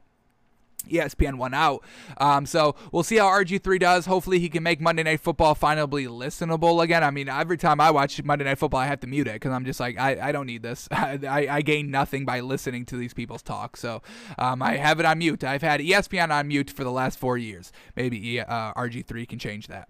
ESPN 0.89 1.37
one 1.37 1.53
out. 1.53 1.83
Um, 2.17 2.45
so 2.45 2.75
we'll 2.91 3.03
see 3.03 3.17
how 3.17 3.27
RG3 3.27 3.79
does. 3.79 4.05
Hopefully, 4.05 4.39
he 4.39 4.49
can 4.49 4.63
make 4.63 4.81
Monday 4.81 5.03
Night 5.03 5.19
Football 5.19 5.55
finally 5.55 6.05
listenable 6.05 6.83
again. 6.83 7.03
I 7.03 7.11
mean, 7.11 7.29
every 7.29 7.57
time 7.57 7.79
I 7.79 7.91
watch 7.91 8.21
Monday 8.23 8.45
Night 8.45 8.57
Football, 8.57 8.79
I 8.79 8.87
have 8.87 8.99
to 9.01 9.07
mute 9.07 9.27
it 9.27 9.33
because 9.33 9.51
I'm 9.51 9.65
just 9.65 9.79
like, 9.79 9.97
I, 9.97 10.29
I 10.29 10.31
don't 10.31 10.47
need 10.47 10.63
this. 10.63 10.87
I, 10.91 11.47
I 11.49 11.61
gain 11.61 11.91
nothing 11.91 12.25
by 12.25 12.39
listening 12.39 12.85
to 12.85 12.97
these 12.97 13.13
people's 13.13 13.41
talk. 13.41 13.77
So 13.77 14.01
um, 14.37 14.61
I 14.61 14.77
have 14.77 14.99
it 14.99 15.05
on 15.05 15.19
mute. 15.19 15.43
I've 15.43 15.61
had 15.61 15.79
ESPN 15.79 16.31
on 16.31 16.47
mute 16.47 16.69
for 16.69 16.83
the 16.83 16.91
last 16.91 17.19
four 17.19 17.37
years. 17.37 17.71
Maybe 17.95 18.39
uh, 18.39 18.73
RG3 18.73 19.27
can 19.27 19.39
change 19.39 19.67
that. 19.67 19.89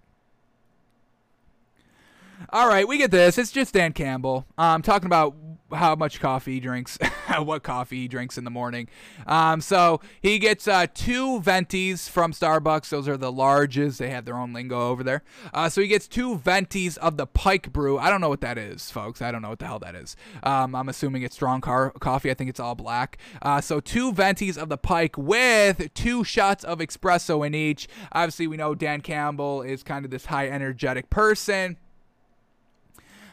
All 2.50 2.68
right, 2.68 2.86
we 2.86 2.98
get 2.98 3.10
this. 3.10 3.38
It's 3.38 3.50
just 3.50 3.74
Dan 3.74 3.92
Campbell. 3.92 4.46
I'm 4.58 4.76
um, 4.76 4.82
talking 4.82 5.06
about 5.06 5.34
how 5.72 5.96
much 5.96 6.20
coffee 6.20 6.54
he 6.54 6.60
drinks, 6.60 6.98
what 7.38 7.62
coffee 7.62 8.02
he 8.02 8.08
drinks 8.08 8.38
in 8.38 8.44
the 8.44 8.50
morning. 8.50 8.88
Um, 9.26 9.60
so 9.60 10.00
he 10.22 10.38
gets 10.38 10.68
uh, 10.68 10.86
two 10.92 11.40
ventis 11.40 12.08
from 12.08 12.32
Starbucks. 12.32 12.88
Those 12.88 13.08
are 13.08 13.16
the 13.16 13.32
larges. 13.32 13.96
They 13.96 14.10
have 14.10 14.24
their 14.24 14.36
own 14.36 14.52
lingo 14.52 14.88
over 14.88 15.02
there. 15.02 15.22
Uh, 15.52 15.68
so 15.68 15.80
he 15.80 15.88
gets 15.88 16.06
two 16.06 16.38
ventis 16.38 16.96
of 16.98 17.16
the 17.16 17.26
Pike 17.26 17.72
Brew. 17.72 17.98
I 17.98 18.10
don't 18.10 18.20
know 18.20 18.28
what 18.28 18.42
that 18.42 18.58
is, 18.58 18.90
folks. 18.90 19.20
I 19.20 19.32
don't 19.32 19.42
know 19.42 19.48
what 19.48 19.58
the 19.58 19.66
hell 19.66 19.80
that 19.80 19.94
is. 19.94 20.16
Um, 20.42 20.74
I'm 20.74 20.88
assuming 20.88 21.22
it's 21.22 21.34
strong 21.34 21.60
car- 21.60 21.92
coffee. 21.98 22.30
I 22.30 22.34
think 22.34 22.50
it's 22.50 22.60
all 22.60 22.74
black. 22.74 23.18
Uh, 23.42 23.60
so 23.60 23.80
two 23.80 24.12
ventis 24.12 24.56
of 24.56 24.68
the 24.68 24.78
Pike 24.78 25.16
with 25.18 25.92
two 25.94 26.22
shots 26.22 26.64
of 26.64 26.78
espresso 26.78 27.44
in 27.46 27.54
each. 27.54 27.88
Obviously, 28.12 28.46
we 28.46 28.56
know 28.56 28.74
Dan 28.74 29.00
Campbell 29.00 29.62
is 29.62 29.82
kind 29.82 30.04
of 30.04 30.10
this 30.10 30.26
high 30.26 30.48
energetic 30.48 31.10
person. 31.10 31.76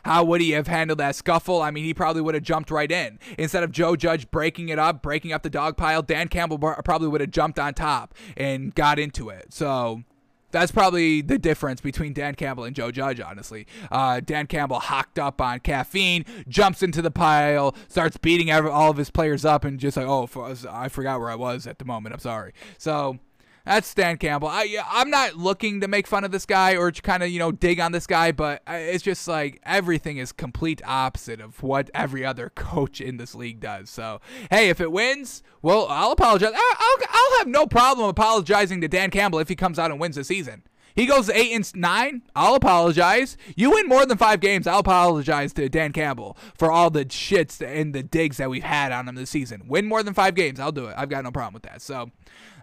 How 0.04 0.24
would 0.24 0.42
he 0.42 0.52
have 0.52 0.68
handled 0.68 1.00
that 1.00 1.16
scuffle? 1.16 1.62
I 1.62 1.72
mean, 1.72 1.86
he 1.86 1.94
probably 1.94 2.22
would 2.22 2.36
have 2.36 2.44
jumped 2.44 2.72
right 2.72 2.92
in. 2.92 3.20
Instead 3.38 3.64
of 3.64 3.72
Joe 3.72 3.96
Judge 3.96 4.30
breaking 4.32 4.70
it 4.70 4.80
up, 4.80 5.02
breaking 5.02 5.34
up 5.34 5.44
the 5.44 5.50
dog 5.50 5.78
pile, 5.78 6.02
Dan 6.02 6.28
Campbell 6.28 6.60
probably 6.60 7.08
would 7.08 7.22
have 7.22 7.32
jumped 7.32 7.60
on 7.60 7.74
top 7.74 8.14
and 8.36 8.76
got 8.76 9.00
into 9.00 9.30
it. 9.30 9.54
So 9.54 10.04
that's 10.52 10.72
probably 10.72 11.22
the 11.22 11.40
difference 11.40 11.82
between 11.82 12.14
Dan 12.14 12.36
Campbell 12.36 12.64
and 12.64 12.76
Joe 12.76 12.92
Judge, 12.92 13.20
honestly. 13.20 13.66
Uh, 13.92 14.20
Dan 14.20 14.46
Campbell 14.46 14.80
hocked 14.80 15.18
up 15.18 15.42
on 15.42 15.60
caffeine, 15.62 16.26
jumps 16.48 16.84
into 16.84 17.02
the 17.02 17.10
pile, 17.10 17.76
starts 17.88 18.18
beating 18.18 18.52
all 18.52 18.92
of 18.92 18.98
his 18.98 19.10
players 19.10 19.46
up, 19.46 19.66
and 19.66 19.80
just 19.80 19.98
like, 19.98 20.06
oh, 20.06 20.30
I 20.70 20.90
forgot 20.90 21.20
where 21.20 21.32
I 21.32 21.36
was 21.36 21.66
at 21.66 21.80
the 21.80 21.86
moment. 21.86 22.14
I'm 22.14 22.20
sorry. 22.20 22.54
So 22.78 23.18
that's 23.66 23.94
Dan 23.94 24.18
Campbell. 24.18 24.50
I 24.50 24.78
I'm 24.90 25.10
not 25.10 25.36
looking 25.38 25.82
to 25.82 25.88
make 25.88 26.06
fun 26.06 26.24
of 26.24 26.32
this 26.32 26.46
guy 26.46 26.76
or 26.76 26.92
kind 26.92 27.24
of 27.24 27.30
you 27.30 27.40
know 27.40 27.52
dig 27.52 27.80
on 27.80 27.92
this 27.92 28.06
guy, 28.06 28.32
but 28.32 28.62
it's 28.68 29.04
just 29.04 29.28
like 29.28 29.62
everything 29.64 30.18
is 30.18 30.32
complete 30.32 30.82
opposite 30.86 31.40
of 31.40 31.64
what 31.64 31.90
every 31.94 32.26
other 32.26 32.50
coach 32.50 33.00
in 33.00 33.18
this 33.18 33.36
league 33.36 33.60
does. 33.60 33.90
So 33.90 34.20
hey, 34.50 34.70
if 34.70 34.82
it 34.82 34.92
wins, 34.92 35.44
well, 35.62 35.88
I'll 35.90 36.12
apologize. 36.12 36.54
I'll 36.54 36.98
I'll 37.10 37.38
have 37.40 37.48
no 37.48 37.66
problem 37.66 38.10
apologizing 38.10 38.82
to 38.82 38.88
Dan 38.88 39.12
Campbell 39.12 39.40
if 39.40 39.50
he 39.50 39.56
comes 39.56 39.80
out 39.80 39.92
and 39.92 40.00
wins 40.00 40.18
the 40.18 40.24
season. 40.24 40.64
He 40.96 41.06
goes 41.06 41.30
eight 41.30 41.52
and 41.54 41.76
nine. 41.76 42.22
I'll 42.36 42.56
apologize. 42.56 43.38
You 43.56 43.72
win 43.72 43.88
more 43.88 44.06
than 44.06 44.18
five 44.18 44.40
games. 44.40 44.68
I'll 44.68 44.80
apologize 44.80 45.54
to 45.54 45.68
Dan 45.70 45.92
Campbell 45.92 46.38
for 46.56 46.72
all 46.72 46.90
the 46.90 47.06
shits 47.06 47.66
and 47.66 47.94
the 47.96 48.04
digs 48.04 48.38
that 48.38 48.50
we've 48.50 48.64
had 48.64 48.92
on 48.92 49.08
him 49.08 49.16
this 49.16 49.30
season. 49.30 49.64
Win 49.68 49.86
more 49.86 50.04
than 50.04 50.14
five 50.14 50.36
games. 50.36 50.60
I'll 50.60 50.72
do 50.72 50.86
it. 50.86 50.96
I've 50.98 51.10
got 51.10 51.24
no 51.24 51.32
problem 51.32 51.54
with 51.54 51.64
that. 51.64 51.82
So 51.82 52.12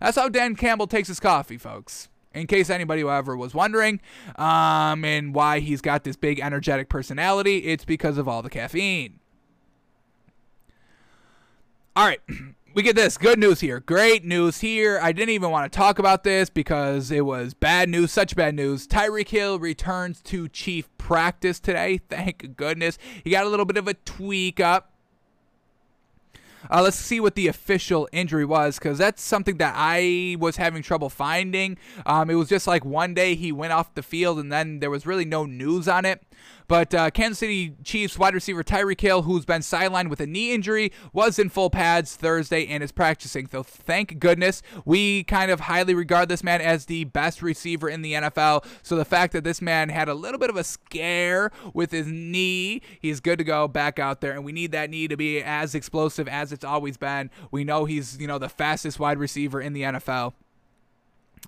that's 0.01 0.17
how 0.17 0.29
Dan 0.29 0.55
Campbell 0.55 0.87
takes 0.87 1.09
his 1.09 1.21
coffee, 1.21 1.59
folks. 1.59 2.09
In 2.33 2.47
case 2.47 2.71
anybody 2.71 3.03
ever 3.03 3.37
was 3.37 3.55
wondering, 3.55 4.01
um, 4.37 5.05
and 5.05 5.35
why 5.35 5.59
he's 5.59 5.81
got 5.81 6.05
this 6.05 6.15
big 6.15 6.39
energetic 6.39 6.89
personality, 6.89 7.65
it's 7.65 7.85
because 7.85 8.19
of 8.19 8.29
all 8.29 8.41
the 8.41 8.51
caffeine. 8.51 9.19
All 11.97 12.07
right. 12.07 12.21
we 12.73 12.83
get 12.83 12.95
this 12.95 13.19
good 13.19 13.39
news 13.39 13.61
here. 13.61 13.81
Great 13.81 14.25
news 14.25 14.61
here. 14.61 15.01
I 15.03 15.11
didn't 15.13 15.31
even 15.31 15.51
want 15.51 15.71
to 15.71 15.77
talk 15.77 15.99
about 15.99 16.23
this 16.23 16.51
because 16.51 17.11
it 17.11 17.25
was 17.25 17.53
bad 17.53 17.89
news, 17.89 18.13
such 18.13 18.37
bad 18.37 18.55
news. 18.55 18.87
Tyreek 18.87 19.29
Hill 19.29 19.59
returns 19.59 20.21
to 20.23 20.49
chief 20.49 20.89
practice 20.97 21.59
today. 21.59 21.99
Thank 22.09 22.57
goodness. 22.57 22.97
He 23.25 23.31
got 23.31 23.45
a 23.45 23.49
little 23.49 23.67
bit 23.67 23.77
of 23.77 23.89
a 23.89 23.95
tweak 23.95 24.61
up. 24.61 24.93
Uh, 26.71 26.83
let's 26.83 26.97
see 26.97 27.19
what 27.19 27.35
the 27.35 27.49
official 27.49 28.09
injury 28.13 28.45
was 28.45 28.79
because 28.79 28.99
that's 28.99 29.23
something 29.23 29.57
that 29.57 29.75
I 29.77 30.37
was 30.39 30.57
having 30.57 30.83
trouble 30.83 31.09
finding. 31.09 31.79
Um, 32.07 32.31
it 32.31 32.35
was 32.35 32.49
just 32.49 32.67
like 32.67 32.85
one 32.85 33.15
day 33.15 33.35
he 33.35 33.51
went 33.51 33.73
off 33.73 33.95
the 33.95 34.03
field 34.03 34.39
and 34.39 34.53
then 34.53 34.79
there 34.79 34.91
was 34.91 35.07
really 35.07 35.25
no 35.25 35.47
news 35.47 35.89
on 35.89 36.05
it. 36.05 36.23
But 36.71 36.95
uh, 36.95 37.11
Kansas 37.11 37.41
City 37.41 37.75
Chiefs 37.83 38.17
wide 38.17 38.33
receiver 38.33 38.63
Tyreek 38.63 39.01
Hill, 39.01 39.23
who's 39.23 39.45
been 39.45 39.61
sidelined 39.61 40.09
with 40.09 40.21
a 40.21 40.27
knee 40.27 40.55
injury, 40.55 40.93
was 41.13 41.37
in 41.37 41.49
full 41.49 41.69
pads 41.69 42.15
Thursday 42.15 42.65
and 42.69 42.81
is 42.81 42.93
practicing. 42.93 43.49
So 43.49 43.65
thank 43.65 44.21
goodness. 44.21 44.63
We 44.85 45.25
kind 45.25 45.51
of 45.51 45.63
highly 45.63 45.95
regard 45.95 46.29
this 46.29 46.45
man 46.45 46.61
as 46.61 46.87
the 46.87 47.03
best 47.03 47.43
receiver 47.43 47.89
in 47.89 48.03
the 48.03 48.13
NFL. 48.13 48.65
So 48.85 48.95
the 48.95 49.05
fact 49.05 49.33
that 49.33 49.43
this 49.43 49.61
man 49.61 49.89
had 49.89 50.09
a 50.09 50.15
little 50.15 50.39
bit 50.39 50.49
of 50.49 50.55
a 50.55 50.63
scare 50.63 51.51
with 51.75 51.91
his 51.91 52.07
knee, 52.07 52.83
he's 53.01 53.19
good 53.19 53.39
to 53.39 53.45
go 53.45 53.67
back 53.67 53.99
out 53.99 54.21
there. 54.21 54.31
And 54.31 54.45
we 54.45 54.53
need 54.53 54.71
that 54.71 54.91
knee 54.91 55.09
to 55.09 55.17
be 55.17 55.43
as 55.43 55.75
explosive 55.75 56.29
as 56.29 56.53
it's 56.53 56.65
always 56.65 56.97
been. 56.97 57.33
We 57.51 57.65
know 57.65 57.85
he's, 57.85 58.17
you 58.21 58.29
know, 58.29 58.39
the 58.39 58.49
fastest 58.49 59.01
wide 59.01 59.19
receiver 59.19 59.61
in 59.61 59.73
the 59.73 59.83
NFL. 59.83 60.35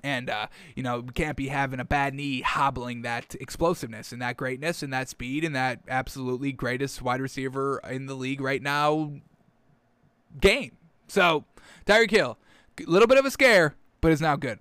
And, 0.05 0.29
uh, 0.29 0.49
you 0.75 0.83
know, 0.83 1.01
we 1.01 1.13
can't 1.13 1.37
be 1.37 1.49
having 1.49 1.79
a 1.79 1.85
bad 1.85 2.15
knee 2.15 2.41
hobbling 2.41 3.03
that 3.03 3.37
explosiveness 3.41 4.13
and 4.13 4.21
that 4.21 4.37
greatness 4.37 4.83
and 4.83 4.93
that 4.93 5.09
speed 5.09 5.45
and 5.45 5.55
that 5.55 5.81
absolutely 5.89 6.51
greatest 6.53 7.03
wide 7.03 7.21
receiver 7.21 7.81
in 7.89 8.07
the 8.07 8.15
league 8.15 8.41
right 8.41 8.63
now 8.63 9.13
game. 10.41 10.73
So, 11.07 11.45
Tyreek 11.87 12.11
Hill, 12.11 12.39
a 12.81 12.91
little 12.91 13.07
bit 13.07 13.19
of 13.19 13.25
a 13.25 13.31
scare, 13.31 13.77
but 14.01 14.13
it's 14.13 14.21
now 14.21 14.37
good. 14.37 14.59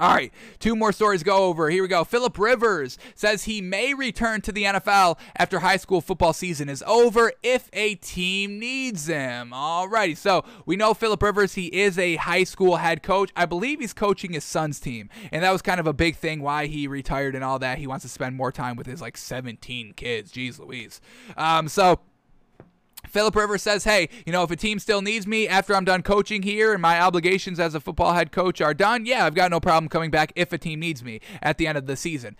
All 0.00 0.14
right, 0.14 0.32
two 0.60 0.76
more 0.76 0.92
stories 0.92 1.24
go 1.24 1.46
over. 1.46 1.70
Here 1.70 1.82
we 1.82 1.88
go. 1.88 2.04
Philip 2.04 2.38
Rivers 2.38 2.98
says 3.16 3.44
he 3.44 3.60
may 3.60 3.94
return 3.94 4.40
to 4.42 4.52
the 4.52 4.62
NFL 4.62 5.18
after 5.36 5.58
high 5.58 5.76
school 5.76 6.00
football 6.00 6.32
season 6.32 6.68
is 6.68 6.84
over 6.86 7.32
if 7.42 7.68
a 7.72 7.96
team 7.96 8.60
needs 8.60 9.08
him. 9.08 9.52
All 9.52 9.88
righty, 9.88 10.14
so 10.14 10.44
we 10.66 10.76
know 10.76 10.94
Philip 10.94 11.20
Rivers, 11.20 11.54
he 11.54 11.66
is 11.66 11.98
a 11.98 12.14
high 12.16 12.44
school 12.44 12.76
head 12.76 13.02
coach. 13.02 13.30
I 13.34 13.44
believe 13.44 13.80
he's 13.80 13.92
coaching 13.92 14.32
his 14.32 14.44
son's 14.44 14.78
team, 14.78 15.10
and 15.32 15.42
that 15.42 15.50
was 15.50 15.62
kind 15.62 15.80
of 15.80 15.88
a 15.88 15.92
big 15.92 16.14
thing 16.14 16.42
why 16.42 16.66
he 16.66 16.86
retired 16.86 17.34
and 17.34 17.42
all 17.42 17.58
that. 17.58 17.78
He 17.78 17.88
wants 17.88 18.04
to 18.04 18.08
spend 18.08 18.36
more 18.36 18.52
time 18.52 18.76
with 18.76 18.86
his 18.86 19.00
like 19.00 19.16
17 19.16 19.94
kids. 19.94 20.30
Jeez 20.30 20.60
Louise. 20.60 21.00
Um, 21.36 21.66
so 21.66 21.98
Philip 23.08 23.34
Rivers 23.34 23.62
says, 23.62 23.84
hey, 23.84 24.08
you 24.26 24.32
know, 24.32 24.42
if 24.42 24.50
a 24.50 24.56
team 24.56 24.78
still 24.78 25.02
needs 25.02 25.26
me 25.26 25.48
after 25.48 25.74
I'm 25.74 25.84
done 25.84 26.02
coaching 26.02 26.42
here 26.42 26.72
and 26.72 26.82
my 26.82 27.00
obligations 27.00 27.58
as 27.60 27.74
a 27.74 27.80
football 27.80 28.14
head 28.14 28.32
coach 28.32 28.60
are 28.60 28.74
done, 28.74 29.06
yeah, 29.06 29.24
I've 29.24 29.34
got 29.34 29.50
no 29.50 29.60
problem 29.60 29.88
coming 29.88 30.10
back 30.10 30.32
if 30.36 30.52
a 30.52 30.58
team 30.58 30.80
needs 30.80 31.02
me 31.02 31.20
at 31.42 31.58
the 31.58 31.66
end 31.66 31.78
of 31.78 31.86
the 31.86 31.96
season. 31.96 32.36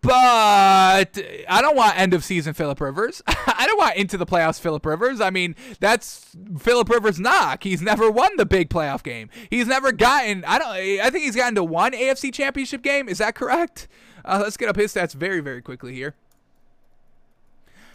But 0.00 1.18
I 1.48 1.60
don't 1.60 1.76
want 1.76 1.98
end 1.98 2.14
of 2.14 2.22
season 2.22 2.54
Philip 2.54 2.80
Rivers. 2.80 3.20
I 3.26 3.66
don't 3.66 3.78
want 3.78 3.96
into 3.96 4.16
the 4.16 4.26
playoffs 4.26 4.60
Philip 4.60 4.86
Rivers. 4.86 5.20
I 5.20 5.30
mean, 5.30 5.56
that's 5.80 6.36
Philip 6.58 6.88
Rivers' 6.88 7.18
knock. 7.18 7.64
He's 7.64 7.82
never 7.82 8.10
won 8.10 8.36
the 8.36 8.46
big 8.46 8.70
playoff 8.70 9.02
game. 9.02 9.28
He's 9.50 9.66
never 9.66 9.90
gotten. 9.90 10.44
I 10.44 10.58
don't. 10.58 10.68
I 10.68 11.10
think 11.10 11.24
he's 11.24 11.34
gotten 11.34 11.56
to 11.56 11.64
one 11.64 11.92
AFC 11.92 12.32
Championship 12.32 12.82
game. 12.82 13.08
Is 13.08 13.18
that 13.18 13.34
correct? 13.34 13.88
Uh, 14.24 14.40
let's 14.42 14.56
get 14.56 14.68
up 14.68 14.76
his 14.76 14.94
stats 14.94 15.14
very, 15.14 15.40
very 15.40 15.62
quickly 15.62 15.94
here. 15.94 16.14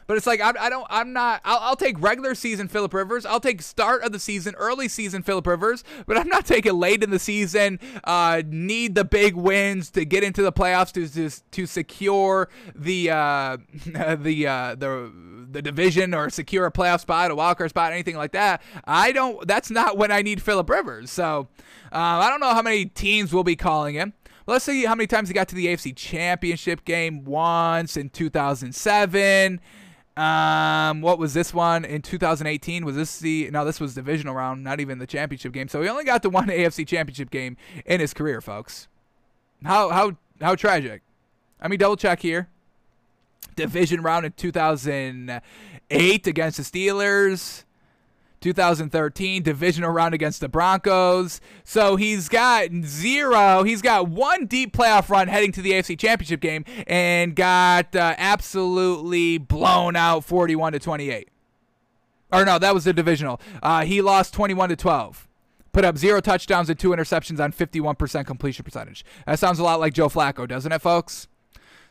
But 0.08 0.18
it's 0.18 0.28
like 0.28 0.42
I, 0.42 0.54
I 0.60 0.70
don't 0.70 0.88
I'm 0.90 1.14
not 1.14 1.42
I'll, 1.44 1.60
I'll 1.60 1.76
take 1.76 2.02
regular 2.02 2.36
season 2.36 2.68
Philip 2.68 2.94
Rivers. 2.94 3.26
I'll 3.26 3.40
take 3.40 3.62
start 3.62 4.04
of 4.04 4.12
the 4.12 4.20
season, 4.20 4.56
early 4.56 4.88
season 4.88 5.24
Philip 5.24 5.48
Rivers. 5.48 5.84
But 6.06 6.18
I'm 6.18 6.28
not 6.28 6.46
taking 6.46 6.74
late 6.74 7.04
in 7.04 7.10
the 7.10 7.20
season. 7.20 7.80
Uh, 8.04 8.42
need 8.46 8.96
the 8.96 9.06
big 9.06 9.36
wins 9.36 9.90
to 9.92 10.06
get 10.06 10.24
into 10.24 10.42
the 10.42 10.52
playoffs 10.52 10.92
to 10.94 11.08
to, 11.08 11.44
to 11.52 11.66
secure 11.66 12.50
the 12.76 13.12
uh, 13.12 13.58
the 14.18 14.48
uh, 14.48 14.76
the 14.76 15.12
the 15.54 15.62
division 15.62 16.14
or 16.14 16.30
secure 16.30 16.66
a 16.66 16.72
playoff 16.72 17.02
spot, 17.02 17.32
a 17.32 17.36
wildcard 17.36 17.70
spot, 17.70 17.94
anything 17.94 18.18
like 18.18 18.32
that. 18.34 18.62
I 18.86 19.12
don't. 19.12 19.48
That's 19.48 19.70
not 19.70 19.98
when 19.98 20.12
I 20.12 20.22
need 20.22 20.42
Philip 20.42 20.70
Rivers. 20.70 21.12
So 21.12 21.48
uh, 21.92 21.98
I 21.98 22.30
don't 22.30 22.40
know 22.40 22.54
how 22.54 22.62
many 22.62 22.86
teams 22.86 23.34
will 23.34 23.44
be 23.44 23.56
calling 23.56 23.96
him. 23.96 24.14
Let's 24.46 24.66
see 24.66 24.84
how 24.84 24.96
many 24.96 25.08
times 25.08 25.30
he 25.30 25.34
got 25.34 25.48
to 25.50 25.56
the 25.56 25.68
AFC 25.68 25.96
Championship 25.96 26.84
game. 26.84 27.24
Once 27.24 27.96
in 27.96 28.10
2007. 28.10 29.62
Um, 30.16 31.02
what 31.02 31.18
was 31.18 31.34
this 31.34 31.54
one 31.54 31.86
in 31.86 32.04
2018? 32.04 32.86
Was 32.86 32.96
this 32.96 33.20
the 33.20 33.50
no? 33.52 33.66
This 33.66 33.80
was 33.80 33.96
divisional 33.96 34.36
round, 34.36 34.64
not 34.64 34.80
even 34.80 35.00
the 35.00 35.08
championship 35.08 35.54
game. 35.54 35.68
So 35.68 35.82
he 35.82 35.90
only 35.90 36.04
got 36.04 36.22
the 36.22 36.30
one 36.30 36.48
AFC 36.50 36.88
Championship 36.88 37.32
game 37.32 37.58
in 37.86 38.00
his 38.00 38.14
career, 38.14 38.40
folks. 38.40 38.88
How 39.64 39.90
how 39.90 40.18
how 40.40 40.56
tragic. 40.56 41.02
Let 41.62 41.72
me 41.72 41.78
double 41.78 41.96
check 41.98 42.20
here. 42.20 42.50
Division 43.56 44.02
round 44.04 44.26
in 44.26 44.34
2008 44.34 46.28
against 46.28 46.58
the 46.58 46.64
Steelers. 46.64 47.64
2013 48.44 49.42
divisional 49.42 49.90
round 49.90 50.14
against 50.14 50.42
the 50.42 50.50
Broncos. 50.50 51.40
So 51.64 51.96
he's 51.96 52.28
got 52.28 52.70
zero. 52.84 53.64
He's 53.64 53.82
got 53.82 54.10
one 54.10 54.46
deep 54.46 54.76
playoff 54.76 55.10
run 55.10 55.30
heading 55.30 55.54
to 55.54 55.62
the 55.62 55.72
AFC 55.72 55.98
Championship 55.98 56.42
game 56.42 56.66
and 56.86 57.36
got 57.36 57.96
uh, 57.96 58.16
absolutely 58.18 59.38
blown 59.38 59.96
out 59.96 60.26
41 60.26 60.74
to 60.74 60.80
28. 60.80 61.30
Or 62.34 62.44
no, 62.44 62.60
that 62.60 62.74
was 62.74 62.84
the 62.84 62.94
divisional. 62.94 63.40
Uh, 63.62 63.86
he 63.86 64.02
lost 64.02 64.34
21 64.34 64.70
to 64.70 64.76
12. 64.76 65.28
Put 65.72 65.86
up 65.86 65.98
zero 65.98 66.20
touchdowns 66.20 66.70
and 66.70 66.78
two 66.78 66.90
interceptions 66.90 67.40
on 67.40 67.54
51% 67.54 68.26
completion 68.26 68.64
percentage. 68.66 69.06
That 69.26 69.40
sounds 69.40 69.58
a 69.58 69.64
lot 69.64 69.80
like 69.80 69.94
Joe 69.94 70.10
Flacco, 70.10 70.48
doesn't 70.48 70.72
it, 70.72 70.82
folks? 70.82 71.28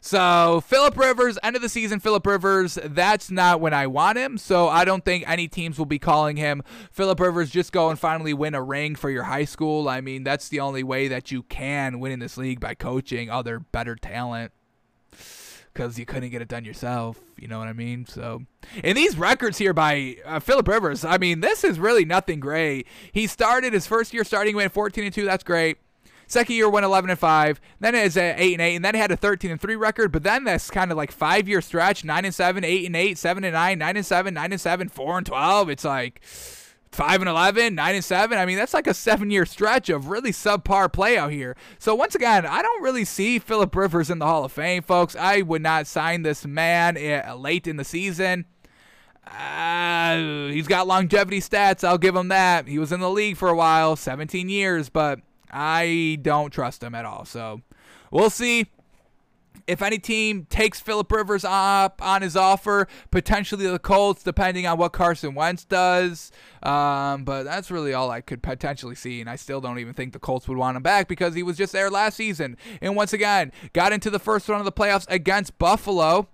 So 0.04 0.60
Philip 0.66 0.98
Rivers, 0.98 1.38
end 1.44 1.54
of 1.54 1.62
the 1.62 1.68
season, 1.68 2.00
Philip 2.00 2.26
Rivers. 2.26 2.76
That's 2.84 3.30
not 3.30 3.60
when 3.60 3.72
I 3.72 3.86
want 3.86 4.18
him. 4.18 4.36
So 4.36 4.68
I 4.68 4.84
don't 4.84 5.04
think 5.04 5.22
any 5.28 5.46
teams 5.46 5.78
will 5.78 5.86
be 5.86 6.00
calling 6.00 6.36
him 6.36 6.64
Philip 6.90 7.20
Rivers. 7.20 7.50
Just 7.50 7.70
go 7.72 7.88
and 7.88 7.96
finally 7.96 8.34
win 8.34 8.56
a 8.56 8.62
ring 8.62 8.96
for 8.96 9.10
your 9.10 9.22
high 9.22 9.44
school. 9.44 9.88
I 9.88 10.00
mean, 10.00 10.24
that's 10.24 10.48
the 10.48 10.58
only 10.58 10.82
way 10.82 11.06
that 11.06 11.30
you 11.30 11.44
can 11.44 12.00
win 12.00 12.10
in 12.10 12.18
this 12.18 12.36
league 12.36 12.58
by 12.58 12.74
coaching 12.74 13.30
other 13.30 13.60
better 13.60 13.94
talent. 13.94 14.50
Because 15.72 15.98
you 16.00 16.04
couldn't 16.04 16.30
get 16.30 16.42
it 16.42 16.48
done 16.48 16.64
yourself, 16.66 17.18
you 17.38 17.48
know 17.48 17.58
what 17.58 17.68
I 17.68 17.72
mean. 17.72 18.04
So, 18.04 18.42
and 18.84 18.98
these 18.98 19.16
records 19.16 19.56
here 19.56 19.72
by 19.72 20.16
uh, 20.26 20.40
Philip 20.40 20.68
Rivers, 20.68 21.02
I 21.02 21.16
mean, 21.16 21.40
this 21.40 21.64
is 21.64 21.78
really 21.78 22.04
nothing 22.04 22.40
great. 22.40 22.86
He 23.12 23.26
started 23.26 23.72
his 23.72 23.86
first 23.86 24.12
year 24.12 24.24
starting 24.24 24.56
win 24.56 24.68
14 24.68 25.04
and 25.04 25.14
two. 25.14 25.24
That's 25.24 25.44
great. 25.44 25.78
Second 26.32 26.56
year 26.56 26.70
went 26.70 26.86
11 26.86 27.10
and 27.10 27.18
5. 27.18 27.60
Then 27.78 27.94
it 27.94 28.04
was 28.04 28.16
at 28.16 28.40
8 28.40 28.54
and 28.54 28.62
8, 28.62 28.76
and 28.76 28.84
then 28.86 28.94
it 28.94 28.98
had 28.98 29.12
a 29.12 29.18
13 29.18 29.50
and 29.50 29.60
3 29.60 29.76
record. 29.76 30.10
But 30.12 30.22
then 30.22 30.44
this 30.44 30.70
kind 30.70 30.90
of 30.90 30.96
like 30.96 31.12
five 31.12 31.46
year 31.46 31.60
stretch 31.60 32.06
9 32.06 32.24
and 32.24 32.34
7, 32.34 32.64
8 32.64 32.86
and 32.86 32.96
8, 32.96 33.18
7 33.18 33.44
and 33.44 33.52
9, 33.52 33.78
9 33.78 33.96
and 33.98 34.06
7, 34.06 34.32
9 34.32 34.52
and 34.52 34.58
7, 34.58 34.88
4 34.88 35.18
and 35.18 35.26
12. 35.26 35.68
It's 35.68 35.84
like 35.84 36.24
5 36.24 37.20
and 37.20 37.28
11, 37.28 37.74
9 37.74 37.94
and 37.94 38.02
7. 38.02 38.38
I 38.38 38.46
mean, 38.46 38.56
that's 38.56 38.72
like 38.72 38.86
a 38.86 38.94
seven 38.94 39.30
year 39.30 39.44
stretch 39.44 39.90
of 39.90 40.08
really 40.08 40.30
subpar 40.30 40.90
play 40.90 41.18
out 41.18 41.32
here. 41.32 41.54
So, 41.78 41.94
once 41.94 42.14
again, 42.14 42.46
I 42.46 42.62
don't 42.62 42.82
really 42.82 43.04
see 43.04 43.38
Philip 43.38 43.76
Rivers 43.76 44.08
in 44.08 44.18
the 44.18 44.24
Hall 44.24 44.46
of 44.46 44.52
Fame, 44.52 44.82
folks. 44.82 45.14
I 45.14 45.42
would 45.42 45.60
not 45.60 45.86
sign 45.86 46.22
this 46.22 46.46
man 46.46 46.96
eh, 46.96 47.30
late 47.34 47.66
in 47.66 47.76
the 47.76 47.84
season. 47.84 48.46
Uh, 49.26 50.46
he's 50.46 50.66
got 50.66 50.86
longevity 50.86 51.40
stats. 51.40 51.84
I'll 51.84 51.98
give 51.98 52.16
him 52.16 52.28
that. 52.28 52.68
He 52.68 52.78
was 52.78 52.90
in 52.90 53.00
the 53.00 53.10
league 53.10 53.36
for 53.36 53.50
a 53.50 53.54
while, 53.54 53.96
17 53.96 54.48
years, 54.48 54.88
but 54.88 55.20
I 55.52 56.18
don't 56.22 56.50
trust 56.50 56.82
him 56.82 56.94
at 56.94 57.04
all. 57.04 57.24
So 57.24 57.60
we'll 58.10 58.30
see. 58.30 58.66
If 59.68 59.80
any 59.80 59.98
team 59.98 60.46
takes 60.50 60.80
Philip 60.80 61.12
Rivers 61.12 61.44
up 61.44 62.02
on 62.02 62.22
his 62.22 62.36
offer, 62.36 62.88
potentially 63.12 63.68
the 63.68 63.78
Colts, 63.78 64.24
depending 64.24 64.66
on 64.66 64.76
what 64.76 64.92
Carson 64.92 65.34
Wentz 65.36 65.64
does. 65.64 66.32
Um, 66.64 67.24
but 67.24 67.44
that's 67.44 67.70
really 67.70 67.94
all 67.94 68.10
I 68.10 68.22
could 68.22 68.42
potentially 68.42 68.96
see. 68.96 69.20
And 69.20 69.30
I 69.30 69.36
still 69.36 69.60
don't 69.60 69.78
even 69.78 69.94
think 69.94 70.14
the 70.14 70.18
Colts 70.18 70.48
would 70.48 70.58
want 70.58 70.76
him 70.76 70.82
back 70.82 71.06
because 71.06 71.34
he 71.34 71.44
was 71.44 71.56
just 71.56 71.72
there 71.72 71.90
last 71.90 72.16
season. 72.16 72.56
And 72.80 72.96
once 72.96 73.12
again, 73.12 73.52
got 73.72 73.92
into 73.92 74.10
the 74.10 74.18
first 74.18 74.48
round 74.48 74.60
of 74.60 74.64
the 74.64 74.72
playoffs 74.72 75.06
against 75.08 75.56
Buffalo. 75.58 76.28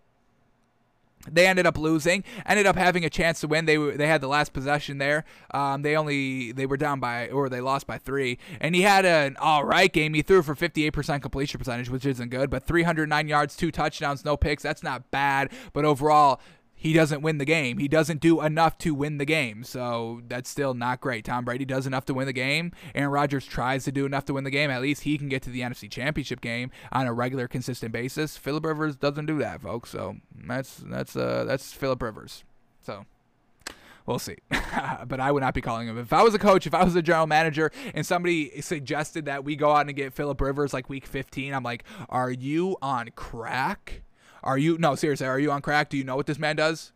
They 1.33 1.47
ended 1.47 1.67
up 1.67 1.79
losing. 1.79 2.25
Ended 2.47 2.67
up 2.67 2.77
having 2.77 3.05
a 3.05 3.11
chance 3.11 3.41
to 3.41 3.49
win. 3.49 3.65
They 3.65 3.77
they 3.77 4.07
had 4.07 4.21
the 4.21 4.29
last 4.29 4.53
possession 4.53 4.99
there. 4.99 5.25
Um, 5.53 5.83
they 5.83 5.97
only 5.97 6.53
they 6.53 6.67
were 6.67 6.77
down 6.77 7.01
by 7.01 7.29
or 7.29 7.49
they 7.49 7.61
lost 7.61 7.87
by 7.87 7.99
three. 7.99 8.39
And 8.61 8.75
he 8.75 8.83
had 8.83 9.05
an 9.05 9.37
all 9.39 9.65
right 9.65 9.93
game. 9.93 10.15
He 10.15 10.23
threw 10.23 10.43
for 10.43 10.55
58% 10.55 11.23
completion 11.23 11.59
percentage, 11.59 11.91
which 11.91 12.07
isn't 12.07 12.29
good, 12.31 12.51
but 12.51 12.65
309 12.65 13.29
yards, 13.29 13.57
two 13.57 13.71
touchdowns, 13.71 14.25
no 14.25 14.37
picks. 14.37 14.63
That's 14.63 14.83
not 14.83 15.11
bad. 15.11 15.51
But 15.73 15.85
overall, 15.85 16.41
he 16.79 16.93
doesn't 16.93 17.23
win 17.23 17.39
the 17.39 17.45
game. 17.45 17.79
He 17.79 17.89
doesn't 17.89 18.21
do 18.21 18.41
enough 18.41 18.79
to 18.79 18.95
win 18.95 19.19
the 19.19 19.25
game. 19.25 19.65
So 19.65 20.23
that's 20.29 20.49
still 20.49 20.75
not 20.75 21.01
great. 21.01 21.25
Tom 21.25 21.45
Brady 21.45 21.65
does 21.65 21.89
enough 21.89 22.05
to 22.07 22.15
win 22.15 22.27
the 22.27 22.33
game. 22.33 22.71
Aaron 22.95 23.11
Rodgers 23.11 23.45
tries 23.45 23.85
to 23.85 23.93
do 23.93 24.07
enough 24.07 24.25
to 24.27 24.35
win 24.35 24.45
the 24.45 24.51
game. 24.51 24.71
At 24.71 24.81
least 24.81 25.03
he 25.03 25.19
can 25.19 25.29
get 25.29 25.43
to 25.43 25.51
the 25.51 25.61
NFC 25.61 25.91
Championship 25.91 26.41
game 26.41 26.71
on 26.93 27.09
a 27.09 27.13
regular, 27.13 27.49
consistent 27.49 27.93
basis. 27.93 28.37
Philip 28.37 28.65
Rivers 28.65 28.95
doesn't 28.95 29.27
do 29.27 29.39
that, 29.39 29.61
folks. 29.61 29.91
So 29.91 30.19
that's 30.33 30.77
that's 30.77 31.17
uh 31.17 31.45
that's 31.45 31.73
Philip 31.73 32.01
Rivers. 32.01 32.45
So 32.81 33.07
we'll 34.07 34.21
see. 34.21 34.37
but 34.49 35.19
I 35.19 35.33
would 35.33 35.43
not 35.43 35.55
be 35.55 35.61
calling 35.61 35.89
him. 35.89 35.99
If 35.99 36.13
I 36.13 36.23
was 36.23 36.33
a 36.33 36.39
coach, 36.39 36.65
if 36.65 36.75
I 36.75 36.85
was 36.85 36.95
a 36.95 37.03
general 37.03 37.27
manager, 37.27 37.73
and 37.93 38.07
somebody 38.07 38.61
suggested 38.61 39.25
that 39.25 39.45
we 39.45 39.57
go 39.57 39.73
out 39.73 39.89
and 39.89 39.97
get 39.97 40.13
Philip 40.13 40.41
Rivers 40.41 40.73
like 40.73 40.89
week 40.89 41.07
15, 41.07 41.53
I'm 41.53 41.65
like, 41.65 41.83
are 42.09 42.31
you 42.31 42.77
on 42.81 43.09
crack? 43.17 44.03
Are 44.49 44.57
you 44.57 44.79
no 44.79 44.95
seriously? 44.95 45.27
Are 45.27 45.39
you 45.39 45.53
on 45.53 45.61
crack? 45.61 45.91
Do 45.91 45.99
you 45.99 46.05
know 46.05 46.17
what 46.17 46.25
this 46.25 46.39
man 46.39 46.57
does? 46.57 46.93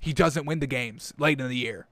He 0.00 0.12
doesn't 0.12 0.44
win 0.44 0.58
the 0.58 0.66
games 0.66 1.14
late 1.18 1.40
in 1.40 1.48
the 1.48 1.54
year. 1.56 1.86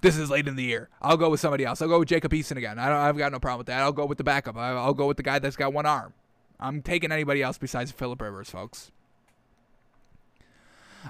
This 0.00 0.16
is 0.16 0.30
late 0.30 0.48
in 0.48 0.56
the 0.56 0.62
year. 0.62 0.88
I'll 1.02 1.18
go 1.18 1.28
with 1.28 1.38
somebody 1.38 1.66
else. 1.66 1.82
I'll 1.82 1.88
go 1.88 1.98
with 1.98 2.08
Jacob 2.08 2.32
Eason 2.32 2.56
again. 2.56 2.78
I 2.78 2.88
don't. 2.88 2.96
I've 2.96 3.18
got 3.18 3.30
no 3.30 3.38
problem 3.38 3.58
with 3.58 3.66
that. 3.66 3.82
I'll 3.82 3.92
go 3.92 4.06
with 4.06 4.16
the 4.16 4.24
backup. 4.24 4.56
I'll 4.56 4.94
go 4.94 5.06
with 5.06 5.18
the 5.18 5.22
guy 5.22 5.38
that's 5.38 5.54
got 5.54 5.74
one 5.74 5.84
arm. 5.84 6.14
I'm 6.58 6.80
taking 6.80 7.12
anybody 7.12 7.42
else 7.42 7.58
besides 7.58 7.92
Philip 7.92 8.22
Rivers, 8.22 8.48
folks. 8.48 8.90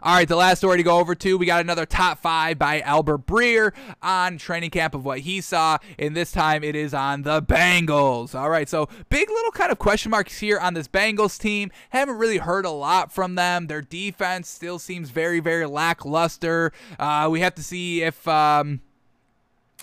All 0.01 0.15
right, 0.15 0.27
the 0.27 0.37
last 0.37 0.59
story 0.59 0.79
to 0.79 0.83
go 0.83 0.99
over 0.99 1.15
to, 1.15 1.37
we 1.37 1.45
got 1.45 1.61
another 1.61 1.85
top 1.85 2.19
five 2.19 2.59
by 2.59 2.81
Albert 2.81 3.27
Breer 3.27 3.73
on 4.03 4.39
training 4.39 4.71
camp 4.71 4.95
of 4.95 5.05
what 5.05 5.21
he 5.21 5.41
saw, 5.41 5.79
and 5.99 6.17
this 6.17 6.33
time 6.33 6.65
it 6.65 6.75
is 6.75 6.95
on 6.95 7.23
the 7.23 7.43
Bengals. 7.43 8.35
All 8.35 8.49
right, 8.49 8.69
so 8.69 8.89
big 9.11 9.29
little 9.29 9.51
kind 9.51 9.71
of 9.71 9.79
question 9.79 10.11
marks 10.11 10.39
here 10.39 10.59
on 10.59 10.75
this 10.75 10.89
Bengals 10.89 11.39
team. 11.39 11.71
Haven't 11.91 12.17
really 12.17 12.39
heard 12.39 12.65
a 12.65 12.71
lot 12.71 13.13
from 13.13 13.35
them. 13.35 13.67
Their 13.67 13.83
defense 13.83 14.49
still 14.49 14.79
seems 14.79 15.11
very, 15.11 15.41
very 15.41 15.67
lackluster. 15.67 16.73
Uh, 16.99 17.29
we 17.31 17.41
have 17.41 17.55
to 17.57 17.63
see 17.63 18.03
if. 18.03 18.27
Um, 18.27 18.81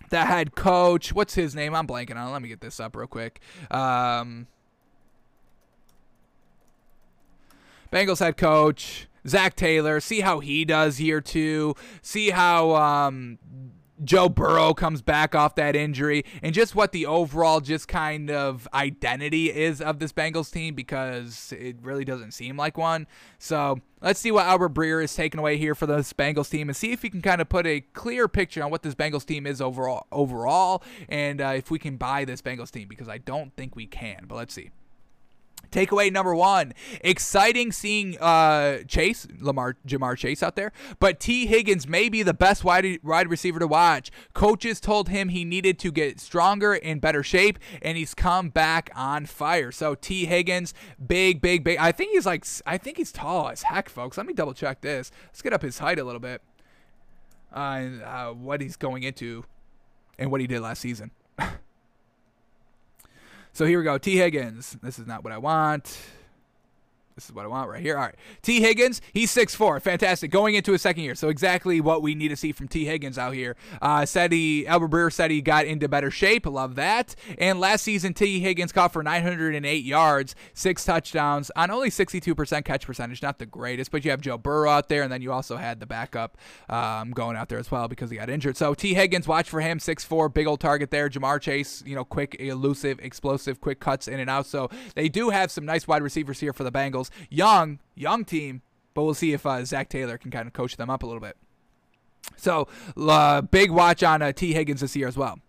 the 0.09 0.25
head 0.25 0.55
coach, 0.55 1.13
what's 1.13 1.35
his 1.35 1.53
name? 1.53 1.75
I'm 1.75 1.85
blanking 1.85 2.15
on. 2.15 2.29
It. 2.29 2.31
Let 2.31 2.41
me 2.41 2.47
get 2.47 2.61
this 2.61 2.79
up 2.79 2.95
real 2.95 3.05
quick. 3.05 3.41
Um, 3.69 4.47
Bengals 7.91 8.19
head 8.19 8.35
coach. 8.35 9.08
Zac 9.27 9.55
Taylor, 9.55 9.99
see 9.99 10.21
how 10.21 10.39
he 10.39 10.65
does 10.65 10.97
here 10.97 11.21
too. 11.21 11.75
See 12.01 12.29
how 12.29 12.75
um, 12.75 13.37
Joe 14.03 14.29
Burrow 14.29 14.73
comes 14.73 15.01
back 15.01 15.35
off 15.35 15.55
that 15.55 15.75
injury, 15.75 16.23
and 16.41 16.53
just 16.53 16.73
what 16.73 16.91
the 16.91 17.05
overall 17.05 17.59
just 17.59 17.87
kind 17.87 18.31
of 18.31 18.67
identity 18.73 19.51
is 19.51 19.81
of 19.81 19.99
this 19.99 20.13
Bengals 20.13 20.51
team 20.51 20.73
because 20.73 21.53
it 21.57 21.75
really 21.81 22.05
doesn't 22.05 22.31
seem 22.31 22.55
like 22.55 22.77
one. 22.77 23.07
So 23.39 23.79
let's 24.01 24.19
see 24.19 24.31
what 24.31 24.45
Albert 24.45 24.73
Breer 24.73 25.03
is 25.03 25.13
taking 25.13 25.39
away 25.39 25.57
here 25.57 25.75
for 25.75 25.85
this 25.85 26.13
Bengals 26.13 26.49
team, 26.49 26.69
and 26.69 26.77
see 26.77 26.91
if 26.91 27.01
he 27.01 27.09
can 27.09 27.21
kind 27.21 27.41
of 27.41 27.49
put 27.49 27.67
a 27.67 27.81
clear 27.81 28.27
picture 28.27 28.63
on 28.63 28.71
what 28.71 28.83
this 28.83 28.95
Bengals 28.95 29.25
team 29.25 29.45
is 29.45 29.59
overall. 29.59 30.07
Overall, 30.11 30.81
and 31.09 31.41
uh, 31.41 31.53
if 31.55 31.69
we 31.69 31.77
can 31.77 31.97
buy 31.97 32.23
this 32.23 32.41
Bengals 32.41 32.71
team 32.71 32.87
because 32.87 33.09
I 33.09 33.17
don't 33.17 33.53
think 33.57 33.75
we 33.75 33.85
can. 33.85 34.25
But 34.27 34.35
let's 34.35 34.53
see. 34.53 34.71
Takeaway 35.71 36.11
number 36.11 36.35
one: 36.35 36.73
exciting 37.01 37.71
seeing 37.71 38.17
uh, 38.19 38.79
Chase 38.87 39.27
Lamar 39.39 39.75
Ja'Marr 39.87 40.17
Chase 40.17 40.41
out 40.43 40.55
there, 40.55 40.71
but 40.99 41.19
Tee 41.19 41.45
Higgins 41.45 41.87
may 41.87 42.09
be 42.09 42.23
the 42.23 42.33
best 42.33 42.63
wide 42.63 42.99
wide 43.03 43.29
receiver 43.29 43.59
to 43.59 43.67
watch. 43.67 44.11
Coaches 44.33 44.79
told 44.79 45.09
him 45.09 45.29
he 45.29 45.45
needed 45.45 45.79
to 45.79 45.91
get 45.91 46.19
stronger 46.19 46.73
in 46.73 46.99
better 46.99 47.23
shape, 47.23 47.59
and 47.81 47.97
he's 47.97 48.13
come 48.13 48.49
back 48.49 48.89
on 48.95 49.25
fire. 49.25 49.71
So 49.71 49.95
Tee 49.95 50.25
Higgins, 50.25 50.73
big, 51.05 51.41
big, 51.41 51.63
big. 51.63 51.77
I 51.77 51.91
think 51.91 52.13
he's 52.13 52.25
like 52.25 52.45
I 52.65 52.77
think 52.77 52.97
he's 52.97 53.11
tall 53.11 53.49
as 53.49 53.63
heck, 53.63 53.89
folks. 53.89 54.17
Let 54.17 54.25
me 54.25 54.33
double 54.33 54.53
check 54.53 54.81
this. 54.81 55.11
Let's 55.27 55.41
get 55.41 55.53
up 55.53 55.61
his 55.61 55.79
height 55.79 55.99
a 55.99 56.03
little 56.03 56.19
bit. 56.19 56.41
Uh, 57.53 57.87
uh, 58.05 58.31
what 58.31 58.61
he's 58.61 58.75
going 58.75 59.03
into, 59.03 59.43
and 60.17 60.31
what 60.31 60.41
he 60.41 60.47
did 60.47 60.61
last 60.61 60.81
season. 60.81 61.11
So 63.53 63.65
here 63.65 63.79
we 63.79 63.83
go. 63.83 63.97
Tee 63.97 64.17
Higgins. 64.17 64.77
This 64.81 64.99
is 64.99 65.07
not 65.07 65.23
what 65.23 65.33
I 65.33 65.37
want. 65.37 65.97
This 67.19 67.25
is 67.25 67.35
what 67.35 67.43
I 67.43 67.49
want 67.49 67.69
right 67.69 67.81
here. 67.81 67.97
All 67.97 68.03
right. 68.03 68.15
Tee 68.41 68.61
Higgins, 68.61 69.01
he's 69.11 69.29
6'4. 69.35 69.81
Fantastic. 69.81 70.31
Going 70.31 70.55
into 70.55 70.71
his 70.71 70.81
second 70.81 71.03
year. 71.03 71.15
So 71.15 71.27
exactly 71.27 71.81
what 71.81 72.01
we 72.01 72.15
need 72.15 72.29
to 72.29 72.37
see 72.37 72.53
from 72.53 72.69
Tee 72.69 72.85
Higgins 72.85 73.17
out 73.17 73.33
here. 73.33 73.57
Uh, 73.81 74.05
said 74.05 74.31
he, 74.31 74.65
Albert 74.65 74.91
Breer 74.91 75.11
said 75.11 75.29
he 75.29 75.41
got 75.41 75.65
into 75.65 75.89
better 75.89 76.11
shape. 76.11 76.45
Love 76.45 76.75
that. 76.75 77.15
And 77.37 77.59
last 77.59 77.81
season, 77.83 78.13
Tee 78.13 78.39
Higgins 78.39 78.71
caught 78.71 78.93
for 78.93 79.03
908 79.03 79.83
yards, 79.83 80.33
six 80.53 80.85
touchdowns 80.85 81.51
on 81.57 81.71
only 81.71 81.89
62% 81.89 82.63
catch 82.63 82.85
percentage. 82.85 83.21
Not 83.21 83.37
the 83.37 83.45
greatest, 83.45 83.91
but 83.91 84.05
you 84.05 84.11
have 84.11 84.21
Joe 84.21 84.37
Burrow 84.37 84.69
out 84.69 84.87
there, 84.87 85.03
and 85.03 85.11
then 85.11 85.21
you 85.21 85.33
also 85.33 85.57
had 85.57 85.81
the 85.81 85.85
backup 85.85 86.37
um, 86.69 87.11
going 87.11 87.35
out 87.35 87.49
there 87.49 87.59
as 87.59 87.69
well 87.69 87.89
because 87.89 88.09
he 88.09 88.15
got 88.15 88.29
injured. 88.29 88.55
So 88.55 88.73
Tee 88.73 88.93
Higgins, 88.93 89.27
watch 89.27 89.49
for 89.49 89.59
him. 89.59 89.79
6'4, 89.79 90.33
big 90.33 90.47
old 90.47 90.61
target 90.61 90.89
there. 90.89 91.09
Ja'Marr 91.09 91.41
Chase, 91.41 91.83
you 91.85 91.95
know, 91.95 92.05
quick, 92.05 92.37
elusive, 92.39 92.97
explosive, 93.01 93.59
quick 93.59 93.81
cuts 93.81 94.07
in 94.07 94.21
and 94.21 94.29
out. 94.29 94.45
So 94.45 94.69
they 94.95 95.09
do 95.09 95.31
have 95.31 95.51
some 95.51 95.65
nice 95.65 95.85
wide 95.85 96.01
receivers 96.01 96.39
here 96.39 96.53
for 96.53 96.63
the 96.63 96.71
Bengals. 96.71 97.08
Young, 97.29 97.79
young 97.95 98.25
team, 98.25 98.61
but 98.93 99.03
we'll 99.03 99.13
see 99.13 99.33
if 99.33 99.45
uh, 99.45 99.63
Zac 99.65 99.89
Taylor 99.89 100.17
can 100.17 100.31
kind 100.31 100.47
of 100.47 100.53
coach 100.53 100.77
them 100.77 100.89
up 100.89 101.03
a 101.03 101.05
little 101.05 101.21
bit. 101.21 101.37
So, 102.35 102.67
uh, 102.97 103.41
big 103.41 103.71
watch 103.71 104.03
on 104.03 104.21
uh, 104.21 104.31
Tee 104.31 104.53
Higgins 104.53 104.81
this 104.81 104.95
year 104.95 105.07
as 105.07 105.17
well. 105.17 105.39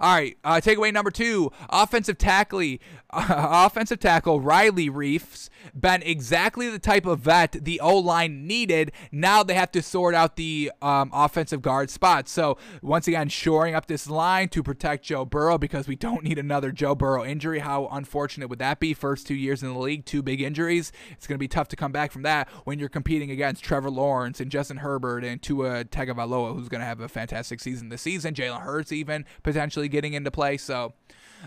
All 0.00 0.14
right, 0.14 0.36
uh, 0.44 0.60
takeaway 0.62 0.92
number 0.92 1.10
two: 1.10 1.52
offensive 1.68 2.18
tackle, 2.18 2.76
uh, 3.10 3.64
offensive 3.66 4.00
tackle 4.00 4.40
Riley 4.40 4.88
Reiff's 4.88 5.50
been 5.74 6.02
exactly 6.02 6.68
the 6.68 6.78
type 6.78 7.06
of 7.06 7.20
vet 7.20 7.52
the 7.52 7.80
O 7.80 7.98
line 7.98 8.46
needed. 8.46 8.92
Now 9.12 9.42
they 9.42 9.54
have 9.54 9.72
to 9.72 9.82
sort 9.82 10.14
out 10.14 10.36
the 10.36 10.72
um, 10.82 11.10
offensive 11.12 11.62
guard 11.62 11.90
spots. 11.90 12.30
So 12.32 12.58
once 12.82 13.08
again, 13.08 13.28
shoring 13.28 13.74
up 13.74 13.86
this 13.86 14.08
line 14.08 14.48
to 14.50 14.62
protect 14.62 15.04
Joe 15.04 15.24
Burrow 15.24 15.58
because 15.58 15.88
we 15.88 15.96
don't 15.96 16.24
need 16.24 16.38
another 16.38 16.72
Joe 16.72 16.94
Burrow 16.94 17.24
injury. 17.24 17.60
How 17.60 17.88
unfortunate 17.88 18.48
would 18.48 18.58
that 18.58 18.80
be? 18.80 18.94
First 18.94 19.26
two 19.26 19.34
years 19.34 19.62
in 19.62 19.72
the 19.72 19.78
league, 19.78 20.04
two 20.04 20.22
big 20.22 20.40
injuries. 20.40 20.92
It's 21.10 21.26
going 21.26 21.36
to 21.36 21.38
be 21.38 21.48
tough 21.48 21.68
to 21.68 21.76
come 21.76 21.92
back 21.92 22.12
from 22.12 22.22
that 22.22 22.48
when 22.64 22.78
you're 22.78 22.88
competing 22.88 23.30
against 23.30 23.62
Trevor 23.62 23.90
Lawrence 23.90 24.40
and 24.40 24.50
Justin 24.50 24.78
Herbert 24.78 25.24
and 25.24 25.40
Tua 25.40 25.84
Tagovailoa, 25.84 26.54
who's 26.54 26.68
going 26.68 26.80
to 26.80 26.86
have 26.86 27.00
a 27.00 27.08
fantastic 27.08 27.60
season 27.60 27.88
this 27.88 28.02
season. 28.02 28.34
Jalen 28.34 28.62
Hurts 28.62 28.92
even 28.92 29.24
potentially 29.42 29.77
getting 29.86 30.14
into 30.14 30.32
play. 30.32 30.56
So 30.56 30.94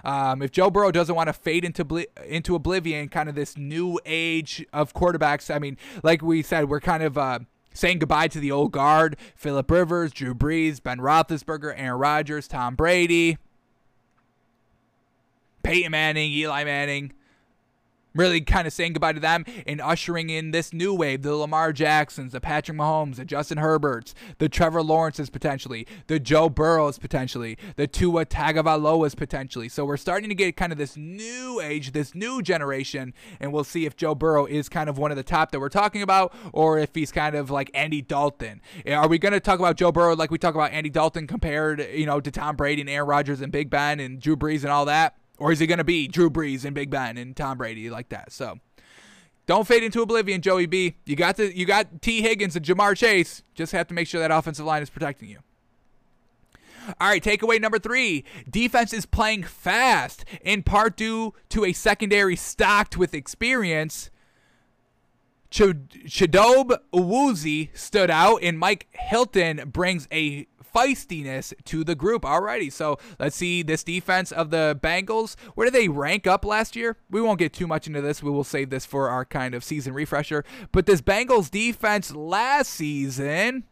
um, 0.06 0.42
if 0.42 0.52
Joe 0.52 0.70
Burrow 0.70 0.92
doesn't 0.92 1.16
want 1.16 1.28
to 1.28 1.34
fade 1.34 1.66
into 1.66 2.06
into 2.26 2.56
oblivion, 2.56 3.10
kind 3.10 3.28
of 3.28 3.36
this 3.36 3.58
new 3.58 4.00
age 4.06 4.66
of 4.72 4.94
quarterbacks, 4.94 5.54
I 5.54 5.60
mean, 5.60 5.78
like 6.04 6.22
we 6.22 6.42
said, 6.42 6.70
we're 6.70 6.80
kind 6.80 7.04
of. 7.04 7.18
Uh, 7.18 7.40
saying 7.74 8.00
goodbye 8.00 8.28
to 8.28 8.38
the 8.38 8.52
old 8.52 8.74
guard 8.74 9.16
Philip 9.34 9.72
Rivers, 9.72 10.12
Drew 10.12 10.36
Brees, 10.36 10.84
Ben 10.84 10.98
Roethlisberger, 10.98 11.74
Aaron 11.78 12.02
Rodgers, 12.02 12.46
Tom 12.46 12.76
Brady, 12.76 13.38
Peyton 15.64 15.92
Manning, 15.92 16.34
Eli 16.34 16.66
Manning 16.66 17.14
really 18.14 18.42
kind 18.42 18.68
of 18.68 18.74
saying 18.74 18.94
goodbye 18.94 19.14
to 19.14 19.20
them 19.20 19.46
and 19.66 19.82
ushering 19.82 20.30
in 20.30 20.52
this 20.52 20.74
new 20.74 20.94
wave 20.94 21.22
the 21.22 21.36
Lamar 21.36 21.74
Jacksons, 21.74 22.32
the 22.32 22.42
Patrick 22.42 22.78
Mahomes, 22.78 23.16
the 23.16 23.26
Justin 23.26 23.58
Herberts, 23.58 24.14
the 24.38 24.50
Trevor 24.50 24.84
Lawrences 24.84 25.30
potentially, 25.30 25.88
the 26.08 26.20
Joe 26.20 26.50
Burrows 26.50 26.98
potentially, 26.98 27.58
the 27.76 27.88
Tua 27.88 28.26
Tagovailoas 28.26 29.16
potentially. 29.16 29.70
So 29.70 29.86
we're 29.86 29.98
starting 29.98 30.30
to 30.30 30.36
get 30.36 30.58
kind 30.58 30.72
of 30.72 30.78
this 30.78 30.98
new 30.98 31.60
age, 31.62 31.92
this 31.92 32.14
new 32.16 32.42
generation, 32.42 33.14
and 33.40 33.54
we'll 33.54 33.64
see 33.64 33.86
if 33.86 33.96
Joe 33.96 34.16
Burrow 34.16 34.46
is 34.46 34.70
kind 34.70 34.90
of 34.90 34.98
one 34.98 35.12
of 35.12 35.18
the 35.18 35.24
top 35.24 35.52
that 35.52 35.60
we're 35.60 35.70
talking 35.70 36.02
about 36.02 36.34
or 36.54 36.78
if 36.78 36.94
he's 36.94 37.12
kind 37.12 37.36
of 37.36 37.50
like 37.50 37.72
Andy 37.74 38.02
Dalton. 38.02 38.62
Eh, 38.86 38.94
are 38.94 39.08
we 39.08 39.18
going 39.18 39.34
to 39.34 39.40
talk 39.40 39.60
about 39.60 39.78
Joe 39.78 39.92
Burrow 39.92 40.16
like 40.16 40.32
we 40.32 40.38
talk 40.38 40.56
about 40.56 40.72
Andy 40.72 40.90
Dalton 40.90 41.28
compared, 41.28 41.88
you 41.94 42.06
know, 42.06 42.20
to 42.20 42.32
Tom 42.32 42.56
Brady 42.56 42.82
and 42.82 42.90
Aaron 42.90 43.08
Rodgers 43.08 43.42
and 43.42 43.52
Big 43.52 43.70
Ben 43.70 44.00
and 44.00 44.20
Drew 44.20 44.36
Brees 44.36 44.64
and 44.64 44.72
all 44.72 44.86
that? 44.86 45.16
Or 45.42 45.52
is 45.52 45.58
he 45.58 45.66
going 45.66 45.80
to 45.80 45.84
be 45.84 46.08
Drew 46.08 46.30
Brees 46.30 46.66
and 46.66 46.76
Big 46.76 46.92
Ben 46.92 47.18
and 47.18 47.36
Tom 47.36 47.58
Brady 47.58 47.90
like 47.90 48.10
that? 48.10 48.32
So 48.32 48.60
don't 49.48 49.68
fade 49.68 49.82
into 49.82 50.04
oblivion, 50.04 50.40
Joey 50.40 50.68
B. 50.68 50.98
You 51.04 51.16
got 51.16 51.38
the 51.38 51.58
you 51.58 51.66
got 51.66 52.00
Tee 52.04 52.22
Higgins 52.22 52.56
and 52.56 52.64
Ja'Marr 52.64 52.96
Chase. 52.96 53.42
Just 53.56 53.72
have 53.72 53.88
to 53.88 53.96
make 53.96 54.08
sure 54.08 54.22
that 54.22 54.30
offensive 54.30 54.68
line 54.68 54.84
is 54.84 54.92
protecting 54.92 55.30
you. 55.30 55.40
All 57.00 57.08
right, 57.08 57.24
takeaway 57.24 57.60
number 57.60 57.80
three. 57.80 58.24
Defense 58.48 58.94
is 58.94 59.08
playing 59.08 59.42
fast, 59.42 60.26
in 60.44 60.62
part 60.62 60.96
due 60.96 61.34
to 61.50 61.66
a 61.66 61.74
secondary 61.74 62.36
stocked 62.36 62.96
with 62.96 63.16
experience. 63.16 64.12
Chidobe 65.50 66.78
Awuzie 66.94 67.70
stood 67.76 68.12
out, 68.12 68.44
and 68.44 68.60
Mike 68.60 68.88
Hilton 68.92 69.70
brings 69.72 70.08
a 70.12 70.46
feistiness 70.74 71.54
to 71.66 71.84
the 71.84 71.96
group. 71.96 72.24
Alrighty, 72.24 72.72
so 72.72 72.98
let's 73.20 73.36
see 73.36 73.62
this 73.62 73.84
defense 73.84 74.32
of 74.32 74.50
the 74.50 74.80
Bengals. 74.82 75.36
Where 75.56 75.66
did 75.66 75.74
they 75.74 75.88
rank 75.88 76.28
up 76.28 76.46
last 76.46 76.76
year? 76.76 76.98
We 77.10 77.22
won't 77.22 77.40
get 77.40 77.54
too 77.54 77.68
much 77.68 77.88
into 77.88 78.02
this. 78.02 78.24
We 78.24 78.32
will 78.32 78.44
save 78.44 78.70
this 78.70 78.86
for 78.86 79.10
our 79.10 79.26
kind 79.26 79.54
of 79.54 79.64
season 79.64 79.94
refresher. 79.94 80.44
But 80.72 80.86
this 80.86 81.02
Bengals 81.02 81.50
defense 81.50 82.14
last 82.14 82.72
season 82.72 83.66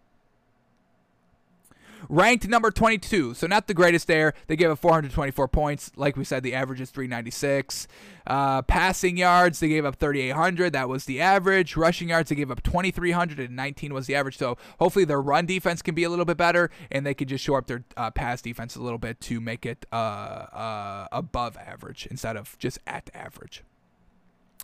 ranked 2.09 2.47
number 2.47 2.71
22. 2.71 3.35
So 3.35 3.47
not 3.47 3.67
the 3.67 3.73
greatest 3.73 4.07
there. 4.07 4.33
They 4.47 4.55
gave 4.55 4.69
up 4.69 4.79
424 4.79 5.47
points. 5.47 5.91
Like 5.95 6.17
we 6.17 6.25
said, 6.25 6.43
the 6.43 6.55
average 6.55 6.81
is 6.81 6.89
396. 6.89 7.87
Uh, 8.27 8.61
passing 8.63 9.17
yards, 9.17 9.59
they 9.59 9.69
gave 9.69 9.85
up 9.85 9.95
3,800. 9.95 10.73
That 10.73 10.89
was 10.89 11.05
the 11.05 11.21
average. 11.21 11.77
Rushing 11.77 12.09
yards, 12.09 12.29
they 12.29 12.35
gave 12.35 12.51
up 12.51 12.63
2,319 12.63 13.93
was 13.93 14.07
the 14.07 14.15
average. 14.15 14.37
So 14.37 14.57
hopefully 14.79 15.05
their 15.05 15.21
run 15.21 15.45
defense 15.45 15.81
can 15.81 15.95
be 15.95 16.03
a 16.03 16.09
little 16.09 16.25
bit 16.25 16.37
better, 16.37 16.69
and 16.91 17.05
they 17.05 17.13
can 17.13 17.27
just 17.27 17.43
shore 17.43 17.59
up 17.59 17.67
their 17.67 17.83
uh, 17.95 18.11
pass 18.11 18.41
defense 18.41 18.75
a 18.75 18.81
little 18.81 18.99
bit 18.99 19.21
to 19.21 19.39
make 19.39 19.65
it 19.65 19.85
uh, 19.91 19.95
uh 19.95 21.07
above 21.11 21.57
average 21.57 22.07
instead 22.07 22.35
of 22.35 22.57
just 22.59 22.79
at 22.85 23.09
average. 23.13 23.63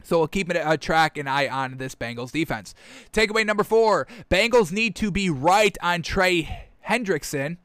So 0.03 0.19
we'll 0.19 0.27
keep 0.27 0.51
a 0.51 0.77
track 0.77 1.17
and 1.17 1.27
eye 1.27 1.47
on 1.47 1.77
this 1.77 1.95
Bengals 1.95 2.31
defense. 2.31 2.75
Takeaway 3.13 3.45
number 3.45 3.63
four: 3.63 4.07
Bengals 4.29 4.71
need 4.71 4.95
to 4.97 5.09
be 5.09 5.29
right 5.29 5.75
on 5.81 6.01
Trey 6.01 6.67
Hendrickson. 6.87 7.57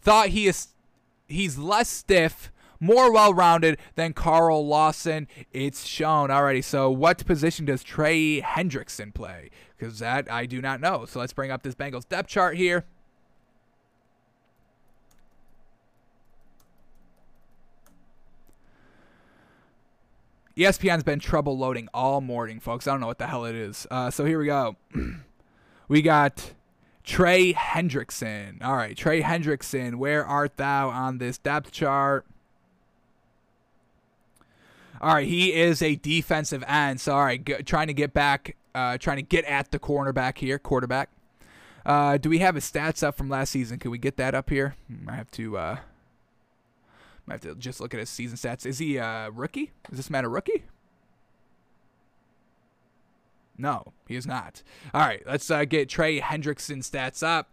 Thought 0.00 0.28
he 0.28 0.46
is 0.46 0.68
he's 1.26 1.58
less 1.58 1.88
stiff 1.88 2.50
more 2.80 3.12
well 3.12 3.32
rounded 3.32 3.78
than 3.94 4.12
Carl 4.12 4.66
Lawson. 4.66 5.26
It's 5.52 5.84
shown 5.84 6.30
already. 6.30 6.62
So, 6.62 6.90
what 6.90 7.24
position 7.26 7.64
does 7.64 7.82
Trey 7.82 8.40
Hendrickson 8.40 9.14
play? 9.14 9.50
Because 9.76 9.98
that 9.98 10.30
I 10.30 10.46
do 10.46 10.60
not 10.60 10.80
know. 10.80 11.04
So, 11.06 11.18
let's 11.18 11.32
bring 11.32 11.50
up 11.50 11.62
this 11.62 11.74
Bengals 11.74 12.08
depth 12.08 12.28
chart 12.28 12.56
here. 12.56 12.84
ESPN's 20.56 21.02
been 21.02 21.18
trouble 21.18 21.58
loading 21.58 21.88
all 21.92 22.20
morning, 22.20 22.60
folks. 22.60 22.86
I 22.86 22.92
don't 22.92 23.00
know 23.00 23.08
what 23.08 23.18
the 23.18 23.26
hell 23.26 23.44
it 23.44 23.56
is. 23.56 23.88
Uh, 23.90 24.08
so 24.10 24.24
here 24.24 24.38
we 24.38 24.46
go. 24.46 24.76
we 25.88 26.00
got 26.00 26.52
Trey 27.04 27.52
Hendrickson. 27.52 28.64
All 28.64 28.76
right, 28.76 28.96
Trey 28.96 29.22
Hendrickson, 29.22 29.96
where 29.96 30.24
art 30.24 30.56
thou 30.56 30.88
on 30.88 31.18
this 31.18 31.36
depth 31.38 31.70
chart? 31.70 32.24
All 35.00 35.14
right, 35.14 35.26
he 35.26 35.52
is 35.52 35.82
a 35.82 35.96
defensive 35.96 36.64
end. 36.66 37.00
So, 37.00 37.14
all 37.14 37.24
right, 37.24 37.44
g- 37.44 37.62
trying 37.64 37.88
to 37.88 37.92
get 37.92 38.14
back, 38.14 38.56
uh, 38.74 38.96
trying 38.96 39.18
to 39.18 39.22
get 39.22 39.44
at 39.44 39.70
the 39.70 39.78
cornerback 39.78 40.38
here, 40.38 40.58
quarterback. 40.58 41.10
Uh, 41.84 42.16
do 42.16 42.30
we 42.30 42.38
have 42.38 42.54
his 42.54 42.64
stats 42.64 43.02
up 43.02 43.14
from 43.16 43.28
last 43.28 43.50
season? 43.50 43.78
Can 43.78 43.90
we 43.90 43.98
get 43.98 44.16
that 44.16 44.34
up 44.34 44.48
here? 44.48 44.74
Hmm, 44.88 45.08
I 45.10 45.16
have 45.16 45.30
to. 45.32 45.58
Uh, 45.58 45.76
I 47.28 47.32
have 47.32 47.42
to 47.42 47.54
just 47.54 47.80
look 47.80 47.92
at 47.92 48.00
his 48.00 48.08
season 48.08 48.38
stats. 48.38 48.64
Is 48.64 48.78
he 48.78 48.96
a 48.96 49.30
rookie? 49.30 49.72
Is 49.90 49.98
this 49.98 50.08
man 50.08 50.24
a 50.24 50.28
rookie? 50.28 50.64
No, 53.56 53.92
he 54.08 54.16
is 54.16 54.26
not. 54.26 54.62
All 54.92 55.00
right, 55.00 55.22
let's 55.26 55.50
uh, 55.50 55.64
get 55.64 55.88
Trey 55.88 56.20
Hendrickson 56.20 56.78
stats 56.78 57.22
up. 57.22 57.48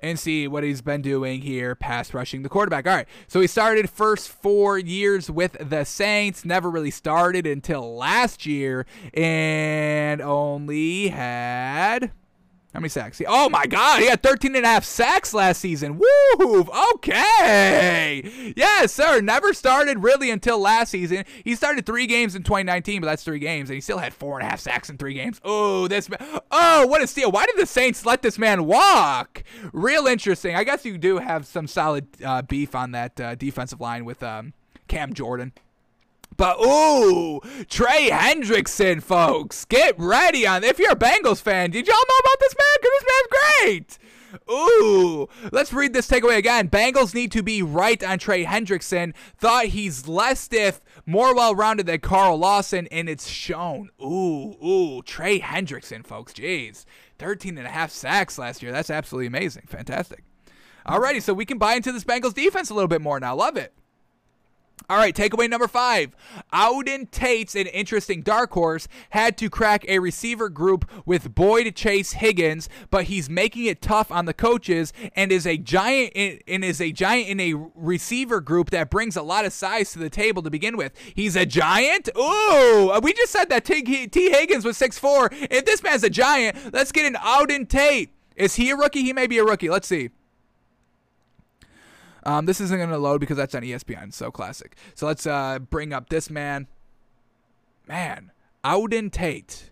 and 0.00 0.18
see 0.18 0.46
what 0.46 0.62
he's 0.62 0.80
been 0.80 1.02
doing 1.02 1.40
here, 1.40 1.74
pass 1.74 2.14
rushing 2.14 2.42
the 2.42 2.48
quarterback. 2.48 2.86
All 2.86 2.94
right, 2.94 3.08
so 3.26 3.40
he 3.40 3.46
started 3.46 3.90
first 3.90 4.28
four 4.28 4.78
years 4.78 5.30
with 5.30 5.56
the 5.60 5.84
Saints, 5.84 6.44
never 6.44 6.70
really 6.70 6.90
started 6.90 7.46
until 7.46 7.96
last 7.96 8.46
year, 8.46 8.86
and 9.12 10.20
only 10.20 11.08
had 11.08 12.12
how 12.74 12.80
many 12.80 12.90
sacks? 12.90 13.20
Oh 13.26 13.48
my 13.48 13.66
God, 13.66 14.00
he 14.00 14.08
had 14.08 14.22
13 14.22 14.54
and 14.54 14.64
a 14.64 14.68
half 14.68 14.84
sacks 14.84 15.32
last 15.32 15.60
season. 15.60 15.98
Woo! 15.98 16.68
Okay. 16.94 18.52
Yes, 18.56 18.92
sir. 18.92 19.22
Never 19.22 19.54
started 19.54 20.02
really 20.02 20.30
until 20.30 20.58
last 20.58 20.90
season. 20.90 21.24
He 21.44 21.54
started 21.54 21.86
three 21.86 22.06
games 22.06 22.34
in 22.34 22.42
2019, 22.42 23.00
but 23.00 23.06
that's 23.06 23.24
three 23.24 23.38
games, 23.38 23.70
and 23.70 23.74
he 23.74 23.80
still 23.80 23.98
had 23.98 24.12
four 24.12 24.38
and 24.38 24.46
a 24.46 24.50
half 24.50 24.60
sacks 24.60 24.90
in 24.90 24.98
three 24.98 25.14
games. 25.14 25.40
Oh, 25.44 25.88
this 25.88 26.10
man. 26.10 26.18
Oh, 26.50 26.86
what 26.86 27.02
a 27.02 27.06
steal. 27.06 27.32
Why 27.32 27.46
did 27.46 27.56
the 27.56 27.66
Saints 27.66 28.04
let 28.04 28.20
this 28.20 28.38
man 28.38 28.66
walk? 28.66 29.42
Real 29.72 30.06
interesting. 30.06 30.54
I 30.54 30.64
guess 30.64 30.84
you 30.84 30.98
do 30.98 31.18
have 31.18 31.46
some 31.46 31.66
solid 31.66 32.06
uh, 32.22 32.42
beef 32.42 32.74
on 32.74 32.92
that 32.92 33.18
uh, 33.18 33.34
defensive 33.34 33.80
line 33.80 34.04
with 34.04 34.22
um, 34.22 34.52
Cam 34.88 35.14
Jordan. 35.14 35.52
But 36.38 36.64
ooh, 36.64 37.40
Trey 37.68 38.10
Hendrickson, 38.10 39.02
folks, 39.02 39.64
get 39.64 39.98
ready 39.98 40.46
on. 40.46 40.62
If 40.62 40.78
you're 40.78 40.92
a 40.92 40.96
Bengals 40.96 41.42
fan, 41.42 41.72
did 41.72 41.88
y'all 41.88 41.96
know 41.96 42.18
about 42.20 42.38
this 42.38 42.54
man? 42.56 42.78
Cause 42.80 42.90
this 43.00 43.04
man's 43.10 43.28
great. 43.60 43.98
Ooh, 44.48 45.28
let's 45.50 45.72
read 45.72 45.92
this 45.92 46.06
takeaway 46.06 46.36
again. 46.36 46.68
Bengals 46.68 47.12
need 47.12 47.32
to 47.32 47.42
be 47.42 47.60
right 47.60 48.02
on 48.04 48.20
Trey 48.20 48.44
Hendrickson. 48.44 49.14
Thought 49.36 49.66
he's 49.66 50.06
less 50.06 50.38
stiff, 50.38 50.80
more 51.06 51.34
well 51.34 51.56
rounded 51.56 51.86
than 51.86 51.98
Carl 51.98 52.38
Lawson, 52.38 52.86
and 52.92 53.08
it's 53.08 53.26
shown. 53.26 53.90
Ooh, 54.00 54.54
ooh, 54.64 55.02
Trey 55.02 55.40
Hendrickson, 55.40 56.06
folks. 56.06 56.32
Jeez. 56.32 56.84
13 57.18 57.58
and 57.58 57.66
a 57.66 57.70
half 57.70 57.90
sacks 57.90 58.38
last 58.38 58.62
year. 58.62 58.70
That's 58.70 58.90
absolutely 58.90 59.26
amazing. 59.26 59.64
Fantastic. 59.66 60.22
Alrighty, 60.86 61.20
so 61.20 61.34
we 61.34 61.44
can 61.44 61.58
buy 61.58 61.74
into 61.74 61.90
this 61.90 62.04
Bengals 62.04 62.32
defense 62.32 62.70
a 62.70 62.74
little 62.74 62.86
bit 62.86 63.02
more 63.02 63.18
now. 63.18 63.34
Love 63.34 63.56
it. 63.56 63.74
All 64.90 64.96
right, 64.96 65.14
takeaway 65.14 65.50
number 65.50 65.68
five. 65.68 66.16
Auden 66.52 67.10
Tate's 67.10 67.54
an 67.54 67.66
interesting 67.66 68.22
dark 68.22 68.52
horse. 68.52 68.88
Had 69.10 69.36
to 69.38 69.50
crack 69.50 69.84
a 69.86 69.98
receiver 69.98 70.48
group 70.48 70.90
with 71.04 71.34
Boyd 71.34 71.74
Chase 71.76 72.12
Higgins, 72.12 72.68
but 72.90 73.04
he's 73.04 73.28
making 73.28 73.66
it 73.66 73.82
tough 73.82 74.10
on 74.10 74.24
the 74.24 74.32
coaches 74.32 74.92
and 75.14 75.30
is 75.30 75.46
a 75.46 75.58
giant 75.58 76.12
in, 76.14 76.40
and 76.48 76.64
is 76.64 76.80
a 76.80 76.90
giant 76.90 77.28
in 77.28 77.40
a 77.40 77.54
receiver 77.74 78.40
group 78.40 78.70
that 78.70 78.90
brings 78.90 79.16
a 79.16 79.22
lot 79.22 79.44
of 79.44 79.52
size 79.52 79.92
to 79.92 79.98
the 79.98 80.10
table 80.10 80.42
to 80.42 80.50
begin 80.50 80.76
with. 80.76 80.92
He's 81.14 81.36
a 81.36 81.44
giant. 81.44 82.08
Ooh, 82.16 82.98
we 83.02 83.12
just 83.12 83.32
said 83.32 83.50
that 83.50 83.64
T, 83.64 83.82
Tee 84.06 84.30
Higgins 84.30 84.64
was 84.64 84.78
6'4". 84.78 85.48
If 85.50 85.66
this 85.66 85.82
man's 85.82 86.04
a 86.04 86.10
giant, 86.10 86.72
let's 86.72 86.92
get 86.92 87.04
an 87.04 87.14
Auden 87.14 87.68
Tate. 87.68 88.14
Is 88.36 88.54
he 88.54 88.70
a 88.70 88.76
rookie? 88.76 89.02
He 89.02 89.12
may 89.12 89.26
be 89.26 89.38
a 89.38 89.44
rookie. 89.44 89.68
Let's 89.68 89.88
see. 89.88 90.10
Um, 92.28 92.44
this 92.44 92.60
isn't 92.60 92.76
going 92.76 92.90
to 92.90 92.98
load 92.98 93.20
because 93.20 93.38
that's 93.38 93.54
on 93.54 93.62
ESPN, 93.62 94.12
so 94.12 94.30
classic. 94.30 94.76
So 94.94 95.06
let's 95.06 95.26
uh, 95.26 95.60
bring 95.60 95.94
up 95.94 96.10
this 96.10 96.28
man. 96.28 96.66
Man, 97.86 98.32
Auden 98.62 99.10
Tate. 99.10 99.70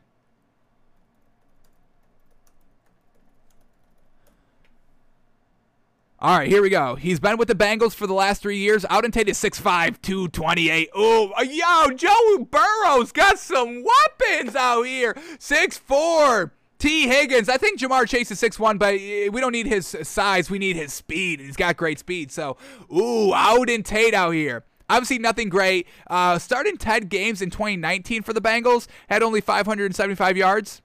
All 6.19 6.39
right, 6.39 6.49
here 6.49 6.63
we 6.63 6.71
go. 6.71 6.95
He's 6.95 7.21
been 7.21 7.37
with 7.37 7.49
the 7.49 7.55
Bengals 7.55 7.95
for 7.95 8.07
the 8.07 8.15
last 8.15 8.41
three 8.41 8.57
years. 8.57 8.87
Auden 8.87 9.13
Tate 9.13 9.29
is 9.29 9.37
6'5", 9.37 10.01
228. 10.01 10.89
Oh, 10.95 11.35
yo, 11.43 11.95
Joe 11.95 12.47
Burrow's 12.51 13.13
got 13.13 13.39
some 13.39 13.85
weapons 13.85 14.57
out 14.57 14.85
here. 14.85 15.13
6'4", 15.39 16.53
Tee 16.79 17.09
Higgins. 17.09 17.49
I 17.49 17.57
think 17.57 17.81
Ja'Marr 17.81 18.07
Chase 18.07 18.31
is 18.31 18.39
six 18.39 18.59
one, 18.59 18.79
but 18.79 18.95
we 18.95 19.31
don't 19.33 19.53
need 19.53 19.67
his 19.67 19.97
size. 20.03 20.51
We 20.51 20.59
need 20.59 20.77
his 20.77 20.93
speed. 20.93 21.41
He's 21.41 21.57
got 21.57 21.77
great 21.77 21.99
speed. 21.99 22.31
So, 22.31 22.57
ooh, 22.93 23.33
Auden 23.33 23.85
Tate 23.85 24.15
out 24.15 24.33
here. 24.33 24.65
Obviously, 24.89 25.19
nothing 25.19 25.49
great. 25.49 25.87
Uh, 26.09 26.39
starting 26.39 26.77
10 26.77 27.05
games 27.05 27.43
in 27.43 27.51
2019 27.51 28.23
for 28.23 28.33
the 28.33 28.41
Bengals, 28.41 28.87
had 29.09 29.23
only 29.23 29.41
575 29.41 30.37
yards, 30.37 30.81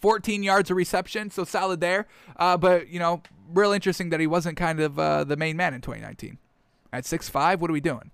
14 0.00 0.42
yards 0.42 0.70
of 0.70 0.76
reception, 0.76 1.30
so 1.30 1.44
solid 1.44 1.80
there. 1.80 2.08
Uh, 2.36 2.56
but, 2.56 2.88
you 2.88 2.98
know, 2.98 3.22
real 3.52 3.72
interesting 3.72 4.10
that 4.10 4.18
he 4.18 4.26
wasn't 4.26 4.56
kind 4.56 4.80
of 4.80 4.98
uh, 4.98 5.22
the 5.22 5.36
main 5.36 5.56
man 5.56 5.74
in 5.74 5.80
2019. 5.80 6.38
At 6.92 7.04
6'5, 7.04 7.60
what 7.60 7.70
are 7.70 7.72
we 7.72 7.80
doing? 7.80 8.10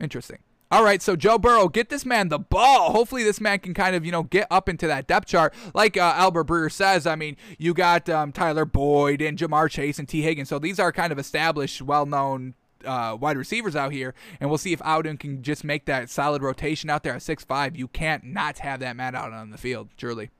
Interesting. 0.00 0.38
All 0.70 0.84
right, 0.84 1.00
so 1.00 1.16
Joe 1.16 1.38
Burrow, 1.38 1.68
get 1.68 1.88
this 1.88 2.04
man 2.04 2.28
the 2.28 2.38
ball. 2.38 2.92
Hopefully, 2.92 3.24
this 3.24 3.40
man 3.40 3.58
can 3.58 3.72
kind 3.72 3.96
of, 3.96 4.04
you 4.04 4.12
know, 4.12 4.24
get 4.24 4.46
up 4.50 4.68
into 4.68 4.86
that 4.86 5.06
depth 5.06 5.26
chart. 5.26 5.54
Like 5.74 5.96
uh, 5.96 6.12
Albert 6.14 6.46
Breer 6.46 6.70
says, 6.70 7.06
I 7.06 7.16
mean, 7.16 7.38
you 7.56 7.72
got 7.72 8.06
um, 8.10 8.32
Tyler 8.32 8.66
Boyd 8.66 9.22
and 9.22 9.38
Ja'Marr 9.38 9.70
Chase 9.70 9.98
and 9.98 10.06
Tee 10.06 10.20
Higgins. 10.20 10.50
So 10.50 10.58
these 10.58 10.78
are 10.78 10.92
kind 10.92 11.10
of 11.10 11.18
established, 11.18 11.80
well 11.80 12.04
known 12.04 12.52
uh, 12.84 13.16
wide 13.18 13.38
receivers 13.38 13.76
out 13.76 13.92
here, 13.92 14.14
and 14.40 14.50
we'll 14.50 14.58
see 14.58 14.74
if 14.74 14.80
Auden 14.80 15.18
can 15.18 15.42
just 15.42 15.64
make 15.64 15.86
that 15.86 16.10
solid 16.10 16.42
rotation 16.42 16.90
out 16.90 17.02
there 17.02 17.14
at 17.14 17.22
six 17.22 17.44
five. 17.44 17.74
You 17.74 17.88
can't 17.88 18.24
not 18.24 18.58
have 18.58 18.80
that 18.80 18.94
man 18.94 19.14
out 19.14 19.32
on 19.32 19.50
the 19.50 19.58
field, 19.58 19.88
surely. 19.96 20.30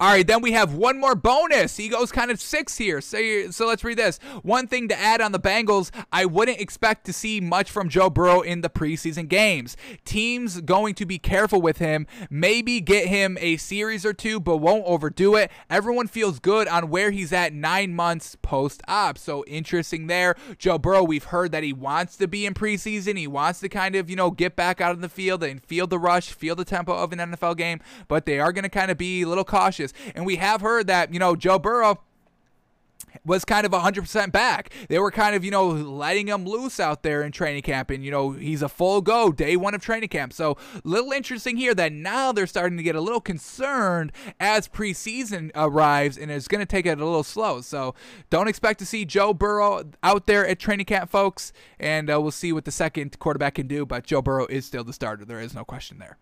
All 0.00 0.10
right, 0.10 0.26
then 0.26 0.42
we 0.42 0.52
have 0.52 0.74
one 0.74 0.98
more 0.98 1.14
bonus. 1.14 1.76
He 1.76 1.88
goes 1.88 2.12
kind 2.12 2.30
of 2.30 2.40
six 2.40 2.78
here. 2.78 3.00
So, 3.00 3.50
so 3.50 3.66
let's 3.66 3.84
read 3.84 3.98
this. 3.98 4.18
One 4.42 4.66
thing 4.66 4.88
to 4.88 4.98
add 4.98 5.20
on 5.20 5.32
the 5.32 5.40
Bengals, 5.40 5.90
I 6.12 6.24
wouldn't 6.24 6.60
expect 6.60 7.04
to 7.06 7.12
see 7.12 7.40
much 7.40 7.70
from 7.70 7.88
Joe 7.88 8.08
Burrow 8.08 8.40
in 8.40 8.60
the 8.60 8.70
preseason 8.70 9.28
games. 9.28 9.76
Teams 10.04 10.60
going 10.60 10.94
to 10.94 11.06
be 11.06 11.18
careful 11.18 11.60
with 11.60 11.78
him, 11.78 12.06
maybe 12.30 12.80
get 12.80 13.08
him 13.08 13.36
a 13.40 13.56
series 13.56 14.06
or 14.06 14.12
two, 14.12 14.40
but 14.40 14.58
won't 14.58 14.84
overdo 14.86 15.36
it. 15.36 15.50
Everyone 15.68 16.06
feels 16.06 16.38
good 16.38 16.68
on 16.68 16.88
where 16.88 17.10
he's 17.10 17.32
at 17.32 17.52
nine 17.52 17.94
months 17.94 18.36
post 18.42 18.82
op. 18.88 19.18
So 19.18 19.44
interesting 19.46 20.06
there. 20.06 20.36
Joe 20.58 20.78
Burrow, 20.78 21.02
we've 21.02 21.24
heard 21.24 21.52
that 21.52 21.62
he 21.62 21.72
wants 21.72 22.16
to 22.18 22.28
be 22.28 22.46
in 22.46 22.54
preseason. 22.54 23.18
He 23.18 23.26
wants 23.26 23.60
to 23.60 23.68
kind 23.68 23.96
of, 23.96 24.08
you 24.08 24.16
know, 24.16 24.30
get 24.30 24.56
back 24.56 24.80
out 24.80 24.94
in 24.94 25.00
the 25.00 25.08
field 25.08 25.42
and 25.42 25.62
feel 25.62 25.86
the 25.86 25.98
rush, 25.98 26.30
feel 26.30 26.54
the 26.54 26.64
tempo 26.64 26.92
of 26.92 27.12
an 27.12 27.18
NFL 27.18 27.56
game, 27.56 27.80
but 28.08 28.26
they 28.26 28.38
are 28.38 28.52
going 28.52 28.64
to 28.64 28.68
kind 28.68 28.90
of 28.90 28.98
be 28.98 29.22
a 29.22 29.28
little 29.28 29.44
cautious 29.44 29.81
And 30.14 30.26
we 30.26 30.36
have 30.36 30.60
heard 30.60 30.86
that, 30.86 31.12
you 31.12 31.18
know, 31.18 31.34
Joe 31.34 31.58
Burrow 31.58 31.98
was 33.24 33.44
kind 33.44 33.64
of 33.64 33.72
100% 33.72 34.32
back. 34.32 34.72
They 34.88 34.98
were 34.98 35.10
kind 35.10 35.36
of, 35.36 35.44
you 35.44 35.50
know, 35.50 35.68
letting 35.68 36.28
him 36.28 36.44
loose 36.44 36.80
out 36.80 37.02
there 37.02 37.22
in 37.22 37.32
training 37.32 37.62
camp. 37.62 37.90
And, 37.90 38.04
you 38.04 38.10
know, 38.10 38.32
he's 38.32 38.62
a 38.62 38.68
full 38.68 39.00
go 39.00 39.32
day 39.32 39.56
one 39.56 39.74
of 39.74 39.80
training 39.80 40.08
camp. 40.08 40.32
So, 40.32 40.56
little 40.84 41.12
interesting 41.12 41.56
here 41.56 41.74
that 41.74 41.92
now 41.92 42.32
they're 42.32 42.46
starting 42.46 42.76
to 42.78 42.82
get 42.82 42.96
a 42.96 43.00
little 43.00 43.20
concerned 43.20 44.12
as 44.40 44.68
preseason 44.68 45.50
arrives 45.54 46.18
and 46.18 46.30
it's 46.30 46.48
going 46.48 46.60
to 46.60 46.66
take 46.66 46.86
it 46.86 47.00
a 47.00 47.04
little 47.04 47.24
slow. 47.24 47.60
So, 47.60 47.94
don't 48.30 48.48
expect 48.48 48.78
to 48.80 48.86
see 48.86 49.04
Joe 49.04 49.34
Burrow 49.34 49.84
out 50.02 50.26
there 50.26 50.46
at 50.46 50.58
training 50.58 50.86
camp, 50.86 51.10
folks. 51.10 51.52
And 51.78 52.10
uh, 52.10 52.20
we'll 52.20 52.30
see 52.30 52.52
what 52.52 52.64
the 52.64 52.70
second 52.70 53.18
quarterback 53.18 53.54
can 53.54 53.66
do. 53.66 53.86
But 53.86 54.04
Joe 54.04 54.22
Burrow 54.22 54.46
is 54.46 54.66
still 54.66 54.84
the 54.84 54.92
starter. 54.92 55.24
There 55.24 55.40
is 55.40 55.54
no 55.54 55.64
question 55.64 55.98
there. 55.98 56.18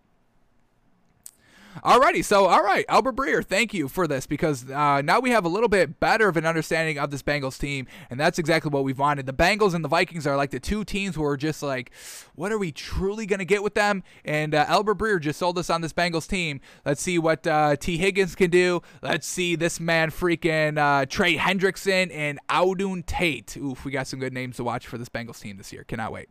Alrighty, 1.85 2.25
so 2.25 2.47
all 2.47 2.63
right, 2.63 2.85
Albert 2.89 3.17
Breer, 3.17 3.45
thank 3.45 3.73
you 3.73 3.89
for 3.89 4.07
this 4.07 4.27
because 4.27 4.69
uh, 4.71 5.01
now 5.03 5.21
we 5.21 5.31
have 5.31 5.45
a 5.45 5.49
little 5.49 5.69
bit 5.69 6.01
better 6.01 6.29
of 6.29 6.37
an 6.37 6.45
understanding 6.45 6.99
of 6.99 7.11
this 7.11 7.23
Bengals 7.23 7.59
team, 7.59 7.87
and 8.11 8.19
that's 8.19 8.39
exactly 8.39 8.71
what 8.71 8.85
we've 8.85 8.99
wanted. 8.99 9.25
The 9.25 9.33
Bengals 9.33 9.73
and 9.73 9.85
the 9.85 9.89
Vikings 9.89 10.27
are 10.27 10.37
like 10.37 10.51
the 10.51 10.61
two 10.61 10.85
teams 10.85 11.15
who 11.15 11.25
are 11.25 11.37
just 11.37 11.63
like, 11.63 11.93
what 12.35 12.53
are 12.53 12.59
we 12.59 12.73
truly 12.73 13.25
gonna 13.25 13.45
get 13.45 13.63
with 13.63 13.75
them? 13.75 14.03
And 14.25 14.55
uh, 14.55 14.67
Albert 14.69 14.99
Breer 14.99 15.21
just 15.21 15.39
sold 15.39 15.59
us 15.59 15.71
on 15.71 15.81
this 15.81 15.93
Bengals 15.93 16.29
team. 16.29 16.61
Let's 16.85 17.01
see 17.01 17.19
what 17.19 17.47
uh, 17.47 17.77
Tee 17.77 17.97
Higgins 17.99 18.35
can 18.35 18.51
do. 18.51 18.83
Let's 19.01 19.27
see 19.27 19.57
this 19.57 19.81
man 19.81 20.11
freaking 20.11 20.77
uh, 20.77 21.07
Trey 21.07 21.37
Hendrickson 21.37 22.13
and 22.13 22.39
Auden 22.49 23.07
Tate. 23.07 23.57
Oof, 23.57 23.85
we 23.85 23.93
got 23.93 24.07
some 24.07 24.19
good 24.19 24.35
names 24.35 24.57
to 24.57 24.65
watch 24.65 24.87
for 24.87 24.99
this 24.99 25.09
Bengals 25.09 25.41
team 25.41 25.57
this 25.57 25.73
year. 25.73 25.85
Cannot 25.85 26.13
wait. 26.13 26.29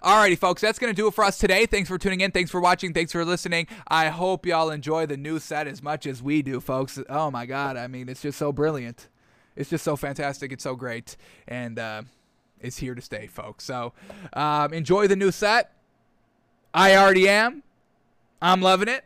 Alrighty, 0.00 0.38
folks, 0.38 0.62
that's 0.62 0.78
going 0.78 0.92
to 0.92 0.96
do 0.96 1.06
it 1.06 1.14
for 1.14 1.22
us 1.22 1.36
today. 1.36 1.66
Thanks 1.66 1.88
for 1.88 1.98
tuning 1.98 2.22
in. 2.22 2.30
Thanks 2.30 2.50
for 2.50 2.60
watching. 2.60 2.94
Thanks 2.94 3.12
for 3.12 3.24
listening. 3.24 3.66
I 3.88 4.08
hope 4.08 4.46
y'all 4.46 4.70
enjoy 4.70 5.04
the 5.04 5.18
new 5.18 5.38
set 5.38 5.66
as 5.66 5.82
much 5.82 6.06
as 6.06 6.22
we 6.22 6.40
do, 6.40 6.60
folks. 6.60 6.98
Oh 7.10 7.30
my 7.30 7.44
God. 7.44 7.76
I 7.76 7.88
mean, 7.88 8.08
it's 8.08 8.22
just 8.22 8.38
so 8.38 8.52
brilliant. 8.52 9.08
It's 9.54 9.68
just 9.68 9.84
so 9.84 9.96
fantastic. 9.96 10.50
It's 10.50 10.64
so 10.64 10.76
great. 10.76 11.16
And 11.46 11.78
uh, 11.78 12.02
it's 12.58 12.78
here 12.78 12.94
to 12.94 13.02
stay, 13.02 13.26
folks. 13.26 13.64
So 13.64 13.92
um, 14.32 14.72
enjoy 14.72 15.08
the 15.08 15.16
new 15.16 15.30
set. 15.30 15.72
I 16.72 16.96
already 16.96 17.28
am. 17.28 17.62
I'm 18.40 18.62
loving 18.62 18.88
it. 18.88 19.04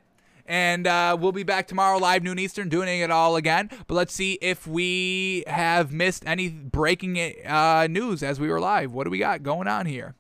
And 0.49 0.87
uh, 0.87 1.17
we'll 1.19 1.33
be 1.33 1.43
back 1.43 1.67
tomorrow, 1.67 1.99
live 1.99 2.23
noon 2.23 2.39
Eastern, 2.39 2.69
doing 2.69 3.01
it 3.01 3.11
all 3.11 3.35
again. 3.35 3.69
But 3.89 3.95
let's 3.95 4.15
see 4.15 4.39
if 4.41 4.65
we 4.65 5.43
have 5.49 5.93
missed 5.93 6.23
any 6.25 6.49
breaking 6.49 7.19
uh, 7.45 7.89
news 7.91 8.23
as 8.23 8.39
we 8.39 8.49
were 8.49 8.61
live. 8.61 8.93
What 8.93 9.05
do 9.05 9.11
we 9.11 9.19
got 9.19 9.43
going 9.43 9.67
on 9.67 9.87
here? 9.87 10.15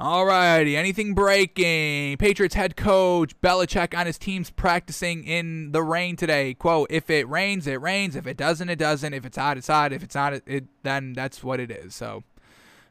Alrighty, 0.00 0.76
anything 0.76 1.12
breaking? 1.12 2.16
Patriots 2.16 2.54
head 2.54 2.74
coach 2.74 3.38
Belichick 3.42 3.94
on 3.94 4.06
his 4.06 4.16
team's 4.16 4.48
practicing 4.48 5.24
in 5.24 5.72
the 5.72 5.82
rain 5.82 6.16
today. 6.16 6.54
Quote, 6.54 6.90
if 6.90 7.10
it 7.10 7.28
rains, 7.28 7.66
it 7.66 7.82
rains. 7.82 8.16
If 8.16 8.26
it 8.26 8.38
doesn't, 8.38 8.70
it 8.70 8.78
doesn't. 8.78 9.12
If 9.12 9.26
it's 9.26 9.36
hot, 9.36 9.58
it's 9.58 9.66
hot. 9.66 9.92
If 9.92 10.02
it's 10.02 10.14
not, 10.14 10.32
it, 10.32 10.42
it 10.46 10.64
then 10.84 11.12
that's 11.12 11.44
what 11.44 11.60
it 11.60 11.70
is. 11.70 11.94
So, 11.94 12.24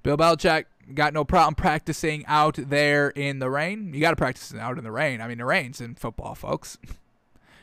Bill 0.03 0.17
Belichick 0.17 0.65
got 0.93 1.15
no 1.15 1.25
problem 1.25 1.55
practicing 1.55 2.27
out 2.27 2.57
there 2.57 3.09
in 3.09 3.39
the 3.39 3.49
rain. 3.49 3.91
You 3.91 4.01
got 4.01 4.11
to 4.11 4.15
practice 4.15 4.53
out 4.53 4.77
in 4.77 4.83
the 4.83 4.91
rain. 4.91 5.19
I 5.19 5.27
mean, 5.27 5.39
it 5.39 5.45
rains 5.45 5.81
in 5.81 5.95
football, 5.95 6.35
folks. 6.35 6.77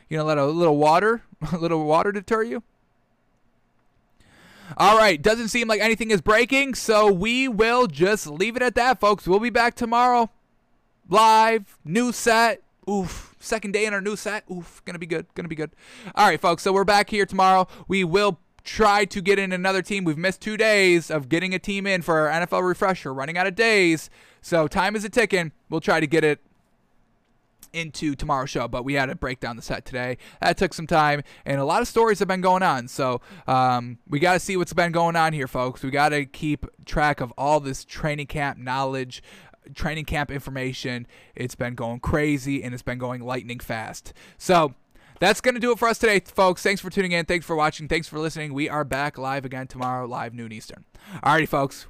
You 0.09 0.17
know, 0.17 0.23
let 0.23 0.37
a 0.37 0.45
little 0.45 0.77
water, 0.77 1.23
a 1.51 1.57
little 1.57 1.85
water 1.85 2.13
deter 2.13 2.41
you. 2.41 2.63
All 4.75 4.97
right, 4.97 5.21
doesn't 5.21 5.47
seem 5.47 5.67
like 5.67 5.79
anything 5.79 6.11
is 6.11 6.19
breaking, 6.19 6.75
so 6.75 7.11
we 7.11 7.47
will 7.47 7.87
just 7.87 8.27
leave 8.27 8.57
it 8.57 8.61
at 8.61 8.75
that, 8.75 8.99
folks. 8.99 9.25
We'll 9.25 9.39
be 9.39 9.49
back 9.49 9.75
tomorrow. 9.75 10.29
Live, 11.07 11.77
new 11.85 12.11
set. 12.11 12.63
Oof, 12.89 13.35
second 13.39 13.71
day 13.71 13.85
in 13.85 13.93
our 13.93 14.01
new 14.01 14.17
set. 14.17 14.43
Oof, 14.51 14.81
gonna 14.83 14.99
be 14.99 15.05
good. 15.05 15.25
Gonna 15.35 15.47
be 15.47 15.55
good. 15.55 15.71
All 16.15 16.27
right, 16.27 16.39
folks. 16.39 16.63
So 16.63 16.73
we're 16.73 16.83
back 16.83 17.09
here 17.09 17.25
tomorrow. 17.25 17.67
We 17.87 18.03
will 18.03 18.39
try 18.65 19.05
to 19.05 19.21
get 19.21 19.39
in 19.39 19.53
another 19.53 19.81
team. 19.81 20.03
We've 20.03 20.17
missed 20.17 20.41
two 20.41 20.57
days 20.57 21.09
of 21.09 21.29
getting 21.29 21.53
a 21.53 21.59
team 21.59 21.87
in 21.87 22.01
for 22.01 22.27
our 22.27 22.41
NFL 22.41 22.67
refresher. 22.67 23.13
Running 23.13 23.37
out 23.37 23.47
of 23.47 23.55
days, 23.55 24.09
so 24.41 24.67
time 24.67 24.95
is 24.97 25.05
a 25.05 25.09
ticking. 25.09 25.53
We'll 25.69 25.81
try 25.81 26.01
to 26.01 26.07
get 26.07 26.25
it 26.25 26.41
into 27.73 28.15
tomorrow's 28.15 28.49
show, 28.49 28.67
but 28.67 28.83
we 28.83 28.93
had 28.93 29.07
to 29.07 29.15
break 29.15 29.39
down 29.39 29.55
the 29.55 29.61
set 29.61 29.85
today. 29.85 30.17
That 30.41 30.57
took 30.57 30.73
some 30.73 30.87
time, 30.87 31.23
and 31.45 31.59
a 31.59 31.65
lot 31.65 31.81
of 31.81 31.87
stories 31.87 32.19
have 32.19 32.27
been 32.27 32.41
going 32.41 32.63
on. 32.63 32.87
So 32.87 33.21
um, 33.47 33.99
we 34.07 34.19
got 34.19 34.33
to 34.33 34.39
see 34.39 34.57
what's 34.57 34.73
been 34.73 34.91
going 34.91 35.15
on 35.15 35.33
here, 35.33 35.47
folks. 35.47 35.83
We 35.83 35.91
got 35.91 36.09
to 36.09 36.25
keep 36.25 36.65
track 36.85 37.21
of 37.21 37.33
all 37.37 37.59
this 37.59 37.85
training 37.85 38.27
camp 38.27 38.57
knowledge, 38.57 39.21
training 39.73 40.05
camp 40.05 40.31
information. 40.31 41.07
It's 41.35 41.55
been 41.55 41.75
going 41.75 41.99
crazy, 41.99 42.63
and 42.63 42.73
it's 42.73 42.83
been 42.83 42.97
going 42.97 43.21
lightning 43.21 43.59
fast. 43.59 44.13
So 44.37 44.73
that's 45.19 45.41
going 45.41 45.55
to 45.55 45.61
do 45.61 45.71
it 45.71 45.79
for 45.79 45.87
us 45.87 45.97
today, 45.97 46.19
folks. 46.19 46.61
Thanks 46.61 46.81
for 46.81 46.89
tuning 46.89 47.11
in. 47.11 47.25
Thanks 47.25 47.45
for 47.45 47.55
watching. 47.55 47.87
Thanks 47.87 48.07
for 48.07 48.19
listening. 48.19 48.53
We 48.53 48.69
are 48.69 48.83
back 48.83 49.17
live 49.17 49.45
again 49.45 49.67
tomorrow, 49.67 50.05
live 50.05 50.33
noon 50.33 50.51
Eastern. 50.51 50.85
Alrighty, 51.23 51.47
folks. 51.47 51.87